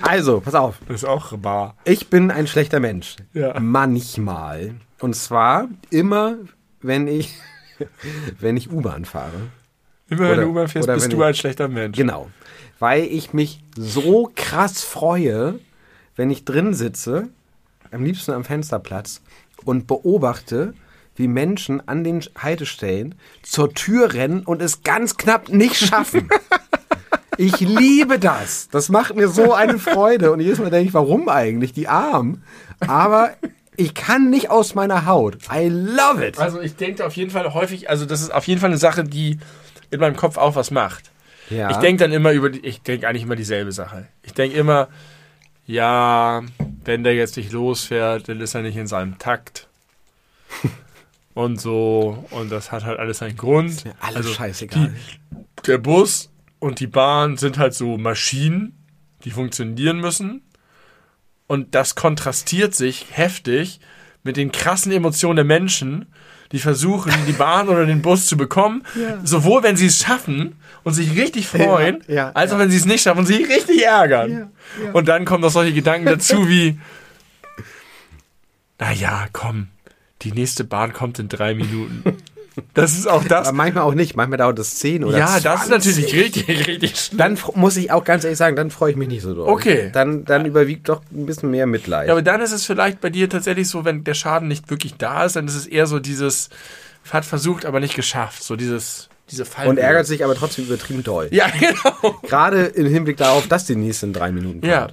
Also, 0.00 0.40
pass 0.40 0.54
auf. 0.54 0.76
Das 0.86 1.02
ist 1.02 1.04
auch 1.04 1.36
bar. 1.36 1.76
Ich 1.84 2.08
bin 2.08 2.30
ein 2.30 2.46
schlechter 2.46 2.80
Mensch. 2.80 3.16
Ja. 3.34 3.58
Manchmal. 3.60 4.74
Und 5.00 5.14
zwar 5.14 5.68
immer, 5.90 6.36
wenn 6.80 7.08
ich, 7.08 7.34
wenn 8.40 8.56
ich 8.56 8.70
U-Bahn 8.70 9.04
fahre. 9.04 9.50
Immer 10.08 10.30
wenn 10.30 10.40
du 10.40 10.46
U-Bahn 10.46 10.68
fährst, 10.68 10.88
bist 10.88 11.12
du 11.12 11.22
ein 11.22 11.34
schlechter 11.34 11.68
Mensch. 11.68 11.96
Genau. 11.96 12.30
Weil 12.78 13.04
ich 13.04 13.32
mich 13.32 13.62
so 13.76 14.30
krass 14.34 14.82
freue, 14.82 15.58
wenn 16.16 16.30
ich 16.30 16.44
drin 16.44 16.74
sitze, 16.74 17.28
am 17.90 18.04
liebsten 18.04 18.32
am 18.32 18.44
Fensterplatz, 18.44 19.20
und 19.64 19.86
beobachte, 19.86 20.74
wie 21.18 21.28
Menschen 21.28 21.86
an 21.86 22.04
den 22.04 22.22
Haltestellen 22.36 23.14
zur 23.42 23.74
Tür 23.74 24.14
rennen 24.14 24.42
und 24.44 24.62
es 24.62 24.82
ganz 24.82 25.16
knapp 25.16 25.48
nicht 25.48 25.76
schaffen. 25.76 26.28
Ich 27.40 27.60
liebe 27.60 28.18
das. 28.18 28.68
Das 28.68 28.88
macht 28.88 29.14
mir 29.14 29.28
so 29.28 29.54
eine 29.54 29.78
Freude. 29.78 30.32
Und 30.32 30.40
jedes 30.40 30.58
Mal 30.58 30.70
denke 30.70 30.88
ich, 30.88 30.94
warum 30.94 31.28
eigentlich? 31.28 31.72
Die 31.72 31.86
Armen. 31.86 32.42
Aber 32.80 33.30
ich 33.76 33.94
kann 33.94 34.28
nicht 34.28 34.50
aus 34.50 34.74
meiner 34.74 35.06
Haut. 35.06 35.38
I 35.54 35.68
love 35.68 36.26
it. 36.26 36.36
Also 36.36 36.60
ich 36.60 36.74
denke 36.74 37.06
auf 37.06 37.14
jeden 37.14 37.30
Fall 37.30 37.54
häufig, 37.54 37.88
also 37.88 38.06
das 38.06 38.22
ist 38.22 38.34
auf 38.34 38.48
jeden 38.48 38.60
Fall 38.60 38.70
eine 38.70 38.78
Sache, 38.78 39.04
die 39.04 39.38
in 39.90 40.00
meinem 40.00 40.16
Kopf 40.16 40.36
auch 40.36 40.56
was 40.56 40.72
macht. 40.72 41.12
Ja. 41.48 41.70
Ich 41.70 41.76
denke 41.76 42.02
dann 42.02 42.12
immer 42.12 42.32
über 42.32 42.50
die, 42.50 42.66
ich 42.66 42.82
denke 42.82 43.06
eigentlich 43.06 43.22
immer 43.22 43.36
dieselbe 43.36 43.70
Sache. 43.70 44.08
Ich 44.24 44.34
denke 44.34 44.56
immer, 44.58 44.88
ja, 45.64 46.42
wenn 46.84 47.04
der 47.04 47.14
jetzt 47.14 47.36
nicht 47.36 47.52
losfährt, 47.52 48.28
dann 48.28 48.40
ist 48.40 48.54
er 48.54 48.62
nicht 48.62 48.76
in 48.76 48.88
seinem 48.88 49.18
Takt. 49.18 49.68
Und 51.38 51.60
so, 51.60 52.24
und 52.32 52.50
das 52.50 52.72
hat 52.72 52.84
halt 52.84 52.98
alles 52.98 53.22
einen 53.22 53.36
Grund. 53.36 53.84
mir 53.84 53.94
alles 54.00 54.16
Also, 54.16 54.32
scheißegal. 54.32 54.92
Die, 54.92 55.62
der 55.66 55.78
Bus 55.78 56.32
und 56.58 56.80
die 56.80 56.88
Bahn 56.88 57.36
sind 57.36 57.58
halt 57.58 57.74
so 57.74 57.96
Maschinen, 57.96 58.76
die 59.22 59.30
funktionieren 59.30 60.00
müssen. 60.00 60.42
Und 61.46 61.76
das 61.76 61.94
kontrastiert 61.94 62.74
sich 62.74 63.06
heftig 63.12 63.78
mit 64.24 64.36
den 64.36 64.50
krassen 64.50 64.90
Emotionen 64.90 65.36
der 65.36 65.44
Menschen, 65.44 66.06
die 66.50 66.58
versuchen, 66.58 67.12
die 67.28 67.32
Bahn 67.32 67.68
oder 67.68 67.86
den 67.86 68.02
Bus 68.02 68.26
zu 68.26 68.36
bekommen. 68.36 68.82
Ja. 69.00 69.20
Sowohl 69.24 69.62
wenn 69.62 69.76
sie 69.76 69.86
es 69.86 70.00
schaffen 70.02 70.56
und 70.82 70.94
sich 70.94 71.16
richtig 71.16 71.46
freuen, 71.46 72.02
Ja, 72.08 72.14
ja, 72.14 72.30
als 72.32 72.50
auch 72.50 72.56
ja. 72.56 72.64
wenn 72.64 72.70
sie 72.72 72.78
es 72.78 72.84
nicht 72.84 73.02
schaffen 73.02 73.20
und 73.20 73.26
sich 73.26 73.48
richtig 73.48 73.84
ärgern. 73.84 74.30
Ja, 74.32 74.50
ja. 74.86 74.90
Und 74.92 75.06
dann 75.06 75.24
kommen 75.24 75.42
noch 75.42 75.50
solche 75.52 75.72
Gedanken 75.72 76.06
dazu 76.06 76.48
wie, 76.48 76.80
naja, 78.80 79.26
komm, 79.32 79.68
die 80.22 80.32
nächste 80.32 80.64
Bahn 80.64 80.92
kommt 80.92 81.18
in 81.18 81.28
drei 81.28 81.54
Minuten. 81.54 82.02
Das 82.74 82.98
ist 82.98 83.06
auch 83.06 83.22
das. 83.22 83.46
Aber 83.46 83.56
manchmal 83.56 83.84
auch 83.84 83.94
nicht. 83.94 84.16
Manchmal 84.16 84.38
dauert 84.38 84.58
das 84.58 84.76
10 84.76 85.04
oder 85.04 85.16
Ja, 85.16 85.38
das 85.38 85.62
ist 85.62 85.68
20. 85.68 85.70
natürlich 85.70 86.14
richtig, 86.14 86.48
richtig 86.66 86.96
schlimm. 86.98 87.18
Dann 87.18 87.38
muss 87.54 87.76
ich 87.76 87.92
auch 87.92 88.02
ganz 88.02 88.24
ehrlich 88.24 88.38
sagen, 88.38 88.56
dann 88.56 88.72
freue 88.72 88.90
ich 88.90 88.96
mich 88.96 89.06
nicht 89.06 89.22
so 89.22 89.32
doll. 89.34 89.48
Okay. 89.48 89.90
Dann, 89.92 90.24
dann 90.24 90.44
überwiegt 90.44 90.88
doch 90.88 91.02
ein 91.12 91.26
bisschen 91.26 91.52
mehr 91.52 91.66
Mitleid. 91.66 92.08
Ja, 92.08 92.14
aber 92.14 92.22
dann 92.22 92.40
ist 92.40 92.52
es 92.52 92.64
vielleicht 92.64 93.00
bei 93.00 93.10
dir 93.10 93.28
tatsächlich 93.30 93.68
so, 93.68 93.84
wenn 93.84 94.02
der 94.02 94.14
Schaden 94.14 94.48
nicht 94.48 94.70
wirklich 94.70 94.96
da 94.96 95.24
ist, 95.24 95.36
dann 95.36 95.46
ist 95.46 95.54
es 95.54 95.66
eher 95.66 95.86
so 95.86 96.00
dieses, 96.00 96.50
hat 97.10 97.24
versucht, 97.24 97.64
aber 97.64 97.80
nicht 97.80 97.94
geschafft. 97.94 98.42
So 98.42 98.56
dieses, 98.56 99.08
diese 99.30 99.44
Fall. 99.44 99.68
und 99.68 99.78
ärgert 99.78 100.06
sich 100.06 100.24
aber 100.24 100.34
trotzdem 100.34 100.64
übertrieben 100.64 101.04
doll. 101.04 101.28
Ja, 101.30 101.46
genau. 101.58 102.16
Gerade 102.22 102.64
im 102.64 102.86
Hinblick 102.86 103.18
darauf, 103.18 103.46
dass 103.46 103.66
die 103.66 103.76
nächste 103.76 104.06
in 104.06 104.12
drei 104.12 104.32
Minuten 104.32 104.60
kommt. 104.60 104.72
Ja. 104.72 104.88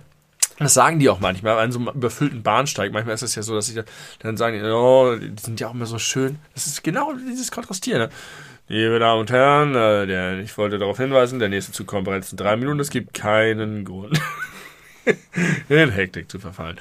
Das 0.57 0.73
sagen 0.73 0.99
die 0.99 1.09
auch 1.09 1.19
manchmal 1.19 1.59
an 1.59 1.71
so 1.71 1.79
einem 1.79 1.89
überfüllten 1.89 2.41
Bahnsteig. 2.41 2.93
Manchmal 2.93 3.15
ist 3.15 3.23
es 3.23 3.35
ja 3.35 3.41
so, 3.41 3.55
dass 3.55 3.67
ich 3.67 3.75
da, 3.75 3.83
dann 4.19 4.37
sagen, 4.37 4.57
die, 4.57 4.63
oh, 4.63 5.15
die 5.15 5.41
sind 5.41 5.59
ja 5.59 5.67
auch 5.67 5.73
immer 5.73 5.85
so 5.85 5.99
schön. 5.99 6.39
Das 6.53 6.65
ist 6.67 6.83
genau 6.83 7.13
dieses 7.13 7.51
Kontrastieren. 7.51 8.03
Ne? 8.03 8.09
Liebe 8.67 8.97
Damen 8.97 9.21
und 9.21 9.31
Herren, 9.31 9.75
äh, 9.75 10.07
der, 10.07 10.39
ich 10.39 10.57
wollte 10.57 10.79
darauf 10.79 10.97
hinweisen, 10.97 11.39
der 11.39 11.49
nächste 11.49 11.71
Zug 11.71 11.87
kommt 11.87 12.05
bereits 12.05 12.31
in 12.31 12.37
drei 12.37 12.55
Minuten. 12.55 12.79
Es 12.79 12.89
gibt 12.89 13.13
keinen 13.13 13.85
Grund, 13.85 14.19
in 15.69 15.91
Hektik 15.91 16.31
zu 16.31 16.39
verfallen. 16.39 16.79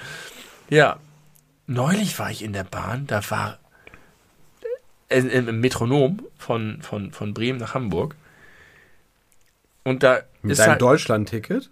Ja, 0.70 0.98
neulich 1.66 2.18
war 2.18 2.30
ich 2.30 2.42
in 2.42 2.52
der 2.52 2.64
Bahn, 2.64 3.06
da 3.06 3.20
war 3.28 3.58
äh, 5.08 5.18
im 5.18 5.60
Metronom 5.60 6.22
von, 6.38 6.80
von, 6.80 7.10
von 7.10 7.34
Bremen 7.34 7.58
nach 7.58 7.74
Hamburg. 7.74 8.14
Und 9.82 10.02
da 10.02 10.20
Mit 10.40 10.52
ist 10.52 10.60
deinem 10.60 10.70
halt, 10.70 10.82
Deutschland-Ticket? 10.82 11.68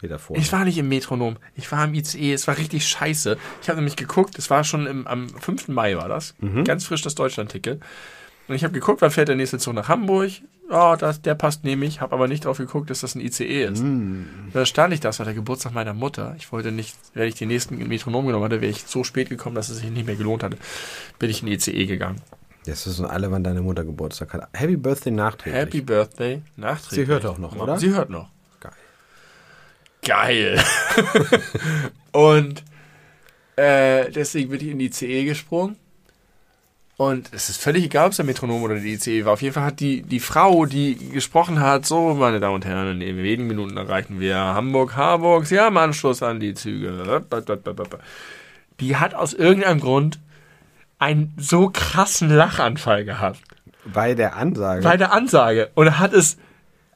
Wieder 0.00 0.18
vor. 0.18 0.36
ich 0.36 0.52
war 0.52 0.64
nicht 0.64 0.78
im 0.78 0.88
Metronom, 0.88 1.38
ich 1.56 1.70
war 1.72 1.84
im 1.84 1.94
ICE, 1.94 2.32
es 2.32 2.46
war 2.46 2.56
richtig 2.56 2.86
scheiße. 2.86 3.36
Ich 3.62 3.68
habe 3.68 3.78
nämlich 3.78 3.96
geguckt, 3.96 4.38
es 4.38 4.48
war 4.48 4.62
schon 4.62 4.86
im, 4.86 5.06
am 5.06 5.28
5. 5.28 5.68
Mai 5.68 5.96
war 5.96 6.08
das, 6.08 6.34
ganz 6.64 6.84
frisch 6.84 7.02
das 7.02 7.14
Deutschland-Ticket. 7.16 7.80
Und 8.46 8.54
ich 8.54 8.64
habe 8.64 8.72
geguckt, 8.72 9.02
wann 9.02 9.10
fährt 9.10 9.28
der 9.28 9.36
nächste 9.36 9.58
Zug 9.58 9.74
nach 9.74 9.88
Hamburg? 9.88 10.30
Oh, 10.70 10.96
das, 10.98 11.20
der 11.20 11.34
passt 11.34 11.64
nämlich. 11.64 12.00
Habe 12.00 12.14
aber 12.14 12.28
nicht 12.28 12.44
drauf 12.44 12.58
geguckt, 12.58 12.88
dass 12.90 13.00
das 13.00 13.14
ein 13.14 13.20
ICE 13.20 13.64
ist. 13.64 13.82
Da 14.54 14.64
stand 14.64 14.94
ich, 14.94 15.00
das 15.00 15.18
war 15.18 15.26
der 15.26 15.34
Geburtstag 15.34 15.74
meiner 15.74 15.92
Mutter. 15.94 16.34
Ich 16.38 16.50
wollte 16.52 16.72
nicht, 16.72 16.96
wenn 17.14 17.28
ich 17.28 17.34
den 17.34 17.48
nächsten 17.48 17.76
Metronom 17.88 18.26
genommen 18.26 18.44
hatte, 18.44 18.60
wäre 18.60 18.70
ich 18.70 18.84
so 18.84 19.04
spät 19.04 19.28
gekommen, 19.28 19.54
dass 19.54 19.68
es 19.68 19.78
sich 19.78 19.90
nicht 19.90 20.06
mehr 20.06 20.16
gelohnt 20.16 20.42
hatte. 20.42 20.56
Bin 21.18 21.28
ich 21.28 21.42
in 21.42 21.46
den 21.46 21.56
ICE 21.56 21.86
gegangen. 21.86 22.22
Jetzt 22.64 22.86
wissen 22.86 23.04
alle, 23.06 23.30
wann 23.30 23.44
deine 23.44 23.62
Mutter 23.62 23.84
Geburtstag 23.84 24.32
hat. 24.34 24.48
Happy 24.52 24.76
Birthday 24.76 25.12
nachträglich. 25.12 25.60
Happy 25.60 25.80
Birthday, 25.80 26.42
nachträglich. 26.56 27.06
Sie 27.06 27.12
hört 27.12 27.26
auch 27.26 27.38
noch, 27.38 27.56
oder? 27.56 27.78
Sie 27.78 27.90
hört 27.90 28.10
noch. 28.10 28.30
Geil. 30.04 30.60
Und 32.12 32.62
äh, 33.56 34.10
deswegen 34.10 34.50
bin 34.50 34.60
ich 34.60 34.68
in 34.68 34.78
die 34.78 34.86
ICE 34.86 35.24
gesprungen. 35.24 35.76
Und 36.96 37.30
es 37.32 37.48
ist 37.48 37.60
völlig 37.62 37.84
egal, 37.84 38.06
ob 38.06 38.10
es 38.10 38.16
der 38.16 38.24
Metronom 38.26 38.60
oder 38.62 38.74
die 38.74 38.94
ICE 38.94 39.24
war. 39.24 39.34
Auf 39.34 39.42
jeden 39.42 39.54
Fall 39.54 39.62
hat 39.62 39.78
die, 39.78 40.02
die 40.02 40.18
Frau, 40.18 40.66
die 40.66 40.96
gesprochen 41.10 41.60
hat, 41.60 41.86
so, 41.86 42.14
meine 42.14 42.40
Damen 42.40 42.56
und 42.56 42.64
Herren, 42.64 43.00
in 43.00 43.16
wenigen 43.18 43.46
Minuten 43.46 43.76
erreichen 43.76 44.18
wir 44.18 44.36
Hamburg, 44.36 44.96
Harburg. 44.96 45.46
Sie 45.46 45.60
haben 45.60 45.76
Anschluss 45.78 46.24
an 46.24 46.40
die 46.40 46.54
Züge. 46.54 47.22
Die 48.80 48.96
hat 48.96 49.14
aus 49.14 49.32
irgendeinem 49.32 49.78
Grund 49.78 50.18
einen 50.98 51.32
so 51.36 51.70
krassen 51.70 52.30
Lachanfall 52.30 53.04
gehabt 53.04 53.40
Bei 53.84 54.14
der 54.14 54.34
Ansage. 54.34 54.82
bei 54.82 54.96
der 54.96 55.12
Ansage 55.12 55.70
und 55.76 56.00
hat 56.00 56.12
es 56.12 56.36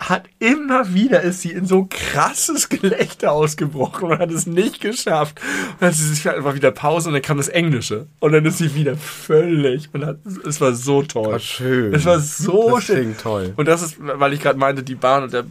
hat 0.08 0.24
immer 0.38 0.94
wieder 0.94 1.22
ist 1.22 1.42
sie 1.42 1.52
in 1.52 1.66
so 1.66 1.86
krasses 1.88 2.68
Gelächter 2.68 3.32
ausgebrochen 3.32 4.10
und 4.10 4.18
hat 4.18 4.30
es 4.30 4.46
nicht 4.46 4.80
geschafft. 4.80 5.40
Und 5.72 5.80
dann 5.80 5.88
hat 5.90 5.94
sie 5.94 6.08
sich 6.14 6.28
einfach 6.28 6.54
wieder 6.54 6.70
Pause 6.70 7.08
und 7.08 7.14
dann 7.14 7.22
kam 7.22 7.36
das 7.36 7.48
Englische 7.48 8.06
und 8.20 8.32
dann 8.32 8.44
ist 8.44 8.58
sie 8.58 8.74
wieder 8.74 8.96
völlig 8.96 9.90
und 9.92 10.04
hat, 10.04 10.18
es 10.46 10.60
war 10.60 10.72
so 10.74 11.02
toll. 11.02 11.34
Oh, 11.34 11.38
schön. 11.38 11.94
Es 11.94 12.04
war 12.04 12.20
so 12.20 12.76
Das 12.76 12.84
schön. 12.84 13.16
toll. 13.16 13.52
Und 13.56 13.66
das 13.68 13.82
ist, 13.82 13.96
weil 13.98 14.32
ich 14.32 14.40
gerade 14.40 14.58
meinte, 14.58 14.82
die 14.82 14.94
Bahn 14.94 15.24
und 15.24 15.32
der, 15.32 15.44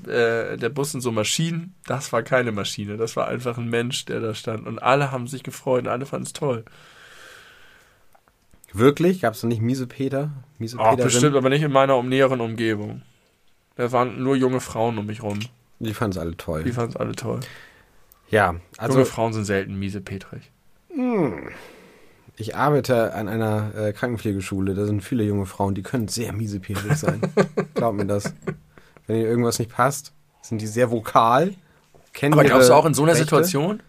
äh, 0.54 0.58
der 0.58 0.70
Bus 0.70 0.92
sind 0.92 1.02
so 1.02 1.12
Maschinen. 1.12 1.74
Das 1.86 2.12
war 2.12 2.24
keine 2.24 2.52
Maschine. 2.52 2.98
Das 2.98 3.16
war 3.16 3.28
einfach 3.28 3.58
ein 3.58 3.70
Mensch, 3.70 4.06
der 4.06 4.20
da 4.20 4.34
stand. 4.36 4.68
Und 4.68 4.80
alle 4.80 5.12
haben 5.12 5.28
sich 5.28 5.44
gefreut 5.44 5.84
und 5.86 5.90
alle 5.90 6.06
fanden 6.06 6.26
es 6.26 6.34
toll. 6.34 6.66
Wirklich? 8.74 9.22
Gab 9.22 9.34
es 9.34 9.44
noch 9.44 9.50
nicht 9.50 9.62
miese 9.62 9.88
Peter? 9.88 10.32
Miese 10.58 10.78
Ach, 10.80 10.96
bestimmt, 10.96 11.36
aber 11.36 11.50
nicht 11.50 11.62
in 11.64 11.72
meiner 11.72 11.98
um 11.98 12.08
näheren 12.08 12.40
Umgebung. 12.42 13.02
Da 13.76 13.92
waren 13.92 14.22
nur 14.22 14.36
junge 14.36 14.60
Frauen 14.60 14.98
um 14.98 15.06
mich 15.06 15.24
rum. 15.24 15.40
Die 15.80 15.94
fanden 15.94 16.18
es 16.18 16.22
alle 16.22 16.38
toll. 16.38 16.64
Die 16.64 16.72
fanden 16.72 16.92
es 16.92 16.96
alle 16.98 17.14
toll. 17.14 17.40
ja, 18.30 18.56
also 18.78 18.94
junge 19.00 19.06
Frauen 19.06 19.34
sind 19.34 19.46
selten 19.46 19.76
miesepetrig. 19.80 20.52
ich 22.38 22.56
arbeite 22.56 23.14
an 23.14 23.28
einer 23.28 23.74
äh, 23.76 23.94
Krankenpflegeschule. 23.94 24.74
Da 24.74 24.86
sind 24.86 25.02
viele 25.04 25.24
junge 25.24 25.46
Frauen, 25.46 25.76
die 25.76 25.84
können 25.84 26.08
sehr 26.08 26.34
miesepetrig 26.34 26.96
sein. 26.98 27.22
Glaub 27.76 27.96
mir 27.96 28.06
das. 28.06 28.34
Wenn 29.08 29.18
ihnen 29.18 29.26
irgendwas 29.26 29.60
nicht 29.60 29.72
passt, 29.72 30.14
sind 30.42 30.62
die 30.62 30.68
sehr 30.68 30.92
vokal. 30.92 31.54
Kennen 32.14 32.34
Aber 32.34 32.44
glaubst 32.44 32.70
du 32.70 32.74
auch 32.74 32.86
in 32.86 32.94
so 32.94 33.04
einer 33.04 33.12
Rechte. 33.14 33.24
Situation? 33.26 33.82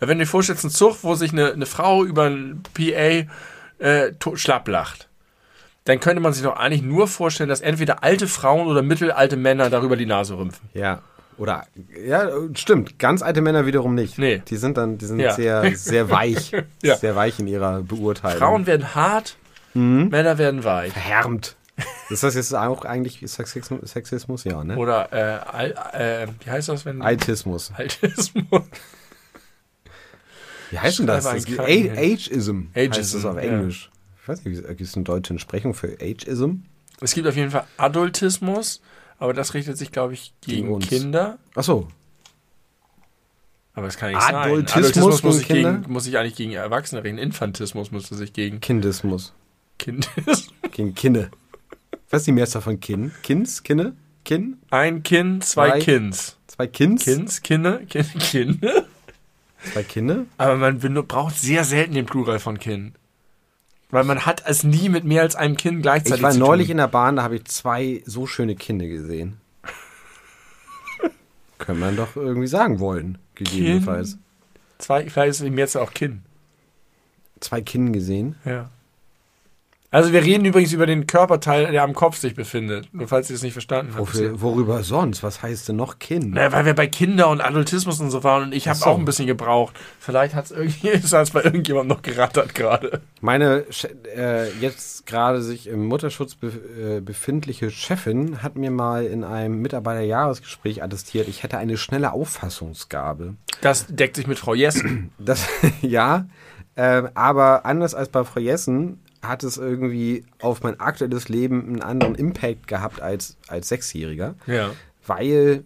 Wenn 0.00 0.18
du 0.18 0.24
dir 0.24 0.30
vorstellst, 0.30 0.64
ein 0.64 0.70
Zug, 0.70 0.98
wo 1.02 1.14
sich 1.14 1.32
eine, 1.32 1.52
eine 1.52 1.66
Frau 1.66 2.04
über 2.04 2.24
ein 2.24 2.62
PA 2.74 3.26
äh, 3.84 4.12
to- 4.18 4.36
schlapp 4.36 4.66
lacht, 4.68 5.08
dann 5.84 6.00
könnte 6.00 6.20
man 6.20 6.32
sich 6.32 6.42
doch 6.42 6.56
eigentlich 6.56 6.82
nur 6.82 7.06
vorstellen, 7.08 7.48
dass 7.48 7.60
entweder 7.60 8.02
alte 8.02 8.26
Frauen 8.26 8.66
oder 8.68 8.82
mittelalte 8.82 9.36
Männer 9.36 9.68
darüber 9.70 9.96
die 9.96 10.06
Nase 10.06 10.36
rümpfen. 10.38 10.68
Ja. 10.72 11.02
Oder, 11.36 11.66
ja, 12.06 12.28
stimmt. 12.54 12.98
Ganz 13.00 13.20
alte 13.20 13.40
Männer 13.40 13.66
wiederum 13.66 13.94
nicht. 13.94 14.18
Nee. 14.18 14.40
Die 14.48 14.56
sind 14.56 14.76
dann, 14.76 14.98
die 14.98 15.06
sind 15.06 15.18
Ja. 15.18 15.32
sehr, 15.34 15.74
sehr 15.76 16.08
weich. 16.10 16.52
Ja. 16.82 16.96
Sehr 16.96 17.16
weich 17.16 17.38
in 17.40 17.46
ihrer 17.48 17.82
Beurteilung. 17.82 18.38
Frauen 18.38 18.66
werden 18.66 18.94
hart, 18.94 19.36
Männer 19.74 20.38
werden 20.38 20.62
weich. 20.64 20.92
Verhärmt. 20.92 21.56
Ist 22.08 22.22
das 22.22 22.36
jetzt 22.36 22.54
auch 22.54 22.84
eigentlich 22.84 23.20
Sexismus? 23.24 23.90
Sexismus? 23.90 24.44
Ja, 24.44 24.62
ne? 24.62 24.76
Oder, 24.76 25.12
äh, 25.12 25.40
Al 25.44 25.70
äh, 25.92 26.26
wie 26.44 26.50
heißt 26.50 26.68
das, 26.68 26.84
wenn... 26.84 27.02
Altismus. 27.02 27.72
Altismus. 27.76 28.62
Wie 30.70 30.78
heißt 30.78 31.00
denn 31.00 31.06
das? 31.08 31.24
Das 31.24 31.32
einen 31.46 31.58
A- 31.58 31.62
Kranken 31.64 31.72
hin. 31.72 31.98
Ageism. 31.98 32.60
Heißt 32.74 32.92
Ageism, 32.92 33.16
das 33.16 33.24
auf. 33.24 33.36
Englisch. 33.38 33.90
Ich 34.24 34.28
weiß 34.28 34.42
nicht, 34.46 34.66
gibt 34.66 34.80
es 34.80 34.94
eine 34.94 35.04
deutsche 35.04 35.34
Entsprechung 35.34 35.74
für 35.74 35.98
Ageism? 36.00 36.60
Es 37.02 37.12
gibt 37.12 37.28
auf 37.28 37.36
jeden 37.36 37.50
Fall 37.50 37.66
Adultismus, 37.76 38.80
aber 39.18 39.34
das 39.34 39.52
richtet 39.52 39.76
sich, 39.76 39.92
glaube 39.92 40.14
ich, 40.14 40.32
gegen, 40.40 40.68
Gegen. 40.68 40.80
Kinder. 40.80 41.38
Achso. 41.54 41.88
Aber 43.74 43.84
das 43.84 43.98
kann 43.98 44.12
nicht 44.12 44.22
Adultismus 44.22 44.70
sein. 44.70 45.02
Adultismus 45.02 45.22
muss 45.24 45.36
sich, 45.36 45.48
gegen, 45.48 45.84
muss 45.88 46.04
sich 46.04 46.16
eigentlich 46.16 46.36
gegen 46.36 46.52
Erwachsene 46.52 47.04
richten. 47.04 47.18
Infantismus 47.18 47.90
müsste 47.90 48.14
sich 48.14 48.32
gegen 48.32 48.60
Kindismus. 48.60 49.34
Kindismus. 49.78 50.48
Gegen 50.72 50.94
Kinne. 50.94 51.30
Was 52.08 52.22
ist 52.22 52.26
die 52.28 52.32
Mehrzahl 52.32 52.62
von 52.62 52.80
Kinn? 52.80 53.12
Kinns? 53.22 53.62
Kinne? 53.62 53.94
Kinn? 54.24 54.56
Ein 54.70 55.02
Kind, 55.02 55.44
zwei 55.44 55.68
Zwei. 55.68 55.78
Kinds. 55.80 56.38
Zwei 56.46 56.66
Kinns? 56.66 57.04
Kinds, 57.04 57.42
Kinne, 57.42 57.84
Kin 57.86 58.06
Kinder. 58.20 58.86
Zwei 59.72 59.82
Kinne? 59.82 60.26
Aber 60.38 60.56
man 60.56 60.78
braucht 61.06 61.36
sehr 61.38 61.64
selten 61.64 61.92
den 61.92 62.06
Plural 62.06 62.38
von 62.38 62.58
Kinn. 62.58 62.94
Weil 63.94 64.02
man 64.02 64.26
hat 64.26 64.42
es 64.44 64.64
nie 64.64 64.88
mit 64.88 65.04
mehr 65.04 65.22
als 65.22 65.36
einem 65.36 65.56
Kind 65.56 65.82
gleichzeitig 65.82 66.16
Ich 66.16 66.22
war 66.24 66.34
neulich 66.34 66.68
in 66.68 66.78
der 66.78 66.88
Bahn, 66.88 67.14
da 67.14 67.22
habe 67.22 67.36
ich 67.36 67.44
zwei 67.44 68.02
so 68.04 68.26
schöne 68.26 68.56
Kinder 68.56 68.88
gesehen. 68.88 69.36
Könnte 71.58 71.80
man 71.80 71.94
doch 71.94 72.16
irgendwie 72.16 72.48
sagen 72.48 72.80
wollen, 72.80 73.18
gegebenenfalls. 73.36 74.18
Zwei, 74.78 75.08
vielleicht 75.08 75.30
ist 75.30 75.42
ihm 75.42 75.56
jetzt 75.58 75.76
auch 75.76 75.94
Kinn. 75.94 76.22
Zwei 77.38 77.60
Kinn 77.60 77.92
gesehen. 77.92 78.34
Ja. 78.44 78.68
Also 79.94 80.12
wir 80.12 80.24
reden 80.24 80.44
übrigens 80.44 80.72
über 80.72 80.86
den 80.86 81.06
Körperteil, 81.06 81.70
der 81.70 81.84
am 81.84 81.94
Kopf 81.94 82.16
sich 82.16 82.34
befindet. 82.34 82.92
Nur 82.92 83.06
falls 83.06 83.30
ihr 83.30 83.36
es 83.36 83.44
nicht 83.44 83.52
verstanden 83.52 83.92
habt. 83.92 84.00
Wofür, 84.00 84.40
worüber 84.40 84.82
sonst? 84.82 85.22
Was 85.22 85.40
heißt 85.40 85.68
denn 85.68 85.76
noch 85.76 86.00
Kinn? 86.00 86.30
Naja, 86.30 86.50
weil 86.50 86.64
wir 86.64 86.74
bei 86.74 86.88
Kinder 86.88 87.28
und 87.28 87.40
Adultismus 87.40 88.00
und 88.00 88.10
so 88.10 88.24
waren 88.24 88.42
und 88.42 88.54
ich 88.56 88.66
habe 88.66 88.76
so. 88.76 88.86
auch 88.86 88.98
ein 88.98 89.04
bisschen 89.04 89.28
gebraucht. 89.28 89.76
Vielleicht 90.00 90.34
hat 90.34 90.46
es 90.46 90.50
irgendwie, 90.50 90.88
ist 90.88 91.12
das 91.12 91.30
bei 91.30 91.44
irgendjemandem 91.44 91.96
noch 91.96 92.02
gerattert 92.02 92.56
gerade. 92.56 93.02
Meine 93.20 93.66
äh, 94.16 94.50
jetzt 94.58 95.06
gerade 95.06 95.40
sich 95.42 95.68
im 95.68 95.86
Mutterschutz 95.86 96.34
be 96.34 96.48
äh, 96.48 97.00
befindliche 97.00 97.70
Chefin 97.70 98.42
hat 98.42 98.56
mir 98.56 98.72
mal 98.72 99.04
in 99.04 99.22
einem 99.22 99.62
Mitarbeiterjahresgespräch 99.62 100.82
attestiert, 100.82 101.28
ich 101.28 101.44
hätte 101.44 101.58
eine 101.58 101.76
schnelle 101.76 102.14
Auffassungsgabe. 102.14 103.34
Das 103.60 103.86
deckt 103.86 104.16
sich 104.16 104.26
mit 104.26 104.40
Frau 104.40 104.54
Jessen. 104.54 105.12
Das 105.20 105.46
ja, 105.82 106.26
äh, 106.74 107.04
aber 107.14 107.64
anders 107.64 107.94
als 107.94 108.08
bei 108.08 108.24
Frau 108.24 108.40
Jessen 108.40 108.98
hat 109.28 109.42
es 109.44 109.56
irgendwie 109.56 110.24
auf 110.40 110.62
mein 110.62 110.78
aktuelles 110.80 111.28
Leben 111.28 111.66
einen 111.66 111.82
anderen 111.82 112.14
Impact 112.14 112.66
gehabt 112.66 113.00
als 113.00 113.36
als 113.48 113.68
Sechsjähriger, 113.68 114.34
Ja. 114.46 114.70
weil 115.06 115.64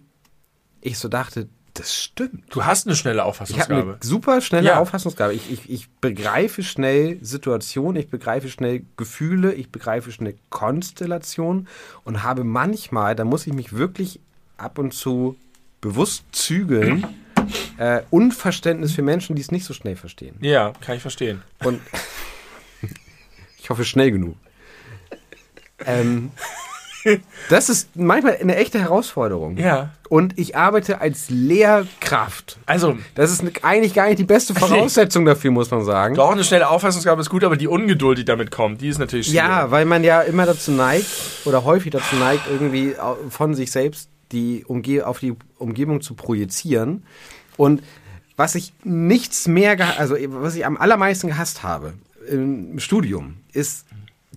ich 0.80 0.98
so 0.98 1.08
dachte, 1.08 1.48
das 1.74 1.94
stimmt. 1.94 2.44
Du 2.50 2.64
hast 2.64 2.86
eine 2.88 2.96
schnelle 2.96 3.16
Ich 3.16 3.20
habe 3.20 3.28
Auffassungsgabe. 3.28 3.74
eine 3.82 3.96
super 4.00 4.40
schnelle 4.40 4.66
Ja. 4.68 4.78
Auffassungsgabe. 4.80 5.32
Ich, 5.34 5.48
ich, 5.50 5.70
ich 5.70 5.88
begreife 6.00 6.64
schnell 6.64 7.18
Situationen, 7.20 8.00
ich 8.02 8.08
begreife 8.08 8.48
schnell 8.48 8.84
Gefühle, 8.96 9.52
ich 9.54 9.70
begreife 9.70 10.10
schnell 10.10 10.34
Konstellationen 10.50 11.68
und 12.04 12.24
habe 12.24 12.42
manchmal, 12.42 13.14
da 13.14 13.24
muss 13.24 13.46
ich 13.46 13.52
mich 13.52 13.72
wirklich 13.74 14.20
ab 14.56 14.78
und 14.78 14.92
zu 14.92 15.36
bewusst 15.80 16.24
zügeln, 16.32 17.06
äh, 17.76 18.02
Unverständnis 18.10 18.92
für 18.92 19.02
Menschen, 19.02 19.36
die 19.36 19.42
es 19.42 19.52
nicht 19.52 19.64
so 19.64 19.72
schnell 19.72 19.94
verstehen. 19.94 20.34
ja, 20.40 20.72
kann 20.80 20.96
ich 20.96 21.02
verstehen. 21.02 21.42
Und 21.62 21.80
ich 23.68 23.70
hoffe 23.70 23.84
schnell 23.84 24.10
genug. 24.10 24.34
Ähm, 25.84 26.30
das 27.50 27.68
ist 27.68 27.94
manchmal 27.96 28.38
eine 28.40 28.56
echte 28.56 28.80
Herausforderung. 28.80 29.58
Ja. 29.58 29.90
Und 30.08 30.38
ich 30.38 30.56
arbeite 30.56 31.02
als 31.02 31.28
Lehrkraft. 31.28 32.56
Also, 32.64 32.96
Das 33.14 33.30
ist 33.30 33.44
eigentlich 33.62 33.92
gar 33.92 34.06
nicht 34.06 34.20
die 34.20 34.24
beste 34.24 34.54
Voraussetzung 34.54 35.26
dafür, 35.26 35.50
muss 35.50 35.70
man 35.70 35.84
sagen. 35.84 36.14
doch 36.14 36.30
eine 36.30 36.44
schnelle 36.44 36.70
Auffassungsgabe 36.70 37.20
ist 37.20 37.28
gut, 37.28 37.44
aber 37.44 37.58
die 37.58 37.68
Ungeduld, 37.68 38.16
die 38.16 38.24
damit 38.24 38.50
kommt, 38.50 38.80
die 38.80 38.88
ist 38.88 38.98
natürlich 39.00 39.26
schwierig. 39.26 39.46
Ja, 39.46 39.70
weil 39.70 39.84
man 39.84 40.02
ja 40.02 40.22
immer 40.22 40.46
dazu 40.46 40.70
neigt 40.70 41.04
oder 41.44 41.64
häufig 41.64 41.92
dazu 41.92 42.16
neigt, 42.16 42.44
irgendwie 42.50 42.94
von 43.28 43.54
sich 43.54 43.70
selbst 43.70 44.08
die 44.32 44.64
Umge 44.66 45.06
auf 45.06 45.18
die 45.18 45.34
Umgebung 45.58 46.00
zu 46.00 46.14
projizieren. 46.14 47.04
Und 47.58 47.82
was 48.34 48.54
ich 48.54 48.72
nichts 48.82 49.46
mehr, 49.46 49.76
also 49.98 50.16
was 50.28 50.54
ich 50.54 50.64
am 50.64 50.78
allermeisten 50.78 51.26
gehasst 51.26 51.62
habe 51.62 51.92
im 52.28 52.78
Studium, 52.78 53.38
ist 53.52 53.86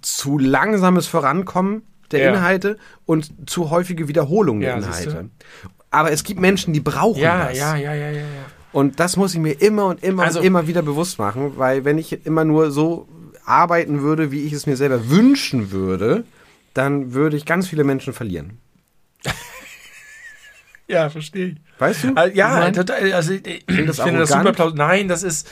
zu 0.02 0.38
langsames 0.38 1.08
Vorankommen 1.08 1.84
der 2.12 2.22
Ja. 2.22 2.30
Inhalte 2.34 2.78
und 3.06 3.50
zu 3.50 3.70
häufige 3.70 4.08
Wiederholung 4.08 4.60
der 4.60 4.72
Ja, 4.72 4.78
Inhalte. 4.78 5.30
Aber 5.92 6.12
es 6.12 6.24
gibt 6.24 6.40
Menschen, 6.40 6.74
die 6.74 6.80
brauchen 6.80 7.22
Ja, 7.22 7.48
das. 7.50 7.58
ja, 7.58 7.76
ja, 7.76 7.94
ja, 7.94 8.10
ja, 8.10 8.20
ja. 8.22 8.26
Und 8.74 9.00
das 9.00 9.18
muss 9.18 9.34
ich 9.34 9.40
mir 9.40 9.52
immer 9.54 9.86
und 9.88 10.04
immer 10.04 10.24
Also- 10.24 10.40
und 10.40 10.46
immer 10.46 10.66
wieder 10.68 10.82
bewusst 10.82 11.20
machen, 11.20 11.54
weil 11.58 11.84
wenn 11.86 11.98
ich 11.98 12.26
immer 12.26 12.46
nur 12.46 12.72
so 12.72 13.08
arbeiten 13.46 14.02
würde, 14.02 14.32
wie 14.32 14.42
ich 14.46 14.54
es 14.54 14.66
mir 14.66 14.78
selber 14.78 15.10
wünschen 15.10 15.72
würde, 15.72 16.24
dann 16.74 17.14
würde 17.14 17.36
ich 17.36 17.46
ganz 17.46 17.68
viele 17.68 17.84
Menschen 17.84 18.14
verlieren. 18.14 18.58
Ja, 20.88 21.10
verstehe 21.10 21.48
ich. 21.48 21.56
Weißt 21.80 22.04
du? 22.04 22.14
Also, 22.16 22.36
ja, 22.36 22.70
total. 22.72 23.14
Also, 23.14 23.34
ich, 23.34 23.48
ich 23.48 23.86
das 23.86 24.00
finde 24.02 24.20
das 24.20 24.30
super 24.30 24.52
plausibel. 24.52 24.78
Nein, 24.86 25.08
das 25.08 25.24
ist, 25.24 25.50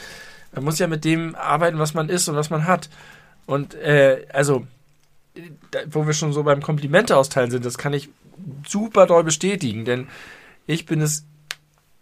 man 0.54 0.64
muss 0.64 0.80
ja 0.80 0.88
mit 0.88 1.06
dem 1.06 1.36
arbeiten, 1.36 1.80
was 1.80 1.94
man 1.94 2.10
ist 2.10 2.28
und 2.28 2.36
was 2.36 2.50
man 2.50 2.66
hat. 2.66 2.90
Und 3.46 3.76
äh, 3.76 4.26
also, 4.34 4.66
da, 5.72 5.80
wo 5.92 6.06
wir 6.06 6.14
schon 6.14 6.34
so 6.34 6.44
beim 6.44 6.62
Komplimente 6.62 7.16
austeilen 7.16 7.52
sind, 7.52 7.66
das 7.66 7.78
kann 7.78 7.94
ich 7.94 8.10
super 8.68 9.06
doll 9.06 9.24
bestätigen, 9.24 9.86
denn 9.86 10.08
ich 10.66 10.86
bin 10.86 11.02
es, 11.02 11.26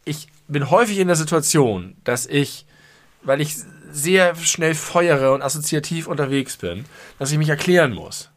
ich 0.05 0.27
bin 0.47 0.69
häufig 0.69 0.99
in 0.99 1.07
der 1.07 1.15
Situation, 1.15 1.95
dass 2.03 2.25
ich, 2.25 2.65
weil 3.23 3.41
ich 3.41 3.55
sehr 3.91 4.35
schnell 4.35 4.75
feuere 4.75 5.33
und 5.33 5.41
assoziativ 5.41 6.07
unterwegs 6.07 6.57
bin, 6.57 6.85
dass 7.19 7.31
ich 7.31 7.37
mich 7.37 7.49
erklären 7.49 7.93
muss. 7.93 8.29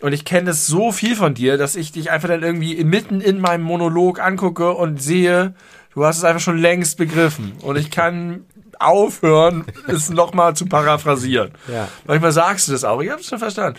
Und 0.00 0.12
ich 0.12 0.24
kenne 0.24 0.46
das 0.46 0.66
so 0.66 0.92
viel 0.92 1.14
von 1.14 1.34
dir, 1.34 1.58
dass 1.58 1.76
ich 1.76 1.92
dich 1.92 2.10
einfach 2.10 2.28
dann 2.28 2.42
irgendwie 2.42 2.82
mitten 2.84 3.20
in 3.20 3.38
meinem 3.38 3.62
Monolog 3.62 4.18
angucke 4.20 4.72
und 4.72 5.00
sehe, 5.02 5.54
du 5.94 6.04
hast 6.04 6.18
es 6.18 6.24
einfach 6.24 6.40
schon 6.40 6.58
längst 6.58 6.96
begriffen. 6.96 7.52
Und 7.60 7.76
ich 7.76 7.90
kann 7.90 8.44
aufhören, 8.80 9.64
es 9.86 10.10
nochmal 10.10 10.56
zu 10.56 10.66
paraphrasieren. 10.66 11.52
Ja. 11.72 11.88
Manchmal 12.06 12.32
sagst 12.32 12.68
du 12.68 12.72
das 12.72 12.84
auch, 12.84 13.00
ich 13.00 13.10
habe 13.10 13.20
es 13.20 13.28
schon 13.28 13.38
verstanden. 13.38 13.78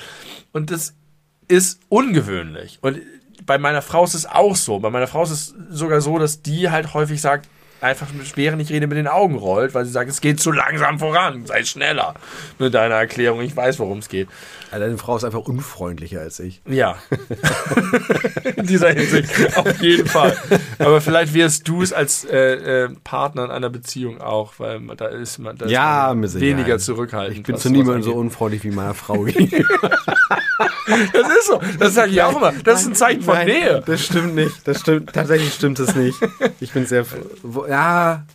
Und 0.51 0.71
das 0.71 0.93
ist 1.47 1.79
ungewöhnlich. 1.89 2.79
Und 2.81 3.01
bei 3.45 3.57
meiner 3.57 3.81
Frau 3.81 4.03
ist 4.03 4.13
es 4.13 4.25
auch 4.25 4.55
so. 4.55 4.79
Bei 4.79 4.89
meiner 4.89 5.07
Frau 5.07 5.23
ist 5.23 5.31
es 5.31 5.55
sogar 5.69 6.01
so, 6.01 6.17
dass 6.19 6.41
die 6.41 6.69
halt 6.69 6.93
häufig 6.93 7.21
sagt, 7.21 7.49
einfach 7.81 8.07
während 8.35 8.61
ich 8.61 8.69
rede 8.71 8.87
mit 8.87 8.97
den 8.97 9.07
Augen 9.07 9.35
rollt, 9.35 9.73
weil 9.73 9.85
sie 9.85 9.91
sagt, 9.91 10.09
es 10.09 10.21
geht 10.21 10.39
zu 10.39 10.51
langsam 10.51 10.99
voran, 10.99 11.45
sei 11.45 11.63
schneller 11.63 12.13
mit 12.59 12.73
deiner 12.73 12.95
Erklärung. 12.95 13.41
Ich 13.41 13.55
weiß, 13.55 13.79
worum 13.79 13.99
es 13.99 14.09
geht. 14.09 14.27
Also 14.71 14.85
Deine 14.85 14.97
Frau 14.97 15.17
ist 15.17 15.23
einfach 15.25 15.39
unfreundlicher 15.39 16.21
als 16.21 16.39
ich. 16.39 16.61
Ja. 16.65 16.95
in 18.55 18.65
dieser 18.67 18.91
Hinsicht, 18.93 19.57
auf 19.57 19.81
jeden 19.81 20.07
Fall. 20.07 20.35
Aber 20.79 21.01
vielleicht 21.01 21.33
wirst 21.33 21.67
du 21.67 21.81
es 21.81 21.91
als 21.91 22.23
äh, 22.25 22.83
äh, 22.85 22.89
Partner 23.03 23.45
in 23.45 23.51
einer 23.51 23.69
Beziehung 23.69 24.21
auch, 24.21 24.53
weil 24.59 24.79
man- 24.79 24.95
da 24.97 25.07
ist 25.07 25.39
man, 25.39 25.57
da 25.57 25.65
ist 25.65 25.71
Ja, 25.71 26.05
man 26.09 26.21
mit 26.21 26.29
Sicherheit. 26.29 26.57
weniger 26.57 26.77
zurückhaltend. 26.79 27.37
Ich 27.39 27.43
bin 27.43 27.57
zu 27.57 27.69
niemandem 27.69 28.03
so 28.03 28.13
unfreundlich 28.13 28.63
wie 28.63 28.71
meiner 28.71 28.93
Frau 28.93 29.23
gegenüber. 29.23 29.91
Das 30.87 31.27
ist 31.37 31.47
so. 31.47 31.61
Das 31.79 31.93
sage 31.93 32.11
ich 32.11 32.21
auch 32.21 32.35
immer. 32.35 32.51
Das 32.63 32.81
ist 32.81 32.87
ein 32.87 32.95
Zeichen 32.95 33.21
von 33.21 33.35
Nein, 33.35 33.47
Nähe. 33.47 33.83
Das 33.85 34.03
stimmt 34.05 34.35
nicht. 34.35 34.67
Das 34.67 34.79
stimmt. 34.81 35.13
Tatsächlich 35.13 35.53
stimmt 35.53 35.79
es 35.79 35.95
nicht. 35.95 36.17
Ich 36.59 36.71
bin 36.71 36.85
sehr. 36.85 37.05
fr- 37.05 37.23
wo- 37.43 37.65
Ja. 37.67 38.25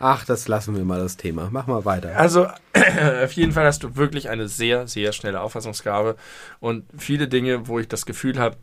Ach, 0.00 0.24
das 0.24 0.46
lassen 0.46 0.76
wir 0.76 0.84
mal 0.84 1.00
das 1.00 1.16
Thema. 1.16 1.48
Mach 1.50 1.66
mal 1.66 1.84
weiter. 1.84 2.16
Also, 2.16 2.46
auf 3.24 3.32
jeden 3.32 3.50
Fall 3.50 3.66
hast 3.66 3.82
du 3.82 3.96
wirklich 3.96 4.28
eine 4.28 4.46
sehr, 4.48 4.86
sehr 4.86 5.12
schnelle 5.12 5.40
Auffassungsgabe 5.40 6.14
und 6.60 6.84
viele 6.96 7.26
Dinge, 7.26 7.66
wo 7.66 7.80
ich 7.80 7.88
das 7.88 8.06
Gefühl 8.06 8.38
habe, 8.38 8.56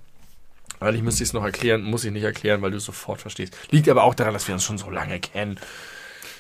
weil 0.79 0.95
ich 0.95 1.01
müsste 1.01 1.23
es 1.23 1.33
noch 1.33 1.43
erklären, 1.43 1.81
muss 1.83 2.05
ich 2.05 2.11
nicht 2.13 2.23
erklären, 2.23 2.61
weil 2.61 2.71
du 2.71 2.77
es 2.77 2.85
sofort 2.85 3.19
verstehst. 3.19 3.53
Liegt 3.71 3.89
aber 3.89 4.03
auch 4.03 4.13
daran, 4.15 4.33
dass 4.33 4.47
wir 4.47 4.55
uns 4.55 4.63
schon 4.63 4.77
so 4.77 4.89
lange 4.89 5.19
kennen. 5.19 5.59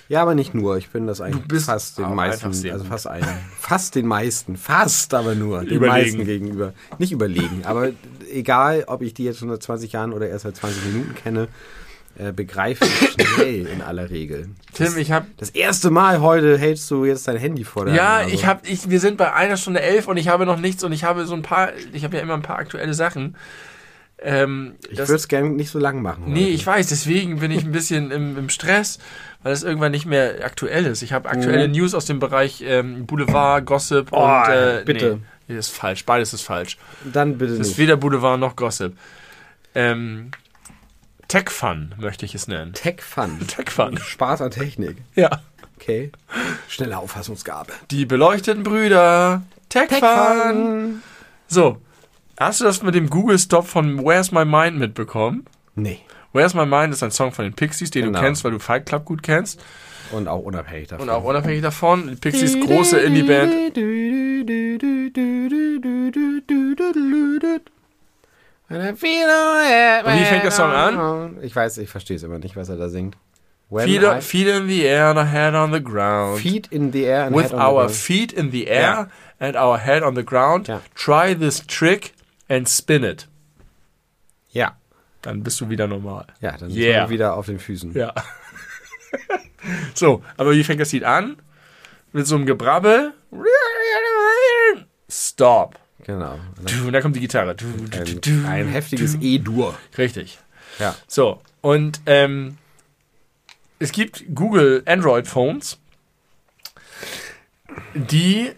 Ja, 0.07 0.21
aber 0.21 0.35
nicht 0.35 0.53
nur. 0.53 0.77
Ich 0.77 0.89
bin 0.89 1.07
das 1.07 1.19
eigentlich 1.21 1.41
Du 1.43 1.47
bist 1.47 1.65
fast 1.65 1.97
den 1.97 2.13
meisten, 2.13 2.45
also 2.71 2.85
fast 2.85 3.07
einen, 3.07 3.25
fast 3.59 3.95
den 3.95 4.05
meisten, 4.05 4.55
fast 4.55 5.13
aber 5.13 5.33
nur 5.35 5.61
den 5.61 5.69
Überlegen. 5.77 5.87
meisten 5.87 6.25
gegenüber. 6.25 6.73
Nicht 6.99 7.11
überlegen, 7.11 7.63
aber 7.65 7.89
egal, 8.31 8.83
ob 8.87 9.01
ich 9.01 9.13
die 9.15 9.23
jetzt 9.23 9.39
schon 9.39 9.49
seit 9.49 9.63
20 9.63 9.91
Jahren 9.93 10.13
oder 10.13 10.27
erst 10.29 10.43
seit 10.43 10.55
20 10.57 10.85
Minuten 10.85 11.15
kenne, 11.15 11.47
äh, 12.17 12.31
begreife 12.31 12.85
ich 12.85 13.11
schnell 13.35 13.65
in 13.67 13.81
aller 13.81 14.09
Regel. 14.09 14.47
Tim, 14.73 14.95
ich 14.97 15.11
habe 15.11 15.25
Das 15.37 15.49
erste 15.49 15.89
Mal 15.89 16.21
heute 16.21 16.57
hältst 16.57 16.89
du 16.91 17.03
jetzt 17.03 17.27
dein 17.27 17.37
Handy 17.37 17.63
vor 17.63 17.85
der 17.85 17.95
Ja, 17.95 18.19
Nase. 18.21 18.29
ich 18.33 18.45
habe, 18.45 18.61
ich, 18.67 18.89
wir 18.89 18.99
sind 18.99 19.17
bei 19.17 19.33
einer 19.33 19.57
Stunde 19.57 19.81
elf 19.81 20.07
und 20.07 20.17
ich 20.17 20.27
habe 20.29 20.45
noch 20.45 20.57
nichts 20.59 20.83
und 20.83 20.91
ich 20.93 21.03
habe 21.03 21.25
so 21.25 21.33
ein 21.33 21.41
paar, 21.41 21.69
ich 21.93 22.03
habe 22.03 22.15
ja 22.15 22.21
immer 22.23 22.35
ein 22.35 22.41
paar 22.43 22.57
aktuelle 22.59 22.93
Sachen. 22.93 23.35
Ähm, 24.17 24.75
Ich 24.89 24.97
das- 24.97 25.09
würde 25.09 25.17
es 25.17 25.27
gerne 25.27 25.49
nicht 25.49 25.69
so 25.69 25.77
lang 25.79 26.01
machen. 26.01 26.23
nee, 26.27 26.43
heute. 26.43 26.51
ich 26.51 26.65
weiß, 26.65 26.87
deswegen 26.87 27.39
bin 27.39 27.51
ich 27.51 27.65
ein 27.65 27.73
bisschen 27.73 28.11
im, 28.11 28.37
im 28.37 28.47
Stress, 28.49 28.97
weil 29.45 29.53
es 29.53 29.61
irgendwann 29.61 29.91
nicht 29.91 30.07
mehr 30.07 30.43
aktuell 30.43 30.87
ist. 30.87 31.03
Ich 31.03 31.13
habe 31.13 31.29
aktuelle 31.29 31.67
Mhm. 31.67 31.73
News 31.75 31.93
aus 31.93 32.05
dem 32.05 32.17
Bereich 32.17 32.63
ähm, 32.65 33.05
Boulevard, 33.05 33.63
Gossip 33.63 34.07
Oh, 34.11 34.25
und 34.25 34.49
äh, 34.49 34.81
bitte. 34.83 35.19
Nee, 35.47 35.55
das 35.55 35.67
ist 35.67 35.75
falsch, 35.77 36.03
beides 36.03 36.33
ist 36.33 36.41
falsch. 36.41 36.79
Dann 37.03 37.37
bitte 37.37 37.53
Es 37.53 37.59
ist 37.59 37.67
nicht. 37.67 37.77
weder 37.77 37.95
Boulevard 37.95 38.39
noch 38.39 38.55
Gossip. 38.55 38.97
Ähm, 39.75 40.31
Tech 41.27 41.51
Fun 41.51 41.93
möchte 41.99 42.25
ich 42.25 42.33
es 42.33 42.47
nennen. 42.47 42.73
Tech 42.73 43.01
Fun. 43.03 43.39
Tech 43.47 43.69
Fun. 43.69 43.97
Spaß 43.99 44.41
an 44.41 44.49
Technik. 44.49 44.97
Ja. 45.13 45.29
Okay. 45.77 46.11
Schnelle 46.67 46.97
Auffassungsgabe. 46.97 47.71
Die 47.91 48.05
beleuchteten 48.07 48.63
Brüder. 48.63 49.43
Tech, 49.69 49.89
Fun. 49.91 51.03
So, 51.47 51.77
hast 52.39 52.61
du 52.61 52.63
das 52.63 52.81
mit 52.81 52.95
dem 52.95 53.11
Google-Stop 53.11 53.67
von 53.67 54.03
Where's 54.03 54.31
My 54.31 54.43
Mind 54.45 54.79
mitbekommen? 54.79 55.45
Nee. 55.75 55.99
Where's 56.35 56.53
My 56.53 56.65
Mind 56.65 56.93
ist 56.93 57.01
ein 57.01 57.11
Song 57.11 57.31
von 57.31 57.45
den 57.45 57.53
Pixies, 57.53 57.91
den 57.91 58.05
Genau. 58.07 58.19
du 58.19 58.25
kennst, 58.25 58.43
weil 58.43 58.51
du 58.51 58.59
Fight 58.59 58.85
Club 58.85 59.05
gut 59.05 59.23
kennst. 59.23 59.63
Und 60.11 60.27
auch 60.27 60.39
unabhängig 60.39 60.89
davon. 60.89 61.07
Und 61.07 61.15
auch 61.15 61.23
unabhängig 61.23 61.61
davon, 61.61 62.09
die 62.09 62.15
Pixies 62.15 62.59
große 62.59 62.99
Indie-Band. 62.99 63.53
Und 68.69 70.13
wie 70.13 70.25
fängt 70.25 70.43
der 70.43 70.51
Song 70.51 70.71
an? 70.71 71.37
Ich 71.41 71.55
weiß, 71.55 71.77
ich 71.79 71.89
verstehe 71.89 72.17
es 72.17 72.23
immer 72.23 72.39
nicht, 72.39 72.55
was 72.55 72.69
er 72.69 72.77
da 72.77 72.89
singt. 72.89 73.15
Feet, 73.71 74.03
I- 74.03 74.21
feet 74.21 74.47
in 74.47 74.67
the 74.67 74.83
air 74.85 75.07
and 75.07 75.17
a 75.17 75.25
head 75.25 75.55
on 75.55 75.73
the 75.73 75.81
ground. 75.83 76.39
Feet 76.39 76.67
in 76.67 76.91
the 76.93 77.03
air 77.05 77.25
and 77.25 77.35
With 77.35 77.45
head 77.45 77.53
on 77.53 77.59
the 77.59 77.65
our 77.65 77.73
ground. 77.85 77.91
feet 77.95 78.31
in 78.31 78.51
the 78.51 78.67
air 78.67 79.09
and 79.39 79.55
our 79.55 79.77
head 79.79 80.03
on 80.03 80.15
the 80.15 80.23
ground. 80.23 80.67
Ja. 80.67 80.81
Try 80.93 81.35
this 81.35 81.65
trick 81.65 82.13
and 82.47 82.67
spin 82.69 83.03
it. 83.03 83.27
Dann 85.25 85.41
bist 85.41 85.59
du 85.59 85.69
wieder 85.69 85.87
normal. 85.87 86.27
Ja, 86.39 86.55
dann 86.55 86.69
Yeah. 86.69 87.01
sind 87.01 87.09
wir 87.09 87.09
wieder 87.09 87.35
auf 87.35 87.47
den 87.47 87.57
Füßen. 87.57 87.93
Ja. 87.93 88.13
so, 89.95 90.23
aber 90.37 90.51
wie 90.51 90.63
fängt 90.63 90.79
das 90.79 90.91
Lied 90.91 91.03
an? 91.03 91.37
Mit 92.13 92.27
so 92.27 92.35
einem 92.35 92.45
Gebrabbel. 92.45 93.13
Stop. 95.09 95.79
Genau. 96.05 96.39
Und 96.85 96.93
dann 96.93 97.01
kommt 97.01 97.15
die 97.15 97.19
Gitarre. 97.21 97.55
Ein, 97.91 98.45
ein 98.45 98.67
heftiges 98.67 99.17
E-Dur. 99.19 99.75
Richtig. 99.97 100.37
Ja. 100.77 100.93
So, 101.07 101.41
und 101.61 102.01
ähm, 102.05 102.59
es 103.79 103.91
gibt 103.91 104.25
Google 104.35 104.83
Android 104.85 105.27
Phones, 105.27 105.79
die 107.95 108.51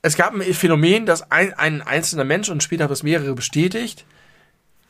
es 0.00 0.16
gab 0.16 0.32
ein 0.32 0.42
Phänomen, 0.54 1.04
dass 1.04 1.30
ein, 1.30 1.52
ein 1.54 1.82
einzelner 1.82 2.24
Mensch 2.24 2.48
und 2.48 2.62
später 2.62 2.84
haben 2.84 2.90
das 2.90 3.02
mehrere 3.02 3.34
bestätigt, 3.34 4.06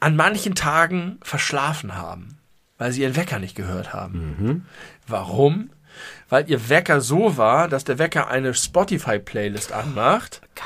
an 0.03 0.17
manchen 0.17 0.55
Tagen 0.55 1.19
verschlafen 1.23 1.95
haben, 1.97 2.39
weil 2.79 2.91
sie 2.93 3.03
ihren 3.03 3.15
Wecker 3.17 3.39
nicht 3.39 3.55
gehört 3.55 3.93
haben. 3.93 4.67
Warum? 5.07 5.71
Weil 6.29 6.49
ihr 6.51 6.69
Wecker 6.69 7.01
so 7.01 7.37
war, 7.37 7.69
dass 7.69 7.85
der 7.85 7.99
Wecker 7.99 8.29
eine 8.29 8.55
Spotify-Playlist 8.55 9.73
anmacht 9.73 10.41
Geil. 10.57 10.65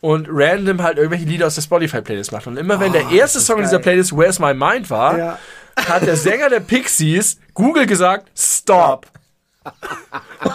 und 0.00 0.28
random 0.30 0.82
halt 0.82 0.98
irgendwelche 0.98 1.24
Lieder 1.24 1.46
aus 1.46 1.54
der 1.56 1.62
Spotify-Playlist 1.62 2.30
macht. 2.32 2.46
Und 2.46 2.56
immer 2.56 2.78
wenn 2.78 2.92
der 2.92 3.06
Oh, 3.06 3.10
erste 3.14 3.36
das 3.38 3.42
ist 3.42 3.46
Song 3.46 3.56
in 3.58 3.64
dieser 3.64 3.78
geil. 3.78 3.82
Playlist 3.84 4.16
Where's 4.16 4.38
My 4.38 4.54
Mind 4.54 4.90
war, 4.90 5.18
Ja. 5.18 5.38
hat 5.76 6.02
der 6.06 6.16
Sänger 6.16 6.48
der 6.50 6.60
Pixies 6.60 7.38
Google 7.54 7.86
gesagt, 7.86 8.30
Stop. 8.38 9.06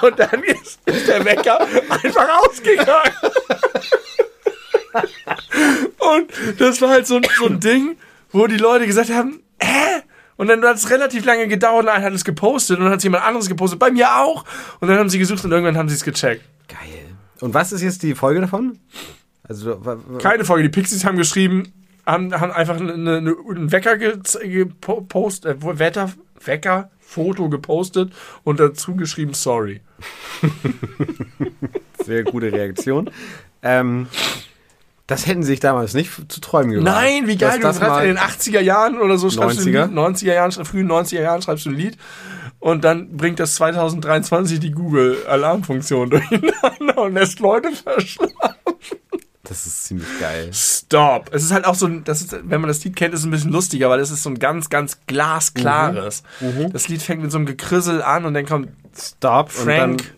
Und 0.02 0.18
dann 0.18 0.41
ist, 0.44 0.80
ist 0.86 1.08
der 1.08 1.26
Wecker 1.26 1.60
einfach 1.90 2.30
ausgegangen. 2.48 3.12
Und 5.98 6.32
das 6.60 6.82
war 6.82 6.90
halt 6.90 7.08
so, 7.08 7.20
so 7.38 7.48
ein 7.48 7.60
Ding, 7.60 7.98
wo 8.34 8.47
die 8.47 8.57
Leute 8.57 8.85
gesagt 8.85 9.10
haben, 9.11 9.41
hä? 9.61 10.01
Und 10.35 10.47
dann 10.47 10.64
hat 10.64 10.76
es 10.76 10.89
relativ 10.89 11.26
lange 11.26 11.47
gedauert 11.47 11.84
und 11.84 11.89
einer 11.89 12.05
hat 12.05 12.14
es 12.14 12.26
gepostet 12.26 12.77
und 12.77 12.84
dann 12.84 12.91
hat 12.91 12.97
es 12.97 13.03
jemand 13.03 13.23
anderes 13.23 13.47
gepostet, 13.47 13.80
bei 13.80 13.91
mir 13.91 14.15
auch. 14.18 14.43
Und 14.80 14.88
dann 14.88 14.97
haben 14.97 15.10
sie 15.10 15.19
gesucht 15.19 15.45
und 15.45 15.51
irgendwann 15.51 15.77
haben 15.77 15.88
sie 15.89 15.95
es 15.95 16.03
gecheckt. 16.03 16.43
Geil. 16.68 17.05
Und 17.39 17.53
was 17.53 17.72
ist 17.72 17.81
jetzt 17.81 18.03
die 18.03 18.15
Folge 18.15 18.41
davon? 18.41 18.80
Also, 19.43 19.80
Keine 20.19 20.43
Folge. 20.45 20.64
Die 20.64 20.69
Pixies 20.69 21.05
haben 21.05 21.18
geschrieben, 21.18 21.72
haben, 22.05 22.34
haben 22.39 22.51
einfach 22.51 22.80
eine, 22.80 22.93
eine, 22.93 23.18
einen 23.18 23.72
Wecker 23.72 23.97
gepostet, 23.97 25.64
äh, 25.64 25.80
Wetter, 25.80 26.11
Wecker, 26.43 26.89
Foto 26.99 27.49
gepostet 27.49 28.11
und 28.43 28.60
dazu 28.60 28.95
geschrieben, 28.95 29.34
sorry. 29.34 29.81
sehr 32.03 32.23
gute 32.23 32.51
Reaktion. 32.51 33.11
ähm, 33.61 34.07
das 35.07 35.27
hätten 35.27 35.43
sie 35.43 35.47
sich 35.47 35.59
damals 35.59 35.93
nicht 35.93 36.09
zu 36.31 36.39
träumen 36.39 36.71
gewagt. 36.71 36.85
Nein, 36.85 37.27
wie 37.27 37.35
geil, 37.38 37.59
Dass 37.59 37.77
du 37.77 37.81
das 37.81 37.89
schreibst 37.89 38.01
in 38.01 38.15
den 38.15 38.17
80er 38.17 38.61
Jahren 38.61 38.97
oder 38.99 39.17
so, 39.17 39.30
schreibst 39.30 39.59
90er? 39.59 39.63
du 39.63 39.80
ein 39.80 39.89
Lied, 39.89 40.17
90er 40.27 40.34
Jahren, 40.34 40.51
frühen 40.65 40.91
90er 40.91 41.21
Jahren 41.21 41.41
schreibst 41.41 41.65
du 41.65 41.71
ein 41.71 41.75
Lied 41.75 41.97
Und 42.59 42.84
dann 42.85 43.17
bringt 43.17 43.39
das 43.39 43.55
2023 43.55 44.59
die 44.61 44.71
Google-Alarmfunktion 44.71 46.09
durcheinander 46.09 46.97
und 47.01 47.13
lässt 47.13 47.39
Leute 47.39 47.71
verschlafen. 47.71 48.34
Das 49.43 49.65
ist 49.65 49.84
ziemlich 49.84 50.07
geil. 50.21 50.49
Stop. 50.53 51.30
Es 51.34 51.43
ist 51.43 51.51
halt 51.51 51.65
auch 51.65 51.75
so, 51.75 51.85
ein, 51.85 52.05
das 52.05 52.21
ist, 52.21 52.31
wenn 52.31 52.61
man 52.61 52.69
das 52.69 52.81
Lied 52.85 52.95
kennt, 52.95 53.13
ist 53.13 53.19
es 53.19 53.25
ein 53.25 53.31
bisschen 53.31 53.51
lustiger, 53.51 53.89
weil 53.89 53.99
es 53.99 54.09
ist 54.09 54.23
so 54.23 54.30
ein 54.30 54.39
ganz, 54.39 54.69
ganz 54.69 54.99
glasklares. 55.05 56.23
Mhm. 56.39 56.71
Das 56.71 56.88
Lied 56.88 57.01
fängt 57.01 57.21
mit 57.21 57.30
so 57.30 57.38
einem 57.38 57.45
Gekrissel 57.45 58.01
an 58.01 58.23
und 58.23 58.34
dann 58.35 58.45
kommt 58.45 58.69
Stop 58.97 59.51
und 59.59 59.67
dann 59.67 59.97
Frank 59.99 60.15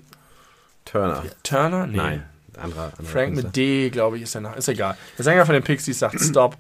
Turner. 0.85 1.23
Turner? 1.41 1.87
Nee. 1.87 1.97
Nein, 1.97 2.23
anderer. 2.57 2.91
anderer 2.97 3.03
Frank 3.03 3.27
Künstler. 3.33 3.47
mit 3.47 3.55
D, 3.55 3.89
glaube 3.89 4.17
ich, 4.17 4.23
ist 4.23 4.33
der 4.35 4.41
Name. 4.41 4.55
Ist 4.57 4.67
egal. 4.69 4.97
Der 5.17 5.23
Sänger 5.25 5.45
von 5.45 5.53
den 5.53 5.63
Pixies 5.63 5.99
sagt 5.99 6.19
Stop 6.19 6.57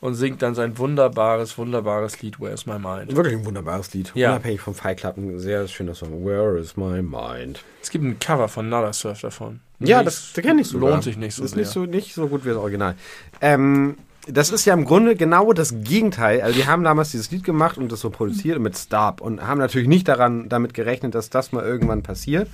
und 0.00 0.14
singt 0.14 0.42
dann 0.42 0.54
sein 0.54 0.76
wunderbares, 0.78 1.56
wunderbares 1.58 2.20
Lied 2.22 2.38
Where's 2.40 2.66
My 2.66 2.78
Mind. 2.78 3.14
Wirklich 3.16 3.34
ein 3.34 3.44
wunderbares 3.46 3.92
Lied. 3.94 4.12
Ja. 4.14 4.30
Unabhängig 4.32 4.60
vom 4.60 4.74
Fight 4.74 4.98
Club. 5.00 5.16
Ein 5.16 5.38
sehr 5.38 5.66
schöner 5.68 5.94
Song. 5.94 6.24
Where 6.24 6.58
is 6.58 6.76
my 6.76 7.00
mind? 7.02 7.62
Es 7.82 7.90
gibt 7.90 8.04
ein 8.04 8.18
Cover 8.18 8.48
von 8.48 8.68
Nada 8.68 8.92
Surf 8.92 9.20
davon. 9.20 9.60
Ja, 9.78 9.98
Nicht- 10.02 10.06
das, 10.06 10.32
kenne 10.42 10.60
ich 10.62 10.68
sogar. 10.68 10.90
Lohnt 10.90 11.04
sich 11.04 11.16
nicht 11.16 11.34
so 11.34 11.44
ist 11.44 11.50
sehr. 11.52 11.60
nicht 11.60 11.70
so, 11.70 11.84
nicht 11.86 12.14
so 12.14 12.28
gut 12.28 12.44
wie 12.44 12.48
das 12.50 12.58
Original. 12.58 12.94
Ähm, 13.40 13.96
das 14.28 14.50
ist 14.50 14.64
ja 14.64 14.74
im 14.74 14.84
Grunde 14.84 15.14
genau 15.16 15.52
das 15.52 15.72
Gegenteil. 15.84 16.40
Also 16.40 16.58
die 16.58 16.66
haben 16.66 16.82
damals 16.82 17.12
dieses 17.12 17.30
Lied 17.30 17.44
gemacht 17.44 17.78
und 17.78 17.92
das 17.92 18.00
so 18.00 18.10
produziert 18.10 18.58
mit 18.58 18.76
Stop 18.76 19.20
und 19.20 19.40
haben 19.46 19.58
natürlich 19.58 19.86
nicht 19.88 20.08
daran 20.08 20.48
damit 20.48 20.74
gerechnet, 20.74 21.14
dass 21.14 21.30
das 21.30 21.52
mal 21.52 21.64
irgendwann 21.64 22.02
passiert 22.02 22.48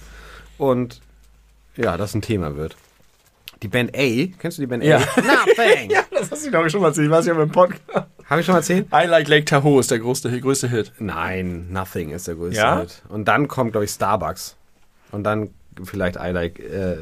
und 0.58 1.00
ja, 1.76 1.96
das 1.96 2.14
ein 2.14 2.22
Thema 2.22 2.56
wird. 2.56 2.76
Die 3.62 3.68
Band 3.68 3.96
A, 3.96 4.26
kennst 4.38 4.58
du 4.58 4.62
die 4.62 4.66
Band 4.66 4.82
Ja. 4.82 4.96
A? 5.16 5.20
Nothing. 5.20 5.90
ja, 5.90 6.00
das 6.10 6.30
hast 6.30 6.44
du, 6.44 6.50
glaube 6.50 6.66
ich, 6.66 6.72
schon 6.72 6.80
mal 6.82 6.88
erzählt. 6.88 7.06
Ich 7.06 7.12
weiß 7.12 7.26
ja 7.26 7.40
im 7.40 7.50
Podcast. 7.50 8.08
Habe 8.28 8.40
ich 8.40 8.46
schon 8.46 8.54
mal 8.54 8.58
erzählt? 8.58 8.86
I 8.92 9.06
Like 9.06 9.28
Lake 9.28 9.44
Tahoe 9.44 9.80
ist 9.80 9.90
der 9.90 9.98
größte, 9.98 10.40
größte 10.40 10.68
Hit. 10.68 10.92
Nein, 10.98 11.70
Nothing 11.70 12.10
ist 12.10 12.26
der 12.28 12.34
größte 12.34 12.56
Ja? 12.56 12.80
Hit. 12.80 13.02
Und 13.08 13.26
dann 13.28 13.46
kommt, 13.46 13.72
glaube 13.72 13.84
ich, 13.84 13.90
Starbucks. 13.90 14.56
Und 15.12 15.24
dann 15.24 15.50
vielleicht 15.84 16.16
I 16.16 16.30
Like 16.30 16.58
äh, 16.58 16.96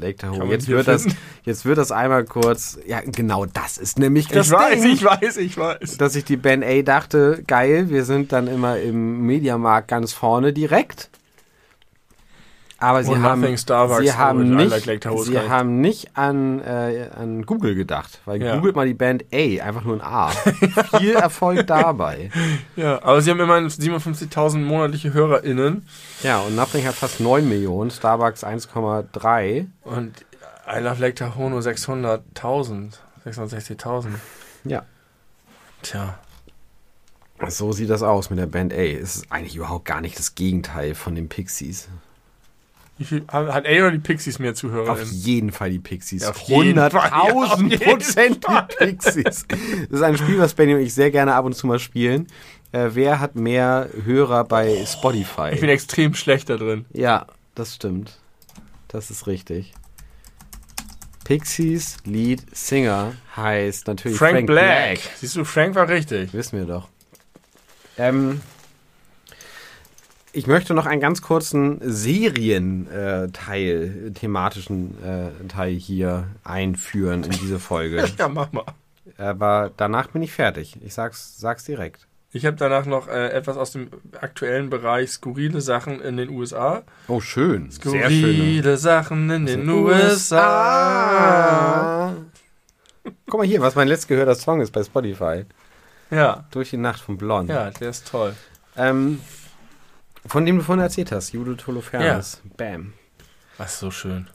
Lake 0.00 0.16
Tahoe. 0.16 0.46
Jetzt 0.46 0.68
wird, 0.68 0.88
das, 0.88 1.06
jetzt 1.44 1.64
wird 1.64 1.78
das 1.78 1.92
einmal 1.92 2.24
kurz. 2.24 2.78
Ja, 2.86 3.00
genau 3.04 3.46
das 3.46 3.78
ist 3.78 3.98
nämlich 3.98 4.28
das 4.28 4.46
ich 4.46 4.52
weiß, 4.52 4.80
Ding, 4.82 4.92
ich 4.92 5.04
weiß, 5.04 5.36
ich 5.36 5.56
weiß. 5.58 5.98
dass 5.98 6.16
ich 6.16 6.24
die 6.24 6.36
Band 6.36 6.64
A 6.64 6.82
dachte, 6.82 7.42
geil, 7.46 7.90
wir 7.90 8.04
sind 8.04 8.32
dann 8.32 8.46
immer 8.46 8.78
im 8.78 9.26
Mediamarkt 9.26 9.88
ganz 9.88 10.12
vorne 10.12 10.52
direkt. 10.52 11.10
Aber 12.78 13.02
sie 13.04 13.16
haben, 13.16 13.40
sie 13.56 14.12
haben 14.12 14.56
nicht, 14.56 14.84
sie 15.24 15.38
haben 15.38 15.80
nicht 15.80 16.16
an, 16.16 16.60
äh, 16.60 17.08
an 17.16 17.46
Google 17.46 17.74
gedacht, 17.74 18.20
weil 18.24 18.42
Ja. 18.42 18.56
googelt 18.56 18.76
mal 18.76 18.86
die 18.86 18.94
Band 18.94 19.24
A, 19.32 19.36
einfach 19.62 19.84
nur 19.84 19.94
ein 19.94 20.00
A. 20.02 20.28
Viel 20.98 21.14
Erfolg 21.14 21.66
dabei. 21.66 22.30
Ja, 22.76 23.00
aber 23.02 23.22
sie 23.22 23.30
haben 23.30 23.40
immerhin 23.40 23.68
57.000 23.68 24.58
monatliche 24.58 25.14
HörerInnen 25.14 25.86
Ja, 26.22 26.40
und 26.40 26.56
Nothing 26.56 26.84
hat 26.86 26.94
fast 26.94 27.20
9 27.20 27.48
Millionen, 27.48 27.90
Starbucks 27.90 28.44
1,3. 28.44 29.66
und 29.84 30.24
I 30.66 30.80
Love 30.80 31.14
Tahoe 31.14 31.50
nur 31.50 31.60
600.000, 31.60 32.94
660.000. 33.24 34.06
Ja. 34.64 34.82
Tja, 35.82 36.18
So 37.48 37.72
sieht 37.72 37.90
das 37.90 38.02
aus 38.02 38.30
mit 38.30 38.38
der 38.38 38.46
Band 38.46 38.72
A. 38.72 38.76
Es 38.76 39.16
ist 39.16 39.26
eigentlich 39.32 39.56
überhaupt 39.56 39.84
gar 39.84 40.00
nicht 40.00 40.18
das 40.18 40.34
Gegenteil 40.34 40.94
von 40.94 41.14
den 41.14 41.28
Pixies. 41.28 41.88
Viel, 43.04 43.24
hat 43.28 43.64
oder 43.64 43.90
die 43.90 43.98
Pixies 43.98 44.38
mehr 44.38 44.50
Auf 44.52 44.56
ZuhörerInnen? 44.56 45.12
jeden 45.12 45.52
Fall 45.52 45.70
die 45.70 45.78
Pixies. 45.78 46.22
Ja, 46.22 46.30
auf 46.30 46.40
jeden 46.40 46.76
Fall. 46.76 46.90
Ja, 46.92 47.20
auf 47.22 47.58
100.000 47.58 47.70
jeden 47.70 47.84
Prozent 47.84 48.46
die 48.46 48.76
Pixies. 48.76 49.46
Das 49.46 50.00
ist 50.00 50.02
ein 50.02 50.16
Spiel, 50.18 50.38
was 50.38 50.54
Benny 50.54 50.74
und 50.74 50.80
ich 50.80 50.94
sehr 50.94 51.10
gerne 51.10 51.34
ab 51.34 51.44
und 51.44 51.54
zu 51.54 51.66
mal 51.66 51.78
spielen. 51.78 52.26
Äh, 52.72 52.90
wer 52.94 53.20
hat 53.20 53.36
mehr 53.36 53.88
Hörer 54.04 54.44
bei 54.44 54.84
Spotify? 54.86 55.50
Ich 55.52 55.60
bin 55.60 55.68
extrem 55.70 56.14
schlecht 56.14 56.50
da 56.50 56.56
drin. 56.56 56.84
ja, 56.92 57.26
das 57.54 57.74
stimmt. 57.76 58.18
Das 58.88 59.10
ist 59.10 59.26
richtig. 59.26 59.72
Pixies 61.24 61.96
Lead 62.04 62.42
Singer 62.52 63.14
heißt 63.36 63.86
natürlich 63.86 64.18
Frank, 64.18 64.32
Frank, 64.34 64.46
Black. 64.46 64.98
Siehst 65.16 65.36
du, 65.36 65.44
Frank 65.44 65.74
war 65.74 65.88
richtig. 65.88 66.32
Wissen 66.34 66.58
wir 66.58 66.66
doch. 66.66 66.88
Ähm, 67.96 68.40
ich 70.34 70.46
möchte 70.48 70.74
noch 70.74 70.84
einen 70.86 71.00
ganz 71.00 71.22
kurzen 71.22 71.78
Serienteil, 71.82 74.10
thematischen 74.14 74.96
äh, 75.02 75.30
Teil 75.48 75.72
hier 75.74 76.26
einführen 76.42 77.22
in 77.24 77.30
diese 77.30 77.58
Folge. 77.58 78.04
Ja, 78.18 78.28
mach 78.28 78.52
mal. 78.52 78.64
Aber 79.18 79.70
danach 79.76 80.08
bin 80.08 80.22
ich 80.22 80.32
fertig. 80.32 80.76
Ich 80.84 80.92
sag's, 80.94 81.38
sag's 81.38 81.64
direkt. 81.64 82.06
Ich 82.32 82.46
habe 82.46 82.56
danach 82.56 82.84
noch 82.84 83.06
äh, 83.06 83.28
etwas 83.28 83.56
aus 83.56 83.70
dem 83.72 83.88
aktuellen 84.20 84.70
Bereich 84.70 85.10
skurrile 85.12 85.60
Sachen 85.60 86.00
in 86.00 86.16
den 86.16 86.30
USA. 86.30 86.82
Oh, 87.06 87.20
schön. 87.20 87.70
Sehr 87.70 88.10
schön. 88.10 88.22
Skurrile 88.22 88.76
Sachen 88.76 89.30
in 89.30 89.46
den 89.46 89.64
USA. 90.78 92.14
Guck 93.26 93.40
mal 93.40 93.46
hier, 93.46 93.60
was 93.60 93.74
mein 93.76 93.88
letzt 93.88 94.08
gehörter 94.08 94.34
Song 94.34 94.60
ist 94.60 94.72
bei 94.72 94.82
Spotify. 94.82 95.44
Ja, 96.10 96.44
Durch 96.50 96.70
die 96.70 96.76
Nacht 96.76 97.00
von 97.00 97.16
Blond. 97.16 97.48
ja, 97.50 97.70
der 97.70 97.90
ist 97.90 98.08
toll. 98.08 98.34
Ähm, 98.76 99.20
von 100.26 100.46
dem 100.46 100.56
du 100.58 100.62
vorhin 100.62 100.82
erzählt 100.82 101.12
hast, 101.12 101.32
Judith 101.32 101.66
Holofernes. 101.66 102.40
Bam. 102.56 102.92
Was 103.58 103.78
so 103.78 103.90
schön. 103.90 104.28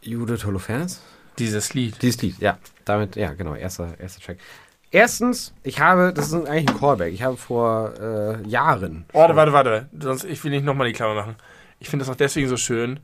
Judith 0.00 0.44
Holofernes? 0.44 1.00
Dieses 1.38 1.74
Lied. 1.74 2.00
Dieses 2.02 2.20
Lied, 2.22 2.38
ja. 2.38 2.58
Damit, 2.84 3.16
ja, 3.16 3.32
genau, 3.34 3.54
erster, 3.54 3.98
erster 3.98 4.20
Track. 4.20 4.38
Erstens, 4.90 5.54
ich 5.62 5.80
habe, 5.80 6.12
das 6.12 6.26
ist 6.26 6.34
eigentlich 6.34 6.68
ein 6.68 6.78
Callback, 6.78 7.14
ich 7.14 7.22
habe 7.22 7.36
vor 7.38 7.94
äh, 7.98 8.46
Jahren. 8.46 9.06
Warte, 9.12 9.34
warte, 9.36 9.52
warte. 9.52 9.88
Sonst, 9.98 10.24
ich 10.24 10.42
will 10.44 10.50
nicht 10.50 10.64
nochmal 10.64 10.86
die 10.86 10.92
Klammer 10.92 11.14
machen. 11.14 11.36
Ich 11.78 11.88
finde 11.88 12.04
das 12.04 12.12
auch 12.12 12.16
deswegen 12.16 12.48
so 12.48 12.58
schön, 12.58 13.00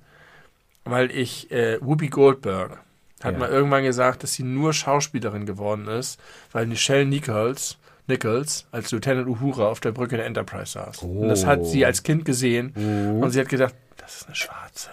weil 0.85 1.11
ich, 1.11 1.51
äh, 1.51 1.79
Whoopi 1.81 2.09
Goldberg 2.09 2.79
hat 3.23 3.33
Ja. 3.33 3.39
mal 3.39 3.49
irgendwann 3.49 3.85
gesagt, 3.85 4.23
dass 4.23 4.35
sie 4.35 4.43
nur 4.43 4.75
Schauspielerin 4.75 5.47
geworden 5.47 5.89
ist, 5.89 6.21
weil 6.53 6.67
Michelle 6.67 7.07
Nichols, 7.07 7.78
Nichols 8.09 8.67
als 8.73 8.91
Lieutenant 8.91 9.29
Uhura 9.29 9.67
auf 9.69 9.81
der 9.81 9.93
Brücke 9.93 10.17
der 10.17 10.27
Enterprise 10.27 10.73
saß. 10.73 11.03
Und 11.03 11.29
das 11.29 11.45
hat 11.47 11.61
Oh. 11.61 11.65
sie 11.65 11.85
als 11.85 12.03
Kind 12.03 12.25
gesehen 12.25 12.73
Mhm. 12.75 13.23
und 13.23 13.31
sie 13.31 13.41
hat 13.41 13.49
gedacht, 13.49 13.75
das 13.97 14.17
ist 14.17 14.27
eine 14.27 14.35
Schwarze. 14.37 14.91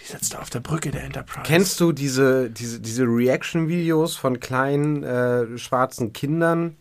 Die 0.00 0.04
sitzt 0.06 0.34
da 0.34 0.38
auf 0.40 0.50
der 0.50 0.60
Brücke 0.60 0.90
der 0.90 1.04
Enterprise. 1.04 1.42
Kennst 1.44 1.78
du 1.80 1.92
diese, 1.92 2.50
diese, 2.50 2.80
diese 2.80 3.04
Reaction-Videos 3.04 4.16
von 4.16 4.40
kleinen 4.40 5.04
äh, 5.04 5.58
schwarzen 5.58 6.12
Kindern 6.12 6.76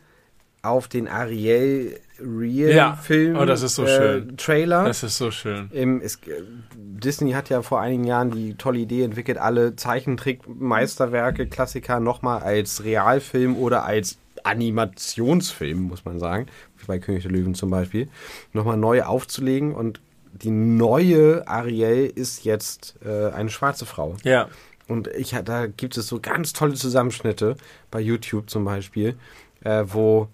auf 0.64 0.88
den 0.88 1.08
Ariel 1.08 2.00
Real 2.20 2.70
Ja. 2.72 2.94
Film 2.94 3.36
Oh, 3.36 3.46
das 3.46 3.64
ist 3.64 3.76
so 3.76 3.84
äh, 3.84 3.88
schön. 3.98 4.38
Trailer? 4.38 4.86
Das 4.86 5.02
ist 5.04 5.18
so 5.18 5.32
schön. 5.32 5.70
Im, 5.72 6.02
es, 6.02 6.16
äh, 6.18 6.42
Disney 6.76 7.32
hat 7.32 7.50
ja 7.50 7.62
vor 7.64 7.82
einigen 7.82 8.04
Jahren 8.06 8.30
die 8.32 8.54
tolle 8.56 8.78
Idee 8.80 9.04
entwickelt, 9.04 9.38
alle 9.40 9.76
Zeichentrick-Meisterwerke, 9.76 11.48
Klassiker 11.48 12.00
nochmal 12.00 12.42
als 12.44 12.84
Realfilm 12.84 13.56
oder 13.56 13.86
als 13.86 14.18
Animationsfilm, 14.44 15.82
muss 15.82 16.06
man 16.06 16.20
sagen, 16.20 16.48
wie 16.78 16.86
bei 16.86 17.00
König 17.00 17.24
der 17.24 17.32
Löwen 17.32 17.56
zum 17.56 17.70
Beispiel, 17.70 18.10
nochmal 18.54 18.78
neu 18.78 19.04
aufzulegen. 19.04 19.74
Und 19.74 20.02
die 20.34 20.52
neue 20.52 21.48
Ariel 21.48 22.12
ist 22.14 22.44
jetzt 22.44 22.96
äh, 23.06 23.32
eine 23.32 23.50
schwarze 23.50 23.86
Frau. 23.86 24.16
Ja. 24.24 24.48
Und 24.88 25.08
ich, 25.08 25.36
da 25.46 25.68
gibt 25.68 25.98
es 25.98 26.08
so 26.08 26.20
ganz 26.20 26.54
tolle 26.54 26.74
Zusammenschnitte 26.74 27.56
bei 27.92 28.00
YouTube 28.02 28.50
zum 28.50 28.66
Beispiel, 28.66 29.16
äh, 29.64 29.84
wo 29.88 30.28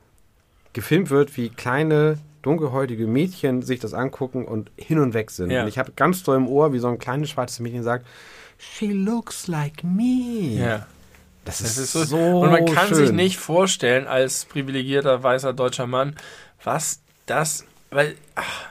gefilmt 0.73 1.09
wird, 1.09 1.37
wie 1.37 1.49
kleine 1.49 2.19
dunkelhäutige 2.41 3.07
Mädchen 3.07 3.61
sich 3.61 3.79
das 3.79 3.93
angucken 3.93 4.45
und 4.45 4.71
hin 4.77 4.99
und 4.99 5.13
weg 5.13 5.31
sind. 5.31 5.51
Ja. 5.51 5.63
Und 5.63 5.67
ich 5.67 5.77
habe 5.77 5.91
ganz 5.95 6.23
doll 6.23 6.37
im 6.37 6.47
Ohr, 6.47 6.73
wie 6.73 6.79
so 6.79 6.87
ein 6.87 6.97
kleines 6.97 7.29
schwarzes 7.29 7.59
Mädchen 7.59 7.83
sagt, 7.83 8.05
She 8.57 8.87
looks 8.87 9.47
like 9.47 9.83
me. 9.83 10.55
Ja. 10.55 10.87
Das, 11.47 11.59
Das 11.59 11.77
ist, 11.77 11.95
ist 11.95 12.09
so, 12.09 12.41
und 12.41 12.51
man 12.51 12.65
kann 12.65 12.89
schön. 12.89 12.97
sich 12.97 13.11
nicht 13.11 13.37
vorstellen 13.37 14.05
als 14.05 14.45
privilegierter 14.45 15.23
weißer 15.23 15.53
deutscher 15.53 15.87
Mann, 15.87 16.15
was 16.63 16.99
das, 17.25 17.63
weil 17.89 18.15
ach, 18.35 18.65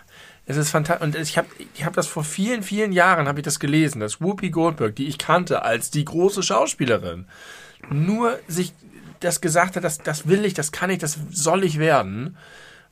es 0.45 0.59
ist 0.59 0.71
fantastisch 0.71 1.07
und 1.07 1.17
ich 1.17 1.39
habe 1.39 1.49
ich 1.75 1.85
habe 1.85 1.97
das 1.97 2.07
vor 2.07 2.23
vielen 2.23 2.63
vielen 2.63 2.93
Jahren 2.93 3.29
habe 3.29 3.41
ich 3.41 3.45
das 3.45 3.59
gelesen, 3.61 4.01
dass 4.01 4.21
Whoopi 4.21 4.51
Goldberg, 4.51 4.95
die 4.95 5.09
ich 5.09 5.17
kannte 5.17 5.63
als 5.63 5.91
die 5.91 6.05
große 6.05 6.43
Schauspielerin, 6.43 7.27
nur 7.91 8.39
sich 8.47 8.75
das 9.21 9.41
gesagt 9.41 9.77
hat, 9.77 9.85
das 9.85 9.99
das 9.99 10.29
will 10.29 10.45
ich, 10.45 10.53
das 10.53 10.71
kann 10.71 10.91
ich, 10.91 10.99
das 10.99 11.19
soll 11.31 11.65
ich 11.65 11.79
werden, 11.79 12.37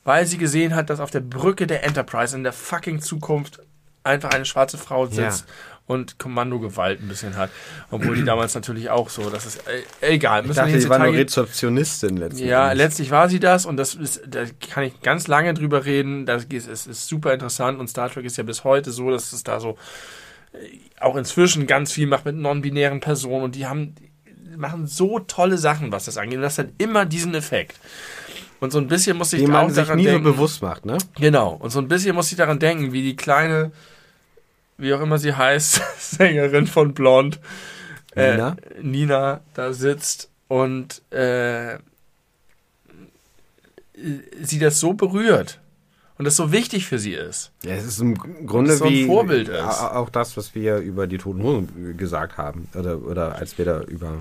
weil 0.03 0.25
sie 0.25 0.39
gesehen 0.39 0.73
hat, 0.75 0.89
dass 0.89 0.99
auf 0.99 1.11
der 1.11 1.19
Brücke 1.19 1.67
der 1.67 1.83
Enterprise 1.83 2.35
in 2.35 2.43
der 2.43 2.53
fucking 2.53 3.01
Zukunft 3.01 3.59
einfach 4.03 4.31
eine 4.31 4.45
schwarze 4.45 4.79
Frau 4.79 5.05
sitzt 5.05 5.45
und 5.87 6.17
Kommandogewalt 6.17 7.01
ein 7.01 7.07
bisschen 7.07 7.35
hat. 7.35 7.49
Obwohl 7.91 8.15
die 8.15 8.23
damals 8.25 8.55
natürlich 8.55 8.89
auch 8.89 9.09
so, 9.09 9.29
das 9.29 9.45
ist 9.45 9.61
äh, 9.67 10.13
egal. 10.13 10.41
Ich 10.41 10.47
Müssen 10.47 10.57
wir 10.57 10.65
dachte, 10.65 10.81
sie 10.81 10.89
war 10.89 10.99
nur. 10.99 11.13
Rezeptionistin 11.13 12.17
letztendlich. 12.17 12.49
Ja, 12.49 12.71
letztlich 12.71 13.11
war 13.11 13.29
sie 13.29 13.39
das 13.39 13.65
und 13.65 13.77
das 13.77 13.95
ist, 13.95 14.21
da 14.27 14.43
kann 14.71 14.83
ich 14.83 15.01
ganz 15.01 15.27
lange 15.27 15.53
drüber 15.53 15.85
reden. 15.85 16.25
Das 16.25 16.45
ist, 16.45 16.67
es 16.67 16.87
ist 16.87 17.07
super 17.07 17.33
interessant 17.33 17.79
und 17.79 17.87
Star 17.89 18.09
Trek 18.09 18.25
ist 18.25 18.37
ja 18.37 18.43
bis 18.43 18.63
heute 18.63 18.91
so, 18.91 19.11
dass 19.11 19.31
es 19.33 19.43
da 19.43 19.59
so 19.59 19.77
äh, 20.53 20.57
auch 20.99 21.15
inzwischen 21.15 21.67
ganz 21.67 21.91
viel 21.91 22.07
macht 22.07 22.25
mit 22.25 22.35
non-binären 22.35 22.99
Personen 22.99 23.43
und 23.43 23.55
die 23.55 23.67
haben 23.67 23.95
die 23.95 24.09
machen 24.57 24.87
so 24.87 25.19
tolle 25.19 25.57
Sachen, 25.57 25.91
was 25.91 26.05
das 26.05 26.17
angeht. 26.17 26.37
Und 26.37 26.43
das 26.43 26.57
hat 26.57 26.67
immer 26.77 27.05
diesen 27.05 27.35
Effekt. 27.35 27.77
Und 28.59 28.71
so 28.71 28.79
ein 28.79 28.87
bisschen 28.87 29.17
muss 29.17 29.33
ich 29.33 29.41
Den 29.41 29.49
auch 29.51 29.63
man 29.63 29.69
sich 29.69 29.83
daran 29.83 29.97
nie 29.97 30.05
denken. 30.05 30.23
so 30.23 30.31
bewusst 30.31 30.61
macht, 30.61 30.85
ne? 30.85 30.97
Genau. 31.19 31.53
Und 31.53 31.71
so 31.71 31.79
ein 31.79 31.87
bisschen 31.87 32.15
muss 32.15 32.31
ich 32.31 32.37
daran 32.37 32.57
denken, 32.59 32.93
wie 32.93 33.01
die 33.03 33.15
kleine, 33.15 33.71
wie 34.77 34.93
auch 34.93 35.01
immer 35.01 35.17
sie 35.17 35.33
heißt, 35.33 35.81
Sängerin 35.99 36.67
von 36.67 36.93
Blond, 36.93 37.39
Nina? 38.15 38.57
äh, 38.75 38.81
Nina 38.81 39.41
da 39.53 39.73
sitzt 39.73 40.29
und 40.47 41.01
äh, 41.11 41.77
sie 44.41 44.59
das 44.59 44.79
so 44.79 44.93
berührt 44.93 45.59
und 46.17 46.25
das 46.25 46.35
so 46.35 46.51
wichtig 46.51 46.85
für 46.85 46.99
sie 46.99 47.13
ist. 47.13 47.51
Ja, 47.63 47.73
es 47.73 47.85
ist 47.85 47.99
im 47.99 48.13
Grunde 48.47 48.75
so 48.75 48.85
ein 48.85 48.91
wie 48.91 49.05
Vorbild 49.05 49.49
ist. 49.49 49.59
auch 49.63 50.09
das, 50.09 50.37
was 50.37 50.55
wir 50.55 50.77
über 50.77 51.07
die 51.07 51.17
Toten 51.17 51.43
Hosen 51.43 51.97
gesagt 51.97 52.37
haben. 52.37 52.67
Oder, 52.77 53.01
oder 53.01 53.35
als 53.35 53.57
wir 53.57 53.65
da 53.65 53.81
über 53.81 54.19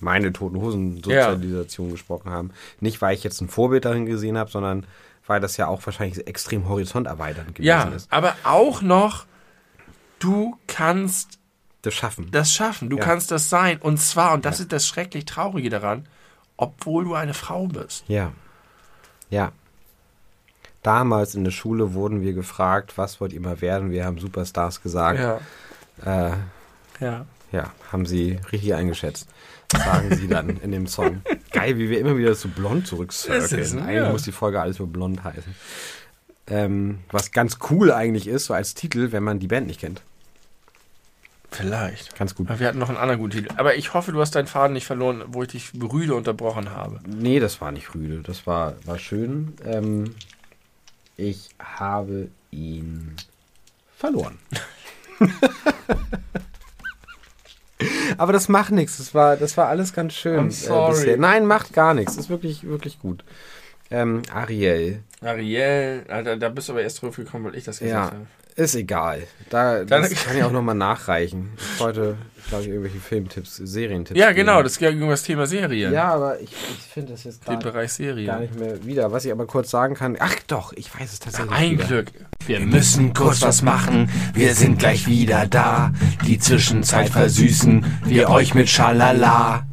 meine 0.00 0.32
Toten 0.32 0.60
Hosen 0.60 0.96
Sozialisation 0.96 1.90
gesprochen 1.90 2.30
haben. 2.30 2.50
Nicht, 2.80 3.00
weil 3.00 3.14
ich 3.14 3.24
jetzt 3.24 3.40
ein 3.40 3.48
Vorbild 3.48 3.84
darin 3.84 4.06
gesehen 4.06 4.36
habe, 4.38 4.50
sondern 4.50 4.86
weil 5.26 5.40
das 5.40 5.56
ja 5.56 5.66
auch 5.68 5.84
wahrscheinlich 5.86 6.26
extrem 6.26 6.68
horizonterweiternd 6.68 7.54
gewesen 7.54 7.66
Ja, 7.66 7.84
ist. 7.84 8.12
aber 8.12 8.34
auch 8.44 8.82
noch, 8.82 9.24
du 10.18 10.56
kannst 10.66 11.38
Das 11.82 11.94
Schaffen. 11.94 12.30
das 12.30 12.52
schaffen, 12.52 12.90
du 12.90 12.96
Ja. 12.98 13.04
kannst 13.04 13.30
das 13.30 13.48
sein. 13.48 13.78
Und 13.80 13.98
zwar, 13.98 14.32
und 14.34 14.44
das 14.44 14.60
ist 14.60 14.72
das 14.72 14.86
schrecklich 14.86 15.24
Traurige 15.24 15.70
daran, 15.70 16.06
obwohl 16.56 17.04
du 17.04 17.14
eine 17.14 17.34
Frau 17.34 17.66
bist. 17.66 18.04
Ja. 18.08 18.32
Ja. 19.30 19.52
Damals 20.82 21.34
in 21.34 21.42
der 21.44 21.50
Schule 21.50 21.94
wurden 21.94 22.20
wir 22.22 22.32
gefragt, 22.32 22.96
was 22.96 23.20
wollt 23.20 23.32
ihr 23.32 23.40
mal 23.40 23.60
werden? 23.60 23.90
Wir 23.90 24.04
haben 24.04 24.18
Superstars 24.18 24.82
gesagt. 24.82 25.18
Ja, 25.18 25.40
Äh, 26.04 26.32
ja. 27.00 27.26
ja, 27.52 27.72
haben 27.90 28.06
sie 28.06 28.38
richtig 28.52 28.74
eingeschätzt. 28.74 29.28
Sagen 29.72 30.14
sie 30.14 30.28
dann 30.28 30.50
in 30.58 30.70
dem 30.70 30.86
Song. 30.86 31.22
Geil, 31.50 31.76
wie 31.78 31.88
wir 31.90 31.98
immer 31.98 32.16
wieder 32.16 32.34
zu 32.36 32.48
blond 32.48 32.86
zurückcirkeln. 32.86 33.78
Eigentlich 33.80 33.94
ja. 33.96 34.10
muss 34.12 34.22
die 34.22 34.30
Folge 34.32 34.60
alles 34.60 34.78
über 34.78 34.86
blond 34.86 35.24
heißen. 35.24 35.54
Ähm, 36.48 37.00
was 37.10 37.32
ganz 37.32 37.58
cool 37.70 37.90
eigentlich 37.92 38.28
ist, 38.28 38.46
so 38.46 38.54
als 38.54 38.74
Titel, 38.74 39.12
wenn 39.12 39.24
man 39.24 39.38
die 39.38 39.48
Band 39.48 39.66
nicht 39.66 39.80
kennt. 39.80 40.02
Vielleicht. 41.50 42.16
Ganz 42.18 42.34
gut. 42.34 42.48
Aber 42.48 42.60
wir 42.60 42.66
hatten 42.68 42.78
noch 42.78 42.88
einen 42.88 42.98
anderen 42.98 43.20
guten 43.20 43.32
Titel. 43.32 43.48
Aber 43.56 43.76
ich 43.76 43.94
hoffe, 43.94 44.12
du 44.12 44.20
hast 44.20 44.34
deinen 44.34 44.46
Faden 44.46 44.74
nicht 44.74 44.86
verloren, 44.86 45.24
wo 45.28 45.42
ich 45.42 45.48
dich 45.48 45.72
rüde 45.80 46.14
unterbrochen 46.14 46.70
habe. 46.70 47.00
Nee, 47.06 47.40
das 47.40 47.60
war 47.60 47.72
nicht 47.72 47.94
rüde. 47.94 48.20
Das 48.22 48.46
war, 48.46 48.74
war 48.84 48.98
schön. 48.98 49.54
Ähm, 49.64 50.14
ich 51.16 51.48
habe 51.58 52.28
ihn 52.50 53.16
verloren. 53.96 54.38
Aber 58.18 58.32
das 58.32 58.48
macht 58.48 58.72
nichts. 58.72 58.98
Das 58.98 59.14
war, 59.14 59.36
das 59.36 59.56
war 59.56 59.68
alles 59.68 59.92
ganz 59.92 60.14
schön. 60.14 60.50
I'm 60.50 60.50
sorry. 60.50 60.92
bisher. 60.92 61.16
Nein, 61.16 61.46
macht 61.46 61.72
gar 61.72 61.94
nichts. 61.94 62.16
Ist 62.16 62.28
wirklich, 62.28 62.64
wirklich 62.64 62.98
gut. 62.98 63.24
Ähm, 63.90 64.22
Ariel. 64.32 65.02
Ariel, 65.20 66.04
ah, 66.08 66.22
da, 66.22 66.36
da 66.36 66.48
bist 66.48 66.68
du 66.68 66.72
aber 66.72 66.82
erst 66.82 67.00
drauf 67.02 67.16
gekommen, 67.16 67.44
weil 67.46 67.56
ich 67.56 67.64
das 67.64 67.78
gesagt 67.78 67.92
Ja, 67.92 68.04
habe. 68.06 68.26
ist 68.56 68.74
egal. 68.74 69.22
Da, 69.48 69.84
das 69.84 70.10
kann 70.24 70.36
ich 70.36 70.42
auch 70.42 70.50
nochmal 70.50 70.74
nachreichen. 70.74 71.50
Ich 71.56 71.80
wollte, 71.80 72.16
glaube 72.48 72.64
ich, 72.64 72.70
irgendwelche 72.70 72.98
Filmtipps, 72.98 73.56
Serientipps. 73.56 74.18
Ja, 74.18 74.28
geben. 74.32 74.46
genau, 74.46 74.62
das 74.62 74.78
ging 74.78 75.00
um 75.02 75.08
das 75.08 75.22
Thema 75.22 75.46
Serien. 75.46 75.92
Ja, 75.92 76.12
aber 76.14 76.40
ich, 76.40 76.50
ich 76.50 76.92
finde 76.92 77.12
das 77.12 77.22
jetzt 77.24 77.46
Den 77.46 77.54
gar, 77.60 77.62
Bereich 77.62 77.92
Serien. 77.92 78.26
gar 78.26 78.40
nicht 78.40 78.58
mehr 78.58 78.84
wieder. 78.84 79.12
Was 79.12 79.24
ich 79.24 79.30
aber 79.32 79.46
kurz 79.46 79.70
sagen 79.70 79.94
kann. 79.94 80.16
Ach 80.18 80.34
doch, 80.48 80.72
ich 80.72 80.92
weiß 80.98 81.12
es 81.12 81.20
tatsächlich. 81.20 81.52
Ein 81.52 81.70
wieder. 81.72 81.84
Glück. 81.86 82.12
Wir 82.46 82.60
müssen 82.60 83.14
kurz 83.14 83.40
was 83.42 83.62
machen, 83.62 84.10
wir 84.34 84.54
sind 84.54 84.78
gleich 84.80 85.06
wieder 85.06 85.46
da. 85.46 85.92
Die 86.26 86.38
Zwischenzeit 86.38 87.08
versüßen 87.10 88.00
wir 88.04 88.30
euch 88.30 88.54
mit 88.54 88.68
Schalala. 88.68 89.64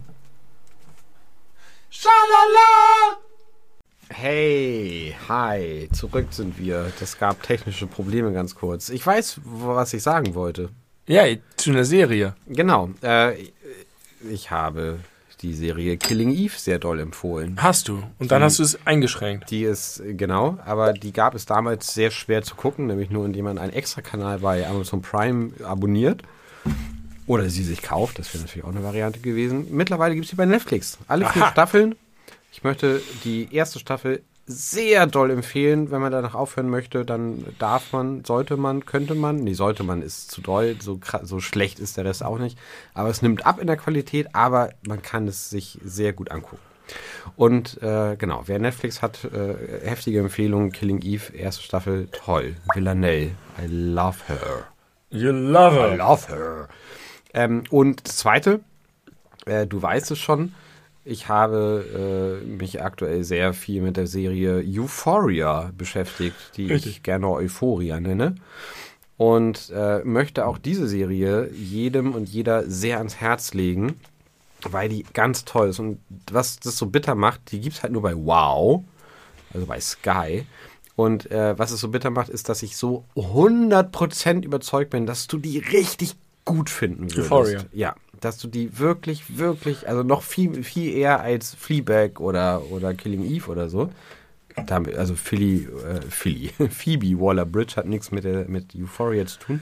Schalala! 1.89 3.22
Hey, 4.15 5.15
hi, 5.27 5.89
zurück 5.91 6.27
sind 6.29 6.59
wir. 6.59 6.91
Das 6.99 7.17
gab 7.17 7.41
technische 7.41 7.87
Probleme 7.87 8.31
ganz 8.31 8.53
kurz. 8.53 8.89
Ich 8.89 9.05
weiß, 9.05 9.41
was 9.43 9.91
ich 9.93 10.03
sagen 10.03 10.35
wollte. 10.35 10.69
Ja, 11.07 11.23
zu 11.57 11.71
einer 11.71 11.83
Serie. 11.83 12.35
Genau, 12.47 12.91
äh, 13.01 13.33
ich 14.29 14.51
habe 14.51 14.99
die 15.41 15.53
Serie 15.55 15.97
Killing 15.97 16.29
Eve 16.31 16.53
sehr 16.55 16.77
doll 16.79 16.99
empfohlen. 16.99 17.57
Hast 17.61 17.87
du. 17.87 18.03
Und 18.19 18.31
dann 18.31 18.41
Die- 18.41 18.45
hast 18.45 18.59
du 18.59 18.63
es 18.63 18.77
eingeschränkt. 18.85 19.49
Die 19.49 19.63
ist, 19.63 20.01
genau, 20.11 20.59
aber 20.63 20.93
die 20.93 21.11
gab 21.11 21.33
es 21.33 21.45
damals 21.47 21.93
sehr 21.93 22.11
schwer 22.11 22.43
zu 22.43 22.53
gucken, 22.55 22.85
nämlich 22.87 23.09
nur 23.09 23.25
indem 23.25 23.45
man 23.45 23.57
einen 23.57 23.73
Extra-Kanal 23.73 24.39
bei 24.39 24.65
Amazon 24.67 25.01
Prime 25.01 25.51
abonniert. 25.65 26.21
Oder 27.25 27.49
sie 27.49 27.63
sich 27.63 27.81
kauft, 27.81 28.19
das 28.19 28.33
wäre 28.33 28.43
natürlich 28.43 28.63
auch 28.65 28.69
eine 28.71 28.83
Variante 28.83 29.19
gewesen. 29.19 29.67
Mittlerweile 29.71 30.13
gibt 30.13 30.25
es 30.25 30.29
sie 30.29 30.35
bei 30.35 30.45
Netflix. 30.45 30.97
Alle 31.07 31.25
vier 31.25 31.43
Aha. 31.43 31.51
Staffeln. 31.51 31.95
Ich 32.53 32.63
möchte 32.63 33.01
die 33.23 33.53
erste 33.53 33.79
Staffel 33.79 34.21
sehr 34.45 35.07
doll 35.07 35.31
empfehlen. 35.31 35.89
Wenn 35.89 36.01
man 36.01 36.11
danach 36.11 36.35
aufhören 36.35 36.69
möchte, 36.69 37.03
dann 37.03 37.43
darf 37.57 37.91
man, 37.93 38.23
sollte 38.23 38.57
man, 38.57 38.85
könnte 38.85 39.15
man. 39.15 39.37
Nee, 39.37 39.53
sollte 39.53 39.83
man 39.83 40.03
ist 40.03 40.29
zu 40.29 40.39
doll. 40.39 40.75
So, 40.79 40.99
so 41.23 41.39
schlecht 41.39 41.79
ist 41.79 41.97
der 41.97 42.05
Rest 42.05 42.23
auch 42.23 42.37
nicht. 42.37 42.59
Aber 42.93 43.09
es 43.09 43.23
nimmt 43.23 43.47
ab 43.47 43.59
in 43.59 43.65
der 43.65 43.77
Qualität, 43.77 44.35
aber 44.35 44.69
man 44.87 45.01
kann 45.01 45.27
es 45.27 45.49
sich 45.49 45.79
sehr 45.83 46.13
gut 46.13 46.29
angucken. 46.29 46.61
Und 47.35 47.81
äh, 47.81 48.17
genau, 48.17 48.43
wer 48.45 48.59
Netflix 48.59 49.01
hat, 49.01 49.23
äh, 49.23 49.87
heftige 49.87 50.19
Empfehlung, 50.19 50.69
Killing 50.69 51.01
Eve, 51.01 51.33
erste 51.35 51.63
Staffel, 51.63 52.07
toll. 52.11 52.55
Villanelle, 52.75 53.31
I 53.59 53.65
love 53.65 54.19
her. 54.27 54.67
You 55.09 55.31
love 55.31 55.75
I 55.75 55.79
her. 55.79 55.97
love 55.97 56.27
her. 56.27 56.67
Ähm, 57.33 57.63
und 57.71 58.07
das 58.07 58.17
zweite, 58.17 58.59
äh, 59.47 59.65
du 59.65 59.81
weißt 59.81 60.11
es 60.11 60.19
schon, 60.19 60.53
ich 61.05 61.27
habe 61.27 62.41
äh, 62.43 62.45
mich 62.45 62.81
aktuell 62.81 63.23
sehr 63.23 63.53
viel 63.53 63.81
mit 63.81 63.97
der 63.97 64.07
Serie 64.07 64.63
Euphoria 64.65 65.71
beschäftigt, 65.77 66.35
die 66.55 66.65
ich 66.65 66.71
Richtig. 66.71 67.03
gerne 67.03 67.29
Euphoria 67.29 67.99
nenne. 67.99 68.35
Und 69.17 69.71
äh, 69.75 69.99
möchte 70.03 70.45
auch 70.47 70.57
diese 70.57 70.87
Serie 70.87 71.49
jedem 71.51 72.13
und 72.13 72.29
jeder 72.29 72.69
sehr 72.69 72.97
ans 72.97 73.17
Herz 73.17 73.53
legen, 73.53 73.99
weil 74.63 74.89
die 74.89 75.05
ganz 75.13 75.45
toll 75.45 75.69
ist. 75.69 75.79
Und 75.79 75.99
was 76.31 76.59
das 76.59 76.77
so 76.77 76.87
bitter 76.87 77.15
macht, 77.15 77.51
die 77.51 77.59
gibt 77.59 77.75
es 77.75 77.83
halt 77.83 77.93
nur 77.93 78.01
bei 78.01 78.15
Wow, 78.15 78.83
also 79.53 79.65
bei 79.65 79.79
Sky. 79.79 80.45
Und 80.95 81.29
äh, 81.31 81.57
was 81.57 81.71
es 81.71 81.81
so 81.81 81.89
bitter 81.89 82.11
macht, 82.11 82.29
ist, 82.29 82.49
dass 82.49 82.63
ich 82.63 82.77
so 82.77 83.03
100% 83.15 84.43
überzeugt 84.43 84.91
bin, 84.91 85.05
dass 85.05 85.27
du 85.27 85.37
die 85.37 85.59
richtig 85.59 86.15
gut 86.45 86.69
finden 86.69 87.03
würdest. 87.03 87.31
Euphoria. 87.31 87.65
Ja, 87.71 87.95
dass 88.23 88.37
du 88.37 88.47
die 88.47 88.79
wirklich, 88.79 89.37
wirklich, 89.37 89.87
also 89.87 90.03
noch 90.03 90.21
viel, 90.21 90.63
viel 90.63 90.95
eher 90.95 91.21
als 91.21 91.53
Fleabag 91.55 92.19
oder, 92.19 92.63
oder 92.71 92.93
Killing 92.93 93.23
Eve 93.25 93.49
oder 93.51 93.69
so. 93.69 93.89
Also 94.55 95.15
Philly, 95.15 95.67
äh, 95.67 96.01
Philly, 96.09 96.51
Phoebe 96.69 97.19
Waller-Bridge 97.19 97.75
hat 97.75 97.87
nichts 97.87 98.11
mit, 98.11 98.23
der, 98.23 98.47
mit 98.47 98.75
Euphoria 98.75 99.25
zu 99.25 99.39
tun. 99.39 99.61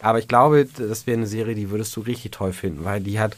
Aber 0.00 0.18
ich 0.18 0.28
glaube, 0.28 0.66
das 0.66 1.06
wäre 1.06 1.18
eine 1.18 1.26
Serie, 1.26 1.54
die 1.54 1.70
würdest 1.70 1.94
du 1.96 2.00
richtig 2.00 2.32
toll 2.32 2.52
finden, 2.52 2.84
weil 2.84 3.00
die 3.00 3.20
hat 3.20 3.36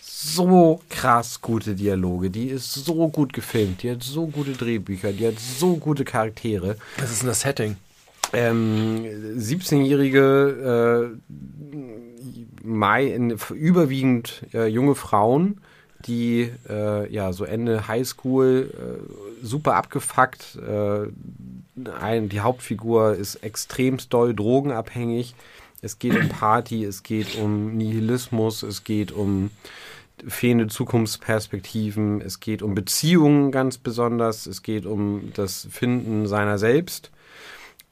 so 0.00 0.80
krass 0.88 1.40
gute 1.40 1.74
Dialoge, 1.74 2.30
die 2.30 2.46
ist 2.46 2.72
so 2.72 3.08
gut 3.08 3.32
gefilmt, 3.32 3.82
die 3.82 3.90
hat 3.90 4.02
so 4.02 4.26
gute 4.28 4.52
Drehbücher, 4.52 5.12
die 5.12 5.26
hat 5.26 5.38
so 5.38 5.76
gute 5.76 6.04
Charaktere. 6.04 6.76
Was 6.98 7.10
ist 7.10 7.22
denn 7.22 7.28
das 7.28 7.40
Setting? 7.40 7.76
Ähm, 8.32 9.04
17-jährige 9.36 11.12
äh, 11.28 12.15
Mai, 12.62 13.06
in, 13.06 13.36
überwiegend 13.54 14.42
äh, 14.52 14.66
junge 14.66 14.94
Frauen, 14.94 15.60
die 16.06 16.50
äh, 16.68 17.12
ja 17.12 17.32
so 17.32 17.44
Ende 17.44 17.88
Highschool 17.88 18.70
äh, 18.72 19.44
super 19.44 19.74
abgefuckt. 19.74 20.56
Äh, 20.56 21.08
ein, 22.00 22.28
die 22.28 22.40
Hauptfigur 22.40 23.14
ist 23.14 23.36
extremst 23.36 24.12
doll 24.12 24.34
drogenabhängig. 24.34 25.34
Es 25.82 25.98
geht 25.98 26.16
um 26.16 26.28
Party, 26.28 26.84
es 26.84 27.02
geht 27.02 27.36
um 27.36 27.76
Nihilismus, 27.76 28.62
es 28.62 28.84
geht 28.84 29.12
um 29.12 29.50
fehlende 30.26 30.68
Zukunftsperspektiven, 30.68 32.22
es 32.22 32.40
geht 32.40 32.62
um 32.62 32.74
Beziehungen 32.74 33.52
ganz 33.52 33.76
besonders, 33.76 34.46
es 34.46 34.62
geht 34.62 34.86
um 34.86 35.32
das 35.34 35.68
Finden 35.70 36.26
seiner 36.26 36.58
selbst. 36.58 37.10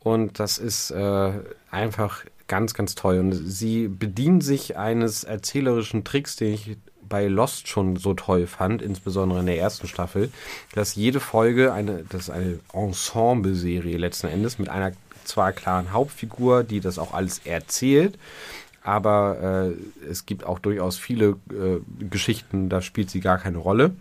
Und 0.01 0.39
das 0.39 0.59
ist 0.59 0.90
äh, 0.90 1.32
einfach 1.70 2.24
ganz, 2.55 2.72
ganz 2.72 2.94
toll. 2.94 3.18
Und 3.18 3.32
sie 3.32 3.89
bedient 3.89 4.44
sich 4.44 4.76
eines 4.76 5.24
erzählerischen 5.24 6.05
Tricks, 6.05 6.36
den 6.36 6.55
ich 6.55 6.76
bei 7.09 7.26
Lost 7.26 7.66
schon 7.66 7.97
so 7.97 8.14
toll 8.14 8.47
fand, 8.47 8.81
insbesondere 8.81 9.40
in 9.40 9.47
der 9.47 9.59
ersten 9.59 9.89
Staffel, 9.89 10.31
dass 10.72 10.94
jede 10.94 11.18
Folge 11.18 11.72
eine, 11.72 12.05
das 12.09 12.22
ist 12.22 12.31
eine 12.31 12.60
Ensemble-Serie 12.72 13.97
letzten 13.98 14.28
Endes 14.28 14.60
mit 14.60 14.68
einer 14.68 14.93
zwar 15.24 15.51
klaren 15.51 15.93
Hauptfigur, 15.93 16.62
die 16.62 16.78
das 16.78 17.01
auch 17.01 17.12
alles 17.12 17.40
erzählt, 17.44 18.18
aber 18.85 19.74
äh, 19.74 20.06
es 20.09 20.24
gibt 20.24 20.44
auch 20.44 20.60
durchaus 20.60 20.97
viele 20.97 21.31
äh, 21.51 21.81
Geschichten, 22.09 22.68
da 22.68 22.82
spielt 22.82 23.10
sie 23.10 23.20
gar 23.20 23.39
keine 23.39 23.59
Rolle, 23.59 23.97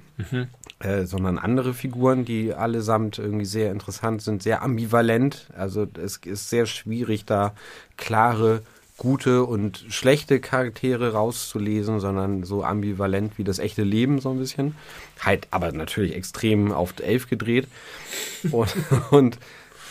äh, 0.84 1.06
sondern 1.06 1.38
andere 1.38 1.74
Figuren, 1.74 2.26
die 2.26 2.54
allesamt 2.54 3.18
irgendwie 3.18 3.46
sehr 3.46 3.72
interessant 3.72 4.22
sind, 4.22 4.44
sehr 4.44 4.62
ambivalent. 4.62 5.48
Also 5.56 5.88
es 6.02 6.18
ist 6.18 6.50
sehr 6.50 6.66
schwierig, 6.66 7.26
da 7.26 7.54
klare 7.96 8.62
gute 8.98 9.44
und 9.44 9.86
schlechte 9.90 10.40
Charaktere 10.40 11.14
rauszulesen, 11.14 12.00
sondern 12.00 12.44
so 12.44 12.64
ambivalent 12.64 13.38
wie 13.38 13.44
das 13.44 13.60
echte 13.60 13.84
Leben 13.84 14.20
so 14.20 14.32
ein 14.32 14.40
bisschen. 14.40 14.76
Halt, 15.20 15.48
aber 15.52 15.72
natürlich 15.72 16.16
extrem 16.16 16.72
auf 16.72 16.94
elf 17.00 17.30
gedreht. 17.30 17.68
Und, 18.52 18.76
und 19.12 19.40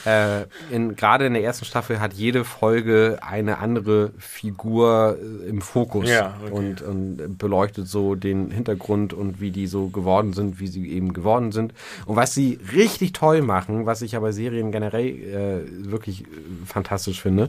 äh, 0.05 0.45
in, 0.71 0.97
gerade 0.97 1.27
in 1.27 1.35
der 1.35 1.43
ersten 1.43 1.65
Staffel 1.65 2.01
hat 2.01 2.13
jede 2.15 2.45
Folge 2.45 3.19
eine 3.23 3.59
andere 3.59 4.11
Figur 4.19 5.19
äh, 5.21 5.49
im 5.49 5.61
Fokus 5.61 6.09
Ja, 6.09 6.35
okay. 6.43 6.53
und, 6.53 6.83
und 6.83 7.39
beleuchtet 7.39 7.89
so 7.89 8.15
den 8.15 8.51
Hintergrund 8.51 9.13
und 9.13 9.41
wie 9.41 9.51
die 9.51 9.67
so 9.67 9.89
geworden 9.89 10.33
sind, 10.33 10.61
wie 10.61 10.67
sie 10.67 10.91
eben 10.91 11.13
geworden 11.13 11.53
sind. 11.53 11.73
Und 12.07 12.17
was 12.17 12.35
sie 12.35 12.59
richtig 12.75 13.13
toll 13.13 13.43
machen, 13.43 13.87
was 13.87 14.03
ich 14.03 14.17
aber 14.17 14.33
Serien 14.33 14.73
generell 14.73 15.07
äh, 15.07 15.91
wirklich 15.91 16.23
äh, 16.23 16.27
fantastisch 16.67 17.21
finde, 17.21 17.49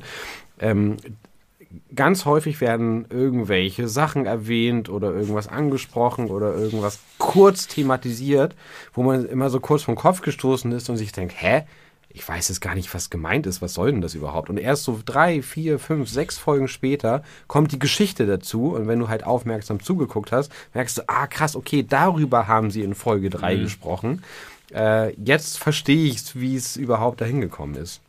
ähm, 0.59 0.97
ganz 1.95 2.25
häufig 2.25 2.61
werden 2.61 3.05
irgendwelche 3.09 3.87
Sachen 3.87 4.25
erwähnt 4.25 4.89
oder 4.89 5.11
irgendwas 5.11 5.47
angesprochen 5.47 6.29
oder 6.29 6.53
irgendwas 6.55 6.99
kurz 7.17 7.67
thematisiert, 7.67 8.55
wo 8.93 9.03
man 9.03 9.25
immer 9.25 9.49
so 9.49 9.59
kurz 9.59 9.83
vom 9.83 9.95
Kopf 9.95 10.21
gestoßen 10.21 10.71
ist 10.71 10.89
und 10.89 10.97
sich 10.97 11.11
denkt, 11.11 11.33
hä? 11.37 11.63
Ich 12.13 12.27
weiß 12.27 12.49
jetzt 12.49 12.61
gar 12.61 12.75
nicht, 12.75 12.93
was 12.93 13.09
gemeint 13.09 13.47
ist. 13.47 13.61
Was 13.61 13.73
soll 13.73 13.91
denn 13.91 14.01
das 14.01 14.13
überhaupt? 14.13 14.49
Und 14.49 14.57
erst 14.57 14.83
so 14.83 14.99
drei, 15.03 15.41
vier, 15.41 15.79
fünf, 15.79 16.09
sechs 16.09 16.37
Folgen 16.37 16.67
später 16.67 17.23
kommt 17.47 17.71
die 17.71 17.79
Geschichte 17.79 18.27
dazu. 18.27 18.73
Und 18.75 18.87
wenn 18.87 18.99
du 18.99 19.09
halt 19.09 19.25
aufmerksam 19.25 19.81
zugeguckt 19.81 20.31
hast, 20.31 20.51
merkst 20.73 20.99
du, 20.99 21.01
ah 21.07 21.25
krass, 21.27 21.55
okay, 21.55 21.83
darüber 21.87 22.47
haben 22.47 22.69
sie 22.69 22.83
in 22.83 22.93
Folge 22.93 23.29
drei 23.29 23.55
gesprochen. 23.55 24.23
Äh, 24.73 25.13
jetzt 25.15 25.57
verstehe 25.57 26.05
ich, 26.05 26.39
wie 26.39 26.55
es 26.55 26.77
überhaupt 26.77 27.21
dahin 27.21 27.41
gekommen 27.41 27.75
ist. 27.75 27.99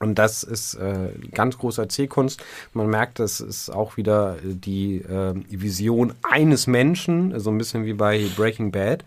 Und 0.00 0.18
das 0.18 0.42
ist 0.42 0.74
äh, 0.74 1.10
ganz 1.32 1.58
großer 1.58 1.88
C-Kunst. 1.88 2.42
Man 2.72 2.88
merkt, 2.88 3.18
das 3.18 3.40
ist 3.40 3.68
auch 3.68 3.98
wieder 3.98 4.36
äh, 4.36 4.54
die 4.54 4.96
äh, 4.96 5.34
Vision 5.50 6.14
eines 6.22 6.66
Menschen, 6.66 7.38
so 7.38 7.50
ein 7.50 7.58
bisschen 7.58 7.84
wie 7.84 7.92
bei 7.92 8.26
Breaking 8.34 8.70
Bad. 8.70 9.04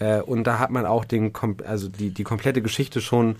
Äh, 0.00 0.20
und 0.22 0.44
da 0.44 0.58
hat 0.58 0.70
man 0.70 0.86
auch 0.86 1.04
den, 1.04 1.32
also 1.64 1.88
die, 1.88 2.10
die 2.10 2.24
komplette 2.24 2.62
Geschichte 2.62 3.00
schon 3.00 3.36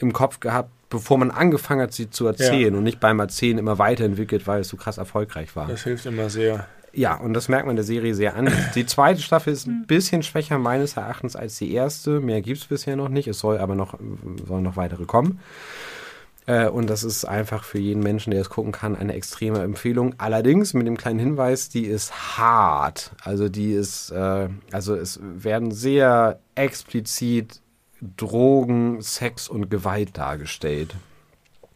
im 0.00 0.12
Kopf 0.12 0.40
gehabt, 0.40 0.70
bevor 0.88 1.18
man 1.18 1.30
angefangen 1.30 1.82
hat, 1.82 1.92
sie 1.92 2.10
zu 2.10 2.26
erzählen 2.26 2.72
Ja. 2.74 2.78
und 2.78 2.84
nicht 2.84 2.98
beim 3.00 3.20
Erzählen 3.20 3.58
immer 3.58 3.78
weiterentwickelt, 3.78 4.46
weil 4.46 4.60
es 4.62 4.68
so 4.68 4.76
krass 4.76 4.98
erfolgreich 4.98 5.54
war. 5.54 5.68
Das 5.68 5.84
hilft 5.84 6.06
immer 6.06 6.28
sehr. 6.30 6.66
Ja, 6.92 7.14
und 7.14 7.34
das 7.34 7.48
merkt 7.48 7.66
man 7.68 7.76
der 7.76 7.84
Serie 7.84 8.16
sehr 8.16 8.34
an. 8.34 8.50
Die 8.74 8.84
zweite 8.84 9.20
Staffel 9.22 9.52
ist 9.52 9.68
ein 9.68 9.86
bisschen 9.86 10.24
schwächer 10.24 10.58
meines 10.58 10.96
Erachtens 10.96 11.36
als 11.36 11.56
die 11.58 11.72
erste. 11.72 12.18
Mehr 12.18 12.42
gibt's 12.42 12.64
bisher 12.64 12.96
noch 12.96 13.08
nicht. 13.08 13.28
Es 13.28 13.38
soll 13.38 13.58
aber 13.58 13.76
noch, 13.76 13.94
sollen 14.48 14.64
noch 14.64 14.76
weitere 14.76 15.04
kommen. 15.04 15.38
Äh, 16.46 16.66
und 16.68 16.90
das 16.90 17.04
ist 17.04 17.24
einfach 17.26 17.62
für 17.62 17.78
jeden 17.78 18.02
Menschen, 18.02 18.32
der 18.32 18.40
es 18.40 18.50
gucken 18.50 18.72
kann, 18.72 18.96
eine 18.96 19.12
extreme 19.14 19.60
Empfehlung. 19.62 20.14
Allerdings 20.18 20.74
mit 20.74 20.86
dem 20.88 20.96
kleinen 20.96 21.20
Hinweis, 21.20 21.68
die 21.68 21.84
ist 21.84 22.38
hart. 22.38 23.12
Also 23.22 23.48
die 23.48 23.72
ist, 23.72 24.10
äh, 24.10 24.48
also 24.72 24.96
es 24.96 25.20
werden 25.22 25.70
sehr 25.70 26.40
explizit 26.56 27.60
Drogen, 28.16 29.00
Sex 29.02 29.48
und 29.48 29.70
Gewalt 29.70 30.16
dargestellt. 30.16 30.94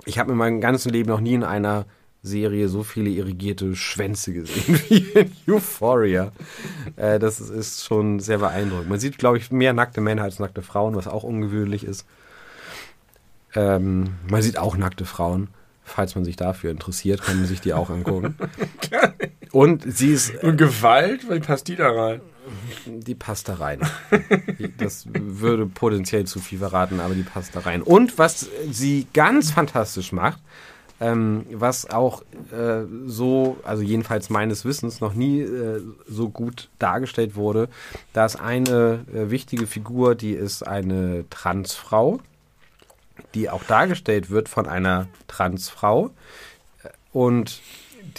Ich 0.06 0.18
habe 0.18 0.32
in 0.32 0.38
meinem 0.38 0.60
ganzen 0.60 0.90
Leben 0.90 1.08
noch 1.08 1.20
nie 1.20 1.34
in 1.34 1.44
einer 1.44 1.86
Serie 2.22 2.68
so 2.68 2.82
viele 2.82 3.10
irrigierte 3.10 3.76
Schwänze 3.76 4.32
gesehen 4.32 4.80
wie 4.88 5.06
in 5.18 5.32
Euphoria. 5.46 6.32
Äh, 6.96 7.18
das 7.18 7.40
ist 7.40 7.84
schon 7.84 8.18
sehr 8.18 8.38
beeindruckend. 8.38 8.88
Man 8.88 8.98
sieht, 8.98 9.18
glaube 9.18 9.38
ich, 9.38 9.52
mehr 9.52 9.74
nackte 9.74 10.00
Männer 10.00 10.22
als 10.22 10.38
nackte 10.38 10.62
Frauen, 10.62 10.96
was 10.96 11.06
auch 11.06 11.22
ungewöhnlich 11.22 11.84
ist. 11.84 12.06
Ähm, 13.54 14.14
man 14.28 14.42
sieht 14.42 14.58
auch 14.58 14.76
nackte 14.76 15.04
Frauen. 15.04 15.48
Falls 15.86 16.14
man 16.14 16.24
sich 16.24 16.36
dafür 16.36 16.70
interessiert, 16.70 17.20
kann 17.20 17.36
man 17.36 17.46
sich 17.46 17.60
die 17.60 17.74
auch 17.74 17.90
angucken. 17.90 18.36
Und 19.52 19.84
sie 19.86 20.12
ist 20.12 20.42
Und 20.42 20.56
Gewalt, 20.56 21.30
wie 21.30 21.40
passt 21.40 21.68
die 21.68 21.76
da 21.76 21.90
rein? 21.90 22.22
Die 22.86 23.14
passt 23.14 23.48
da 23.48 23.54
rein. 23.54 23.80
Das 24.78 25.06
würde 25.12 25.66
potenziell 25.66 26.24
zu 26.26 26.40
viel 26.40 26.58
verraten, 26.58 27.00
aber 27.00 27.14
die 27.14 27.22
passt 27.22 27.54
da 27.56 27.60
rein. 27.60 27.82
Und 27.82 28.18
was 28.18 28.48
sie 28.70 29.06
ganz 29.12 29.50
fantastisch 29.50 30.12
macht, 30.12 30.40
ähm, 31.00 31.46
was 31.50 31.90
auch 31.90 32.22
äh, 32.52 32.84
so, 33.06 33.58
also 33.64 33.82
jedenfalls 33.82 34.30
meines 34.30 34.64
Wissens, 34.64 35.00
noch 35.00 35.14
nie 35.14 35.40
äh, 35.40 35.82
so 36.06 36.28
gut 36.28 36.70
dargestellt 36.78 37.34
wurde, 37.34 37.68
da 38.12 38.26
ist 38.26 38.36
eine 38.36 39.04
äh, 39.12 39.30
wichtige 39.30 39.66
Figur, 39.66 40.14
die 40.14 40.32
ist 40.32 40.66
eine 40.66 41.24
Transfrau, 41.30 42.20
die 43.34 43.50
auch 43.50 43.64
dargestellt 43.64 44.30
wird 44.30 44.48
von 44.48 44.66
einer 44.66 45.08
Transfrau. 45.26 46.10
Und 47.12 47.60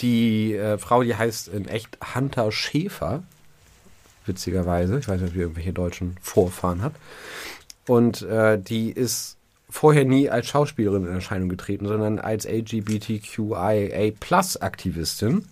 die 0.00 0.54
äh, 0.54 0.78
Frau, 0.78 1.02
die 1.02 1.14
heißt 1.14 1.48
in 1.48 1.68
echt 1.68 1.98
Hunter 2.14 2.52
Schäfer, 2.52 3.22
witzigerweise. 4.28 4.98
Ich 4.98 5.08
weiß 5.08 5.20
nicht, 5.20 5.28
ob 5.30 5.34
die 5.34 5.40
irgendwelche 5.40 5.72
deutschen 5.72 6.16
Vorfahren 6.20 6.82
hat. 6.82 6.94
Und 7.86 8.22
äh, 8.22 8.58
die 8.58 8.90
ist 8.90 9.36
vorher 9.70 10.04
nie 10.04 10.28
als 10.30 10.48
Schauspielerin 10.48 11.06
in 11.06 11.12
Erscheinung 11.12 11.48
getreten, 11.48 11.86
sondern 11.86 12.18
als 12.18 12.46
LGBTQIA-Plus-Aktivistin. 12.46 15.44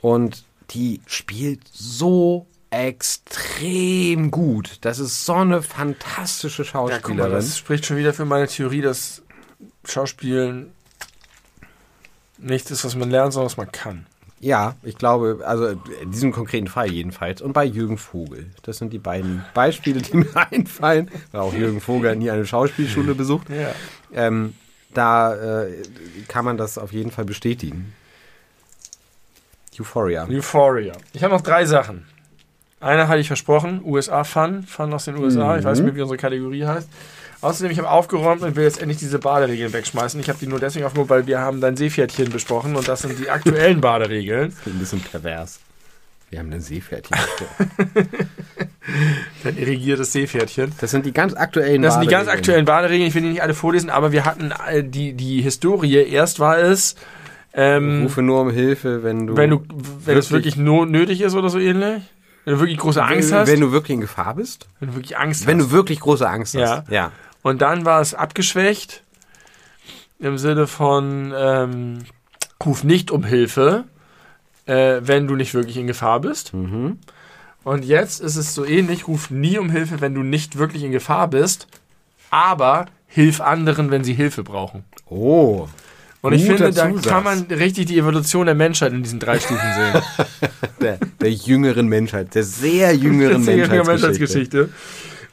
Und 0.00 0.44
die 0.70 1.00
spielt 1.06 1.60
so 1.72 2.46
extrem 2.70 4.30
gut. 4.30 4.78
Das 4.80 4.98
ist 4.98 5.24
so 5.24 5.34
eine 5.34 5.62
fantastische 5.62 6.62
Ja, 6.64 6.68
guck 6.72 6.74
mal, 6.74 6.90
Schauspielerin. 6.98 7.32
das 7.32 7.58
spricht 7.58 7.86
schon 7.86 7.96
wieder 7.96 8.12
für 8.12 8.24
meine 8.24 8.48
Theorie, 8.48 8.80
dass 8.80 9.22
Schauspielen 9.84 10.72
nichts 12.38 12.70
ist, 12.70 12.84
was 12.84 12.96
man 12.96 13.10
lernt, 13.10 13.32
sondern 13.32 13.46
was 13.46 13.56
man 13.56 13.70
kann. 13.70 14.06
Ja, 14.44 14.76
ich 14.82 14.98
glaube, 14.98 15.40
also 15.46 15.68
in 15.68 16.10
diesem 16.10 16.30
konkreten 16.30 16.66
Fall 16.66 16.92
jedenfalls. 16.92 17.40
Und 17.40 17.54
bei 17.54 17.64
Jürgen 17.64 17.96
Vogel. 17.96 18.50
Das 18.62 18.76
sind 18.76 18.92
die 18.92 18.98
beiden 18.98 19.42
Beispiele, 19.54 20.02
die 20.02 20.16
mir 20.18 20.28
einfallen. 20.50 21.10
Weil 21.32 21.40
auch 21.40 21.54
Jürgen 21.54 21.80
Vogel 21.80 22.14
nie 22.14 22.30
eine 22.30 22.44
Schauspielschule 22.44 23.14
besucht. 23.14 23.48
Ja. 23.48 23.72
Ähm, 24.12 24.52
da 24.92 25.64
äh, 25.64 25.72
kann 26.28 26.44
man 26.44 26.58
das 26.58 26.76
auf 26.76 26.92
jeden 26.92 27.10
Fall 27.10 27.24
bestätigen. 27.24 27.94
Euphoria. 29.80 30.28
Euphoria. 30.28 30.92
Ich 31.14 31.24
habe 31.24 31.32
noch 31.32 31.40
drei 31.40 31.64
Sachen. 31.64 32.04
Eine 32.80 33.08
hatte 33.08 33.20
ich 33.20 33.28
versprochen, 33.28 33.80
USA-Fun, 33.82 34.64
Fun 34.64 34.92
aus 34.92 35.06
den 35.06 35.16
USA. 35.16 35.56
Ich 35.56 35.64
weiß 35.64 35.78
nicht 35.78 35.86
mehr, 35.86 35.96
wie 35.96 36.02
unsere 36.02 36.18
Kategorie 36.18 36.66
heißt. 36.66 36.88
Außerdem, 37.44 37.70
ich 37.72 37.78
habe 37.78 37.90
aufgeräumt 37.90 38.42
und 38.42 38.56
will 38.56 38.64
jetzt 38.64 38.80
endlich 38.80 38.98
diese 38.98 39.18
Baderegeln 39.18 39.72
wegschmeißen. 39.72 40.18
Ich 40.20 40.28
habe 40.28 40.38
die 40.40 40.46
nur 40.46 40.58
deswegen 40.60 40.84
aufgeräumt, 40.86 41.10
weil 41.10 41.26
wir 41.26 41.40
haben 41.40 41.60
dein 41.60 41.76
Seepferdchen 41.76 42.30
besprochen 42.30 42.74
und 42.74 42.88
das 42.88 43.02
sind 43.02 43.18
die 43.18 43.28
aktuellen 43.28 43.80
Baderegeln. 43.80 44.54
Ein 44.64 44.78
bisschen 44.78 45.00
pervers. 45.00 45.60
Wir 46.30 46.38
haben 46.40 46.50
ein 46.52 46.60
Seepferdchen. 46.62 47.16
Dein 49.44 49.56
irrigiertes 49.58 50.12
Seepferdchen. 50.12 50.72
Das 50.80 50.90
sind 50.90 51.06
die 51.06 51.12
ganz 51.12 51.34
aktuellen 51.34 51.82
Das 51.82 51.94
sind 51.94 52.02
die 52.02 52.08
ganz 52.08 52.26
Baderegeln. 52.26 52.38
aktuellen 52.38 52.64
Baderegeln. 52.64 53.08
Ich 53.08 53.14
will 53.14 53.22
die 53.22 53.28
nicht 53.28 53.42
alle 53.42 53.54
vorlesen, 53.54 53.90
aber 53.90 54.12
wir 54.12 54.24
hatten 54.24 54.52
äh, 54.68 54.82
die, 54.82 55.12
die 55.12 55.42
Historie. 55.42 55.94
Erst 55.96 56.40
war 56.40 56.58
es, 56.58 56.96
ähm, 57.52 58.02
Rufe 58.04 58.22
nur 58.22 58.40
um 58.40 58.50
Hilfe, 58.50 59.02
wenn 59.02 59.26
du. 59.26 59.36
wenn 59.36 59.50
du, 59.50 59.62
wenn 60.04 60.18
es 60.18 60.30
wirklich- 60.30 60.56
no 60.56 60.84
nötig 60.84 61.20
ist 61.20 61.34
oder 61.34 61.50
so 61.50 61.58
ähnlich. 61.58 62.02
Wenn 62.44 62.54
du 62.54 62.60
wirklich 62.60 62.78
große 62.78 63.02
Angst 63.02 63.30
wenn, 63.30 63.38
hast. 63.38 63.48
wenn 63.50 63.60
du 63.60 63.72
wirklich 63.72 63.94
in 63.94 64.00
Gefahr 64.02 64.34
bist. 64.34 64.66
wenn 64.80 64.88
du 64.90 64.94
wirklich 64.96 65.16
Angst 65.16 65.46
Wenn 65.46 65.58
hast. 65.60 65.68
du 65.68 65.72
wirklich 65.72 66.00
große 66.00 66.28
Angst 66.28 66.54
hast. 66.54 66.60
Ja. 66.60 66.84
ja. 66.90 67.12
Und 67.44 67.60
dann 67.60 67.84
war 67.84 68.00
es 68.00 68.14
abgeschwächt 68.14 69.02
im 70.18 70.38
Sinne 70.38 70.66
von 70.66 71.30
ähm, 71.36 71.98
ruf 72.64 72.84
nicht 72.84 73.10
um 73.10 73.22
Hilfe, 73.22 73.84
äh, 74.64 75.02
wenn 75.02 75.26
du 75.28 75.36
nicht 75.36 75.52
wirklich 75.52 75.76
in 75.76 75.86
Gefahr 75.86 76.20
bist. 76.20 76.54
Mhm. 76.54 76.98
Und 77.62 77.84
jetzt 77.84 78.22
ist 78.22 78.36
es 78.36 78.54
so 78.54 78.64
ähnlich, 78.64 79.08
ruf 79.08 79.30
nie 79.30 79.58
um 79.58 79.68
Hilfe, 79.68 80.00
wenn 80.00 80.14
du 80.14 80.22
nicht 80.22 80.56
wirklich 80.56 80.84
in 80.84 80.90
Gefahr 80.90 81.28
bist, 81.28 81.66
aber 82.30 82.86
hilf 83.06 83.42
anderen, 83.42 83.90
wenn 83.90 84.04
sie 84.04 84.14
Hilfe 84.14 84.42
brauchen. 84.42 84.84
Oh. 85.04 85.68
Und 86.22 86.32
ich 86.32 86.46
finde, 86.46 86.72
da 86.72 86.88
Zusatz. 86.88 87.06
kann 87.06 87.24
man 87.24 87.42
richtig 87.50 87.84
die 87.84 87.98
Evolution 87.98 88.46
der 88.46 88.54
Menschheit 88.54 88.94
in 88.94 89.02
diesen 89.02 89.20
drei 89.20 89.38
Stufen 89.38 89.68
sehen. 89.74 90.02
Der, 90.80 90.98
der 91.18 91.32
jüngeren 91.32 91.86
Menschheit, 91.86 92.34
der 92.34 92.42
sehr 92.42 92.94
jüngeren 92.94 93.42
mir 93.44 93.68
Menschheitsgeschichte. 93.68 93.86
Menschheitsgeschichte. 93.86 94.68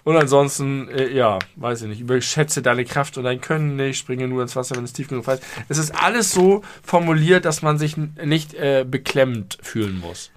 Und 0.04 0.16
ansonsten, 0.18 0.88
äh, 0.90 1.10
ja, 1.10 1.40
weiß 1.56 1.84
ich 1.84 1.88
nicht, 1.90 2.02
überschätze 2.02 2.62
deine 2.62 2.86
Kraft 2.86 3.18
und 3.18 3.24
dein 3.24 3.40
Können 3.42 3.76
nicht, 3.76 4.00
springe 4.00 4.28
nur 4.28 4.42
ins 4.42 4.56
Wasser, 4.56 4.76
wenn 4.76 4.84
es 4.84 4.94
tief 4.94 5.08
genug 5.08 5.28
ist. 5.28 5.44
Es 5.70 5.78
ist 5.78 5.92
alles 5.96 6.32
so 6.32 6.64
formuliert, 6.84 7.46
dass 7.46 7.62
man 7.62 7.78
sich 7.78 7.98
nicht 7.98 8.54
äh, 8.56 8.86
beklemmt 8.90 9.58
fühlen 9.62 10.00
muss. 10.00 10.32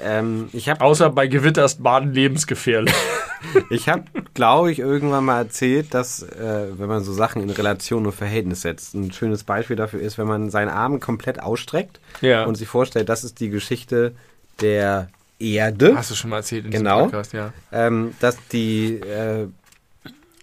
Ähm, 0.00 0.48
ich 0.52 0.68
habe, 0.68 0.80
Außer 0.80 1.10
bei 1.10 1.26
Gewitter 1.28 1.64
ist 1.64 1.82
Baden 1.82 2.12
lebensgefährlich. 2.12 2.94
ich 3.70 3.88
hab, 3.88 4.06
glaube 4.34 4.72
ich, 4.72 4.80
irgendwann 4.80 5.24
mal 5.24 5.38
erzählt, 5.38 5.94
dass, 5.94 6.22
äh, 6.22 6.66
wenn 6.76 6.88
man 6.88 7.04
so 7.04 7.12
Sachen 7.12 7.42
in 7.42 7.50
Relation 7.50 8.06
und 8.06 8.12
Verhältnis 8.12 8.62
setzt, 8.62 8.94
ein 8.94 9.12
schönes 9.12 9.44
Beispiel 9.44 9.76
dafür 9.76 10.00
ist, 10.00 10.18
wenn 10.18 10.26
man 10.26 10.50
seinen 10.50 10.68
Arm 10.70 10.98
komplett 10.98 11.40
ausstreckt 11.40 12.00
Ja. 12.20 12.44
und 12.44 12.56
sich 12.56 12.66
vorstellt, 12.68 13.08
das 13.08 13.22
ist 13.22 13.38
die 13.38 13.50
Geschichte 13.50 14.14
der 14.60 15.08
Erde, 15.38 15.96
Hast 15.96 16.10
du 16.10 16.14
schon 16.14 16.30
mal 16.30 16.38
erzählt 16.38 16.64
in 16.64 16.70
Genau. 16.72 16.96
diesem 17.06 17.10
Podcast, 17.10 17.32
ja. 17.32 17.52
ähm, 17.72 18.14
dass 18.20 18.36
die 18.52 18.94
äh. 19.00 19.46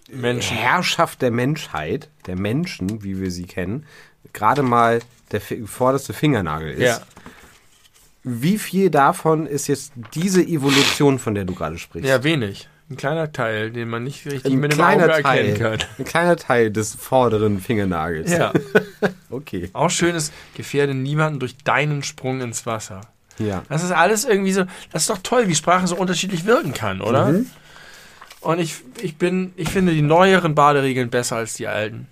Herrschaft 0.08 1.20
der 1.20 1.30
Menschheit, 1.32 2.08
der 2.26 2.36
Menschen, 2.36 3.02
wie 3.02 3.20
wir 3.20 3.30
sie 3.30 3.44
kennen, 3.44 3.84
gerade 4.32 4.62
mal 4.62 5.00
der 5.32 5.40
vorderste 5.40 6.12
Fingernagel 6.12 6.70
ist. 6.70 6.80
Ja. 6.82 7.00
Wie 8.22 8.58
viel 8.58 8.90
davon 8.90 9.46
ist 9.46 9.66
jetzt 9.66 9.92
diese 10.14 10.42
Evolution, 10.42 11.18
von 11.18 11.34
der 11.34 11.44
du 11.44 11.54
gerade 11.54 11.78
sprichst? 11.78 12.08
Ja, 12.08 12.22
wenig. 12.24 12.68
Ein 12.88 12.96
kleiner 12.96 13.32
Teil, 13.32 13.72
den 13.72 13.88
man 13.88 14.04
nicht 14.04 14.24
richtig 14.26 14.52
ein 14.52 14.60
mit 14.60 14.72
dem 14.72 14.80
Auge 14.80 15.08
Teil, 15.22 15.48
erkennen 15.48 15.58
kann. 15.58 15.78
ein 15.98 16.04
kleiner 16.04 16.36
Teil 16.36 16.70
des 16.70 16.94
vorderen 16.94 17.60
Fingernagels. 17.60 18.30
Ja. 18.30 18.52
Okay. 19.28 19.68
Auch 19.72 19.90
schön 19.90 20.14
ist, 20.14 20.32
gefährde 20.54 20.94
niemanden 20.94 21.40
durch 21.40 21.56
deinen 21.58 22.02
Sprung 22.04 22.40
ins 22.40 22.64
Wasser. 22.64 23.00
Ja. 23.38 23.62
Das 23.68 23.82
ist 23.82 23.90
alles 23.92 24.24
irgendwie 24.24 24.52
so, 24.52 24.64
das 24.92 25.02
ist 25.02 25.10
doch 25.10 25.18
toll, 25.22 25.48
wie 25.48 25.54
Sprache 25.54 25.86
so 25.86 25.96
unterschiedlich 25.96 26.44
wirken 26.46 26.72
kann, 26.72 27.00
oder? 27.00 27.28
Mhm. 27.28 27.46
Und 28.40 28.60
ich, 28.60 28.76
ich 29.02 29.16
bin, 29.16 29.52
ich 29.56 29.68
finde 29.68 29.92
die 29.92 30.02
neueren 30.02 30.54
Baderegeln 30.54 31.10
besser 31.10 31.36
als 31.36 31.54
die 31.54 31.66
alten. 31.66 32.06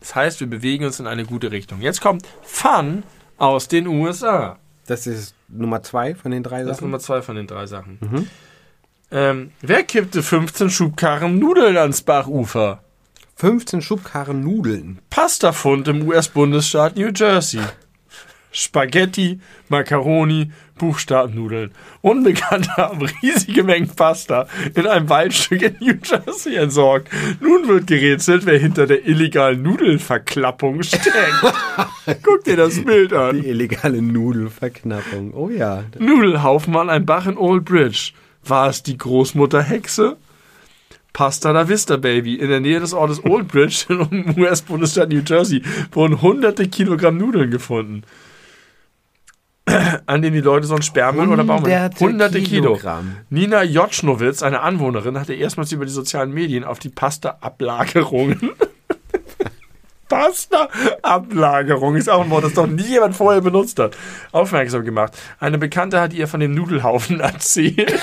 Das 0.00 0.14
heißt, 0.14 0.40
wir 0.40 0.48
bewegen 0.48 0.84
uns 0.84 0.98
in 0.98 1.06
eine 1.06 1.24
gute 1.24 1.52
Richtung. 1.52 1.80
Jetzt 1.80 2.00
kommt 2.00 2.26
Fun 2.42 3.02
aus 3.36 3.68
den 3.68 3.86
USA. 3.86 4.58
Das 4.86 5.06
ist 5.06 5.34
Nummer 5.48 5.82
zwei 5.82 6.14
von 6.14 6.30
den 6.32 6.42
drei 6.42 6.62
Das 6.62 6.72
ist 6.72 6.76
Sachen. 6.76 6.84
Nummer 6.86 6.98
zwei 6.98 7.22
von 7.22 7.36
den 7.36 7.46
drei 7.46 7.66
Sachen. 7.66 8.28
Ähm, 9.12 9.52
wer 9.60 9.82
kippte 9.82 10.22
15 10.22 10.70
Schubkarren 10.70 11.38
Nudeln 11.38 11.76
ans 11.76 12.02
Bachufer? 12.02 12.82
15 13.36 13.82
Schubkarren 13.82 14.42
Nudeln. 14.42 14.98
Pastafund 15.10 15.88
im 15.88 16.06
US-Bundesstaat 16.06 16.96
New 16.96 17.10
Jersey. 17.14 17.60
Spaghetti, 18.52 19.40
Macaroni, 19.68 20.50
Buchstabennudeln. 20.78 21.72
Unbekannte 22.00 22.70
haben 22.76 23.06
riesige 23.22 23.62
Mengen 23.62 23.90
Pasta 23.94 24.46
in 24.74 24.86
einem 24.86 25.08
Waldstück 25.08 25.62
in 25.62 25.76
New 25.80 25.94
Jersey 26.02 26.56
entsorgt. 26.56 27.08
Nun 27.40 27.68
wird 27.68 27.86
gerätselt, 27.86 28.46
wer 28.46 28.58
hinter 28.58 28.86
der 28.86 29.06
illegalen 29.06 29.62
Nudelverklappung 29.62 30.82
steckt. 30.82 31.04
Guck 32.22 32.44
dir 32.44 32.56
das 32.56 32.82
Bild 32.82 33.12
an. 33.12 33.40
Die 33.40 33.48
illegale 33.48 34.00
Nudelverknappung. 34.00 35.34
Oh 35.34 35.50
ja. 35.50 35.84
Nudelhaufen 35.98 36.74
an 36.76 36.88
einem 36.90 37.06
Bach 37.06 37.26
in 37.26 37.36
Old 37.36 37.66
Bridge. 37.66 38.12
War 38.44 38.70
es 38.70 38.82
die 38.82 38.96
Großmutter 38.96 39.62
Hexe? 39.62 40.16
Pasta 41.12 41.50
la 41.50 41.68
Vista 41.68 41.96
Baby. 41.98 42.36
In 42.36 42.48
der 42.48 42.60
Nähe 42.60 42.80
des 42.80 42.94
Ortes 42.94 43.22
Old 43.24 43.48
Bridge 43.48 43.84
im 43.88 44.34
US-Bundesstaat 44.38 45.10
New 45.10 45.22
Jersey 45.26 45.62
wurden 45.92 46.22
hunderte 46.22 46.68
Kilogramm 46.68 47.18
Nudeln 47.18 47.50
gefunden. 47.50 48.02
An 50.06 50.22
denen 50.22 50.34
die 50.34 50.40
Leute 50.40 50.66
sonst 50.66 50.86
Sperrmüll 50.86 51.28
oder 51.28 51.44
Baumüll. 51.44 51.90
Hunderte 51.98 52.40
Kilo. 52.40 52.74
Kilogramm. 52.74 53.16
Nina 53.30 53.62
Jotschnowitz, 53.62 54.42
eine 54.42 54.60
Anwohnerin, 54.60 55.18
hatte 55.18 55.34
erstmals 55.34 55.72
über 55.72 55.84
die 55.84 55.92
sozialen 55.92 56.32
Medien 56.32 56.64
auf 56.64 56.78
die 56.78 56.88
Pasta-Ablagerungen. 56.88 58.50
Pasta-Ablagerung 60.08 61.94
ist 61.94 62.10
auch 62.10 62.24
ein 62.24 62.30
Wort, 62.30 62.44
das 62.44 62.54
doch 62.54 62.66
nie 62.66 62.82
jemand 62.82 63.14
vorher 63.14 63.40
benutzt 63.40 63.78
hat. 63.78 63.96
Aufmerksam 64.32 64.84
gemacht. 64.84 65.12
Eine 65.38 65.56
Bekannte 65.56 66.00
hat 66.00 66.12
ihr 66.12 66.26
von 66.26 66.40
dem 66.40 66.52
Nudelhaufen 66.52 67.20
erzählt. 67.20 68.00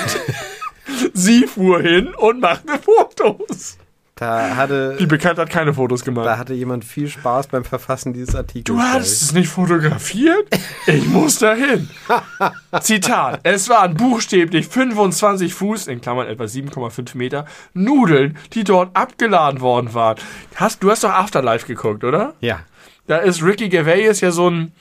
Sie 1.13 1.45
fuhr 1.45 1.81
hin 1.81 2.13
und 2.15 2.39
machte 2.39 2.79
Fotos. 2.79 3.77
Da 4.17 4.55
hatte, 4.55 4.97
Die 4.99 5.05
Bekannte 5.05 5.43
hat 5.43 5.49
keine 5.51 5.75
Fotos 5.75 6.01
da 6.01 6.05
gemacht. 6.05 6.37
hatte 6.37 6.53
jemand 6.55 6.83
viel 6.83 7.07
Spaß 7.07 7.47
beim 7.47 7.63
Verfassen 7.63 8.13
dieses 8.13 8.35
Artikels. 8.35 8.63
Du 8.65 8.79
hattest 8.79 9.21
es 9.21 9.33
nicht 9.33 9.47
fotografiert? 9.47 10.47
Ich 10.87 11.07
muss 11.07 11.37
dahin. 11.37 11.87
Zitat. 12.81 13.41
Es 13.43 13.69
waren 13.69 13.93
buchstäblich 13.93 14.67
25 14.67 15.53
Fuß, 15.53 15.87
in 15.87 16.01
Klammern 16.01 16.27
etwa 16.27 16.45
7,5 16.45 17.15
Meter, 17.15 17.45
Nudeln, 17.73 18.37
die 18.53 18.63
dort 18.63 18.95
abgeladen 18.95 19.61
worden 19.61 19.93
waren. 19.93 20.17
Hast, 20.55 20.81
du 20.81 20.89
hast 20.89 21.03
doch 21.03 21.11
Afterlife 21.11 21.67
geguckt, 21.67 22.03
oder? 22.03 22.33
Ja. 22.41 22.61
Da 23.05 23.17
ist 23.17 23.41
Ricky 23.43 23.69
Gervais 23.69 24.19
ja 24.19 24.31
so 24.31 24.49
ein, 24.49 24.73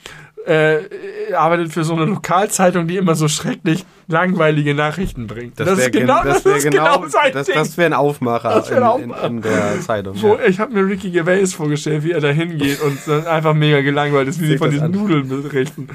äh, 0.47 1.33
arbeitet 1.33 1.73
für 1.73 1.83
so 1.83 1.93
eine 1.93 2.05
Lokalzeitung, 2.05 2.87
die 2.87 2.97
immer 2.97 3.15
so 3.15 3.27
schrecklich 3.27 3.85
langweilige 4.07 4.73
Nachrichten 4.73 5.27
bringt. 5.27 5.59
Das, 5.59 5.77
wäre 5.77 5.91
genau, 5.91 6.23
das 6.23 6.45
wär 6.45 6.59
genau, 6.59 7.05
sein 7.07 7.33
das, 7.33 7.47
Ding. 7.47 7.55
das 7.55 7.77
wäre 7.77 7.87
ein 7.87 7.93
Aufmacher, 7.93 8.49
Das 8.49 8.69
wär 8.69 8.77
ein 8.77 9.01
in, 9.01 9.03
in, 9.05 9.11
Aufmacher. 9.11 9.27
in 9.27 9.41
der 9.41 9.81
Zeitung. 9.81 10.21
Wo, 10.21 10.35
ja. 10.35 10.45
ich 10.45 10.59
habe 10.59 10.73
mir 10.73 10.87
Ricky 10.87 11.11
Gervais 11.11 11.53
vorgestellt, 11.53 12.03
wie 12.03 12.11
er 12.11 12.21
da 12.21 12.29
hingeht 12.29 12.81
und 12.81 12.97
dann 13.05 13.27
einfach 13.27 13.53
mega 13.53 13.81
gelangweilt 13.81 14.29
ist, 14.29 14.41
wie 14.41 14.47
sie 14.47 14.57
von 14.57 14.67
das 14.67 14.75
diesen 14.75 14.85
an. 14.85 14.91
Nudeln 14.91 15.27
berichten. 15.43 15.89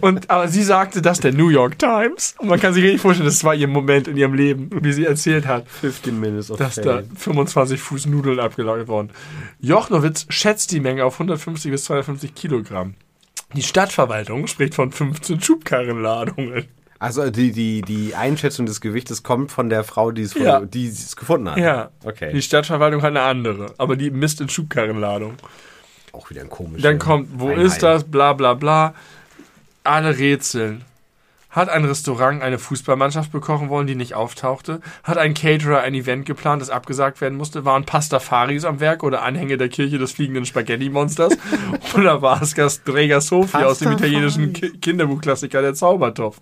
Und, 0.00 0.30
aber 0.30 0.48
sie 0.48 0.62
sagte 0.62 1.02
das 1.02 1.20
der 1.20 1.32
New 1.32 1.48
York 1.48 1.78
Times. 1.78 2.34
Und 2.38 2.48
man 2.48 2.60
kann 2.60 2.74
sich 2.74 2.84
richtig 2.84 3.00
vorstellen, 3.00 3.26
das 3.26 3.42
war 3.42 3.54
ihr 3.54 3.66
Moment 3.66 4.06
in 4.06 4.16
ihrem 4.16 4.34
Leben, 4.34 4.70
wie 4.82 4.92
sie 4.92 5.04
erzählt 5.04 5.46
hat, 5.46 5.68
15 5.68 6.18
Minutes 6.18 6.50
of 6.50 6.58
dass 6.58 6.76
da 6.76 6.98
Fame. 6.98 7.16
25 7.16 7.80
Fuß 7.80 8.06
Nudeln 8.06 8.38
abgelagert 8.38 8.88
worden. 8.88 9.10
Jochnowitz 9.60 10.26
schätzt 10.28 10.70
die 10.72 10.80
Menge 10.80 11.04
auf 11.04 11.14
150 11.14 11.70
bis 11.70 11.84
250 11.84 12.34
Kilogramm. 12.34 12.94
Die 13.54 13.62
Stadtverwaltung 13.62 14.46
spricht 14.46 14.74
von 14.74 14.90
15 14.92 15.40
Schubkarrenladungen. 15.40 16.66
Also 16.98 17.30
die, 17.30 17.52
die, 17.52 17.82
die 17.82 18.14
Einschätzung 18.14 18.66
des 18.66 18.80
Gewichtes 18.80 19.22
kommt 19.22 19.52
von 19.52 19.68
der 19.68 19.84
Frau, 19.84 20.10
die 20.10 20.22
es, 20.22 20.34
Ja. 20.34 20.60
die 20.60 20.88
es 20.88 21.16
gefunden 21.16 21.50
hat. 21.50 21.58
Ja. 21.58 21.90
Okay. 22.04 22.32
Die 22.32 22.40
Stadtverwaltung 22.42 23.02
hat 23.02 23.08
eine 23.10 23.22
andere, 23.22 23.74
aber 23.78 23.96
die 23.96 24.10
misst 24.10 24.40
in 24.40 24.48
Schubkarrenladung. 24.48 25.34
Auch 26.12 26.30
wieder 26.30 26.40
ein 26.42 26.48
komischer. 26.48 26.82
Dann 26.88 26.98
kommt, 26.98 27.28
wo 27.38 27.48
Einheit. 27.48 27.66
ist 27.66 27.82
das? 27.82 28.04
Bla 28.04 28.32
bla 28.32 28.54
bla. 28.54 28.94
Alle 29.82 30.16
rätseln. 30.16 30.82
Hat 31.54 31.68
ein 31.68 31.84
Restaurant 31.84 32.42
eine 32.42 32.58
Fußballmannschaft 32.58 33.30
bekochen 33.30 33.68
wollen, 33.68 33.86
die 33.86 33.94
nicht 33.94 34.14
auftauchte? 34.14 34.80
Hat 35.04 35.18
ein 35.18 35.34
Caterer 35.34 35.82
ein 35.82 35.94
Event 35.94 36.26
geplant, 36.26 36.60
das 36.60 36.68
abgesagt 36.68 37.20
werden 37.20 37.38
musste? 37.38 37.64
Waren 37.64 37.84
Pastafaris 37.84 38.64
am 38.64 38.80
Werk 38.80 39.04
oder 39.04 39.22
Anhänger 39.22 39.56
der 39.56 39.68
Kirche 39.68 39.98
des 39.98 40.10
fliegenden 40.10 40.46
Spaghetti-Monsters? 40.46 41.38
oder 41.94 42.22
war 42.22 42.42
es 42.42 42.56
Gasträger 42.56 43.20
Sophie 43.20 43.58
aus 43.58 43.78
dem 43.78 43.92
italienischen 43.92 44.52
Ki 44.52 44.70
Kinderbuchklassiker 44.78 45.62
Der 45.62 45.74
Zaubertopf? 45.74 46.40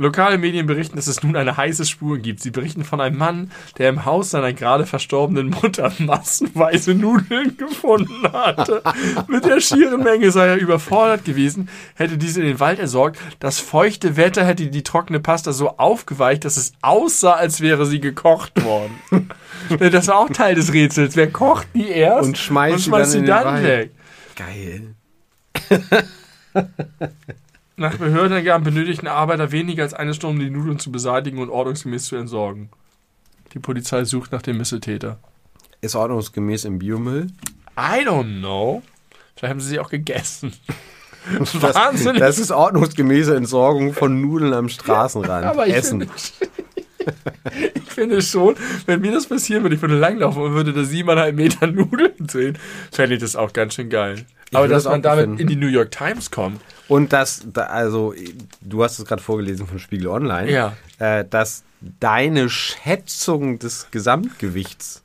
Lokale 0.00 0.38
Medien 0.38 0.64
berichten, 0.66 0.96
dass 0.96 1.08
es 1.08 1.22
nun 1.22 1.36
eine 1.36 1.58
heiße 1.58 1.84
Spur 1.84 2.16
gibt. 2.16 2.40
Sie 2.40 2.50
berichten 2.50 2.84
von 2.84 3.02
einem 3.02 3.18
Mann, 3.18 3.50
der 3.76 3.90
im 3.90 4.06
Haus 4.06 4.30
seiner 4.30 4.54
gerade 4.54 4.86
verstorbenen 4.86 5.50
Mutter 5.50 5.92
massenweise 5.98 6.94
Nudeln 6.94 7.54
gefunden 7.58 8.32
hatte. 8.32 8.82
Mit 9.28 9.44
der 9.44 9.60
schieren 9.60 10.02
Menge 10.02 10.30
sei 10.30 10.46
er 10.46 10.56
überfordert 10.56 11.26
gewesen, 11.26 11.68
hätte 11.96 12.16
diese 12.16 12.40
in 12.40 12.46
den 12.46 12.60
Wald 12.60 12.78
entsorgt. 12.78 13.18
Das 13.40 13.60
feuchte 13.60 14.16
Wetter 14.16 14.42
hätte 14.42 14.68
die 14.68 14.82
trockene 14.82 15.20
Pasta 15.20 15.52
so 15.52 15.76
aufgeweicht, 15.76 16.46
dass 16.46 16.56
es 16.56 16.72
aussah, 16.80 17.34
als 17.34 17.60
wäre 17.60 17.84
sie 17.84 18.00
gekocht 18.00 18.64
worden. 18.64 18.98
das 19.78 20.08
war 20.08 20.16
auch 20.16 20.30
Teil 20.30 20.54
des 20.54 20.72
Rätsels. 20.72 21.14
Wer 21.14 21.30
kocht 21.30 21.68
die 21.74 21.90
erst 21.90 22.26
Und 22.26 22.38
schmeißt 22.38 22.84
sie 22.84 22.90
und 22.90 22.98
dann 22.98 23.12
in 23.12 23.24
den 23.26 23.34
Wald. 23.34 23.64
weg? 23.64 23.90
Geil. 24.34 24.94
Nach 27.80 27.96
Behördenangaben 27.96 28.62
benötigten 28.62 29.06
Arbeiter 29.06 29.52
weniger 29.52 29.84
als 29.84 29.94
eine 29.94 30.12
Stunde, 30.12 30.44
um 30.44 30.44
die 30.44 30.50
Nudeln 30.54 30.78
zu 30.78 30.92
beseitigen 30.92 31.38
und 31.38 31.48
ordnungsgemäß 31.48 32.04
zu 32.04 32.16
entsorgen. 32.16 32.68
Die 33.54 33.58
Polizei 33.58 34.04
sucht 34.04 34.32
nach 34.32 34.42
dem 34.42 34.58
Missetäter. 34.58 35.18
Ist 35.80 35.96
ordnungsgemäß 35.96 36.66
im 36.66 36.78
Biomüll. 36.78 37.28
I 37.78 38.06
don't 38.06 38.40
know. 38.40 38.82
Vielleicht 39.34 39.52
haben 39.52 39.60
sie 39.60 39.68
sie 39.70 39.80
auch 39.80 39.88
gegessen. 39.88 40.52
Das, 41.38 41.62
Wahnsinnig. 41.74 42.18
das 42.20 42.38
ist 42.38 42.50
ordnungsgemäße 42.50 43.34
Entsorgung 43.34 43.94
von 43.94 44.20
Nudeln 44.20 44.52
am 44.52 44.68
Straßenrand. 44.68 45.46
Aber 45.46 45.66
ich 45.66 45.72
Essen. 45.72 46.00
finde, 46.00 46.12
ich 47.76 47.90
finde 47.90 48.20
schon, 48.20 48.56
wenn 48.84 49.00
mir 49.00 49.12
das 49.12 49.24
passieren 49.26 49.62
würde, 49.62 49.76
ich 49.76 49.80
würde 49.80 49.98
langlaufen 49.98 50.42
und 50.42 50.52
würde 50.52 50.74
da 50.74 50.84
siebeneinhalb 50.84 51.34
Meter 51.34 51.66
Nudeln 51.66 52.28
sehen, 52.28 52.58
fände 52.92 53.14
ich 53.14 53.22
das 53.22 53.36
auch 53.36 53.54
ganz 53.54 53.72
schön 53.72 53.88
geil. 53.88 54.26
Aber 54.52 54.68
dass 54.68 54.82
das 54.82 54.92
man 54.92 55.00
damit 55.00 55.24
finden. 55.24 55.38
in 55.38 55.46
die 55.46 55.56
New 55.56 55.68
York 55.68 55.90
Times 55.92 56.30
kommt, 56.30 56.60
Und 56.90 57.12
das, 57.12 57.42
da, 57.52 57.62
also, 57.62 58.12
du 58.60 58.82
hast 58.84 58.98
es 58.98 59.04
gerade 59.06 59.22
vorgelesen 59.22 59.66
von 59.66 59.78
Spiegel 59.78 60.08
Online, 60.08 60.50
Ja. 60.50 60.76
äh, 60.98 61.24
dass 61.28 61.62
deine 62.00 62.50
Schätzung 62.50 63.58
des 63.58 63.86
Gesamtgewichts 63.90 65.02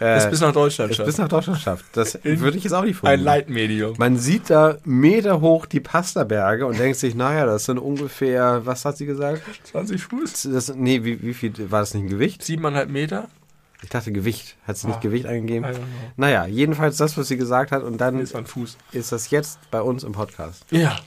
äh, 0.00 0.30
bis 0.30 0.40
nach 0.40 0.52
Deutschland 0.52 0.94
schafft. 0.94 1.06
bis 1.06 1.18
nach 1.18 1.28
Deutschland 1.28 1.58
schafft. 1.58 1.84
Das 1.92 2.18
würde 2.22 2.56
ich 2.56 2.62
jetzt 2.62 2.72
auch 2.72 2.84
nicht 2.84 2.94
Ein 2.98 3.00
vermuten. 3.00 3.24
Leitmedium. 3.24 3.94
Man 3.98 4.16
sieht 4.16 4.48
da 4.48 4.76
Meter 4.84 5.40
hoch 5.40 5.66
die 5.66 5.80
Pastaberge 5.80 6.66
und 6.66 6.78
denkt 6.78 6.98
sich, 6.98 7.16
naja, 7.16 7.44
das 7.46 7.64
sind 7.64 7.78
ungefähr, 7.78 8.64
was 8.64 8.84
hat 8.84 8.96
sie 8.96 9.06
gesagt? 9.06 9.42
20 9.64 10.00
Fuß. 10.00 10.48
Das, 10.52 10.72
nee, 10.74 11.02
wie, 11.02 11.20
wie 11.22 11.34
viel, 11.34 11.52
war 11.70 11.80
das 11.80 11.94
nicht 11.94 12.04
ein 12.04 12.08
Gewicht? 12.10 12.44
Siebeneinhalb 12.44 12.90
Meter. 12.90 13.28
Ich 13.82 13.90
dachte 13.90 14.10
Gewicht. 14.12 14.56
Hat 14.66 14.76
sie 14.76 14.88
nicht 14.88 14.96
Ah. 14.96 15.00
Gewicht 15.00 15.26
eingegeben? 15.26 15.66
Naja, 16.16 16.46
jedenfalls 16.46 16.96
das, 16.96 17.16
was 17.16 17.28
sie 17.28 17.36
gesagt 17.36 17.70
hat 17.72 17.82
und 17.82 17.98
dann 18.00 18.18
Ist 18.20 18.34
ist 18.92 19.12
das 19.12 19.30
jetzt 19.30 19.58
bei 19.70 19.80
uns 19.80 20.02
im 20.04 20.12
Podcast. 20.12 20.64
Ja. 20.70 20.98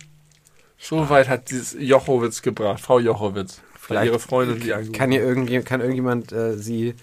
So 0.77 1.09
weit 1.09 1.27
hat 1.29 1.51
dieses 1.51 1.75
Jochowitz 1.79 2.41
gebracht, 2.41 2.79
Frau 2.79 2.99
Jochowitz. 2.99 3.61
Vielleicht 3.79 4.07
ihre 4.07 4.19
Freundin 4.19 4.59
die 4.59 4.73
angerufen 4.73 4.93
Kann, 4.97 5.11
ihr 5.11 5.21
irgendjemand, 5.21 5.67
kann 5.67 5.81
irgendjemand 5.81 6.31
äh, 6.31 6.57
sie 6.57 6.95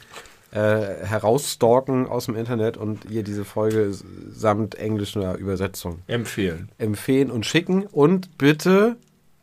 äh, 0.52 0.58
herausstalken 1.04 2.06
aus 2.06 2.26
dem 2.26 2.34
Internet 2.36 2.76
und 2.76 3.04
ihr 3.10 3.22
diese 3.22 3.44
Folge 3.44 3.92
samt 4.30 4.76
englischer 4.76 5.36
Übersetzung 5.36 5.98
empfehlen. 6.06 6.70
empfehlen 6.78 7.30
und 7.30 7.44
schicken 7.44 7.84
und 7.84 8.38
bitte 8.38 8.96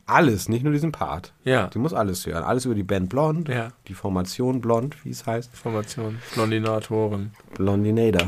alles, 0.06 0.50
nicht 0.50 0.64
nur 0.64 0.72
diesen 0.74 0.92
Part. 0.92 1.34
Ja. 1.44 1.68
Du 1.68 1.80
musst 1.80 1.96
alles 1.96 2.26
hören. 2.26 2.44
Alles 2.44 2.66
über 2.66 2.76
die 2.76 2.84
Band 2.84 3.10
Blond, 3.10 3.50
Ja. 3.50 3.70
die 3.88 3.94
Formation 3.94 4.62
Blond, 4.62 4.96
wie 5.04 5.10
es 5.10 5.26
heißt. 5.26 5.52
Information. 5.54 6.20
Blondinatoren. 6.34 7.32
Blondinator. 7.56 8.28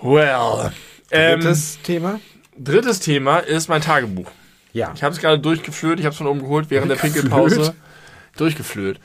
Well. 0.00 0.70
Ähm, 1.10 1.40
Drittes 1.40 1.78
Thema? 1.82 2.20
drittes 2.56 3.00
Thema 3.00 3.38
ist 3.38 3.68
mein 3.68 3.80
Tagebuch. 3.82 4.30
Ja. 4.72 4.92
Ich 4.94 5.02
habe 5.02 5.12
es 5.14 5.20
gerade 5.20 5.38
durchgeführt, 5.40 5.98
ich 5.98 6.04
habe 6.06 6.12
es 6.12 6.18
von 6.18 6.26
oben 6.26 6.40
geholt 6.40 6.70
während 6.70 6.90
der 6.90 6.96
Pinkelpause. 6.96 7.74
Durchgeflöht. 8.36 9.00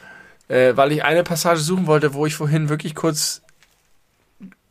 Äh, 0.48 0.76
weil 0.76 0.92
ich 0.92 1.04
eine 1.04 1.24
Passage 1.24 1.60
suchen 1.62 1.86
wollte, 1.88 2.14
wo 2.14 2.26
ich 2.26 2.34
vorhin 2.36 2.70
wirklich 2.70 2.96
kurz 2.96 3.42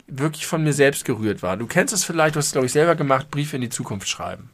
wirklich 0.07 0.45
von 0.47 0.63
mir 0.63 0.73
selbst 0.73 1.05
gerührt 1.05 1.41
war. 1.43 1.55
Du 1.55 1.67
kennst 1.67 1.93
es 1.93 2.03
vielleicht, 2.03 2.35
du 2.35 2.39
hast 2.39 2.47
es, 2.47 2.51
glaube 2.51 2.65
ich, 2.65 2.71
selber 2.73 2.95
gemacht, 2.95 3.29
Briefe 3.31 3.55
in 3.57 3.61
die 3.61 3.69
Zukunft 3.69 4.07
schreiben. 4.09 4.49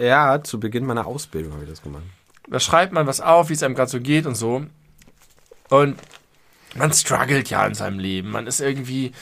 Ja, 0.00 0.42
zu 0.42 0.58
Beginn 0.58 0.86
meiner 0.86 1.06
Ausbildung 1.06 1.52
habe 1.52 1.64
ich 1.64 1.68
das 1.68 1.82
gemacht. 1.82 2.04
Da 2.48 2.58
schreibt 2.58 2.94
man 2.94 3.06
was 3.06 3.20
auf, 3.20 3.50
wie 3.50 3.52
es 3.52 3.62
einem 3.62 3.74
gerade 3.74 3.90
so 3.90 4.00
geht 4.00 4.24
und 4.24 4.34
so. 4.34 4.64
Und 5.68 6.00
man 6.74 6.92
struggelt 6.94 7.50
ja 7.50 7.66
in 7.66 7.74
seinem 7.74 7.98
Leben. 7.98 8.30
Man 8.30 8.46
ist 8.46 8.60
irgendwie, 8.60 9.12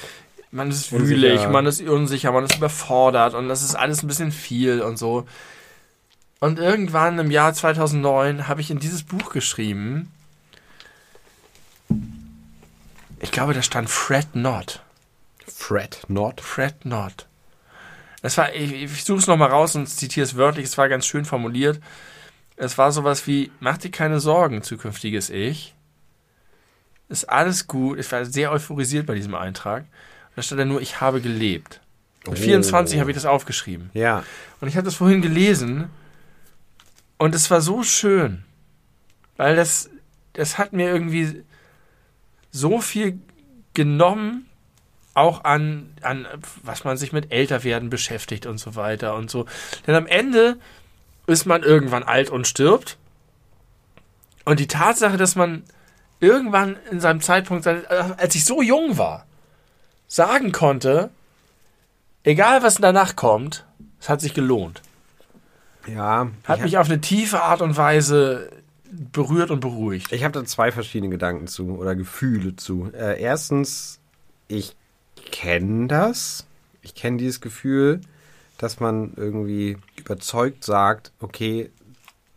man 0.53 0.71
ist 0.71 0.93
Unsicher. 0.93 1.09
wühlig, 1.09 1.49
man 1.49 1.67
ist 1.67 1.83
unsicher, 1.83 2.31
man 2.31 2.45
ist 2.45 2.57
überfordert 2.57 3.35
und 3.35 3.49
das 3.49 3.63
ist 3.63 3.75
alles 3.75 4.05
ein 4.05 4.07
bisschen 4.07 4.31
viel 4.31 4.81
und 4.81 4.99
so. 4.99 5.27
Und 6.39 6.61
irgendwann 6.61 7.19
im 7.19 7.33
Jahr 7.33 7.53
2009 7.53 8.47
habe 8.47 8.61
ich 8.61 8.71
in 8.71 8.79
dieses 8.79 9.03
Buch 9.03 9.31
geschrieben. 9.33 10.13
Ich 13.19 13.33
glaube, 13.33 13.53
da 13.53 13.63
stand 13.63 13.91
Fret 13.91 14.37
Not. 14.37 14.81
Fred 15.45 16.03
Not. 16.07 16.41
Fret 16.41 16.85
Not. 16.85 17.27
Das 18.23 18.37
war, 18.37 18.53
ich, 18.55 18.73
ich 18.73 19.05
suche 19.05 19.19
es 19.19 19.27
nochmal 19.27 19.51
raus 19.51 19.75
und 19.77 19.87
zitiere 19.87 20.25
es 20.25 20.37
wörtlich, 20.37 20.67
es 20.67 20.79
war 20.79 20.89
ganz 20.89 21.07
schön 21.07 21.25
formuliert. 21.25 21.81
Es 22.57 22.77
war 22.77 22.91
sowas 22.91 23.27
wie, 23.27 23.53
mach 23.61 23.79
dir 23.79 23.91
keine 23.91 24.19
Sorgen, 24.19 24.63
zukünftiges 24.63 25.31
Ich. 25.31 25.75
Ist 27.09 27.25
alles 27.29 27.69
gut. 27.69 27.99
Ich 27.99 28.11
war 28.11 28.25
sehr 28.25 28.51
euphorisiert 28.51 29.07
bei 29.07 29.15
diesem 29.15 29.35
Eintrag. 29.35 29.85
Da 30.35 30.43
stand 30.43 30.61
dann 30.61 30.69
nur, 30.69 30.81
ich 30.83 31.01
habe 31.01 31.21
gelebt. 31.21 31.81
Mit 32.27 32.39
Oh. 32.39 32.43
24 32.43 33.01
habe 33.01 33.11
ich 33.11 33.15
das 33.15 33.25
aufgeschrieben. 33.25 33.91
Ja. 33.95 34.25
Und 34.61 34.69
ich 34.69 34.77
habe 34.77 34.85
das 34.85 34.97
vorhin 34.97 35.23
gelesen 35.23 35.89
und 37.17 37.35
es 37.35 37.51
war 37.51 37.61
so 37.61 37.83
schön, 37.83 38.45
weil 39.37 39.57
das, 39.57 39.89
das 40.35 40.59
hat 40.59 40.73
mir 40.73 40.89
irgendwie 40.91 41.45
so 42.51 42.81
viel 42.81 43.19
genommen, 43.75 44.48
auch 45.19 45.45
an, 45.45 45.91
an, 46.03 46.27
was 46.63 46.85
man 46.85 46.97
sich 46.97 47.13
mit 47.13 47.33
Älterwerden 47.33 47.91
beschäftigt 47.91 48.47
und 48.47 48.59
so 48.59 48.77
weiter 48.77 49.15
und 49.15 49.31
so. 49.31 49.47
Denn 49.87 49.95
am 49.95 50.07
Ende 50.07 50.59
ist 51.27 51.47
man 51.47 51.63
irgendwann 51.63 52.03
alt 52.03 52.31
und 52.31 52.47
stirbt. 52.47 52.97
Und 54.45 54.61
die 54.61 54.67
Tatsache, 54.67 55.17
dass 55.17 55.37
man 55.37 55.63
irgendwann 56.21 56.77
in 56.91 57.01
seinem 57.01 57.21
Zeitpunkt, 57.21 57.67
als 57.67 58.35
ich 58.35 58.45
so 58.45 58.63
jung 58.63 58.97
war, 58.99 59.27
sagen 60.07 60.53
konnte, 60.53 61.11
egal 62.25 62.63
was 62.63 62.77
danach 62.77 63.15
kommt, 63.15 63.67
es 64.01 64.09
hat 64.09 64.21
sich 64.21 64.35
gelohnt. 64.35 64.83
Ja. 65.87 66.29
Hat 66.45 66.59
ich 66.59 66.65
mich 66.65 66.79
auf 66.79 66.89
eine 66.89 67.01
tiefe 67.01 67.43
Art 67.43 67.63
und 67.63 67.77
Weise 67.77 68.51
berührt 68.91 69.51
und 69.51 69.61
beruhigt. 69.61 70.13
Ich 70.13 70.25
habe 70.25 70.33
da 70.33 70.45
zwei 70.45 70.73
verschiedene 70.73 71.11
Gedanken 71.11 71.47
zu 71.47 71.77
oder 71.79 71.95
Gefühle 71.95 72.57
zu. 72.57 72.91
Äh, 72.95 73.21
erstens, 73.21 74.01
ich 74.49 74.77
kenne 75.27 75.89
das. 75.89 76.47
Ich 76.83 76.95
kenne 76.95 77.17
dieses 77.17 77.41
Gefühl, 77.41 78.01
dass 78.59 78.81
man 78.81 79.13
irgendwie 79.17 79.79
überzeugt 79.97 80.65
sagt, 80.65 81.13
okay, 81.21 81.71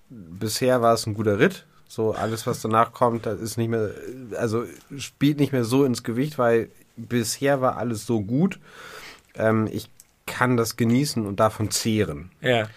bisher 0.09 0.81
war 0.81 0.93
es 0.93 1.05
ein 1.05 1.13
guter 1.13 1.39
Ritt. 1.39 1.65
So 1.87 2.13
alles, 2.13 2.47
was 2.47 2.61
danach 2.61 2.93
kommt, 2.93 3.25
das 3.25 3.41
ist 3.41 3.57
nicht 3.57 3.69
mehr, 3.69 3.91
also 4.37 4.65
spielt 4.97 5.39
nicht 5.39 5.51
mehr 5.51 5.65
so 5.65 5.83
ins 5.83 6.03
Gewicht, 6.03 6.37
weil 6.37 6.69
bisher 6.95 7.59
war 7.59 7.77
alles 7.77 8.05
so 8.05 8.21
gut. 8.21 8.59
Ähm, 9.35 9.67
ich 9.71 9.89
kann 10.25 10.55
das 10.55 10.77
genießen 10.77 11.25
und 11.25 11.39
davon 11.39 11.71
zehren. 11.71 12.31
Ja. 12.39 12.69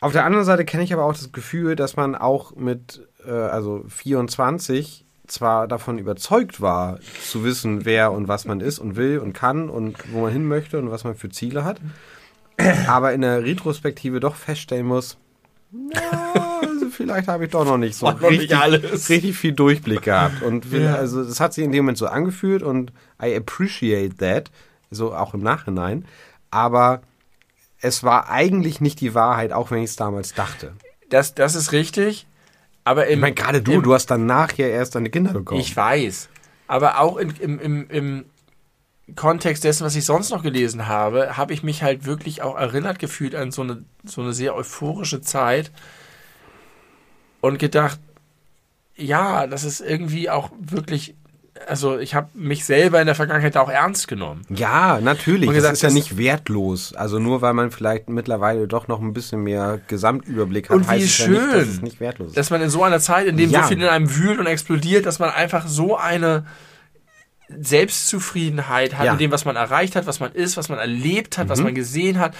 Auf 0.00 0.12
der 0.12 0.24
anderen 0.24 0.44
Seite 0.44 0.64
kenne 0.64 0.82
ich 0.82 0.92
aber 0.92 1.04
auch 1.04 1.12
das 1.12 1.32
Gefühl, 1.32 1.76
dass 1.76 1.96
man 1.96 2.14
auch 2.14 2.54
mit 2.56 3.06
äh, 3.24 3.30
also 3.30 3.84
24 3.88 5.04
zwar 5.30 5.68
davon 5.68 5.98
überzeugt 5.98 6.60
war, 6.60 6.98
zu 7.22 7.44
wissen, 7.44 7.84
wer 7.84 8.12
und 8.12 8.28
was 8.28 8.44
man 8.44 8.60
ist 8.60 8.78
und 8.78 8.96
will 8.96 9.18
und 9.18 9.32
kann 9.32 9.68
und 9.70 9.96
wo 10.12 10.22
man 10.22 10.32
hin 10.32 10.44
möchte 10.46 10.78
und 10.78 10.90
was 10.90 11.04
man 11.04 11.14
für 11.14 11.28
Ziele 11.28 11.64
hat, 11.64 11.80
aber 12.88 13.12
in 13.12 13.20
der 13.22 13.42
Retrospektive 13.44 14.20
doch 14.20 14.34
feststellen 14.34 14.86
muss, 14.86 15.16
ja, 15.94 16.34
also 16.62 16.86
vielleicht 16.90 17.28
habe 17.28 17.44
ich 17.44 17.50
doch 17.52 17.64
noch 17.64 17.78
nicht 17.78 17.94
so 17.96 18.10
nicht 18.10 18.22
richtig, 18.22 18.56
alles. 18.56 19.08
richtig 19.08 19.36
viel 19.36 19.52
Durchblick 19.52 20.02
gehabt. 20.02 20.42
Und 20.42 20.72
will, 20.72 20.82
Ja. 20.84 20.96
also 20.96 21.22
das 21.22 21.38
hat 21.38 21.54
sich 21.54 21.64
in 21.64 21.70
dem 21.70 21.84
Moment 21.84 21.98
so 21.98 22.06
angefühlt 22.08 22.62
und 22.64 22.92
I 23.22 23.36
appreciate 23.36 24.16
that, 24.16 24.50
so 24.90 25.14
auch 25.14 25.32
im 25.32 25.42
Nachhinein. 25.42 26.04
Aber 26.50 27.02
es 27.80 28.02
war 28.02 28.28
eigentlich 28.30 28.80
nicht 28.80 29.00
die 29.00 29.14
Wahrheit, 29.14 29.52
auch 29.52 29.70
wenn 29.70 29.78
ich 29.78 29.90
es 29.90 29.96
damals 29.96 30.34
dachte. 30.34 30.72
Das, 31.08 31.34
das 31.34 31.54
ist 31.54 31.70
richtig. 31.70 32.26
Aber 32.84 33.06
im, 33.06 33.14
Ich 33.14 33.20
meine, 33.20 33.34
gerade 33.34 33.62
du, 33.62 33.72
im, 33.72 33.82
du 33.82 33.94
hast 33.94 34.06
dann 34.06 34.26
nachher 34.26 34.70
erst 34.70 34.94
deine 34.94 35.10
Kinder 35.10 35.32
bekommen. 35.32 35.60
Ich 35.60 35.76
weiß. 35.76 36.28
Aber 36.66 37.00
auch 37.00 37.16
in, 37.16 37.30
im, 37.40 37.58
im, 37.58 37.90
im 37.90 38.24
Kontext 39.16 39.64
dessen, 39.64 39.84
was 39.84 39.96
ich 39.96 40.04
sonst 40.04 40.30
noch 40.30 40.42
gelesen 40.42 40.86
habe, 40.86 41.36
habe 41.36 41.52
ich 41.52 41.62
mich 41.62 41.82
halt 41.82 42.06
wirklich 42.06 42.42
auch 42.42 42.56
erinnert 42.56 42.98
gefühlt 42.98 43.34
an 43.34 43.50
so 43.50 43.62
eine, 43.62 43.84
so 44.04 44.20
eine 44.22 44.32
sehr 44.32 44.54
euphorische 44.54 45.20
Zeit 45.20 45.70
und 47.40 47.58
gedacht, 47.58 47.98
ja, 48.96 49.46
das 49.46 49.64
ist 49.64 49.80
irgendwie 49.80 50.30
auch 50.30 50.50
wirklich, 50.58 51.16
also 51.66 51.98
ich 51.98 52.14
habe 52.14 52.28
mich 52.34 52.64
selber 52.64 53.00
in 53.00 53.06
der 53.06 53.14
Vergangenheit 53.14 53.56
auch 53.56 53.68
ernst 53.68 54.08
genommen. 54.08 54.42
ja, 54.48 55.00
natürlich. 55.00 55.48
Und 55.48 55.54
das 55.54 55.62
gesagt, 55.62 55.74
ist 55.74 55.82
ja 55.82 55.86
das- 55.88 55.94
nicht 55.94 56.16
wertlos. 56.16 56.94
Also 56.94 57.18
nur 57.18 57.42
weil 57.42 57.52
man 57.54 57.70
vielleicht 57.70 58.08
mittlerweile 58.08 58.66
doch 58.68 58.88
noch 58.88 59.00
ein 59.00 59.12
bisschen 59.12 59.42
mehr 59.42 59.80
Gesamtüberblick 59.88 60.68
hat, 60.70 60.76
Und 60.76 60.84
wie 60.86 60.90
heißt 60.90 61.04
es 61.04 61.18
ja 61.18 61.28
nicht, 61.28 61.40
dass 61.42 61.50
schön, 61.52 61.68
es 61.68 61.82
nicht 61.82 62.00
wertlos 62.00 62.28
ist. 62.28 62.36
Dass 62.36 62.50
man 62.50 62.62
in 62.62 62.70
so 62.70 62.82
einer 62.82 62.98
Zeit, 63.00 63.26
in 63.26 63.36
dem 63.36 63.50
Ja. 63.50 63.62
so 63.62 63.68
viel 63.68 63.80
in 63.80 63.88
einem 63.88 64.14
wühlt 64.16 64.38
und 64.38 64.46
explodiert, 64.46 65.06
dass 65.06 65.18
man 65.18 65.30
einfach 65.30 65.66
so 65.68 65.96
eine 65.96 66.44
Selbstzufriedenheit 67.70 68.96
hat 68.96 69.06
Ja. 69.06 69.12
mit 69.12 69.20
dem, 69.20 69.30
was 69.32 69.44
man 69.44 69.56
erreicht 69.56 69.96
hat, 69.96 70.06
was 70.06 70.20
man 70.20 70.32
ist, 70.32 70.56
was 70.56 70.68
man 70.68 70.78
erlebt 70.78 71.38
hat, 71.38 71.46
Mhm. 71.46 71.50
was 71.50 71.60
man 71.60 71.74
gesehen 71.74 72.18
hat, 72.18 72.34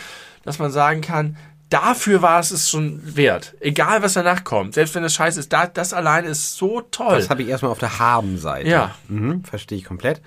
dass 0.44 0.58
man 0.58 0.70
sagen 0.70 1.00
kann, 1.00 1.36
dafür 1.70 2.20
war 2.22 2.40
es 2.40 2.50
es 2.50 2.68
schon 2.70 3.00
wert. 3.16 3.54
Egal, 3.60 4.02
was 4.02 4.12
danach 4.14 4.44
kommt. 4.44 4.74
Selbst 4.74 4.94
wenn 4.94 5.04
es 5.04 5.14
scheiße 5.14 5.40
ist, 5.40 5.52
da, 5.52 5.66
das 5.66 5.92
alleine 5.92 6.28
ist 6.28 6.56
so 6.56 6.80
toll. 6.82 7.16
Das 7.16 7.30
habe 7.30 7.42
ich 7.42 7.48
erstmal 7.48 7.70
auf 7.72 7.78
der 7.78 7.98
Haben-Seite. 7.98 8.68
Ja. 8.68 8.94
Mhm, 9.08 9.44
verstehe 9.44 9.78
ich 9.78 9.84
komplett. 9.84 10.20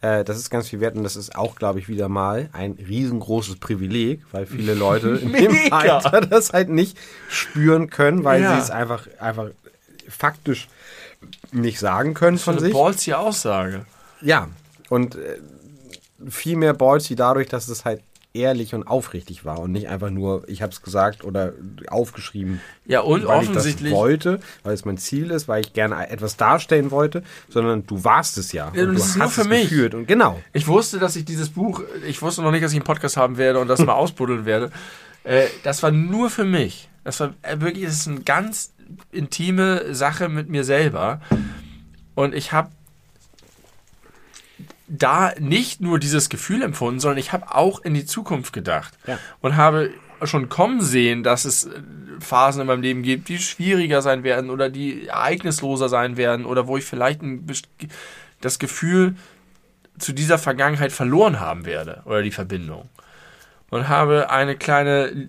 Äh, 0.00 0.22
das 0.24 0.36
ist 0.36 0.50
ganz 0.50 0.68
viel 0.68 0.80
wert 0.80 0.94
und 0.96 1.02
das 1.04 1.16
ist 1.16 1.34
auch, 1.34 1.56
glaube 1.56 1.78
ich, 1.80 1.88
wieder 1.88 2.08
mal 2.08 2.50
ein 2.52 2.72
riesengroßes 2.72 3.56
Privileg, 3.56 4.22
weil 4.32 4.46
viele 4.46 4.74
Leute 4.74 5.08
in 5.22 5.32
dem. 5.32 5.72
Alter 5.72 6.20
das 6.20 6.52
halt 6.52 6.68
nicht 6.68 6.96
spüren 7.28 7.90
können, 7.90 8.22
weil 8.24 8.42
Ja. 8.42 8.54
sie 8.56 8.60
es 8.62 8.70
einfach, 8.70 9.06
einfach 9.18 9.48
faktisch 10.08 10.68
nicht 11.50 11.78
sagen 11.80 12.14
können 12.14 12.38
von 12.38 12.54
eine 12.54 12.60
sich. 12.60 12.72
ballsy 12.72 13.12
Aussage. 13.12 13.86
Ja, 14.20 14.48
und 14.88 15.16
äh, 15.16 15.38
viel 16.28 16.56
mehr 16.56 16.74
Ballsy 16.74 17.14
dadurch, 17.16 17.48
dass 17.48 17.68
es 17.68 17.84
halt 17.84 18.00
ehrlich 18.34 18.74
und 18.74 18.86
aufrichtig 18.86 19.44
war 19.44 19.58
und 19.58 19.72
nicht 19.72 19.88
einfach 19.88 20.10
nur, 20.10 20.48
ich 20.48 20.62
habe 20.62 20.72
es 20.72 20.82
gesagt 20.82 21.24
oder 21.24 21.54
aufgeschrieben, 21.88 22.60
Ja, 22.86 23.00
und 23.00 23.26
weil 23.26 23.42
ich 23.42 23.48
offensichtlich. 23.48 23.90
das 23.90 23.98
wollte, 23.98 24.40
weil 24.62 24.74
es 24.74 24.84
mein 24.84 24.98
Ziel 24.98 25.30
ist, 25.30 25.48
weil 25.48 25.62
ich 25.62 25.72
gerne 25.72 26.08
etwas 26.08 26.36
darstellen 26.36 26.90
wollte, 26.90 27.22
sondern 27.48 27.86
du 27.86 28.04
warst 28.04 28.38
es 28.38 28.52
ja. 28.52 28.70
Ja, 28.74 28.82
und 28.82 28.90
und 28.90 28.94
du 28.96 29.02
ist 29.02 29.16
nur 29.16 29.24
hast 29.26 29.34
für 29.34 29.40
es 29.42 29.48
mich. 29.48 29.62
geführt. 29.70 29.94
Und 29.94 30.06
genau. 30.06 30.40
Ich 30.52 30.66
wusste, 30.68 30.98
dass 30.98 31.16
ich 31.16 31.24
dieses 31.24 31.50
Buch, 31.50 31.82
ich 32.06 32.20
wusste 32.22 32.42
noch 32.42 32.50
nicht, 32.52 32.62
dass 32.62 32.72
ich 32.72 32.76
einen 32.78 32.84
Podcast 32.84 33.16
haben 33.16 33.38
werde 33.38 33.58
und 33.60 33.68
das 33.68 33.80
mal 33.84 33.92
ausbuddeln 33.94 34.44
werde. 34.44 34.70
Äh, 35.24 35.46
das 35.64 35.82
war 35.82 35.90
nur 35.90 36.30
für 36.30 36.44
mich. 36.44 36.88
Das 37.04 37.20
war 37.20 37.34
äh, 37.42 37.60
wirklich, 37.60 37.84
es 37.84 37.94
ist 37.94 38.08
eine 38.08 38.20
ganz 38.20 38.72
intime 39.10 39.94
Sache 39.94 40.28
mit 40.28 40.48
mir 40.48 40.64
selber. 40.64 41.20
Und 42.14 42.34
ich 42.34 42.52
habe 42.52 42.70
da 44.88 45.32
nicht 45.38 45.80
nur 45.80 45.98
dieses 45.98 46.28
Gefühl 46.28 46.62
empfunden, 46.62 47.00
sondern 47.00 47.18
ich 47.18 47.32
habe 47.32 47.54
auch 47.54 47.80
in 47.80 47.94
die 47.94 48.06
Zukunft 48.06 48.52
gedacht. 48.52 48.98
Ja. 49.06 49.18
Und 49.40 49.56
habe 49.56 49.90
schon 50.24 50.48
kommen 50.48 50.80
sehen, 50.80 51.22
dass 51.22 51.44
es 51.44 51.64
äh, 51.66 51.80
Phasen 52.20 52.62
in 52.62 52.66
meinem 52.66 52.82
Leben 52.82 53.02
gibt, 53.02 53.28
die 53.28 53.38
schwieriger 53.38 54.02
sein 54.02 54.24
werden 54.24 54.50
oder 54.50 54.70
die 54.70 55.06
ereignisloser 55.06 55.88
sein 55.88 56.16
werden 56.16 56.44
oder 56.44 56.66
wo 56.66 56.76
ich 56.76 56.84
vielleicht 56.84 57.22
ein, 57.22 57.46
das 58.40 58.58
Gefühl 58.58 59.14
zu 59.98 60.12
dieser 60.12 60.38
Vergangenheit 60.38 60.92
verloren 60.92 61.40
haben 61.40 61.66
werde 61.66 62.02
oder 62.04 62.22
die 62.22 62.30
Verbindung. 62.30 62.88
Und 63.70 63.88
habe 63.88 64.30
eine 64.30 64.56
kleine, 64.56 65.28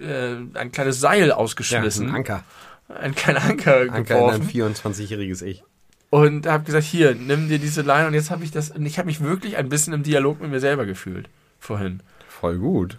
äh, 0.00 0.36
ein 0.54 0.70
kleines 0.72 1.00
Seil 1.00 1.28
Ja, 1.28 1.34
ausgeschmissen, 1.34 2.08
ein 2.08 2.14
Anker. 2.14 2.44
ein 2.88 3.14
kleiner 3.14 3.42
Anker, 3.42 3.80
Anker 3.80 3.96
in 3.96 4.04
geworfen 4.04 4.42
ein 4.42 4.48
24-jähriges 4.48 5.42
Ich. 5.42 5.64
Und 6.12 6.46
habe 6.46 6.64
gesagt, 6.64 6.84
hier, 6.84 7.14
nimm 7.14 7.48
dir 7.48 7.58
diese 7.58 7.80
Leine 7.80 8.06
und 8.06 8.12
jetzt 8.12 8.30
habe 8.30 8.44
ich 8.44 8.50
das, 8.50 8.70
und 8.70 8.84
ich 8.84 8.98
habe 8.98 9.06
mich 9.06 9.22
wirklich 9.22 9.56
ein 9.56 9.70
bisschen 9.70 9.94
im 9.94 10.02
Dialog 10.02 10.42
mit 10.42 10.50
mir 10.50 10.60
selber 10.60 10.84
gefühlt 10.84 11.30
vorhin. 11.58 12.02
Voll 12.28 12.58
gut. 12.58 12.98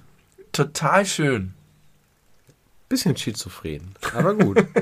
Total 0.51 1.05
schön. 1.05 1.53
Bisschen 2.89 3.15
schizophren, 3.15 3.93
aber 4.15 4.33
gut. 4.33 4.65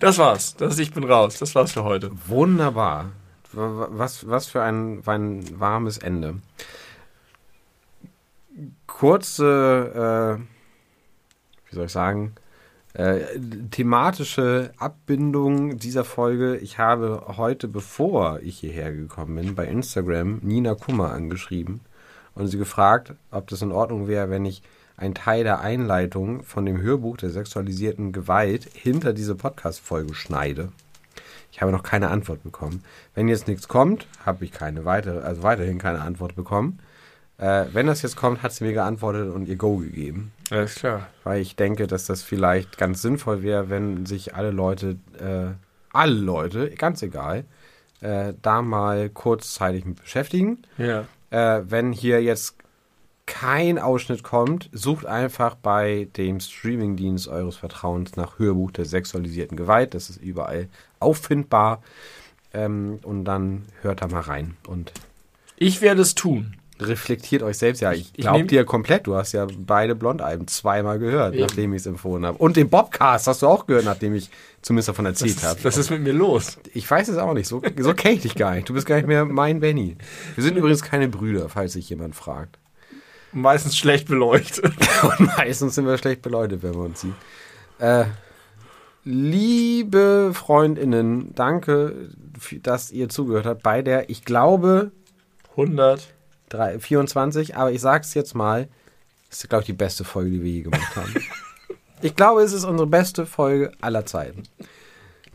Das 0.00 0.18
war's. 0.18 0.54
Das, 0.56 0.78
ich 0.78 0.92
bin 0.92 1.04
raus. 1.04 1.38
Das 1.38 1.54
war's 1.54 1.72
für 1.72 1.84
heute. 1.84 2.10
Wunderbar. 2.26 3.12
Was, 3.52 4.28
was 4.28 4.46
für 4.46 4.62
ein, 4.62 5.02
ein 5.06 5.58
warmes 5.58 5.96
Ende. 5.96 6.40
kurze, 8.86 10.38
äh, 10.38 11.70
wie 11.70 11.74
soll 11.74 11.86
ich 11.86 11.92
sagen, 11.92 12.34
äh, 12.94 13.20
thematische 13.70 14.72
Abbindung 14.78 15.78
dieser 15.78 16.04
Folge. 16.04 16.56
Ich 16.56 16.78
habe 16.78 17.24
heute, 17.36 17.68
bevor 17.68 18.40
ich 18.40 18.58
hierher 18.58 18.92
gekommen 18.92 19.34
bin, 19.34 19.54
bei 19.54 19.66
Instagram 19.66 20.38
Nina 20.42 20.74
Kummer 20.74 21.12
angeschrieben 21.12 21.80
und 22.34 22.46
sie 22.46 22.58
gefragt, 22.58 23.14
ob 23.30 23.48
das 23.48 23.62
in 23.62 23.72
Ordnung 23.72 24.06
wäre, 24.06 24.30
wenn 24.30 24.44
ich 24.44 24.62
einen 24.96 25.14
Teil 25.14 25.42
der 25.42 25.60
Einleitung 25.60 26.44
von 26.44 26.64
dem 26.64 26.80
Hörbuch 26.80 27.16
der 27.16 27.30
sexualisierten 27.30 28.12
Gewalt 28.12 28.68
hinter 28.72 29.12
diese 29.12 29.34
Podcast-Folge 29.34 30.14
schneide. 30.14 30.70
Ich 31.50 31.60
habe 31.60 31.72
noch 31.72 31.82
keine 31.82 32.10
Antwort 32.10 32.44
bekommen. 32.44 32.84
Wenn 33.14 33.28
jetzt 33.28 33.48
nichts 33.48 33.66
kommt, 33.66 34.06
habe 34.24 34.44
ich 34.44 34.52
keine 34.52 34.84
weitere, 34.84 35.20
also 35.20 35.42
weiterhin 35.42 35.78
keine 35.78 36.00
Antwort 36.00 36.36
bekommen. 36.36 36.78
Äh, 37.38 37.64
wenn 37.72 37.88
das 37.88 38.02
jetzt 38.02 38.16
kommt, 38.16 38.42
hat 38.42 38.52
sie 38.52 38.64
mir 38.64 38.72
geantwortet 38.72 39.32
und 39.32 39.48
ihr 39.48 39.56
Go 39.56 39.76
gegeben. 39.78 40.32
Alles 40.50 40.76
klar. 40.76 41.08
Weil 41.24 41.40
ich 41.40 41.56
denke, 41.56 41.86
dass 41.86 42.06
das 42.06 42.22
vielleicht 42.22 42.78
ganz 42.78 43.02
sinnvoll 43.02 43.42
wäre, 43.42 43.70
wenn 43.70 44.06
sich 44.06 44.34
alle 44.34 44.50
Leute, 44.50 44.98
äh, 45.18 45.54
alle 45.92 46.14
Leute, 46.14 46.70
ganz 46.70 47.02
egal, 47.02 47.44
äh, 48.00 48.34
da 48.42 48.62
mal 48.62 49.08
kurzzeitig 49.08 49.84
mit 49.84 50.00
beschäftigen. 50.00 50.62
Ja. 50.76 51.06
Äh, 51.30 51.62
wenn 51.66 51.92
hier 51.92 52.22
jetzt 52.22 52.56
kein 53.26 53.78
Ausschnitt 53.78 54.22
kommt, 54.22 54.68
sucht 54.72 55.06
einfach 55.06 55.54
bei 55.54 56.08
dem 56.16 56.40
Streamingdienst 56.40 57.26
eures 57.28 57.56
Vertrauens 57.56 58.16
nach 58.16 58.38
Hörbuch 58.38 58.70
der 58.72 58.84
sexualisierten 58.84 59.56
Gewalt. 59.56 59.94
Das 59.94 60.10
ist 60.10 60.20
überall 60.20 60.68
auffindbar. 61.00 61.82
Ähm, 62.52 63.00
und 63.02 63.24
dann 63.24 63.62
hört 63.80 64.02
da 64.02 64.06
mal 64.06 64.20
rein 64.20 64.56
und 64.68 64.92
Ich 65.56 65.80
werde 65.80 66.02
es 66.02 66.14
tun. 66.14 66.56
Reflektiert 66.88 67.42
euch 67.42 67.58
selbst. 67.58 67.80
Ja, 67.80 67.92
ich 67.92 68.12
Ich 68.14 68.24
glaube 68.24 68.44
dir 68.44 68.64
komplett. 68.64 69.06
Du 69.06 69.14
hast 69.14 69.32
ja 69.32 69.46
beide 69.58 69.94
Blondalben 69.94 70.46
zweimal 70.46 70.98
gehört, 70.98 71.34
Eben. 71.34 71.42
nachdem 71.44 71.72
ich 71.74 71.80
es 71.80 71.86
empfohlen 71.86 72.24
habe. 72.24 72.38
Und 72.38 72.56
den 72.56 72.68
Bobcast 72.70 73.26
hast 73.26 73.42
du 73.42 73.46
auch 73.46 73.66
gehört, 73.66 73.84
nachdem 73.84 74.14
ich 74.14 74.30
zumindest 74.62 74.88
davon 74.88 75.06
erzählt 75.06 75.42
habe. 75.42 75.62
Was 75.64 75.76
ist 75.76 75.90
mit 75.90 76.02
mir 76.02 76.12
los? 76.12 76.58
Ich 76.72 76.90
weiß 76.90 77.08
es 77.08 77.18
auch 77.18 77.34
nicht. 77.34 77.46
So, 77.48 77.62
so 77.78 77.94
kenne 77.94 78.14
ich 78.14 78.22
dich 78.22 78.34
gar 78.34 78.54
nicht. 78.54 78.68
Du 78.68 78.74
bist 78.74 78.86
gar 78.86 78.96
nicht 78.96 79.06
mehr 79.06 79.24
mein 79.24 79.60
Benny. 79.60 79.96
Wir 80.34 80.44
sind 80.44 80.56
übrigens 80.56 80.82
keine 80.82 81.08
Brüder, 81.08 81.48
falls 81.48 81.74
sich 81.74 81.88
jemand 81.90 82.14
fragt. 82.14 82.58
Meistens 83.32 83.76
schlecht 83.76 84.08
beleuchtet. 84.08 84.72
Und 85.02 85.36
meistens 85.36 85.74
sind 85.74 85.86
wir 85.86 85.98
schlecht 85.98 86.22
beleuchtet, 86.22 86.62
wenn 86.62 86.74
wir 86.74 86.80
uns 86.80 87.00
sehen. 87.00 87.14
Äh, 87.78 88.04
liebe 89.04 90.30
Freundinnen, 90.32 91.34
danke, 91.34 92.10
dass 92.62 92.90
ihr 92.90 93.08
zugehört 93.08 93.46
habt 93.46 93.62
bei 93.62 93.82
der, 93.82 94.08
ich 94.08 94.24
glaube, 94.24 94.92
100. 95.50 96.13
drei- 96.48 96.78
24, 96.78 97.56
aber 97.56 97.72
ich 97.72 97.80
sag's 97.80 98.14
jetzt 98.14 98.34
mal, 98.34 98.68
das 99.30 99.42
ist, 99.42 99.48
glaube 99.48 99.62
ich, 99.62 99.66
die 99.66 99.72
beste 99.72 100.04
Folge, 100.04 100.30
die 100.30 100.42
wir 100.42 100.50
je 100.50 100.62
gemacht 100.62 100.96
haben. 100.96 101.14
ich 102.02 102.14
glaube, 102.14 102.42
es 102.42 102.52
ist 102.52 102.64
unsere 102.64 102.86
beste 102.86 103.26
Folge 103.26 103.72
aller 103.80 104.06
Zeiten. 104.06 104.44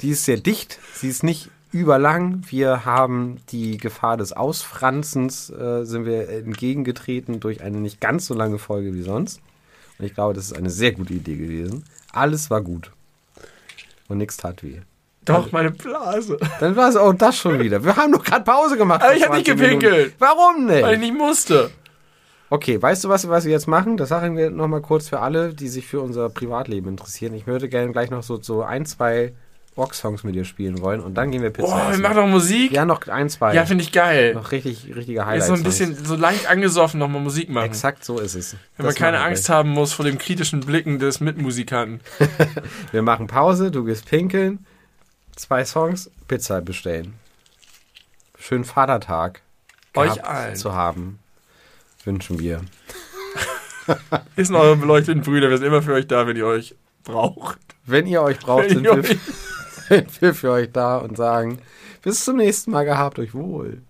Die 0.02 0.11
ist 0.11 0.23
sehr 0.26 0.38
dicht, 0.38 0.80
sie 0.94 1.10
ist 1.10 1.23
nicht 1.23 1.49
überlang. 1.72 2.44
Wir 2.49 2.86
haben 2.86 3.41
die 3.49 3.77
Gefahr 3.77 4.15
des 4.18 4.31
Ausfranzens, 4.34 5.49
äh, 5.49 5.84
sind 5.86 6.06
wir 6.06 6.30
entgegengetreten 6.30 7.40
durch 7.40 7.61
eine 7.61 7.77
nicht 7.80 7.99
ganz 7.99 8.26
so 8.26 8.34
lange 8.34 8.57
Folge 8.60 8.94
wie 8.94 9.02
sonst. 9.02 9.41
Und 9.98 10.06
ich 10.06 10.14
glaube, 10.14 10.34
das 10.34 10.45
ist 10.45 10.57
eine 10.57 10.69
sehr 10.69 10.94
gute 10.94 11.14
Idee 11.14 11.36
gewesen. 11.36 11.84
Alles 12.14 12.49
war 12.49 12.61
gut. 12.61 12.91
Und 14.07 14.18
nichts 14.18 14.38
tat 14.38 14.64
weh. 14.64 14.80
Doch, 15.26 15.52
meine 15.52 15.72
Blase. 15.72 16.38
Dann 16.60 16.76
war 16.76 16.90
es 16.90 16.96
auch 16.96 17.14
das 17.14 17.38
schon 17.38 17.60
wieder. 17.60 17.84
Wir 17.84 17.96
haben 17.96 18.12
doch 18.12 18.24
gerade 18.24 18.44
Pause 18.44 18.78
gemacht. 18.78 19.04
Aber 19.04 19.14
ich 19.16 19.24
hab 19.24 19.34
nicht 19.34 19.46
20 19.46 19.62
Minuten. 19.62 19.80
gepinkelt. 19.82 20.16
Warum 20.20 20.66
nicht? 20.66 20.82
Weil 20.82 20.94
ich 20.96 21.00
nicht 21.02 21.14
musste. 21.18 21.70
Okay, 22.50 22.82
weißt 22.82 23.04
du, 23.04 23.10
was, 23.10 23.28
was 23.30 23.46
wir 23.46 23.52
jetzt 23.52 23.68
machen? 23.68 23.96
Das 23.98 24.10
sagen 24.10 24.36
wir 24.36 24.50
nochmal 24.50 24.82
kurz 24.82 25.08
für 25.10 25.20
alle, 25.20 25.54
die 25.54 25.68
sich 25.68 25.86
für 25.86 26.02
unser 26.02 26.30
Privatleben 26.30 26.88
interessieren. 26.90 27.36
Ich 27.36 27.46
würde 27.46 27.70
gerne 27.70 27.91
gleich 27.91 28.10
noch 28.10 28.24
so, 28.24 28.41
so 28.41 28.64
ein, 28.64 28.88
zwei 28.88 29.34
Rocksongs 29.78 30.24
mit 30.24 30.34
dir 30.36 30.46
spielen 30.46 30.82
wollen 30.82 31.00
und 31.00 31.14
dann 31.14 31.30
gehen 31.32 31.41
wir 31.44 31.52
Pizza 31.52 31.68
Oh, 31.88 31.91
wir 31.91 32.00
machen 32.00 32.16
doch 32.18 32.28
Musik. 32.28 32.72
ja, 32.72 32.86
noch 32.86 33.08
ein, 33.08 33.30
zwei. 33.30 33.54
Ja, 33.54 33.66
finde 33.66 33.84
ich 33.84 33.91
geil. 33.91 34.34
noch 34.34 34.52
richtig, 34.52 34.88
richtige 34.96 35.20
Jetzt 35.20 35.26
Highlights. 35.28 35.48
so 35.48 35.54
ein 35.54 35.64
bisschen, 35.64 35.96
so 36.06 36.16
leicht 36.16 36.50
angesoffen 36.50 37.00
nochmal 37.00 37.22
Musik 37.22 37.50
machen. 37.50 37.68
Exakt 37.68 38.04
so 38.04 38.18
ist 38.20 38.34
es. 38.36 38.56
Wenn 38.78 38.88
man 38.88 38.96
keine 38.96 39.20
Angst 39.22 39.48
haben 39.48 39.70
muss 39.70 39.94
vor 39.94 40.04
dem 40.04 40.18
kritischen 40.18 40.60
Blicken 40.62 40.98
des 41.00 41.20
Mitmusikanten. 41.22 42.02
Wir 42.91 43.04
machen 43.04 43.28
Pause, 43.28 43.70
du 43.72 43.86
gehst 43.86 44.06
pinkeln, 44.10 44.66
zwei 45.40 45.64
Songs, 45.66 46.11
Pizza 46.28 46.61
bestellen. 46.61 47.14
Schönen 48.38 48.64
Vatertag 48.66 49.41
Euch 49.95 50.24
allen. 50.24 50.56
zu 50.56 50.74
haben, 50.74 51.20
wünschen 52.03 52.40
wir. 52.40 52.61
Hier 54.36 54.45
sind 54.45 54.56
eure 54.56 54.76
beleuchteten 54.78 55.22
Brüder. 55.24 55.49
Wir 55.49 55.57
sind 55.57 55.68
immer 55.68 55.82
für 55.82 55.94
euch 55.94 56.07
da, 56.07 56.28
wenn 56.28 56.38
ihr 56.38 56.45
euch 56.45 56.76
braucht. 57.03 57.60
Wenn 57.86 58.06
ihr 58.06 58.22
euch 58.22 58.40
braucht, 58.40 58.70
sind 58.70 58.84
wir, 58.84 58.94
euch- 58.94 59.18
sind 59.88 60.22
wir 60.22 60.34
für 60.36 60.52
euch 60.52 60.72
da 60.72 60.98
und 60.98 61.18
sagen, 61.18 61.60
bis 62.03 62.24
zum 62.24 62.38
nächsten 62.38 62.72
Mal, 62.72 62.84
gehabt 62.86 63.18
euch 63.20 63.34
wohl. 63.34 63.82